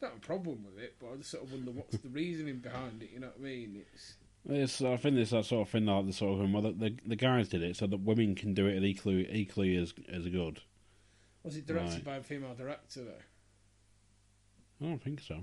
not 0.00 0.16
a 0.16 0.20
problem 0.20 0.64
with 0.64 0.82
it, 0.82 0.96
but 1.00 1.12
I 1.12 1.16
just 1.16 1.30
sort 1.30 1.44
of 1.44 1.52
wonder 1.52 1.70
what's 1.72 1.96
the 1.98 2.08
reasoning 2.08 2.58
behind 2.58 3.02
it. 3.02 3.10
You 3.12 3.20
know 3.20 3.28
what 3.28 3.36
I 3.40 3.42
mean? 3.42 3.84
It's 3.92 4.14
It's, 4.48 4.82
I 4.82 4.96
think 4.96 5.16
it's 5.16 5.30
that 5.32 5.44
sort 5.44 5.66
of 5.66 5.70
thing 5.72 5.86
like 5.86 6.06
the 6.06 6.12
sort 6.12 6.40
of 6.42 6.50
well, 6.52 6.62
the, 6.62 6.72
the 6.72 6.96
the 7.06 7.16
guys 7.16 7.48
did 7.48 7.62
it 7.62 7.76
so 7.76 7.86
that 7.86 7.98
women 8.00 8.34
can 8.34 8.54
do 8.54 8.66
it 8.66 8.82
equally 8.84 9.28
equally 9.30 9.76
as 9.76 9.92
as 10.10 10.26
good. 10.28 10.60
was 11.42 11.56
it 11.56 11.66
directed 11.66 11.94
Right. 11.96 12.04
by 12.04 12.16
a 12.16 12.22
female 12.22 12.54
director 12.54 13.04
though? 13.04 13.22
I 14.86 14.88
don't 14.90 15.02
think 15.02 15.20
so. 15.20 15.40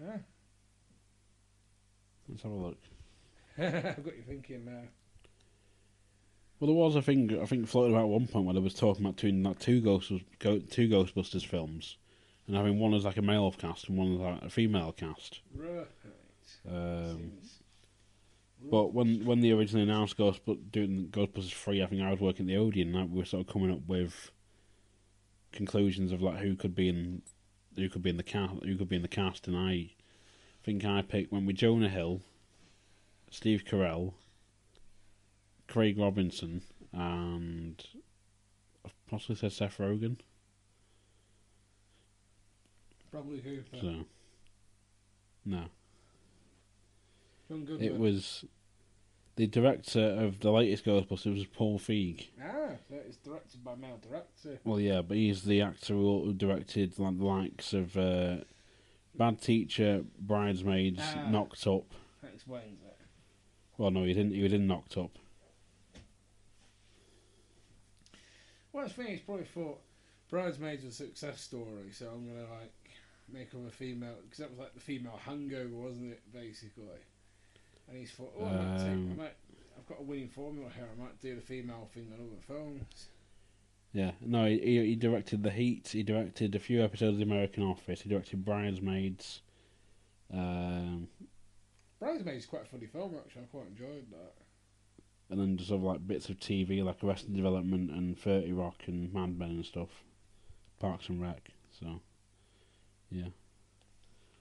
Yeah, 0.00 0.18
Let's 2.28 2.42
have 2.42 2.52
a 2.52 2.54
look. 2.54 2.78
I've 3.58 4.04
got 4.04 4.16
you 4.16 4.22
thinking 4.26 4.64
now. 4.64 4.82
Well, 6.60 6.66
there 6.66 6.76
was 6.76 6.96
a 6.96 7.02
thing 7.02 7.38
I 7.40 7.46
think 7.46 7.68
floated 7.68 7.92
about 7.92 8.04
at 8.04 8.08
one 8.08 8.26
point 8.26 8.46
where 8.46 8.54
they 8.54 8.60
was 8.60 8.74
talking 8.74 9.04
about 9.04 9.16
doing 9.16 9.42
like 9.44 9.60
two 9.60 9.80
Ghost 9.80 10.12
go, 10.40 10.58
two 10.58 10.88
Ghostbusters 10.88 11.46
films, 11.46 11.96
and 12.46 12.56
having 12.56 12.78
one 12.78 12.94
as 12.94 13.04
like 13.04 13.16
a 13.16 13.22
male 13.22 13.52
cast 13.52 13.88
and 13.88 13.96
one 13.96 14.14
as 14.14 14.18
like 14.18 14.42
a 14.42 14.50
female 14.50 14.92
cast. 14.92 15.40
Right. 15.54 15.86
Um, 16.68 17.32
but 18.70 18.92
when 18.92 19.24
when 19.24 19.40
they 19.40 19.52
originally 19.52 19.84
announced 19.88 20.16
Ghost 20.16 20.40
doing 20.72 21.08
Ghostbusters 21.12 21.52
three, 21.52 21.82
I 21.82 21.86
think 21.86 22.02
I 22.02 22.10
was 22.10 22.20
working 22.20 22.46
at 22.46 22.48
the 22.48 22.56
Odeon. 22.56 22.94
and 22.94 23.12
we 23.12 23.18
were 23.18 23.24
sort 23.24 23.46
of 23.46 23.52
coming 23.52 23.70
up 23.70 23.86
with 23.86 24.32
conclusions 25.52 26.10
of 26.10 26.20
like 26.20 26.38
who 26.38 26.56
could 26.56 26.74
be 26.74 26.88
in 26.88 27.22
who 27.76 27.88
could 27.88 28.02
be 28.02 28.10
in 28.10 28.16
the 28.16 28.24
cast, 28.24 28.54
who 28.64 28.76
could 28.76 28.88
be 28.88 28.96
in 28.96 29.02
the 29.02 29.08
cast, 29.08 29.46
and 29.46 29.56
I 29.56 29.92
think 30.64 30.84
I 30.84 31.02
picked 31.02 31.30
when 31.30 31.46
with 31.46 31.56
Jonah 31.56 31.88
Hill, 31.88 32.20
Steve 33.30 33.64
Carell, 33.64 34.14
Craig 35.68 35.98
Robinson, 35.98 36.62
and 36.92 37.82
I've 38.84 38.92
possibly 39.08 39.36
said 39.36 39.52
Seth 39.52 39.78
Rogen. 39.78 40.16
Probably 43.10 43.40
Hooper. 43.40 43.78
So 43.80 44.04
no. 45.44 45.64
It 47.80 47.96
was 47.96 48.44
the 49.36 49.46
director 49.46 50.00
of 50.04 50.40
the 50.40 50.50
latest 50.50 50.84
Ghostbusters 50.84 51.34
was 51.34 51.46
Paul 51.46 51.78
Feig. 51.78 52.26
Ah, 52.42 52.72
so 52.88 52.96
it's 53.06 53.16
directed 53.18 53.64
by 53.64 53.74
male 53.74 53.98
director. 54.06 54.58
Well, 54.64 54.78
yeah, 54.80 55.00
but 55.00 55.16
he's 55.16 55.44
the 55.44 55.62
actor 55.62 55.94
who 55.94 56.24
who 56.26 56.32
directed 56.34 56.98
like 56.98 57.16
the 57.18 57.24
likes 57.24 57.72
of 57.72 57.96
uh, 57.96 58.38
Bad 59.14 59.40
Teacher, 59.40 60.02
Bridesmaids, 60.20 61.00
Ah. 61.02 61.30
Knocked 61.30 61.66
Up. 61.66 61.84
That 62.22 62.34
explains 62.34 62.82
it. 62.82 62.96
Well, 63.78 63.90
no, 63.92 64.04
he 64.04 64.12
didn't. 64.12 64.34
He 64.34 64.42
was 64.42 64.52
in 64.52 64.66
Knocked 64.66 64.98
Up. 64.98 65.18
Well, 68.72 68.84
I 68.84 68.88
think 68.88 69.08
he's 69.10 69.20
probably 69.20 69.44
thought 69.44 69.80
Bridesmaids 70.30 70.84
was 70.84 70.94
a 71.00 71.04
success 71.04 71.40
story, 71.40 71.90
so 71.92 72.06
I'm 72.14 72.26
gonna 72.26 72.48
like 72.60 72.72
make 73.32 73.52
her 73.52 73.66
a 73.66 73.70
female 73.70 74.16
because 74.22 74.38
that 74.38 74.50
was 74.50 74.58
like 74.58 74.74
the 74.74 74.80
female 74.80 75.18
hangover, 75.24 75.74
wasn't 75.74 76.12
it? 76.12 76.22
Basically, 76.32 77.00
and 77.88 77.96
he's 77.98 78.10
thought, 78.10 78.32
oh, 78.38 78.44
I 78.46 78.52
might 78.52 78.78
take, 78.78 78.86
I 78.86 78.92
Um, 78.92 79.16
might, 79.16 79.34
I've 79.78 79.86
got 79.86 80.00
a 80.00 80.02
winning 80.02 80.28
formula 80.28 80.70
here. 80.74 80.86
I 80.92 81.00
might 81.02 81.20
do 81.20 81.34
the 81.34 81.40
female 81.40 81.88
thing 81.94 82.12
on 82.12 82.20
other 82.26 82.40
films. 82.46 83.08
Yeah, 83.92 84.12
no, 84.20 84.44
he, 84.44 84.58
he 84.58 84.86
he 84.86 84.96
directed 84.96 85.42
The 85.42 85.50
Heat. 85.50 85.88
He 85.88 86.02
directed 86.02 86.54
a 86.54 86.58
few 86.58 86.82
episodes 86.84 87.12
of 87.14 87.18
The 87.18 87.24
American 87.24 87.62
Office. 87.62 88.02
He 88.02 88.10
directed 88.10 88.44
Bridesmaids. 88.44 89.40
Um, 90.32 91.08
Bridesmaids 91.98 92.44
is 92.44 92.46
quite 92.46 92.62
a 92.62 92.66
funny 92.66 92.86
film 92.86 93.14
actually. 93.16 93.42
I 93.42 93.46
quite 93.46 93.68
enjoyed 93.68 94.10
that. 94.10 94.34
And 95.30 95.38
then 95.40 95.56
just 95.56 95.70
of 95.70 95.82
like 95.82 96.06
bits 96.06 96.28
of 96.28 96.38
TV 96.38 96.82
like 96.84 97.02
Arrested 97.04 97.34
Development 97.34 97.90
and 97.90 98.18
Thirty 98.18 98.52
Rock 98.52 98.82
and 98.86 99.12
Mad 99.12 99.38
Men 99.38 99.50
and 99.50 99.66
stuff, 99.66 99.88
Parks 100.80 101.08
and 101.08 101.20
Rec. 101.20 101.50
So, 101.80 102.00
yeah. 103.10 103.26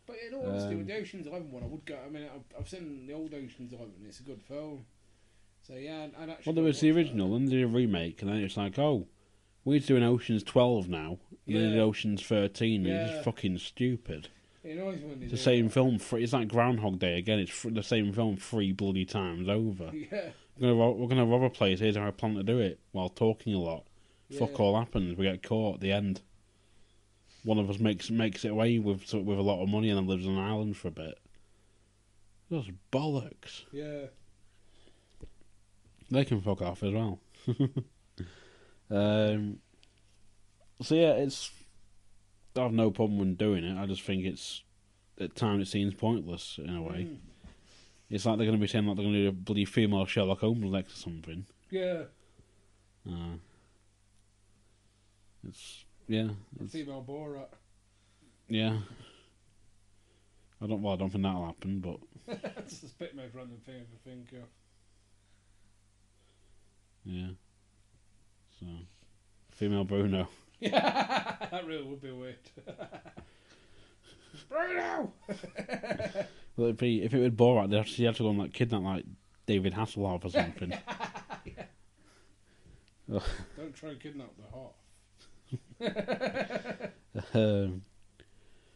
But 0.05 0.15
in 0.25 0.33
all 0.33 0.45
honesty, 0.49 0.69
Um, 0.71 0.77
with 0.77 0.87
the 0.87 0.95
Ocean's 0.95 1.27
Eleven 1.27 1.51
one, 1.51 1.63
I 1.63 1.67
would 1.67 1.85
go. 1.85 1.97
I 2.05 2.09
mean, 2.09 2.23
I've, 2.23 2.59
I've 2.59 2.69
seen 2.69 3.05
the 3.07 3.13
old 3.13 3.33
Ocean's 3.33 3.73
Eleven. 3.73 3.93
It's 4.07 4.19
a 4.21 4.23
good 4.23 4.41
film. 4.41 4.85
So 5.67 5.73
yeah, 5.75 6.07
I'd, 6.17 6.29
actually. 6.29 6.43
Well, 6.45 6.55
there 6.55 6.63
was 6.63 6.79
the 6.79 6.91
original, 6.91 7.33
then 7.33 7.45
they 7.45 7.55
did 7.57 7.63
a 7.65 7.67
remake, 7.67 8.21
and 8.21 8.31
then 8.31 8.37
it's 8.37 8.55
like, 8.55 8.79
oh, 8.79 9.07
we're 9.65 9.79
doing 9.81 10.01
Ocean's 10.03 10.43
12 10.43 10.87
now, 10.87 11.19
and 11.45 11.55
then 11.55 11.61
they 11.63 11.67
did 11.71 11.75
Yeah. 11.75 11.81
Ocean's 11.81 12.21
13, 12.21 12.85
and 12.85 13.09
it's 13.09 13.25
fucking 13.25 13.57
stupid. 13.57 14.29
It 14.63 14.71
annoys 14.77 14.99
me 14.99 15.05
when 15.07 15.21
It's 15.23 15.31
the 15.31 15.37
same 15.37 15.69
film, 15.69 15.97
three, 15.99 16.23
it's 16.23 16.33
like 16.33 16.47
Groundhog 16.49 16.99
Day 16.99 17.17
again, 17.17 17.39
it's 17.39 17.63
the 17.63 17.83
same 17.83 18.11
film 18.11 18.37
three 18.37 18.71
bloody 18.71 19.05
times 19.05 19.47
over. 19.49 19.91
Yeah. 19.93 20.29
We're 20.59 20.69
gonna, 20.69 20.79
ro- 20.79 20.91
we're 20.93 21.07
gonna 21.07 21.25
rob 21.25 21.43
a 21.43 21.49
place, 21.51 21.79
here's 21.79 21.95
how 21.97 22.07
I 22.07 22.11
plan 22.11 22.33
to 22.35 22.41
do 22.43 22.57
it, 22.59 22.79
while 22.91 23.09
talking 23.09 23.53
a 23.53 23.59
lot. 23.59 23.85
Fuck 24.39 24.59
all 24.59 24.77
happens, 24.77 25.15
we 25.15 25.25
get 25.25 25.43
caught 25.43 25.75
at 25.75 25.81
the 25.81 25.91
end. 25.91 26.21
One 27.43 27.59
of 27.59 27.69
us 27.69 27.79
makes 27.79 28.09
makes 28.09 28.43
it 28.43 28.49
away 28.49 28.79
with 28.79 29.13
with 29.13 29.37
a 29.37 29.41
lot 29.41 29.61
of 29.61 29.69
money 29.69 29.89
and 29.89 29.97
then 29.99 30.07
lives 30.07 30.25
on 30.25 30.33
an 30.33 30.39
island 30.43 30.75
for 30.75 30.87
a 30.87 30.91
bit. 30.91 31.17
Those 32.49 32.69
bollocks. 32.91 33.63
Yeah. 33.71 34.07
They 36.09 36.25
can 36.25 36.41
fuck 36.41 36.61
off 36.61 36.81
as 36.83 36.91
well. 36.93 37.19
um, 38.89 39.59
so 40.81 40.95
yeah, 40.95 41.11
it's. 41.13 41.51
I 42.57 42.63
have 42.63 42.73
no 42.73 42.91
problem 42.91 43.19
with 43.19 43.37
doing 43.37 43.63
it. 43.63 43.77
I 43.77 43.85
just 43.85 44.01
think 44.01 44.25
it's 44.25 44.63
at 45.19 45.35
times 45.35 45.67
it 45.67 45.71
seems 45.71 45.93
pointless 45.93 46.59
in 46.63 46.75
a 46.75 46.81
way. 46.81 47.07
Mm. 47.09 47.17
It's 48.09 48.25
like 48.25 48.37
they're 48.37 48.45
going 48.47 48.57
to 48.57 48.61
be 48.61 48.67
saying 48.67 48.85
like 48.85 48.95
they're 48.95 49.03
going 49.05 49.15
to 49.15 49.23
do 49.23 49.29
a 49.29 49.31
bloody 49.31 49.65
female 49.65 50.05
Sherlock 50.05 50.39
Holmes 50.39 50.71
next 50.71 50.93
or 50.93 50.97
something. 50.97 51.45
Yeah. 51.69 52.03
Uh, 53.07 53.35
it's 55.47 55.85
yeah, 56.07 56.29
A 56.59 56.63
it's, 56.63 56.73
female 56.73 57.03
Borat. 57.07 57.47
yeah. 58.47 58.77
I 60.61 60.67
don't. 60.67 60.81
Well, 60.81 60.93
I 60.93 60.97
don't 60.97 61.09
think 61.09 61.23
that'll 61.23 61.45
happen, 61.45 61.79
but 61.79 61.99
Just 62.67 62.83
a 62.83 62.87
spit 62.87 63.15
made 63.15 63.29
random 63.33 63.57
thing 63.65 63.81
of 63.81 63.87
a 63.93 64.09
think 64.09 64.31
of. 64.33 64.47
yeah. 67.05 67.27
So, 68.59 68.65
female 69.51 69.83
Bruno. 69.83 70.27
Yeah, 70.59 71.35
that 71.51 71.65
really 71.65 71.83
would 71.83 72.01
be 72.01 72.11
weird. 72.11 72.37
Bruno! 74.49 75.13
Well, 76.57 76.67
it'd 76.69 76.77
be 76.77 77.03
if 77.03 77.13
it 77.13 77.19
was 77.19 77.29
Borat, 77.29 77.69
they'd 77.69 77.77
have 77.77 77.85
to, 77.85 78.01
you'd 78.01 78.07
have 78.07 78.17
to 78.17 78.23
go 78.23 78.29
and 78.31 78.39
like 78.39 78.51
kidnap 78.51 78.81
like 78.81 79.05
David 79.45 79.73
Hasselhoff 79.73 80.25
or 80.25 80.31
something. 80.31 80.73
Ugh. 83.13 83.21
Don't 83.55 83.75
try 83.75 83.89
and 83.91 83.99
kidnap 83.99 84.31
the 85.79 85.91
heart. 85.93 86.91
um, 87.35 87.83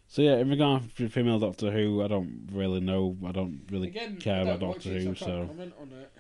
so 0.07 0.21
yeah, 0.21 0.35
in 0.37 0.49
regard 0.51 0.95
to 0.97 1.09
female 1.09 1.39
Doctor 1.39 1.71
Who, 1.71 2.03
I 2.03 2.07
don't 2.07 2.47
really 2.53 2.81
know. 2.81 3.17
I 3.25 3.31
don't 3.31 3.61
really 3.71 3.87
Again, 3.87 4.17
care 4.17 4.35
I 4.35 4.41
about 4.41 4.59
don't 4.59 4.69
watch 4.69 4.83
Doctor 4.83 4.99
Who. 4.99 5.15
So 5.15 5.47
comment 5.47 5.73
on 5.81 5.91
it. 5.91 6.11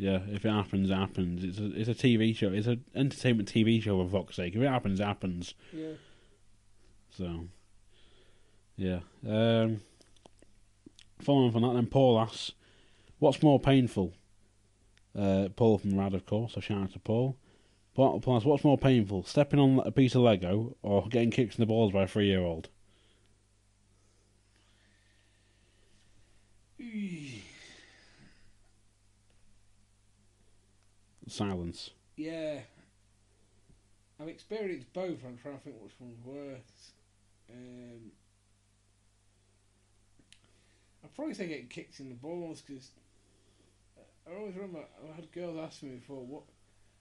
Yeah, 0.00 0.20
if 0.28 0.46
it 0.46 0.50
happens, 0.50 0.90
it 0.90 0.94
happens. 0.94 1.44
It's 1.44 1.58
a 1.58 1.78
it's 1.78 1.88
a 1.90 1.94
TV 1.94 2.34
show. 2.34 2.50
It's 2.50 2.66
an 2.66 2.82
entertainment 2.94 3.52
TV 3.52 3.82
show. 3.82 4.02
For 4.02 4.22
fuck's 4.22 4.36
sake, 4.36 4.54
if 4.56 4.62
it 4.62 4.66
happens, 4.66 4.98
it 4.98 5.04
happens. 5.04 5.54
Yeah. 5.74 5.92
So 7.10 7.48
yeah. 8.78 9.00
Um, 9.28 9.82
following 11.20 11.52
from 11.52 11.62
that, 11.62 11.74
then 11.74 11.86
Paul 11.86 12.18
asks, 12.18 12.52
"What's 13.18 13.42
more 13.42 13.60
painful?" 13.60 14.14
Uh, 15.14 15.50
Paul 15.54 15.76
from 15.76 15.98
Rad, 15.98 16.14
of 16.14 16.24
course. 16.24 16.54
So 16.54 16.62
shout 16.62 16.84
out 16.84 16.92
to 16.94 16.98
Paul. 16.98 17.36
Paul 17.94 18.20
Paul 18.20 18.36
asks, 18.36 18.46
"What's 18.46 18.64
more 18.64 18.78
painful, 18.78 19.24
stepping 19.24 19.60
on 19.60 19.80
a 19.80 19.92
piece 19.92 20.14
of 20.14 20.22
Lego 20.22 20.78
or 20.82 21.08
getting 21.08 21.30
kicked 21.30 21.56
in 21.56 21.60
the 21.60 21.66
balls 21.66 21.92
by 21.92 22.04
a 22.04 22.08
three-year-old?" 22.08 22.70
Silence. 31.30 31.90
Yeah. 32.16 32.60
I've 34.20 34.28
experienced 34.28 34.92
both. 34.92 35.18
I'm 35.24 35.38
trying 35.40 35.56
to 35.58 35.64
think 35.64 35.76
which 35.80 35.94
one's 36.00 36.18
worse. 36.24 36.92
Um, 37.48 38.10
I'd 41.04 41.14
probably 41.14 41.34
say 41.34 41.46
getting 41.46 41.68
kicked 41.68 42.00
in 42.00 42.08
the 42.08 42.16
balls 42.16 42.62
because 42.66 42.90
I 44.26 44.38
always 44.38 44.54
remember 44.54 44.80
I 44.80 45.14
had 45.14 45.32
girls 45.32 45.58
ask 45.58 45.82
me 45.82 45.90
before, 45.90 46.24
what, 46.24 46.42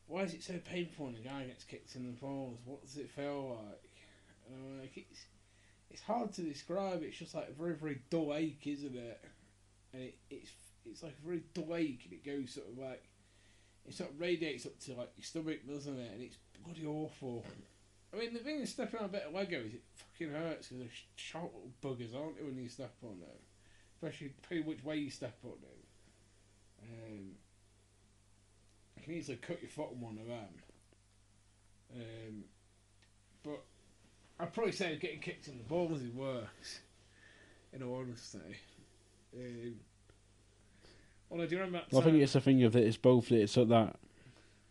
why 0.07 0.22
is 0.22 0.34
it 0.34 0.43
so 0.43 0.53
painful 0.64 1.07
when 1.07 1.15
a 1.15 1.19
guy 1.19 1.45
gets 1.45 1.64
kicked 1.64 1.95
in 1.95 2.06
the 2.06 2.14
balls? 2.14 2.60
What 2.65 2.81
does 2.81 2.97
it 2.97 3.10
feel 3.10 3.60
like? 3.65 3.91
And 4.47 4.56
I'm 4.56 4.80
like, 4.81 4.95
it's 4.95 5.26
it's 5.91 6.03
hard 6.03 6.34
to 6.34 6.41
describe. 6.41 7.01
It's 7.01 7.18
just 7.18 7.34
like 7.34 7.49
a 7.49 7.61
very 7.61 7.76
very 7.76 7.99
dull 8.10 8.35
ache, 8.35 8.61
isn't 8.65 8.95
it? 8.95 9.22
And 9.93 10.03
it, 10.03 10.15
it's 10.30 10.51
it's 10.85 11.03
like 11.03 11.15
a 11.22 11.26
very 11.26 11.43
dull 11.53 11.76
ache, 11.76 12.01
and 12.06 12.14
it 12.14 12.23
goes 12.23 12.53
sort 12.53 12.68
of 12.68 12.77
like 12.77 13.03
it 13.88 13.93
sort 13.93 14.11
of 14.11 14.19
radiates 14.19 14.65
up 14.65 14.80
to 14.80 14.93
like 14.93 15.11
your 15.18 15.26
stomach, 15.26 15.68
doesn't 15.68 15.99
it? 15.99 16.11
And 16.14 16.22
it's 16.22 16.38
bloody 16.64 16.85
awful. 16.85 17.43
I 18.14 18.18
mean, 18.18 18.34
the 18.34 18.39
thing 18.39 18.60
is 18.60 18.72
stepping 18.72 18.99
on 18.99 19.06
a 19.06 19.10
bit 19.10 19.23
of 19.27 19.34
Lego 19.34 19.60
is 19.60 19.76
it 19.76 19.84
fucking 19.95 20.34
hurts 20.34 20.68
because 20.68 20.80
they're 20.80 20.93
sharp 21.15 21.51
little 21.53 21.72
buggers, 21.81 22.15
aren't 22.15 22.38
they, 22.38 22.43
when 22.43 22.57
you 22.57 22.69
step 22.69 22.95
on 23.03 23.19
them? 23.19 23.30
Especially 23.95 24.34
depending 24.41 24.68
which 24.68 24.84
way 24.84 24.97
you 24.97 25.11
step 25.11 25.38
on 25.43 25.51
them. 25.51 25.80
Um, 26.81 27.26
you 28.97 29.03
can 29.03 29.14
easily 29.14 29.38
cut 29.38 29.61
your 29.61 29.69
foot 29.69 29.89
on 29.91 30.01
one 30.01 30.18
of 30.18 30.27
them. 30.27 30.47
Um, 31.95 32.43
but 33.43 33.64
I'd 34.39 34.53
probably 34.53 34.72
say 34.72 34.97
getting 34.97 35.19
kicked 35.19 35.47
in 35.47 35.57
the 35.57 35.64
balls 35.64 36.01
is 36.01 36.11
worse, 36.11 36.80
in 37.73 37.84
all 37.84 37.99
honesty. 37.99 38.39
Um, 39.35 39.76
although, 41.31 41.45
do 41.45 41.56
remember 41.57 41.81
Well, 41.91 42.01
I 42.01 42.06
think 42.06 42.18
it's 42.22 42.35
a 42.35 42.41
thing 42.41 42.64
of 42.64 42.73
that 42.73 42.84
it's 42.84 42.97
both. 42.97 43.31
It's 43.31 43.56
like 43.57 43.69
that 43.69 43.95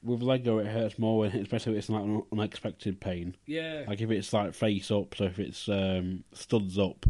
with 0.03 0.23
Lego, 0.23 0.59
it 0.59 0.67
hurts 0.67 0.99
more, 0.99 1.19
when, 1.19 1.33
especially 1.37 1.73
if 1.73 1.79
it's 1.79 1.89
like 1.89 2.03
an 2.05 2.23
unexpected 2.33 3.01
pain. 3.01 3.37
Yeah. 3.47 3.85
Like 3.87 4.01
if 4.01 4.11
it's 4.11 4.33
like 4.33 4.55
face 4.55 4.91
up, 4.91 5.15
so 5.17 5.25
if 5.25 5.39
it's 5.39 5.69
um, 5.69 6.25
studs 6.33 6.79
up 6.79 7.07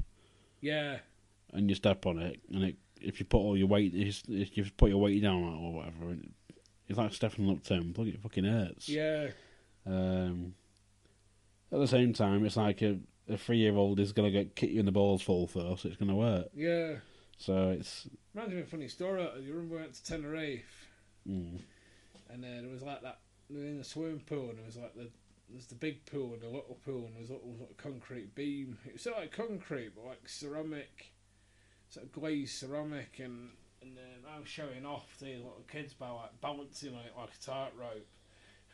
Yeah. 0.60 0.98
and 1.52 1.68
you 1.68 1.74
step 1.74 2.06
on 2.06 2.18
it, 2.18 2.40
and 2.52 2.64
it 2.64 2.76
if 3.00 3.20
you 3.20 3.26
put 3.26 3.38
all 3.38 3.56
your 3.56 3.68
weight, 3.68 3.92
if 3.94 4.56
you 4.56 4.64
put 4.76 4.88
your 4.90 5.00
weight 5.00 5.22
down 5.22 5.42
or 5.44 5.72
whatever, 5.72 6.16
it's 6.88 6.98
like 6.98 7.12
stepping 7.14 7.48
up 7.50 7.62
to 7.64 7.74
him. 7.74 7.94
Look, 7.96 8.08
it 8.08 8.20
fucking 8.20 8.44
hurts. 8.44 8.88
Yeah. 8.88 9.28
Um, 9.86 10.54
at 11.70 11.78
the 11.78 11.86
same 11.86 12.12
time, 12.12 12.44
it's 12.44 12.56
like 12.56 12.82
a, 12.82 12.98
a 13.28 13.36
three 13.36 13.58
year 13.58 13.76
old 13.76 14.00
is 14.00 14.12
gonna 14.12 14.30
get 14.30 14.56
kick 14.56 14.70
you 14.70 14.80
in 14.80 14.86
the 14.86 14.92
balls 14.92 15.22
full 15.22 15.46
first. 15.46 15.84
It's 15.84 15.96
gonna 15.96 16.16
work. 16.16 16.48
Yeah. 16.54 16.96
So 17.36 17.70
it's 17.70 18.08
Reminds 18.39 18.55
me 18.55 18.60
of 18.60 18.69
a 18.69 18.70
funny 18.70 18.86
story. 18.86 19.28
You 19.40 19.52
remember 19.52 19.74
we 19.74 19.81
went 19.81 19.94
to 19.94 20.05
Tenerife, 20.05 20.86
mm, 21.28 21.59
and 22.31 22.44
uh, 22.44 22.60
there 22.60 22.70
was 22.70 22.85
like 22.85 23.02
that. 23.02 23.19
We 23.51 23.56
were 23.59 23.66
in 23.66 23.78
the 23.78 23.82
swimming 23.82 24.20
pool, 24.20 24.51
and 24.51 24.59
there 24.59 24.65
was 24.65 24.77
like 24.77 24.94
the 24.94 25.09
there's 25.51 25.66
the 25.66 25.74
big 25.74 26.06
pool 26.06 26.35
and 26.35 26.43
the 26.43 26.47
little 26.47 26.78
pool, 26.85 27.06
and 27.06 27.15
there 27.15 27.23
was 27.23 27.31
a 27.31 27.32
little 27.32 27.56
of 27.69 27.77
concrete 27.78 28.36
beam. 28.36 28.78
It 28.86 28.93
was 28.93 29.02
sort 29.02 29.16
of 29.16 29.23
like 29.23 29.32
concrete, 29.32 29.90
but 29.97 30.06
like 30.06 30.28
ceramic, 30.28 31.10
sort 31.89 32.06
of 32.06 32.12
glazed 32.12 32.56
ceramic, 32.56 33.19
and 33.19 33.48
and 33.82 33.97
then 33.97 34.23
I 34.32 34.39
was 34.39 34.48
showing 34.48 34.86
off 34.86 35.19
to 35.19 35.24
the 35.24 35.35
little 35.39 35.65
kids 35.66 35.93
by 35.94 36.09
like 36.09 36.40
balancing 36.40 36.94
on 36.94 37.01
it 37.01 37.15
like 37.19 37.31
a 37.31 37.44
tightrope. 37.44 38.06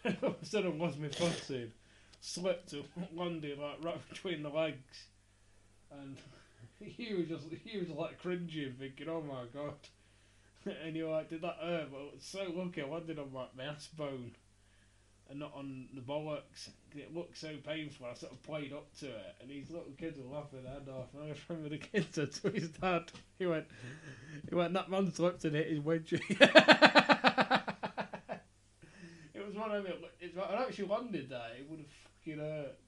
And 0.05 0.19
all 0.23 0.29
of 0.29 0.43
a 0.43 0.45
sudden, 0.45 0.79
was 0.79 0.99
me 0.99 1.09
fussing, 1.09 1.73
slipped 2.21 2.75
and 2.75 2.85
landed 3.15 3.59
like 3.59 3.83
right 3.83 4.09
between 4.11 4.43
the 4.43 4.51
legs, 4.51 5.07
and 5.91 6.19
he 6.97 7.15
was 7.15 7.29
just 7.29 7.45
he 7.65 7.79
was 7.79 7.89
like 7.89 8.21
cringing, 8.21 8.75
thinking, 8.79 9.09
"Oh 9.09 9.23
my 9.23 9.45
god." 9.53 9.75
And 10.83 10.97
you're 10.97 11.11
like, 11.11 11.29
did 11.29 11.43
that 11.43 11.59
hurt? 11.61 11.91
But 11.93 12.23
so 12.23 12.51
lucky 12.55 12.81
I 12.81 12.87
landed 12.87 13.19
on 13.19 13.35
like 13.35 13.55
my 13.55 13.65
ass 13.65 13.87
bone 13.89 14.31
and 15.29 15.39
not 15.39 15.53
on 15.55 15.89
the 15.95 16.01
bollocks. 16.01 16.71
It 16.95 17.15
looked 17.15 17.37
so 17.37 17.57
painful. 17.67 18.07
I 18.07 18.15
sort 18.15 18.33
of 18.33 18.43
played 18.43 18.73
up 18.73 18.87
to 19.01 19.09
it, 19.09 19.37
and 19.41 19.51
these 19.51 19.71
little 19.71 19.93
kids 19.99 20.19
were 20.19 20.35
laughing 20.35 20.63
their 20.63 20.73
head 20.73 20.89
off. 20.89 21.13
And 21.15 21.25
I 21.25 21.35
remember 21.49 21.69
the 21.71 21.79
kid 21.79 22.07
said 22.13 22.33
to 22.33 22.51
his 22.51 22.69
dad, 22.69 23.11
he 23.39 23.47
went, 23.47 23.67
he 24.49 24.55
went, 24.55 24.73
that 24.75 24.91
man 24.91 25.13
slipped 25.13 25.45
and 25.45 25.55
hit 25.55 25.69
his 25.69 25.81
wedgie. 25.81 26.23
it 29.35 29.47
was 29.47 29.55
one 29.55 29.71
of 29.71 29.85
them. 29.85 29.93
If 30.21 30.39
I 30.39 30.63
actually 30.63 30.89
landed 30.89 31.29
there, 31.29 31.51
it 31.59 31.69
would 31.69 31.81
have 31.81 31.89
fucking 32.25 32.39
hurt. 32.39 32.79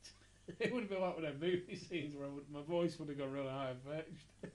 It 0.60 0.73
would 0.73 0.82
have 0.85 0.90
been 0.90 1.01
like 1.01 1.16
one 1.16 1.24
of 1.24 1.40
movie 1.40 1.77
scenes 1.90 2.14
where 2.14 2.27
I 2.27 2.31
would, 2.31 2.51
my 2.52 2.62
voice 2.62 2.98
would 2.98 3.09
have 3.09 3.18
gone 3.18 3.32
really 3.32 3.48
high 3.48 3.74
pitched. 3.85 4.55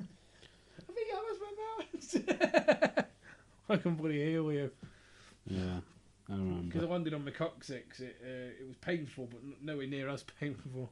I 0.00 0.92
think 0.92 1.08
I 1.14 1.18
was 1.18 1.38
my 1.40 2.26
mouth. 2.94 3.04
I 3.68 3.76
can 3.76 3.94
bloody 3.94 4.18
hear 4.18 4.52
you. 4.52 4.70
yeah, 5.46 5.80
I 6.28 6.32
remember. 6.32 6.62
Because 6.64 6.82
I 6.82 6.86
landed 6.86 7.14
on 7.14 7.24
my 7.24 7.30
coccyx, 7.30 8.00
it 8.00 8.16
uh, 8.22 8.62
it 8.62 8.66
was 8.66 8.76
painful, 8.76 9.28
but 9.30 9.40
nowhere 9.62 9.86
near 9.86 10.08
as 10.08 10.22
painful. 10.22 10.90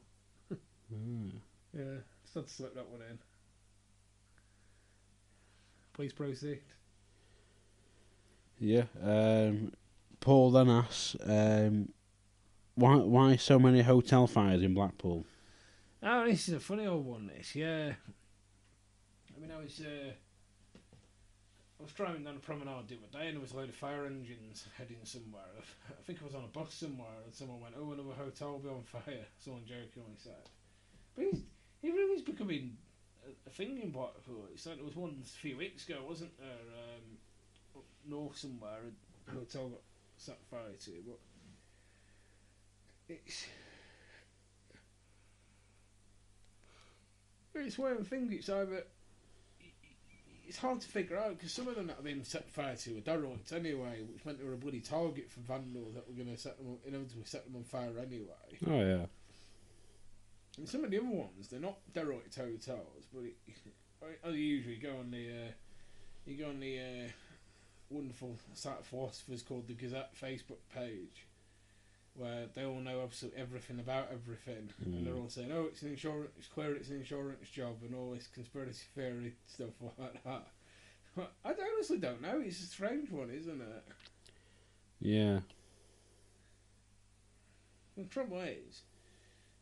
Mm. 0.93 1.31
Yeah, 1.77 1.99
just 2.23 2.35
had 2.35 2.47
to 2.47 2.53
slip 2.53 2.75
that 2.75 2.89
one 2.89 3.01
in. 3.01 3.17
Please 5.93 6.13
proceed. 6.13 6.61
Yeah. 8.59 8.83
Um, 9.03 9.73
Paul 10.19 10.51
then 10.51 10.69
asks, 10.69 11.15
um, 11.25 11.89
why 12.75 12.95
why 12.95 13.35
so 13.35 13.59
many 13.59 13.81
hotel 13.81 14.27
fires 14.27 14.61
in 14.61 14.73
Blackpool? 14.73 15.25
Oh, 16.03 16.25
this 16.25 16.47
is 16.47 16.55
a 16.55 16.59
funny 16.59 16.87
old 16.87 17.05
one. 17.05 17.27
This, 17.27 17.55
yeah. 17.55 17.93
I 19.35 19.39
mean, 19.39 19.51
I 19.51 19.61
was 19.61 19.81
uh, 19.81 20.11
I 21.79 21.83
was 21.83 21.91
driving 21.93 22.23
down 22.23 22.35
a 22.35 22.39
promenade 22.39 22.87
the 22.87 22.97
other 22.97 23.19
day, 23.19 23.27
and 23.27 23.35
there 23.35 23.41
was 23.41 23.53
a 23.53 23.57
load 23.57 23.69
of 23.69 23.75
fire 23.75 24.05
engines 24.05 24.65
heading 24.77 24.97
somewhere. 25.03 25.41
I 25.89 26.01
think 26.05 26.19
I 26.21 26.25
was 26.25 26.35
on 26.35 26.43
a 26.43 26.47
bus 26.47 26.73
somewhere, 26.73 27.21
and 27.25 27.33
someone 27.33 27.59
went, 27.59 27.75
"Oh, 27.77 27.91
another 27.91 28.13
hotel 28.13 28.51
will 28.53 28.59
be 28.59 28.69
on 28.69 28.83
fire." 28.83 29.25
Someone 29.39 29.63
jokingly 29.65 30.17
said, 30.17 30.49
"But 31.15 31.25
he's, 31.25 31.41
he 31.81 31.91
really 31.91 32.15
is 32.15 32.21
becoming 32.21 32.77
a, 33.25 33.49
a 33.49 33.51
thing 33.51 33.79
in 33.81 33.91
Blackpool." 33.91 34.45
It's 34.53 34.65
like 34.65 34.77
there 34.77 34.85
was 34.85 34.95
one 34.95 35.21
a 35.23 35.27
few 35.27 35.57
weeks 35.57 35.87
ago, 35.87 35.99
wasn't 36.07 36.37
there? 36.39 36.47
Um, 36.49 37.17
up 37.77 37.85
north 38.07 38.37
somewhere, 38.37 38.81
a 39.27 39.31
hotel 39.31 39.69
got 39.69 39.81
set 40.17 40.39
fire 40.49 40.77
to, 40.85 40.91
but 41.05 41.19
it's. 43.11 43.45
It's 47.53 47.77
one 47.77 47.91
of 47.91 47.97
the 47.97 48.05
things. 48.05 48.31
It's 48.31 48.49
either 48.49 48.83
it's 50.51 50.57
hard 50.57 50.81
to 50.81 50.87
figure 50.89 51.17
out 51.17 51.37
because 51.37 51.53
some 51.53 51.69
of 51.69 51.75
them 51.75 51.87
that 51.87 51.95
have 51.95 52.03
been 52.03 52.25
set 52.25 52.51
fire 52.51 52.75
to 52.75 52.95
were 52.95 52.99
derelicts 52.99 53.53
anyway, 53.53 54.01
which 54.11 54.25
meant 54.25 54.37
they 54.37 54.43
were 54.43 54.55
a 54.55 54.57
bloody 54.57 54.81
target 54.81 55.31
for 55.31 55.39
vandals 55.39 55.93
that 55.93 56.05
were 56.05 56.13
going 56.13 56.27
to 56.27 56.37
set 56.37 56.57
them, 56.57 56.67
on- 56.67 56.79
inevitably 56.85 57.23
set 57.23 57.45
them 57.45 57.55
on 57.55 57.63
fire 57.63 57.97
anyway. 57.97 58.59
Oh 58.67 58.81
yeah. 58.81 59.05
And 60.57 60.67
some 60.67 60.83
of 60.83 60.91
the 60.91 60.97
other 60.97 61.07
ones, 61.07 61.47
they're 61.49 61.61
not 61.61 61.77
derelict 61.93 62.35
hotels, 62.35 63.07
but 63.13 63.23
it, 63.23 63.37
as 64.25 64.35
usual, 64.35 64.73
you 64.73 64.81
go 64.81 64.97
on 64.99 65.09
the 65.11 65.29
uh, 65.29 65.51
you 66.25 66.35
go 66.35 66.49
on 66.49 66.59
the 66.59 66.79
uh, 66.79 67.07
wonderful 67.89 68.35
site 68.53 68.79
of 68.79 68.85
philosophers 68.85 69.43
called 69.43 69.69
the 69.69 69.73
Gazette 69.73 70.13
Facebook 70.21 70.59
page, 70.75 71.27
where 72.15 72.47
they 72.53 72.65
all 72.65 72.79
know 72.79 73.01
absolutely 73.01 73.39
everything 73.41 73.79
about 73.79 74.09
everything, 74.11 74.69
and 74.83 75.05
they're 75.05 75.13
Mm. 75.13 75.23
all 75.23 75.29
saying, 75.29 75.51
"Oh, 75.51 75.65
it's 75.65 75.81
an 75.81 75.89
insurance. 75.89 76.31
It's 76.37 76.47
clear 76.47 76.75
it's 76.75 76.89
an 76.89 76.97
insurance 76.97 77.49
job," 77.49 77.77
and 77.83 77.95
all 77.95 78.11
this 78.11 78.27
conspiracy 78.27 78.85
theory 78.93 79.33
stuff 79.47 79.69
like 79.97 80.23
that. 80.23 80.47
I 81.45 81.53
honestly 81.53 81.97
don't 81.99 82.21
know. 82.21 82.39
It's 82.41 82.61
a 82.61 82.65
strange 82.65 83.09
one, 83.09 83.29
isn't 83.29 83.61
it? 83.61 83.83
Yeah. 84.99 85.41
The 87.97 88.03
trouble 88.05 88.39
is, 88.39 88.81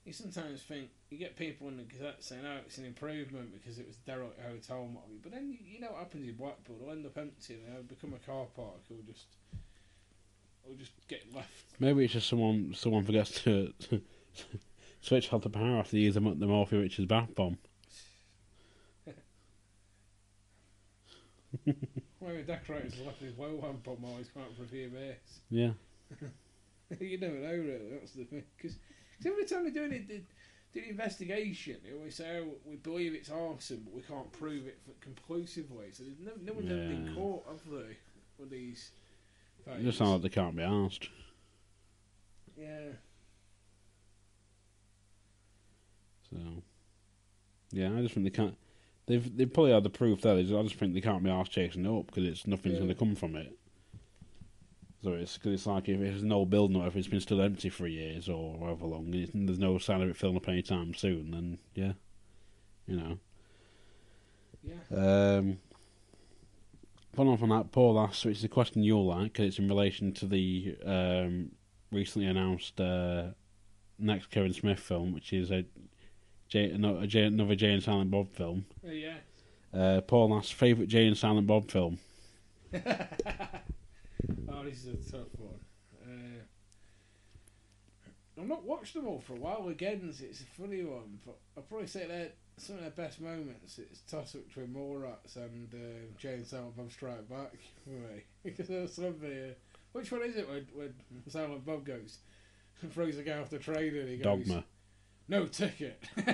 you 0.06 0.14
sometimes 0.14 0.62
think 0.62 0.90
you 1.10 1.18
get 1.18 1.36
people 1.36 1.68
in 1.68 1.78
the 1.78 1.84
Gazette 1.84 2.24
saying, 2.24 2.46
"Oh, 2.46 2.58
it's 2.66 2.78
an 2.78 2.86
improvement 2.86 3.54
because 3.54 3.80
it 3.80 3.88
was 3.88 3.96
derelict 3.98 4.40
hotel 4.42 4.86
model," 4.88 5.18
but 5.22 5.32
then 5.32 5.52
you, 5.52 5.58
you 5.66 5.80
know 5.80 5.92
what 5.92 6.00
happens 6.00 6.28
in 6.28 6.36
Blackpool? 6.36 6.78
It'll 6.82 6.92
end 6.92 7.06
up 7.06 7.18
empty 7.18 7.56
and 7.56 7.66
they'll 7.76 7.84
become 7.84 8.14
a 8.14 8.20
car 8.20 8.46
park. 8.56 8.82
Or 8.92 8.98
just, 9.06 9.26
or 10.70 10.76
just 10.76 10.92
get 11.08 11.24
left. 11.34 11.66
Maybe 11.80 12.04
it's 12.04 12.14
just 12.14 12.30
someone 12.30 12.74
someone 12.76 13.04
forgets 13.04 13.42
to, 13.44 13.74
switch 15.02 15.32
off 15.34 15.42
the 15.42 15.50
power 15.50 15.78
after 15.78 15.94
they 15.94 16.00
use 16.00 16.16
the, 16.16 16.22
the 16.22 16.48
Morphy 16.48 16.78
Richards 16.78 17.08
bath 17.08 17.34
bomb. 17.36 17.58
Of 22.22 22.36
the 22.36 22.44
decorators 22.44 22.94
left 23.04 23.22
his 23.22 23.36
well 23.36 23.58
lamp 23.60 23.88
on 23.88 23.96
while 24.02 24.18
he's 24.18 24.28
come 24.30 24.44
out 24.44 24.56
for 24.56 24.64
a 24.64 24.68
few 24.68 24.90
beers. 24.90 25.16
Yeah. 25.50 25.72
you 27.00 27.18
never 27.18 27.36
know, 27.36 27.50
really. 27.50 27.90
That's 27.92 28.12
the 28.12 28.26
thing. 28.26 28.44
Because 28.56 28.78
every 29.26 29.46
time 29.46 29.64
they're 29.64 29.74
doing 29.74 29.94
it, 29.94 30.08
the, 30.08 30.22
do 30.74 30.82
the 30.82 30.90
investigation, 30.90 31.78
they 31.84 31.94
always 31.94 32.16
say, 32.16 32.40
oh, 32.40 32.50
we 32.66 32.76
believe 32.76 33.16
it's 33.16 33.32
arson, 33.32 33.82
but 33.84 33.96
we 33.96 34.04
can't 34.04 34.32
prove 34.32 34.68
it 34.68 34.78
conclusively. 35.02 35.88
So 35.92 36.04
there's 36.04 36.20
no, 36.20 36.34
no 36.44 36.54
one's 36.54 36.72
ever 36.72 36.88
been 36.88 37.16
caught, 37.16 37.48
have 37.48 37.62
they, 37.72 37.98
with 38.38 38.52
these 38.52 38.92
Things? 39.66 39.84
just 39.84 39.98
sounds 39.98 40.12
like 40.12 40.22
they 40.22 40.30
can't 40.42 40.56
be 40.56 40.64
asked. 40.64 41.10
Yeah. 42.58 42.94
So, 46.30 46.38
yeah, 47.72 47.94
I 47.96 48.02
just 48.02 48.14
think 48.14 48.26
they 48.26 48.30
can't. 48.32 48.56
They've 49.08 49.38
they 49.38 49.46
probably 49.46 49.72
had 49.72 49.84
the 49.84 49.90
proof 49.90 50.22
there. 50.22 50.36
I 50.36 50.44
just 50.44 50.76
think 50.76 50.94
they 50.94 51.02
can't 51.02 51.24
be 51.24 51.30
asked 51.32 51.52
chasing 51.52 51.86
it 51.86 51.90
up 51.90 52.08
because 52.08 52.26
it's 52.26 52.46
nothing's 52.46 52.74
Yeah. 52.74 52.80
going 52.82 52.90
to 52.90 52.96
come 52.96 53.16
from 53.16 53.36
it. 53.36 53.58
So 55.04 55.14
it's 55.14 55.38
cause 55.38 55.54
it's 55.54 55.66
like 55.66 55.88
if 55.88 56.00
it's 56.02 56.22
an 56.22 56.32
old 56.32 56.50
building 56.50 56.76
or 56.76 56.86
if 56.86 56.96
it's 56.96 57.08
been 57.08 57.22
still 57.22 57.42
empty 57.42 57.70
for 57.70 57.88
years 57.88 58.28
or 58.28 58.60
however 58.60 58.86
long, 58.86 59.06
and 59.06 59.34
and 59.34 59.48
there's 59.48 59.58
no 59.58 59.78
sign 59.78 60.02
of 60.02 60.10
it 60.10 60.18
filling 60.18 60.36
up 60.36 60.48
anytime 60.50 60.94
soon. 60.94 61.32
Then 61.32 61.58
yeah, 61.74 61.94
you 62.86 62.98
know. 62.98 63.18
Yeah. 64.62 65.38
Um, 65.38 65.58
following 67.16 67.34
on 67.34 67.38
from 67.38 67.50
that, 67.50 67.72
Paul 67.72 68.00
asks, 68.00 68.26
which 68.26 68.38
is 68.38 68.44
a 68.44 68.50
question 68.50 68.84
you'll 68.84 69.06
like, 69.06 69.34
because 69.34 69.48
it's 69.48 69.60
in 69.60 69.68
relation 69.68 70.12
to 70.14 70.26
the 70.26 70.76
um, 70.86 71.52
recently 71.92 72.28
announced 72.28 72.80
uh, 72.80 73.28
next 73.98 74.28
Kevin 74.28 74.54
Smith 74.54 74.80
film, 74.80 75.14
which 75.14 75.34
is 75.34 75.52
a, 75.52 75.66
Jay, 76.48 76.76
no, 76.78 76.98
a 76.98 77.18
another 77.18 77.56
Jay 77.56 77.74
and 77.74 77.84
Silent 77.84 78.12
Bob 78.12 78.32
film. 78.34 78.66
Uh, 78.86 78.92
yeah. 78.92 79.18
Uh, 79.74 80.02
Paul 80.02 80.36
asks, 80.36 80.52
favourite 80.52 80.90
Jay 80.90 81.08
and 81.08 81.18
Silent 81.18 81.48
Bob 81.48 81.70
film? 81.70 82.00
oh, 82.74 82.80
this 84.64 84.86
is 84.86 85.08
a 85.08 85.12
tough 85.12 85.28
one. 85.38 85.60
Uh, 86.04 86.42
I've 88.40 88.48
not 88.48 88.64
watched 88.64 88.94
them 88.94 89.08
all 89.08 89.20
for 89.20 89.34
a 89.34 89.40
while 89.40 89.68
again, 89.68 90.02
it's 90.04 90.42
a 90.42 90.46
funny 90.60 90.84
one. 90.84 91.20
But 91.26 91.38
I'll 91.58 91.64
probably 91.64 91.88
say 91.88 92.08
that 92.08 92.36
some 92.60 92.76
of 92.76 92.82
their 92.82 92.92
best 92.92 93.22
moments 93.22 93.80
it's 93.80 94.02
toss 94.02 94.36
up 94.36 94.48
between 94.48 94.68
Mallrats 94.68 95.36
and 95.36 95.74
uh, 95.74 95.78
Jay 96.18 96.34
and 96.34 96.46
Silent 96.46 96.76
Bob 96.78 96.92
Strike 96.92 97.30
Back 97.30 97.54
for 97.84 97.92
because 98.44 98.68
there's 98.68 98.94
some 98.94 99.06
of. 99.06 99.24
Uh, 99.24 99.54
which 99.92 100.12
one 100.12 100.22
is 100.22 100.36
it 100.36 100.48
when, 100.48 100.68
when 100.76 100.94
Silent 101.28 101.66
Bob 101.66 101.84
goes 101.84 102.20
and 102.82 102.94
throws 102.94 103.16
the 103.16 103.24
guy 103.24 103.40
off 103.40 103.50
the 103.50 103.58
train 103.58 103.96
and 103.96 104.08
he 104.10 104.18
goes. 104.18 104.24
Dogma. 104.46 104.64
No 105.28 105.46
ticket. 105.48 106.04
yeah, 106.18 106.34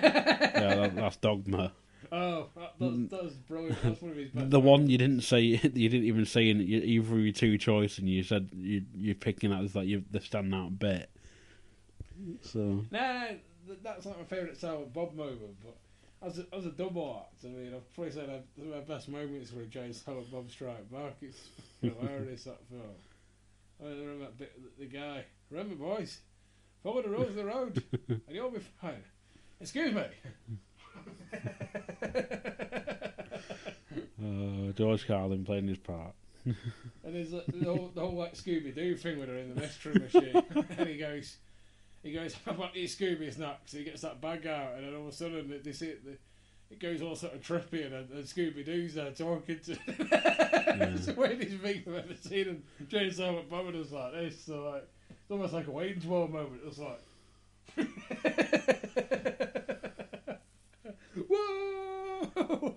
that, 0.75 0.95
that's 0.95 1.17
Dogma. 1.17 1.71
Oh, 2.11 2.49
that, 2.55 2.73
that's, 2.79 3.11
that's 3.23 3.33
brilliant. 3.35 3.81
That's 3.81 4.01
one 4.01 4.11
of 4.11 4.17
his 4.17 4.29
best. 4.29 4.49
The 4.51 4.59
one 4.59 4.89
you 4.89 4.97
didn't 4.97 5.21
say, 5.21 5.39
you 5.41 5.59
didn't 5.89 6.05
even 6.05 6.25
say 6.25 6.49
in 6.49 6.59
your- 6.59 6.83
either 6.83 7.13
of 7.15 7.19
your 7.19 7.33
two 7.33 7.57
choice, 7.57 7.97
and 7.97 8.07
you 8.09 8.23
said 8.23 8.49
you 8.53 8.83
you're 8.93 9.15
picking 9.15 9.51
out 9.51 9.63
as 9.63 9.75
like 9.75 9.87
you 9.87 10.03
the 10.11 10.19
standout 10.19 10.77
bit. 10.77 11.09
So 12.41 12.59
No, 12.59 12.83
no, 12.91 13.27
th- 13.67 13.79
that's 13.83 14.05
not 14.05 14.17
my 14.17 14.25
favourite 14.25 14.57
Silent 14.57 14.93
Bob 14.93 15.15
moment, 15.15 15.55
but 15.63 15.75
as 16.25 16.39
a, 16.39 16.45
as 16.53 16.65
a 16.65 16.71
double 16.71 17.23
act, 17.23 17.45
I 17.45 17.49
mean, 17.49 17.73
I've 17.75 17.93
probably 17.93 18.11
said 18.11 18.29
I've, 18.29 18.65
my 18.65 18.79
best 18.79 19.07
moments 19.09 19.51
were 19.53 19.61
and 19.61 19.95
Silent 19.95 20.31
Bob 20.31 20.49
Strike 20.49 20.91
Back. 20.91 21.17
It's 21.21 21.49
hilarious, 21.81 22.45
that 22.45 22.59
film. 22.69 22.81
I 23.83 23.89
remember 23.89 24.25
that 24.25 24.37
bit, 24.37 24.53
the, 24.77 24.85
the 24.85 24.89
guy, 24.89 25.25
remember, 25.51 25.75
boys, 25.75 26.19
follow 26.81 27.01
the 27.01 27.09
rules 27.09 27.29
of 27.29 27.35
the 27.35 27.45
road, 27.45 27.83
and 28.07 28.21
you'll 28.29 28.49
be 28.49 28.59
fine. 28.81 29.03
Excuse 29.59 29.93
me. 29.93 30.05
uh, 34.69 34.71
George 34.73 35.05
Carlin 35.07 35.45
playing 35.45 35.67
his 35.67 35.77
part. 35.77 36.13
And 36.45 36.55
there's 37.15 37.31
the, 37.31 37.43
the 37.47 37.65
whole, 37.65 37.91
the 37.93 38.01
whole 38.01 38.15
like 38.15 38.35
Scooby 38.35 38.73
Doo 38.73 38.95
thing 38.95 39.19
with 39.19 39.29
her 39.29 39.37
in 39.37 39.53
the 39.53 39.61
mystery 39.61 39.95
machine, 39.95 40.43
and 40.77 40.87
he 40.87 40.97
goes, 40.97 41.37
he 42.05 42.11
goes, 42.11 42.35
"I 42.45 42.51
want 42.51 42.75
these 42.75 42.95
Scooby 42.95 43.33
snacks." 43.33 43.71
He 43.71 43.83
gets 43.83 44.03
that 44.03 44.21
bag 44.21 44.45
out, 44.45 44.75
and 44.75 44.85
then 44.85 44.93
all 44.93 45.07
of 45.07 45.07
a 45.07 45.11
sudden 45.11 45.59
they 45.63 45.71
see 45.71 45.87
it, 45.87 46.03
it 46.69 46.79
goes 46.79 47.01
all 47.01 47.15
sort 47.15 47.33
of 47.33 47.41
trippy, 47.41 47.83
and, 47.85 47.95
and 47.95 48.23
Scooby 48.23 48.63
Doo's 48.63 48.93
there 48.93 49.09
talking 49.11 49.59
to. 49.65 49.71
it's 49.87 51.07
the 51.07 51.13
weirdest 51.13 51.57
thing 51.57 51.83
I've 51.87 51.95
ever 51.95 52.13
seen, 52.21 52.47
and 52.47 52.61
Jay 52.89 53.05
and 53.05 53.15
Silent 53.15 53.49
Bob 53.49 53.73
was 53.73 53.91
like 53.91 54.13
this, 54.13 54.39
so 54.45 54.69
like 54.71 54.87
it's 55.09 55.31
almost 55.31 55.53
like 55.53 55.65
a 55.65 55.71
Wayne's 55.71 56.05
World 56.05 56.31
moment. 56.31 56.61
It's 56.65 56.77
like. 56.77 57.01
Whoa! 61.27 62.75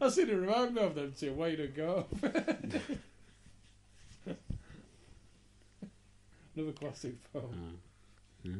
I 0.00 0.08
seem 0.10 0.28
to 0.28 0.36
remind 0.36 0.76
me 0.76 0.82
of 0.82 0.94
them 0.94 1.12
two, 1.18 1.32
Wayne 1.32 1.58
and 1.60 1.74
Garth. 1.74 2.06
Another 6.56 6.72
classic 6.72 7.14
film. 7.32 7.78
Yeah. 8.42 8.52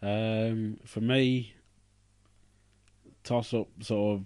Um, 0.00 0.78
for 0.84 1.00
me, 1.00 1.54
toss 3.24 3.52
up 3.52 3.68
sort 3.82 4.20
of. 4.20 4.24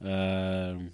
Um, 0.00 0.90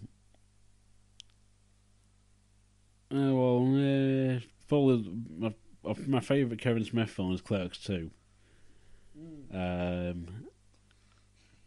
uh, 3.11 3.33
well, 3.33 4.37
uh, 4.37 4.41
probably 4.69 5.13
my, 5.39 5.55
my 6.07 6.21
favourite 6.21 6.61
Kevin 6.61 6.85
Smith 6.85 7.11
film 7.11 7.33
is 7.33 7.41
Clerks 7.41 7.79
Two. 7.79 8.11
Um, 9.53 10.47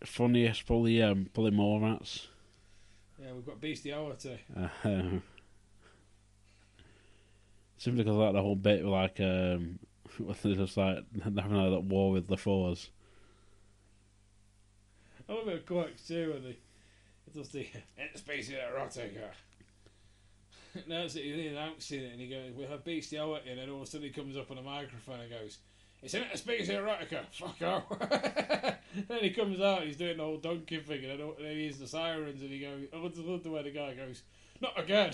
funniest 0.03 0.65
probably 0.67 1.01
um, 1.01 1.29
probably 1.33 1.51
Mallrats. 1.51 2.27
Yeah, 3.19 3.33
we've 3.33 3.45
got 3.45 3.59
bestiality. 3.59 4.39
Uh, 4.83 4.99
simply 7.77 8.03
because 8.03 8.17
like 8.17 8.33
the 8.33 8.41
whole 8.41 8.55
bit 8.55 8.83
with 8.83 8.93
like 8.93 9.19
um, 9.19 9.79
just 10.43 10.77
like 10.77 11.03
having 11.23 11.53
like 11.53 11.71
that 11.71 11.83
war 11.83 12.11
with 12.11 12.27
the 12.27 12.37
fours. 12.37 12.89
I 15.29 15.33
love 15.33 15.47
it 15.49 15.65
quite 15.65 15.97
too 16.05 16.33
when 16.33 16.43
they 16.43 16.49
it 17.27 17.33
does 17.35 17.49
the 17.49 17.67
interspecies 17.99 18.55
erotica. 18.55 19.29
no, 20.87 21.03
it's 21.03 21.15
he 21.15 21.47
announcing 21.47 22.03
it 22.03 22.11
and 22.13 22.21
he 22.21 22.27
goes, 22.27 22.53
"We 22.55 22.63
have 22.65 22.85
bestiality," 22.85 23.49
and 23.49 23.59
then 23.59 23.69
all 23.69 23.77
of 23.77 23.83
a 23.83 23.85
sudden 23.85 24.07
he 24.07 24.13
comes 24.13 24.37
up 24.37 24.49
on 24.49 24.57
a 24.57 24.61
microphone 24.61 25.19
and 25.19 25.29
goes, 25.29 25.57
"It's 26.01 26.13
interspecies 26.13 26.69
erotica." 26.69 27.25
Fuck 27.31 27.61
off. 27.61 27.99
then 29.09 29.19
he 29.19 29.31
comes 29.31 29.59
out, 29.59 29.83
he's 29.83 29.97
doing 29.97 30.17
the 30.17 30.23
whole 30.23 30.37
donkey 30.37 30.79
thing, 30.79 31.03
and 31.03 31.19
then, 31.19 31.51
he 31.51 31.63
hears 31.63 31.77
the 31.77 31.87
sirens, 31.87 32.41
and 32.41 32.49
he 32.49 32.59
goes, 32.59 32.87
"I 32.93 32.97
love 32.97 33.43
the 33.43 33.51
way 33.51 33.63
the 33.63 33.71
guy 33.71 33.93
goes, 33.93 34.23
not 34.61 34.79
again." 34.79 35.11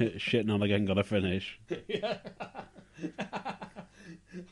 Shit, 0.00 0.16
shitting 0.18 0.52
on 0.52 0.62
again, 0.62 0.86
gotta 0.86 1.04
finish. 1.04 1.60
yeah. 1.88 2.18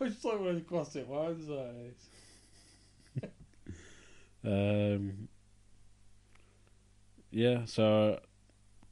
It's 0.00 0.24
like 0.24 0.38
one 0.38 0.48
of 0.48 0.54
the 0.56 0.60
classic 0.62 1.06
is. 1.08 1.48
Um, 4.44 5.28
yeah, 7.32 7.64
so 7.64 8.20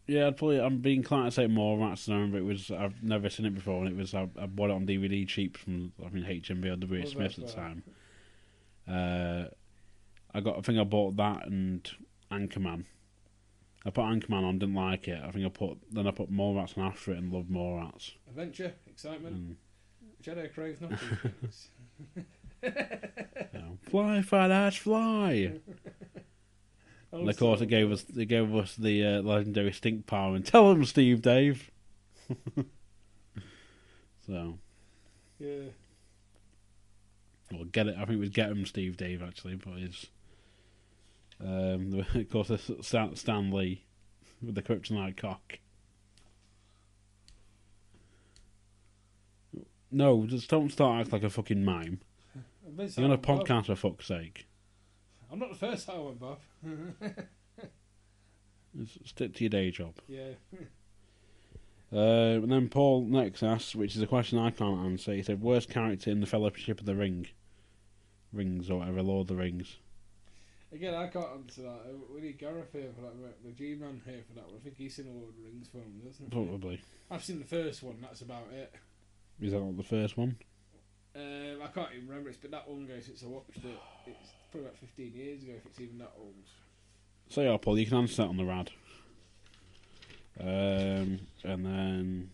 yeah, 0.08 0.26
I'd 0.26 0.36
probably 0.36 0.60
I'm 0.60 0.78
being 0.78 0.98
inclined 0.98 1.26
to 1.26 1.30
say 1.30 1.46
Mallrats 1.46 2.06
than 2.06 2.32
but 2.32 2.38
it 2.38 2.44
was 2.44 2.70
I've 2.72 3.00
never 3.02 3.30
seen 3.30 3.46
it 3.46 3.54
before, 3.54 3.84
and 3.84 3.88
it 3.88 3.96
was 3.96 4.12
I, 4.12 4.28
I 4.38 4.46
bought 4.46 4.70
it 4.70 4.74
on 4.74 4.86
DVD 4.86 5.26
cheap 5.26 5.56
from 5.56 5.92
I 6.04 6.08
mean 6.08 6.24
HMV 6.24 6.72
or 6.72 6.76
W. 6.76 7.06
Smith 7.06 7.38
at 7.38 7.46
the 7.46 7.52
time. 7.52 7.84
Uh, 8.88 9.44
I 10.34 10.40
got 10.40 10.58
I 10.58 10.60
think 10.62 10.80
I 10.80 10.84
bought 10.84 11.16
that 11.16 11.46
and 11.46 11.88
Anchorman. 12.30 12.84
I 13.86 13.90
put 13.90 14.04
Anchorman 14.04 14.42
on, 14.44 14.58
didn't 14.58 14.74
like 14.74 15.06
it. 15.06 15.22
I 15.22 15.30
think 15.30 15.46
I 15.46 15.48
put 15.48 15.78
then 15.92 16.06
I 16.08 16.10
put 16.10 16.30
Mallrats 16.32 16.76
on 16.76 16.84
after 16.84 17.12
it 17.12 17.18
and 17.18 17.32
loved 17.32 17.48
Mallrats. 17.50 18.12
Adventure, 18.28 18.74
excitement, 18.88 19.36
Mm. 19.36 19.54
Jedi 20.24 20.52
craves 20.52 20.80
not 20.80 20.98
things. 20.98 21.68
You 22.62 22.72
know, 23.60 23.78
fly, 23.88 24.22
fat 24.22 24.50
ass, 24.50 24.76
fly. 24.76 25.52
And 27.12 27.28
of 27.30 27.36
course, 27.38 27.60
it 27.60 27.66
gave 27.66 27.92
us 27.92 28.04
it 28.16 28.26
gave 28.26 28.52
us 28.54 28.74
the 28.74 29.04
uh, 29.06 29.22
legendary 29.22 29.72
stink 29.72 30.06
power. 30.06 30.34
And 30.34 30.44
tell 30.44 30.70
him, 30.72 30.84
Steve, 30.84 31.22
Dave. 31.22 31.70
so, 34.26 34.58
Yeah. 35.38 35.66
well, 37.52 37.64
get 37.66 37.86
it. 37.86 37.94
I 37.96 38.00
think 38.04 38.16
it 38.16 38.20
was 38.20 38.30
get 38.30 38.50
him, 38.50 38.66
Steve, 38.66 38.96
Dave. 38.96 39.22
Actually, 39.22 39.54
but 39.56 39.74
it's 39.78 40.06
um, 41.40 42.04
of 42.14 42.30
course 42.30 42.50
Stan, 42.80 43.14
Stan 43.16 43.50
Lee 43.50 43.84
with 44.42 44.54
the 44.54 44.62
kryptonite 44.62 45.16
cock. 45.16 45.58
No, 49.90 50.26
just 50.26 50.50
don't 50.50 50.70
start 50.70 51.00
acting 51.00 51.12
like 51.12 51.22
a 51.22 51.30
fucking 51.30 51.64
mime. 51.64 52.00
You're 52.34 52.44
on 52.82 52.86
a 52.86 52.88
saying, 52.88 53.10
Bob. 53.10 53.22
podcast 53.22 53.66
for 53.66 53.76
fuck's 53.76 54.06
sake. 54.06 54.46
I'm 55.30 55.38
not 55.38 55.50
the 55.50 55.56
first 55.56 55.86
time 55.86 55.96
I 55.96 56.00
went, 56.00 56.20
Bob. 56.20 56.38
Stick 59.04 59.34
to 59.34 59.44
your 59.44 59.50
day 59.50 59.70
job. 59.70 59.94
yeah. 60.08 60.30
Uh, 61.92 62.40
and 62.42 62.50
then 62.50 62.68
Paul 62.68 63.04
next 63.04 63.44
asks, 63.44 63.76
which 63.76 63.94
is 63.94 64.02
a 64.02 64.08
question 64.08 64.40
I 64.40 64.50
can't 64.50 64.84
answer. 64.84 65.14
He 65.14 65.22
said, 65.22 65.40
"Worst 65.40 65.70
character 65.70 66.10
in 66.10 66.18
the 66.20 66.26
Fellowship 66.26 66.80
of 66.80 66.84
the 66.84 66.96
Ring, 66.96 67.28
Rings 68.32 68.68
or 68.68 68.80
whatever, 68.80 69.02
Lord 69.02 69.30
of 69.30 69.36
the 69.36 69.40
Rings." 69.40 69.78
Again, 70.72 70.94
I 70.94 71.06
can't 71.06 71.28
answer 71.32 71.62
that. 71.62 71.68
Uh, 71.68 72.12
We 72.14 72.20
need 72.20 72.38
Gareth 72.38 72.72
here 72.72 72.90
for 72.94 73.02
that. 73.02 73.44
The 73.44 73.52
G-Man 73.52 74.02
here 74.05 74.22
for 74.28 74.34
that 74.34 74.47
one. 74.47 74.56
I 74.60 74.64
think 74.64 74.76
he's 74.76 74.97
seen 74.97 75.06
a 75.06 75.12
Lord 75.12 75.30
of 75.30 75.36
the 75.36 75.43
Rings 75.44 75.68
film, 75.68 76.01
doesn't 76.05 76.24
he? 76.24 76.30
Probably. 76.30 76.80
I've 77.10 77.24
seen 77.24 77.38
the 77.38 77.44
first 77.44 77.82
one. 77.82 77.98
That's 78.02 78.20
about 78.22 78.48
it. 78.52 78.74
Is 79.40 79.52
that 79.52 79.60
not 79.60 79.76
the 79.76 79.82
first 79.82 80.16
one? 80.16 80.36
Um, 81.14 81.62
I 81.62 81.68
can't 81.68 81.88
even 81.94 82.09
remember. 82.09 82.28
It's 82.28 82.38
been 82.38 82.51
that 82.51 82.68
long 82.68 82.84
ago 82.84 82.94
since 83.01 83.22
I 83.22 83.26
watched 83.26 83.56
it. 83.64 83.78
It's 84.06 84.30
probably 84.51 84.68
about 84.68 84.78
15 84.78 85.12
years 85.14 85.43
ago, 85.43 85.52
if 85.56 85.66
it's 85.66 85.80
even 85.80 85.98
that 85.98 86.12
old. 86.18 86.34
So 87.28 87.43
yeah, 87.43 87.56
Paul, 87.56 87.78
you 87.78 87.86
can 87.86 87.98
answer 87.98 88.22
that 88.22 88.28
on 88.28 88.36
the 88.36 88.44
rad. 88.44 88.70
Um, 90.38 91.20
and 91.44 91.64
then 91.64 92.30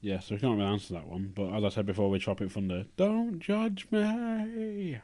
yeah, 0.00 0.20
so 0.20 0.34
we 0.34 0.40
can't 0.40 0.56
really 0.58 0.70
answer 0.70 0.94
that 0.94 1.06
one. 1.06 1.32
But 1.34 1.52
as 1.54 1.64
I 1.64 1.68
said 1.70 1.86
before, 1.86 2.10
we're 2.10 2.18
Tropic 2.18 2.50
Thunder. 2.50 2.84
Don't 2.96 3.40
judge 3.40 3.86
me. 3.90 4.98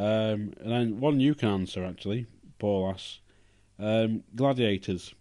Um, 0.00 0.54
and 0.60 0.72
then 0.72 0.98
one 0.98 1.20
you 1.20 1.34
can 1.34 1.50
answer 1.50 1.84
actually, 1.84 2.24
Paul 2.58 2.90
asks. 2.90 3.20
Um, 3.78 4.24
Gladiators. 4.34 5.14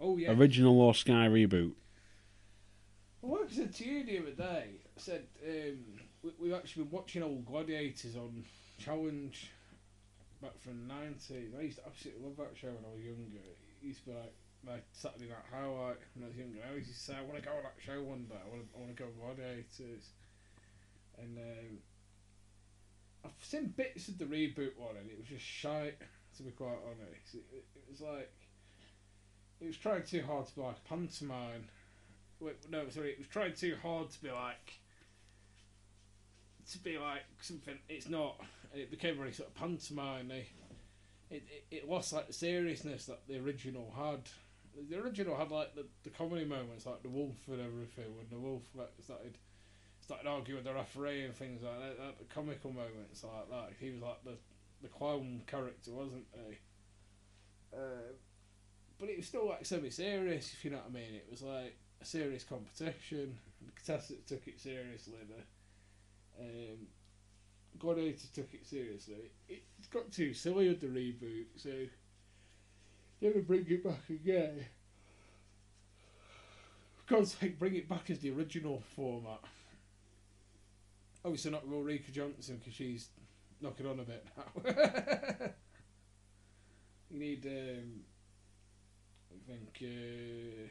Oh, 0.00 0.16
yeah. 0.16 0.32
Original 0.32 0.80
or 0.80 0.94
Sky 0.94 1.28
reboot? 1.28 1.72
Well, 3.20 3.42
like 3.42 3.50
I 3.50 3.54
said 3.54 3.74
to 3.74 3.84
you 3.84 4.04
the 4.04 4.18
other 4.20 4.30
day, 4.30 4.64
I 4.96 5.00
said 5.00 5.26
um, 5.46 5.78
we, 6.22 6.30
we've 6.40 6.54
actually 6.54 6.84
been 6.84 6.92
watching 6.92 7.22
old 7.22 7.44
Gladiators 7.44 8.16
on 8.16 8.42
Challenge 8.78 9.50
back 10.40 10.58
from 10.62 10.88
the 10.88 10.94
90s. 10.94 11.58
I 11.58 11.62
used 11.62 11.76
to 11.78 11.86
absolutely 11.86 12.24
love 12.24 12.36
that 12.38 12.56
show 12.56 12.68
when 12.68 12.88
I 12.88 12.94
was 12.96 13.04
younger. 13.04 13.36
It 13.36 13.86
used 13.86 14.00
to 14.04 14.10
be 14.10 14.16
like 14.16 14.32
my 14.64 14.78
Saturday 14.92 15.28
night 15.28 15.44
highlight 15.52 16.00
when 16.16 16.24
I 16.24 16.28
was 16.28 16.36
younger. 16.38 16.58
I 16.64 16.70
always 16.70 16.88
used 16.88 17.04
to 17.04 17.12
say, 17.12 17.18
I 17.20 17.22
want 17.22 17.36
to 17.36 17.44
go 17.44 17.52
on 17.52 17.68
that 17.68 17.76
show 17.84 18.00
one 18.00 18.24
day. 18.32 18.40
I 18.40 18.48
want 18.48 18.64
to, 18.64 18.68
I 18.72 18.80
want 18.80 18.96
to 18.96 19.02
go 19.02 19.12
on 19.12 19.36
Gladiators. 19.36 20.08
And 21.20 21.36
um, 21.36 21.84
I've 23.24 23.32
seen 23.40 23.72
bits 23.76 24.08
of 24.08 24.18
the 24.18 24.24
reboot 24.24 24.76
one, 24.76 24.96
and 24.96 25.08
it 25.10 25.18
was 25.18 25.28
just 25.28 25.44
shite, 25.44 25.98
to 26.36 26.42
be 26.42 26.50
quite 26.50 26.78
honest. 26.86 27.34
It, 27.34 27.44
it, 27.52 27.64
it 27.76 27.84
was 27.88 28.00
like. 28.00 28.32
It 29.60 29.66
was 29.66 29.76
trying 29.76 30.02
too 30.02 30.22
hard 30.22 30.46
to 30.48 30.54
be 30.56 30.60
like 30.60 30.82
pantomime. 30.84 31.68
Wait, 32.40 32.56
no, 32.68 32.88
sorry, 32.88 33.10
it 33.10 33.18
was 33.18 33.28
trying 33.28 33.54
too 33.54 33.76
hard 33.80 34.10
to 34.10 34.20
be 34.20 34.30
like 34.30 34.80
to 36.70 36.78
be 36.78 36.98
like 36.98 37.22
something 37.40 37.78
it's 37.88 38.08
not, 38.08 38.40
it 38.74 38.90
became 38.90 39.16
very 39.16 39.32
sort 39.32 39.48
of 39.48 39.54
pantomime. 39.54 40.30
It, 40.30 40.46
it 41.30 41.42
it 41.70 41.88
lost 41.88 42.12
like 42.12 42.26
the 42.26 42.32
seriousness 42.32 43.06
that 43.06 43.26
the 43.28 43.38
original 43.38 43.92
had. 43.96 44.22
The 44.88 44.98
original 44.98 45.36
had 45.36 45.50
like 45.50 45.74
the, 45.74 45.86
the 46.02 46.10
comedy 46.10 46.44
moments, 46.44 46.86
like 46.86 47.02
the 47.02 47.08
wolf 47.08 47.36
and 47.48 47.60
everything. 47.60 48.16
When 48.16 48.26
the 48.30 48.38
wolf 48.38 48.62
like, 48.74 48.90
started 49.02 49.36
started 50.12 50.28
arguing 50.28 50.64
with 50.64 50.72
the 50.72 50.74
referee 50.74 51.24
and 51.24 51.34
things 51.34 51.62
like 51.62 51.78
that, 51.78 52.04
like 52.04 52.18
the 52.18 52.34
comical 52.34 52.72
moments 52.72 53.24
like 53.24 53.50
that. 53.50 53.72
He 53.78 53.90
was 53.90 54.02
like 54.02 54.24
the 54.24 54.36
the 54.82 54.88
clown 54.88 55.42
character, 55.46 55.92
wasn't 55.92 56.26
he? 56.34 56.58
Uh, 57.72 58.12
but 58.98 59.08
it 59.08 59.16
was 59.16 59.26
still 59.26 59.48
like 59.48 59.64
semi-serious, 59.64 60.52
if 60.52 60.64
you 60.64 60.70
know 60.72 60.78
what 60.78 60.90
I 60.90 60.92
mean. 60.92 61.14
It 61.14 61.26
was 61.30 61.42
like 61.42 61.76
a 62.00 62.04
serious 62.04 62.44
competition. 62.44 63.38
The 63.64 63.72
contestants 63.74 64.28
took 64.28 64.46
it 64.48 64.60
seriously. 64.60 65.14
The 65.28 66.44
um, 66.44 66.78
Gladiator 67.78 68.26
took 68.34 68.52
it 68.52 68.66
seriously. 68.66 69.30
It, 69.48 69.62
it 69.80 69.90
got 69.90 70.10
too 70.10 70.34
silly 70.34 70.68
with 70.68 70.80
the 70.80 70.88
reboot, 70.88 71.46
so 71.56 71.70
they 73.20 73.28
ever 73.28 73.40
bring 73.40 73.66
it 73.68 73.84
back 73.84 74.10
again. 74.10 74.66
God's 77.06 77.34
sake, 77.34 77.58
bring 77.58 77.76
it 77.76 77.88
back 77.88 78.10
as 78.10 78.18
the 78.18 78.30
original 78.30 78.82
format. 78.94 79.40
Obviously 81.24 81.50
not 81.52 81.64
with 81.66 81.74
Ulrika 81.74 82.10
Jonsson 82.10 82.58
because 82.58 82.74
she's 82.74 83.08
knocking 83.60 83.86
on 83.86 84.00
a 84.00 84.02
bit 84.02 84.26
now. 84.36 84.62
you 87.10 87.18
need, 87.18 87.46
um, 87.46 88.00
I 89.30 89.52
think, 89.52 89.78
uh, 89.82 90.68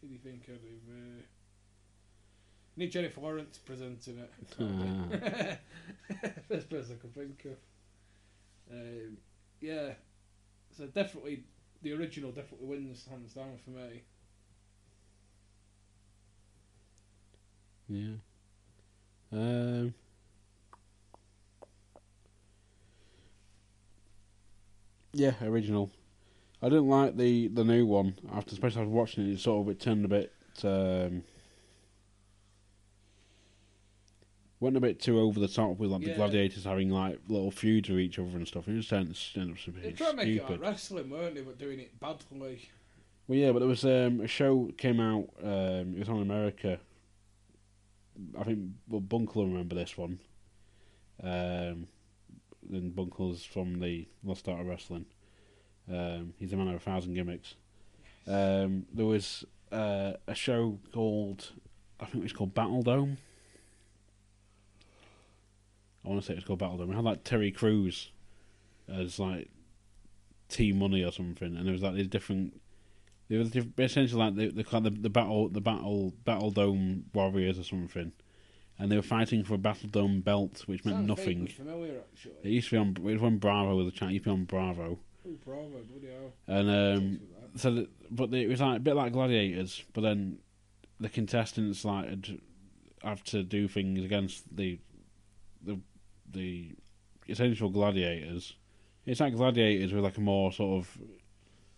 who 0.00 0.08
do 0.08 0.12
you 0.12 0.18
think 0.18 0.48
of? 0.48 0.54
Uh, 0.54 1.22
you 2.76 2.84
need 2.84 2.90
Jennifer 2.90 3.20
Lawrence 3.20 3.58
presenting 3.58 4.18
it. 4.18 4.32
First 6.48 6.68
person 6.68 6.98
I 6.98 7.00
could 7.00 7.14
think 7.14 7.46
of. 7.46 7.56
Um, 8.72 9.16
yeah, 9.60 9.92
so 10.76 10.86
definitely 10.86 11.44
the 11.82 11.92
original 11.92 12.32
definitely 12.32 12.66
wins 12.66 13.06
hands 13.08 13.32
down 13.32 13.56
for 13.64 13.70
me. 13.70 14.02
Yeah. 17.88 18.16
Um. 19.32 19.94
Yeah, 25.12 25.32
original. 25.42 25.90
I 26.62 26.68
didn't 26.68 26.88
like 26.88 27.16
the 27.16 27.48
the 27.48 27.64
new 27.64 27.86
one. 27.86 28.14
After, 28.32 28.52
especially 28.52 28.82
after 28.82 28.90
watching 28.90 29.26
it, 29.26 29.32
it 29.32 29.40
sort 29.40 29.66
of 29.66 29.70
it 29.70 29.80
turned 29.80 30.04
a 30.04 30.08
bit. 30.08 30.32
Um, 30.62 31.22
went 34.60 34.76
a 34.76 34.80
bit 34.80 35.00
too 35.00 35.20
over 35.20 35.38
the 35.38 35.48
top 35.48 35.78
with 35.78 35.90
like 35.90 36.02
the 36.02 36.14
gladiators 36.14 36.64
having 36.64 36.90
like 36.90 37.18
little 37.28 37.50
feuds 37.50 37.88
with 37.88 37.98
each 37.98 38.18
other 38.18 38.28
and 38.28 38.48
stuff. 38.48 38.68
It 38.68 38.80
just 38.80 38.92
ended, 38.92 39.16
up 39.68 39.82
They 39.82 39.92
tried 39.92 40.10
to 40.10 40.16
make 40.16 40.28
it 40.28 40.50
like 40.50 40.60
wrestling, 40.60 41.10
weren't 41.10 41.34
they? 41.34 41.42
But 41.42 41.58
doing 41.58 41.80
it 41.80 41.98
badly. 42.00 42.68
Well, 43.28 43.38
yeah, 43.38 43.52
but 43.52 43.58
there 43.58 43.68
was 43.68 43.84
um, 43.84 44.20
a 44.20 44.28
show 44.28 44.70
came 44.78 45.00
out. 45.00 45.28
Um, 45.42 45.94
it 45.94 45.98
was 46.00 46.08
on 46.08 46.22
America. 46.22 46.78
I 48.38 48.44
think 48.44 48.60
well, 48.88 49.00
Bunkle 49.00 49.36
will 49.36 49.46
remember 49.46 49.74
this 49.74 49.96
one. 49.96 50.20
Um, 51.22 51.88
and 52.70 52.94
Bunkle's 52.94 53.44
from 53.44 53.80
the 53.80 54.08
Lost 54.24 54.48
Art 54.48 54.60
of 54.60 54.66
Wrestling. 54.66 55.06
Um, 55.90 56.34
he's 56.38 56.52
a 56.52 56.56
man 56.56 56.68
of 56.68 56.74
a 56.74 56.80
thousand 56.80 57.14
gimmicks. 57.14 57.54
Um, 58.26 58.86
there 58.92 59.06
was 59.06 59.44
uh, 59.70 60.14
a 60.26 60.34
show 60.34 60.78
called, 60.92 61.52
I 62.00 62.06
think 62.06 62.16
it 62.16 62.22
was 62.24 62.32
called 62.32 62.54
Battle 62.54 62.82
Dome. 62.82 63.18
I 66.04 66.08
want 66.08 66.20
to 66.20 66.26
say 66.26 66.32
it 66.32 66.36
was 66.36 66.44
called 66.44 66.58
Battle 66.58 66.78
Dome. 66.78 66.92
It 66.92 66.96
had 66.96 67.04
like 67.04 67.24
Terry 67.24 67.50
Crews 67.50 68.10
as 68.88 69.18
like 69.18 69.50
T 70.48 70.72
Money 70.72 71.04
or 71.04 71.12
something, 71.12 71.56
and 71.56 71.66
there 71.66 71.72
was 71.72 71.82
like 71.82 71.94
these 71.94 72.08
different. 72.08 72.60
They 73.28 73.38
were 73.38 73.44
essentially 73.78 74.20
like 74.22 74.34
the 74.36 74.48
the, 74.62 74.90
the 74.90 75.10
battle 75.10 75.48
the 75.48 75.60
battle 75.60 76.12
battle 76.24 76.50
dome 76.50 77.06
warriors 77.12 77.58
or 77.58 77.64
something, 77.64 78.12
and 78.78 78.90
they 78.92 78.96
were 78.96 79.02
fighting 79.02 79.42
for 79.44 79.54
a 79.54 79.58
battle 79.58 79.88
dome 79.88 80.20
belt, 80.20 80.62
which 80.66 80.84
meant 80.84 80.98
Sounds 80.98 81.08
nothing. 81.08 81.46
familiar. 81.48 82.02
It 82.44 82.48
used 82.50 82.68
to 82.70 82.74
be 82.76 82.78
on 82.78 82.88
it 82.90 83.00
was 83.02 83.20
when 83.20 83.38
Bravo 83.38 83.74
was 83.76 83.88
a 83.88 83.90
channel. 83.90 84.10
It 84.10 84.14
used 84.14 84.24
to 84.24 84.30
be 84.30 84.34
on 84.34 84.44
Bravo, 84.44 84.98
Oh, 85.28 85.30
bravo, 85.44 85.80
bloody 85.90 86.06
hell. 86.12 86.32
and 86.46 86.70
um, 86.70 87.20
so 87.56 87.72
the, 87.74 87.88
but 88.10 88.30
the, 88.30 88.38
it 88.42 88.48
was 88.48 88.60
like 88.60 88.76
a 88.76 88.80
bit 88.80 88.94
like 88.94 89.12
Gladiators, 89.12 89.82
but 89.92 90.02
then 90.02 90.38
the 91.00 91.08
contestants 91.08 91.84
like 91.84 92.08
had 92.08 92.40
have 93.02 93.22
to 93.24 93.42
do 93.42 93.66
things 93.68 94.04
against 94.04 94.44
the 94.56 94.78
the 95.64 95.78
the 96.30 96.70
essential 97.28 97.70
gladiators. 97.70 98.54
It's 99.04 99.20
like 99.20 99.34
gladiators 99.34 99.92
with 99.92 100.04
like 100.04 100.16
a 100.16 100.20
more 100.20 100.52
sort 100.52 100.78
of 100.84 100.98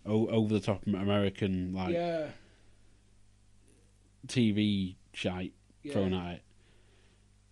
o- 0.05 0.27
over 0.27 0.53
the 0.53 0.59
top 0.59 0.85
American 0.87 1.73
like 1.73 1.93
yeah, 1.93 2.27
TV 4.27 4.95
shite 5.13 5.53
Yeah. 5.83 5.93
thrown 5.93 6.13
at 6.13 6.35
it. 6.35 6.43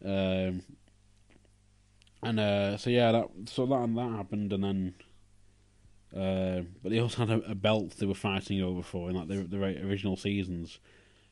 Um, 0.06 0.62
and 2.24 2.40
uh, 2.40 2.78
so 2.78 2.90
yeah, 2.90 3.12
that 3.12 3.28
so 3.46 3.66
that 3.66 3.76
and 3.76 3.98
that 3.98 4.12
happened, 4.12 4.54
and 4.54 4.64
then. 4.64 4.94
Uh, 6.16 6.62
but 6.82 6.90
they 6.92 7.00
also 7.00 7.26
had 7.26 7.30
a, 7.44 7.52
a 7.52 7.56
belt 7.56 7.92
they 7.98 8.06
were 8.06 8.14
fighting 8.14 8.62
over 8.62 8.82
for 8.82 9.10
in 9.10 9.16
like 9.16 9.28
the 9.28 9.38
the 9.44 9.60
ri- 9.60 9.82
original 9.82 10.16
seasons. 10.16 10.80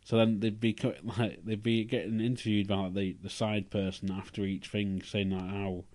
So 0.04 0.18
then 0.18 0.42
they'd 0.42 0.60
be 0.60 0.76
like 1.18 1.44
they'd 1.46 1.64
be 1.64 1.84
getting 1.86 2.20
interviewed 2.20 2.68
by 2.68 2.76
like, 2.76 2.94
the 2.94 3.16
the 3.24 3.30
side 3.30 3.70
person 3.72 4.12
after 4.12 4.44
each 4.44 4.68
thing, 4.68 5.02
saying 5.02 5.32
like 5.32 5.50
how 5.50 5.86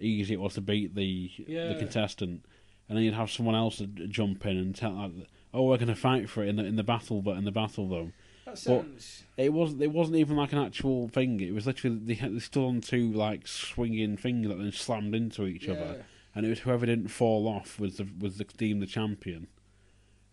easy 0.00 0.34
it 0.34 0.40
was 0.40 0.54
to 0.54 0.60
beat 0.60 0.94
the 0.94 1.30
Yeah. 1.46 1.68
the 1.68 1.76
contestant, 1.78 2.44
and 2.88 2.96
then 2.96 3.04
you'd 3.04 3.14
have 3.14 3.30
someone 3.30 3.54
else 3.54 3.78
to 3.78 3.86
jump 3.86 4.44
in 4.46 4.56
and 4.56 4.74
tell 4.74 4.92
like, 4.92 5.12
"Oh, 5.52 5.62
we're 5.64 5.76
going 5.78 5.88
to 5.88 5.94
fight 5.94 6.28
for 6.28 6.42
it 6.42 6.48
in 6.48 6.56
the 6.56 6.64
in 6.64 6.76
the 6.76 6.82
battle, 6.82 7.22
but 7.22 7.36
in 7.36 7.44
the 7.44 7.52
battle 7.52 7.88
though." 7.88 8.12
That 8.44 8.58
sounds. 8.58 9.22
But 9.36 9.44
it 9.46 9.52
wasn't. 9.52 9.82
It 9.82 9.92
wasn't 9.92 10.16
even 10.18 10.36
like 10.36 10.52
an 10.52 10.58
actual 10.58 11.08
thing. 11.08 11.40
It 11.40 11.54
was 11.54 11.66
literally 11.66 11.96
they, 11.98 12.14
had, 12.14 12.34
they 12.34 12.40
stood 12.40 12.66
on 12.66 12.80
two 12.80 13.10
like 13.12 13.46
swinging 13.48 14.16
things 14.16 14.46
that 14.48 14.58
then 14.58 14.70
slammed 14.72 15.14
into 15.14 15.46
each 15.46 15.64
Yeah. 15.66 15.72
other, 15.74 16.04
and 16.34 16.44
it 16.44 16.50
was 16.50 16.58
whoever 16.60 16.84
didn't 16.86 17.08
fall 17.08 17.48
off 17.48 17.80
was 17.80 17.96
the 17.96 18.06
was 18.18 18.36
the 18.38 18.44
deemed 18.44 18.82
the 18.82 18.86
champion. 18.86 19.46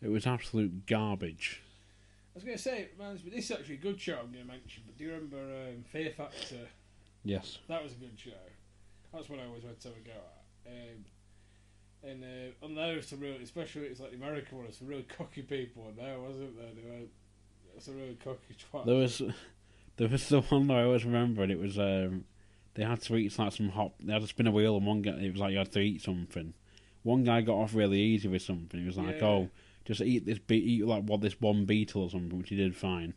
It 0.02 0.10
was 0.10 0.26
absolute 0.28 0.88
garbage. 0.88 1.62
I 2.34 2.38
was 2.38 2.44
going 2.44 2.58
to 2.58 2.64
say, 2.64 2.88
me, 2.98 3.30
this 3.36 3.46
is 3.46 3.52
actually 3.52 3.76
a 3.76 3.78
good 3.80 4.00
show 4.00 4.14
I'm 4.14 4.32
going 4.32 4.46
to 4.46 4.52
mention, 4.52 4.84
but 4.86 4.98
do 4.98 5.04
you 5.04 5.12
remember 5.12 5.38
um, 5.38 5.84
Fear 5.92 6.12
Factor? 6.12 6.68
Yes. 7.26 7.58
That 7.68 7.84
was 7.84 7.92
a 7.92 7.96
good 7.96 8.18
show. 8.18 8.32
That's 9.14 9.30
what 9.30 9.40
I 9.40 9.46
always 9.46 9.64
went 9.64 9.80
to 9.82 9.90
have 9.90 9.98
a 9.98 10.00
go 10.00 10.12
at. 10.14 10.72
Um, 10.72 11.06
and 12.04 12.24
uh, 12.24 12.68
there, 12.76 13.02
some 13.02 13.20
real, 13.20 13.36
especially 13.42 13.84
it's 13.84 14.00
like 14.00 14.12
the 14.12 14.18
American 14.18 14.58
one, 14.58 14.72
some 14.72 14.88
really 14.88 15.04
cocky 15.18 15.42
people 15.42 15.90
in 15.90 15.96
there, 16.04 16.20
wasn't 16.20 16.58
there? 16.58 16.70
They 16.76 16.90
were 16.90 17.06
some 17.80 17.96
really 17.98 18.18
cocky 18.24 18.56
twats. 18.72 18.86
There 18.86 18.96
was 18.96 19.22
there 19.98 20.08
was 20.08 20.30
the 20.30 20.42
one 20.42 20.68
that 20.68 20.78
I 20.78 20.84
always 20.84 21.06
remember, 21.06 21.44
and 21.44 21.52
it 21.52 21.60
was 21.60 21.78
um, 21.78 22.26
they 22.74 22.84
had 22.84 23.02
to 23.04 23.16
eat 23.18 23.38
like 23.38 23.52
some 23.54 23.70
hot. 23.70 23.94
They 24.00 24.14
had 24.14 24.22
to 24.22 24.28
spin 24.28 24.48
a 24.48 24.52
wheel, 24.52 24.78
and 24.78 24.86
one 24.86 25.02
guy 25.02 25.12
it 25.12 25.32
was 25.32 25.42
like 25.42 25.52
you 25.52 25.58
had 25.60 25.72
to 25.74 25.80
eat 25.80 26.02
something. 26.02 26.54
One 27.04 27.24
guy 27.24 27.42
got 27.42 27.56
off 27.56 27.74
really 27.76 28.00
easy 28.00 28.28
with 28.28 28.42
something. 28.44 28.80
He 28.80 28.86
was 28.86 28.98
like, 28.98 29.20
Yeah. 29.20 29.26
"Oh, 29.26 29.50
just 29.86 30.02
eat 30.02 30.26
this, 30.26 30.38
be- 30.40 30.74
eat 30.74 30.86
like 30.86 31.04
what 31.04 31.22
this 31.22 31.40
one 31.42 31.66
beetle 31.66 32.04
or 32.04 32.10
something," 32.10 32.38
which 32.38 32.50
he 32.50 32.56
did 32.56 32.76
fine. 32.76 33.14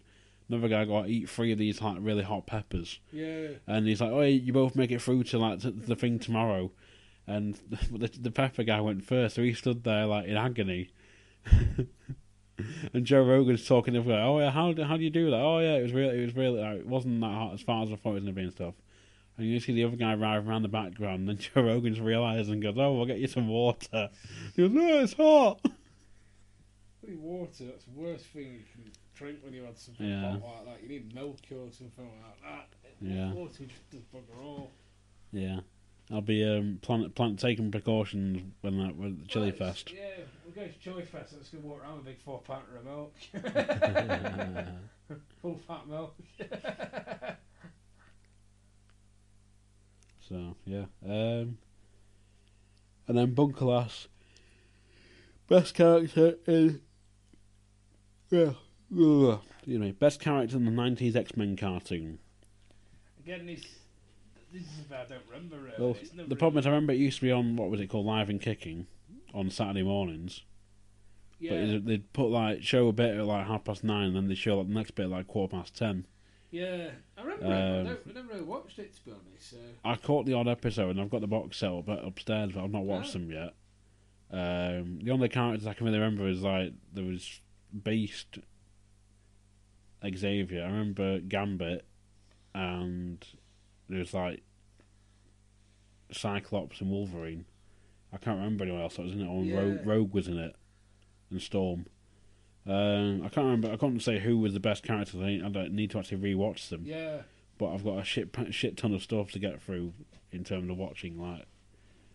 Another 0.48 0.68
guy 0.68 0.84
got 0.84 1.08
eat 1.08 1.28
three 1.30 1.52
of 1.52 1.58
these 1.58 1.80
like 1.80 1.96
really 2.00 2.22
hot 2.22 2.46
peppers. 2.46 2.98
Yeah. 3.12 3.48
And 3.66 3.86
he's 3.86 4.00
like, 4.00 4.10
"Oh, 4.10 4.22
you 4.22 4.52
both 4.52 4.76
make 4.76 4.90
it 4.90 5.00
through 5.00 5.24
to 5.24 5.38
like 5.38 5.60
to 5.60 5.70
the 5.70 5.96
thing 5.96 6.18
tomorrow." 6.18 6.70
And 7.26 7.54
the, 7.70 8.10
the 8.20 8.30
pepper 8.30 8.62
guy 8.64 8.80
went 8.80 9.04
first, 9.04 9.34
so 9.36 9.42
he 9.42 9.54
stood 9.54 9.84
there 9.84 10.06
like 10.06 10.26
in 10.26 10.36
agony. 10.36 10.90
and 12.92 13.04
Joe 13.04 13.24
Rogan's 13.24 13.66
talking 13.66 13.94
to 13.94 14.00
him, 14.00 14.08
like, 14.08 14.18
"Oh 14.20 14.38
yeah, 14.40 14.50
how 14.50 14.72
do- 14.72 14.84
how 14.84 14.96
do 14.96 15.04
you 15.04 15.10
do 15.10 15.30
that? 15.30 15.36
Oh 15.40 15.58
yeah, 15.58 15.74
it 15.76 15.82
was 15.82 15.92
really 15.92 16.18
it 16.18 16.24
was 16.24 16.34
really 16.36 16.60
like, 16.60 16.78
it 16.80 16.86
wasn't 16.86 17.20
that 17.20 17.26
hot 17.26 17.54
as 17.54 17.60
far 17.60 17.82
as 17.84 17.92
I 17.92 17.96
thought 17.96 18.10
it 18.10 18.14
was 18.14 18.22
gonna 18.24 18.32
be 18.32 18.42
and 18.42 18.52
stuff." 18.52 18.74
And 19.36 19.46
you 19.48 19.58
see 19.58 19.72
the 19.72 19.84
other 19.84 19.96
guy 19.96 20.14
arrive 20.14 20.48
around 20.48 20.62
the 20.62 20.68
background, 20.68 21.20
and 21.20 21.28
then 21.28 21.38
Joe 21.54 21.62
Rogan's 21.62 22.00
realizes 22.00 22.50
and 22.50 22.62
goes, 22.62 22.74
"Oh, 22.78 22.94
we'll 22.94 23.06
get 23.06 23.18
you 23.18 23.26
some 23.26 23.48
water." 23.48 24.10
He 24.54 24.62
goes, 24.62 24.70
"No, 24.70 25.00
it's 25.00 25.14
hot." 25.14 25.60
Water, 27.06 27.64
that's 27.66 27.84
the 27.84 27.90
worst 28.00 28.24
thing 28.26 28.44
you 28.54 28.60
can 28.72 28.90
drink 29.14 29.38
when 29.44 29.52
you 29.52 29.62
had 29.64 29.76
something 29.78 30.06
Yeah. 30.08 30.32
hot 30.32 30.42
like 30.42 30.64
that. 30.66 30.82
You 30.82 30.88
need 30.88 31.14
milk 31.14 31.38
or 31.50 31.70
something 31.70 32.08
like 32.22 32.40
that. 32.42 32.68
Yeah. 33.00 33.32
Water 33.34 33.64
just 33.66 33.90
does 33.90 34.00
bugger 34.14 34.42
all. 34.42 34.70
Yeah, 35.32 35.60
I'll 36.10 36.20
be 36.20 36.44
um 36.44 36.78
plan, 36.82 37.08
plan 37.10 37.36
taking 37.36 37.70
precautions 37.70 38.42
when 38.60 38.78
that 38.78 38.96
with 38.96 39.20
the 39.20 39.26
Chili 39.26 39.50
Right, 39.50 39.58
Fest. 39.58 39.92
Yeah, 39.92 40.24
we'll 40.44 40.54
go 40.54 40.70
to 40.70 40.78
Chili 40.78 41.02
Fest. 41.02 41.32
I'm 41.32 41.40
just 41.40 41.52
going 41.52 41.62
to 41.62 41.68
walk 41.70 41.82
around 41.82 41.96
with 41.98 42.06
a 42.06 42.10
big 42.10 42.20
four 42.20 42.40
pounder 42.42 42.76
of 42.78 42.84
milk. 42.84 43.14
Full 45.42 45.60
fat 45.66 45.86
milk. 45.88 46.14
So 50.28 50.56
yeah, 50.64 50.86
um, 51.04 51.58
and 53.06 53.18
then 53.18 53.34
Bunkerlass, 53.34 54.06
best 55.48 55.74
character 55.74 56.36
is. 56.46 56.76
yeah, 58.30 58.52
ugh, 58.98 59.40
excuse 59.58 59.78
me, 59.78 59.92
best 59.92 60.20
character 60.20 60.56
in 60.56 60.64
the 60.64 60.70
nineties 60.70 61.14
X 61.14 61.36
Men 61.36 61.56
cartoon. 61.56 62.20
Again, 63.22 63.44
this, 63.44 63.60
this 63.60 63.68
is 63.68 63.74
if 63.74 63.83
I 64.92 65.04
don't 65.08 65.22
remember 65.30 65.56
really. 65.58 65.74
Well, 65.78 65.96
the 66.28 66.36
problem 66.36 66.58
is, 66.60 66.66
I 66.66 66.70
remember 66.70 66.92
it 66.92 66.98
used 66.98 67.18
to 67.18 67.24
be 67.26 67.32
on 67.32 67.56
what 67.56 67.70
was 67.70 67.80
it 67.80 67.88
called, 67.88 68.06
Live 68.06 68.30
and 68.30 68.40
Kicking, 68.40 68.86
on 69.32 69.50
Saturday 69.50 69.82
mornings. 69.82 70.42
Yeah. 71.40 71.66
But 71.66 71.86
they'd- 71.86 72.12
put 72.12 72.28
like 72.30 72.62
show 72.62 72.88
a 72.88 72.92
bit 72.92 73.16
at 73.16 73.24
like 73.26 73.46
half 73.46 73.64
past 73.64 73.84
nine, 73.84 74.08
and 74.08 74.16
then 74.16 74.28
they 74.28 74.34
show 74.34 74.58
like 74.58 74.68
the 74.68 74.74
next 74.74 74.92
bit 74.92 75.04
at 75.04 75.10
like 75.10 75.26
quarter 75.26 75.56
past 75.56 75.76
ten. 75.76 76.06
Yeah, 76.50 76.90
I 77.18 77.22
remember. 77.22 77.44
Um, 77.46 77.50
but 77.50 77.56
I, 77.56 77.82
don't, 77.82 78.00
I 78.08 78.12
never 78.14 78.28
really 78.28 78.42
watched 78.44 78.78
it 78.78 78.94
to 78.94 79.04
be 79.04 79.10
honest. 79.10 79.50
So. 79.50 79.56
I 79.84 79.96
caught 79.96 80.24
the 80.26 80.34
odd 80.34 80.46
episode, 80.48 80.90
and 80.90 81.00
I've 81.00 81.10
got 81.10 81.20
the 81.20 81.26
box 81.26 81.56
set 81.58 81.72
up 81.72 81.88
upstairs, 81.88 82.52
but 82.54 82.62
I've 82.62 82.70
not 82.70 82.84
watched 82.84 83.10
Oh. 83.16 83.18
them 83.18 83.30
yet. 83.32 83.54
Um, 84.30 85.00
the 85.02 85.10
only 85.10 85.28
characters 85.28 85.66
I 85.66 85.74
can 85.74 85.86
really 85.86 85.98
remember 85.98 86.28
is 86.28 86.42
like 86.42 86.72
there 86.92 87.04
was 87.04 87.40
Beast, 87.82 88.38
Xavier. 90.16 90.62
I 90.62 90.66
remember 90.66 91.18
Gambit, 91.20 91.84
and 92.54 93.24
there 93.88 93.98
was 93.98 94.14
like 94.14 94.42
Cyclops 96.12 96.80
and 96.80 96.90
Wolverine. 96.90 97.44
I 98.12 98.16
can't 98.18 98.38
remember 98.38 98.64
anyone 98.64 98.82
else 98.82 98.96
that 98.96 99.02
was 99.02 99.12
in 99.12 99.20
it. 99.22 99.26
Or 99.26 99.38
Rogue, 99.42 99.78
Yeah. 99.78 99.82
Rogue 99.84 100.14
was 100.14 100.28
in 100.28 100.38
it, 100.38 100.54
and 101.30 101.42
Storm. 101.42 101.86
Um, 102.66 103.16
I 103.22 103.28
can't 103.28 103.44
remember. 103.44 103.72
I 103.72 103.76
can't 103.76 104.00
say 104.00 104.18
who 104.20 104.38
was 104.38 104.54
the 104.54 104.60
best 104.60 104.82
character. 104.84 105.18
I, 105.20 105.40
I 105.44 105.48
don't 105.50 105.72
need 105.72 105.90
to 105.90 105.98
actually 105.98 106.34
rewatch 106.34 106.68
them. 106.68 106.82
Yeah. 106.86 107.22
But 107.58 107.72
I've 107.74 107.84
got 107.84 107.98
a 107.98 108.04
shit 108.04 108.34
shit 108.50 108.76
ton 108.76 108.94
of 108.94 109.02
stuff 109.02 109.30
to 109.32 109.38
get 109.38 109.60
through 109.62 109.92
in 110.32 110.44
terms 110.44 110.70
of 110.70 110.76
watching 110.76 111.18
like 111.20 111.44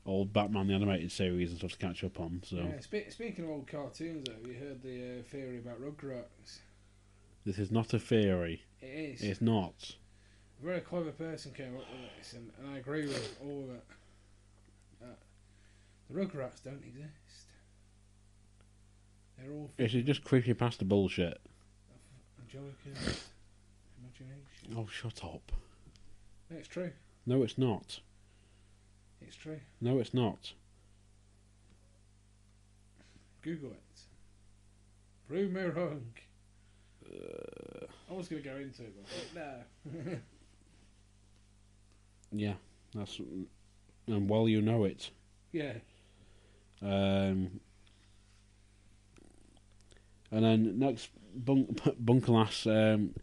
old 0.05 0.33
Batman 0.33 0.67
the 0.67 0.73
animated 0.73 1.11
series 1.11 1.49
and 1.49 1.59
stuff 1.59 1.71
to 1.73 1.77
catch 1.77 2.03
up 2.03 2.19
on. 2.19 2.41
So 2.45 2.57
Yeah, 2.57 2.79
spe- 2.79 3.11
speaking 3.11 3.43
of 3.45 3.51
old 3.51 3.67
cartoons, 3.67 4.27
though, 4.27 4.49
you 4.49 4.55
heard 4.57 4.81
the 4.81 5.19
uh, 5.19 5.23
theory 5.29 5.59
about 5.59 5.79
Rugrats? 5.81 6.59
this 7.45 7.57
is 7.59 7.71
not 7.71 7.93
a 7.93 7.99
theory. 7.99 8.63
It 8.81 8.85
is. 8.87 9.21
It's 9.21 9.41
not. 9.41 9.95
A 10.61 10.65
very 10.65 10.81
clever 10.81 11.11
person 11.11 11.53
came 11.53 11.75
up 11.75 11.85
with 11.91 12.17
this, 12.17 12.33
and, 12.33 12.51
and 12.59 12.75
I 12.75 12.79
agree 12.79 13.07
with 13.07 13.37
all 13.41 13.63
of 13.63 13.69
it. 13.75 13.83
Uh, 15.01 15.05
the 16.09 16.19
Rugrats 16.19 16.63
don't 16.63 16.83
exist. 16.85 17.47
They're 19.37 19.51
all 19.51 19.71
This 19.77 19.93
is 19.93 20.03
just 20.03 20.23
creepy 20.23 20.53
pasta 20.53 20.83
bullshit. 20.83 21.39
Angelica's 22.41 23.23
imagination. 24.01 24.75
Oh, 24.75 24.87
shut 24.91 25.23
up. 25.23 25.51
No, 26.49 26.57
it's 26.57 26.67
true. 26.67 26.91
No, 27.25 27.43
it's 27.43 27.57
not. 27.57 27.99
It's 29.21 29.35
true. 29.35 29.59
No, 29.79 29.99
it's 29.99 30.13
not. 30.13 30.53
Google 33.41 33.71
it. 33.71 34.01
Prove 35.27 35.51
me 35.51 35.61
wrong. 35.61 36.05
I 38.09 38.13
was 38.13 38.27
going 38.27 38.41
to 38.43 38.49
go 38.49 38.55
into 38.55 38.83
it, 38.83 38.95
but 39.35 39.41
no. 39.93 40.15
Yeah, 42.31 42.53
that's 42.93 43.19
and 44.07 44.29
well 44.29 44.47
you 44.47 44.61
know 44.61 44.83
it. 44.85 45.09
yeah. 45.51 45.73
Um, 46.81 47.59
and 50.31 50.45
then 50.45 50.79
next, 50.79 51.09
Bunk, 51.35 51.75
Bunkerlass, 52.03 52.65
um, 52.67 53.13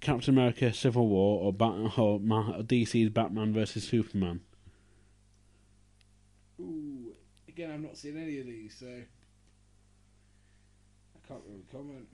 Captain 0.00 0.34
America: 0.34 0.72
Civil 0.72 1.06
War 1.06 1.40
or, 1.42 1.52
Bat- 1.52 1.98
or 1.98 2.18
Ma- 2.20 2.58
DC's 2.62 3.10
Batman 3.10 3.52
versus 3.52 3.86
Superman. 3.86 4.40
Ooh. 6.60 7.12
Again, 7.48 7.70
I've 7.70 7.80
not 7.80 7.96
seen 7.96 8.16
any 8.16 8.40
of 8.40 8.46
these, 8.46 8.74
so 8.80 8.86
I 8.86 9.04
can't 11.28 11.42
really 11.48 11.64
comment. 11.70 12.08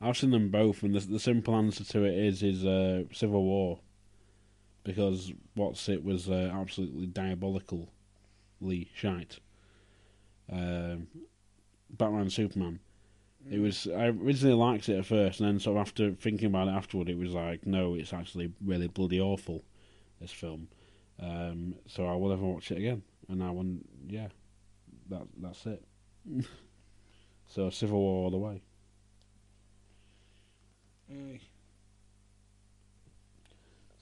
I've 0.00 0.16
seen 0.16 0.30
them 0.30 0.50
both, 0.50 0.82
and 0.82 0.94
the, 0.94 1.00
the 1.00 1.20
simple 1.20 1.54
answer 1.54 1.84
to 1.84 2.04
it 2.04 2.14
is 2.16 2.42
is 2.42 2.64
uh, 2.64 3.04
Civil 3.12 3.42
War, 3.42 3.80
because 4.86 5.32
what's 5.56 5.88
it 5.88 6.04
was 6.04 6.30
uh, 6.30 6.52
absolutely 6.54 7.06
diabolically 7.06 7.88
shite. 8.94 9.40
Um, 10.50 11.08
Batman 11.90 12.30
Superman. 12.30 12.78
It 13.50 13.58
was 13.58 13.88
I 13.88 14.06
originally 14.06 14.54
liked 14.54 14.88
it 14.88 14.98
at 14.98 15.06
first, 15.06 15.40
and 15.40 15.48
then 15.48 15.60
sort 15.60 15.76
of 15.76 15.86
after 15.86 16.12
thinking 16.12 16.46
about 16.46 16.68
it 16.68 16.72
afterward, 16.72 17.08
it 17.08 17.18
was 17.18 17.32
like 17.32 17.66
no, 17.66 17.94
it's 17.94 18.12
actually 18.12 18.52
really 18.64 18.86
bloody 18.88 19.20
awful. 19.20 19.64
This 20.20 20.32
film, 20.32 20.68
um, 21.20 21.74
so 21.86 22.06
I 22.06 22.14
will 22.14 22.30
never 22.30 22.46
watch 22.46 22.70
it 22.70 22.78
again. 22.78 23.02
And 23.28 23.42
I 23.42 23.50
want, 23.50 23.86
yeah, 24.08 24.28
that 25.10 25.26
that's 25.36 25.66
it. 25.66 25.84
so 27.48 27.70
Civil 27.70 27.98
War 27.98 28.24
all 28.24 28.30
the 28.30 28.38
way. 28.38 28.62
Aye. 31.10 31.40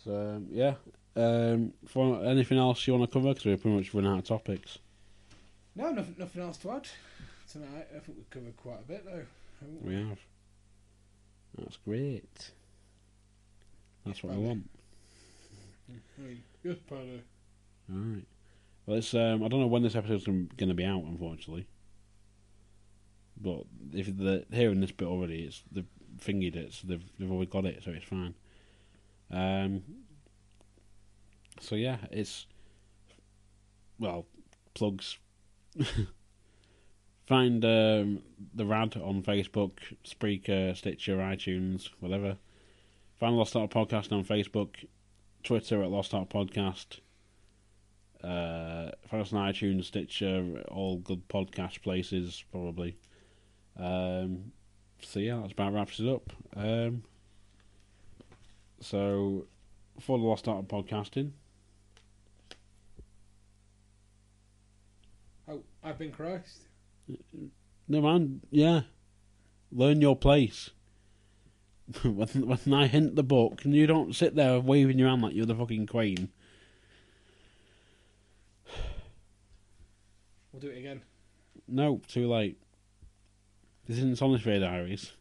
So 0.04 0.12
um, 0.36 0.46
yeah, 0.50 0.74
um, 1.16 1.72
for 1.86 2.24
anything 2.24 2.58
else 2.58 2.86
you 2.86 2.94
want 2.94 3.10
to 3.10 3.12
cover? 3.12 3.28
Because 3.28 3.46
we're 3.46 3.56
pretty 3.56 3.76
much 3.76 3.94
run 3.94 4.06
out 4.06 4.18
of 4.18 4.24
topics. 4.24 4.78
No, 5.74 5.90
nothing, 5.90 6.14
nothing 6.18 6.42
else 6.42 6.58
to 6.58 6.70
add 6.72 6.88
tonight. 7.50 7.88
I 7.94 7.98
think 8.00 8.18
we've 8.18 8.30
covered 8.30 8.56
quite 8.56 8.80
a 8.80 8.88
bit, 8.88 9.04
though. 9.04 9.22
We 9.82 9.94
have. 9.94 10.18
That's 11.58 11.78
great. 11.78 12.50
That's 14.04 14.22
what 14.22 14.34
I 14.34 14.36
want. 14.36 14.68
Yes, 16.62 16.76
Paddy. 16.88 17.22
All 17.92 17.98
right. 17.98 18.24
Well, 18.86 18.96
it's 18.96 19.12
um, 19.12 19.44
I 19.44 19.48
don't 19.48 19.60
know 19.60 19.66
when 19.66 19.82
this 19.82 19.94
episode's 19.94 20.24
going 20.24 20.48
to 20.56 20.72
be 20.72 20.84
out, 20.84 21.02
unfortunately. 21.02 21.66
But 23.38 23.64
if 23.92 24.06
they're 24.06 24.44
hearing 24.50 24.80
this 24.80 24.92
bit 24.92 25.06
already, 25.06 25.42
it's 25.42 25.62
they've 25.70 25.84
fingered 26.18 26.56
it, 26.56 26.72
so 26.72 26.88
they've 26.88 27.04
they've 27.18 27.30
already 27.30 27.50
got 27.50 27.66
it, 27.66 27.82
so 27.84 27.90
it's 27.90 28.06
fine. 28.06 28.34
Um. 29.30 29.82
So 31.60 31.76
yeah, 31.76 31.98
it's 32.10 32.46
well 33.98 34.26
plugs. 34.74 35.18
find 37.26 37.64
um, 37.64 38.22
the 38.54 38.66
Rad 38.66 38.96
on 38.96 39.22
Facebook, 39.22 39.78
Spreaker, 40.04 40.76
Stitcher, 40.76 41.16
iTunes, 41.16 41.88
whatever. 42.00 42.36
Find 43.18 43.36
Lost 43.36 43.56
Art 43.56 43.70
Podcast 43.70 44.12
on 44.12 44.24
Facebook, 44.24 44.84
Twitter 45.42 45.82
at 45.82 45.90
Lost 45.90 46.14
Art 46.14 46.28
Podcast. 46.28 47.00
Uh, 48.22 48.90
find 49.08 49.22
us 49.22 49.32
on 49.32 49.52
iTunes, 49.52 49.84
Stitcher, 49.84 50.62
all 50.68 50.98
good 50.98 51.26
podcast 51.28 51.82
places, 51.82 52.44
probably. 52.50 52.96
Um, 53.78 54.52
so 55.00 55.20
yeah, 55.20 55.38
that's 55.40 55.52
about 55.52 55.72
wraps 55.74 56.00
it 56.00 56.08
up. 56.08 56.32
Um, 56.56 57.04
so 58.84 59.46
for 60.00 60.18
the 60.18 60.24
Lost 60.24 60.46
Art 60.48 60.58
of 60.58 60.68
Podcasting, 60.68 61.30
Oh, 65.46 65.62
I've 65.82 65.98
been 65.98 66.10
Christ. 66.10 66.60
no 67.88 68.00
man, 68.00 68.40
yeah, 68.50 68.82
learn 69.70 70.00
your 70.00 70.16
place. 70.16 70.70
when, 72.02 72.28
when 72.28 72.72
I 72.72 72.86
hint 72.86 73.14
the 73.14 73.22
book, 73.22 73.64
and 73.64 73.74
you 73.74 73.86
don't 73.86 74.14
sit 74.14 74.34
there 74.34 74.58
waving 74.58 74.98
your 74.98 75.08
hand 75.08 75.20
like 75.22 75.34
you're 75.34 75.44
the 75.44 75.54
fucking 75.54 75.86
queen. 75.86 76.30
We'll 80.50 80.60
do 80.60 80.68
it 80.68 80.78
again. 80.78 81.02
No, 81.68 82.00
too 82.08 82.26
late. 82.28 82.58
This 83.86 83.98
isn't 83.98 84.18
Sonisphere 84.18 84.60
Diaries. 84.60 85.12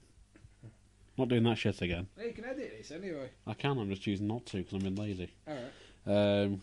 Not 1.18 1.28
doing 1.30 1.44
that 1.44 1.58
shit 1.58 1.82
again. 1.82 2.08
Hey, 2.18 2.28
you 2.28 2.34
can 2.34 2.46
edit 2.46 2.74
this 2.78 2.92
anyway. 2.92 3.30
I 3.46 3.54
can, 3.54 3.78
I'm 3.78 3.90
just 3.90 4.02
choosing 4.02 4.28
not 4.28 4.46
to 4.48 4.58
because 4.58 4.74
I'm 4.74 4.80
being 4.80 4.96
lazy. 4.96 5.32
Alright. 5.48 5.72
Um, 6.08 6.62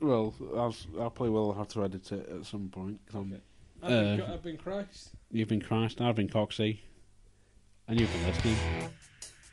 well, 0.00 0.34
I'll, 0.56 0.74
I 1.04 1.08
probably 1.10 1.30
will 1.30 1.52
have 1.52 1.68
to 1.68 1.84
edit 1.84 2.10
it 2.12 2.28
at 2.28 2.46
some 2.46 2.68
point. 2.68 3.00
'cause 3.06 3.16
I'm- 3.16 3.40
I've, 3.82 3.88
been, 3.90 4.20
uh, 4.22 4.32
I've 4.32 4.42
been 4.42 4.56
Christ. 4.56 5.10
You've 5.30 5.48
been 5.48 5.60
Christ, 5.60 6.00
I've 6.00 6.16
been 6.16 6.28
Coxy, 6.30 6.80
and 7.86 8.00
you've 8.00 8.10
been 8.12 8.26
listening. 8.26 8.56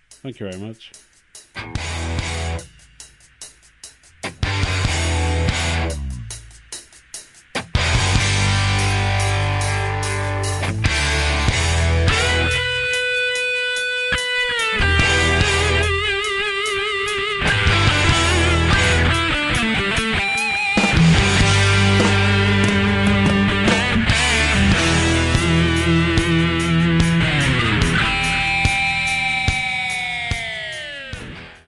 Thank 0.10 0.40
you 0.40 0.50
very 0.50 0.62
much. 0.66 0.92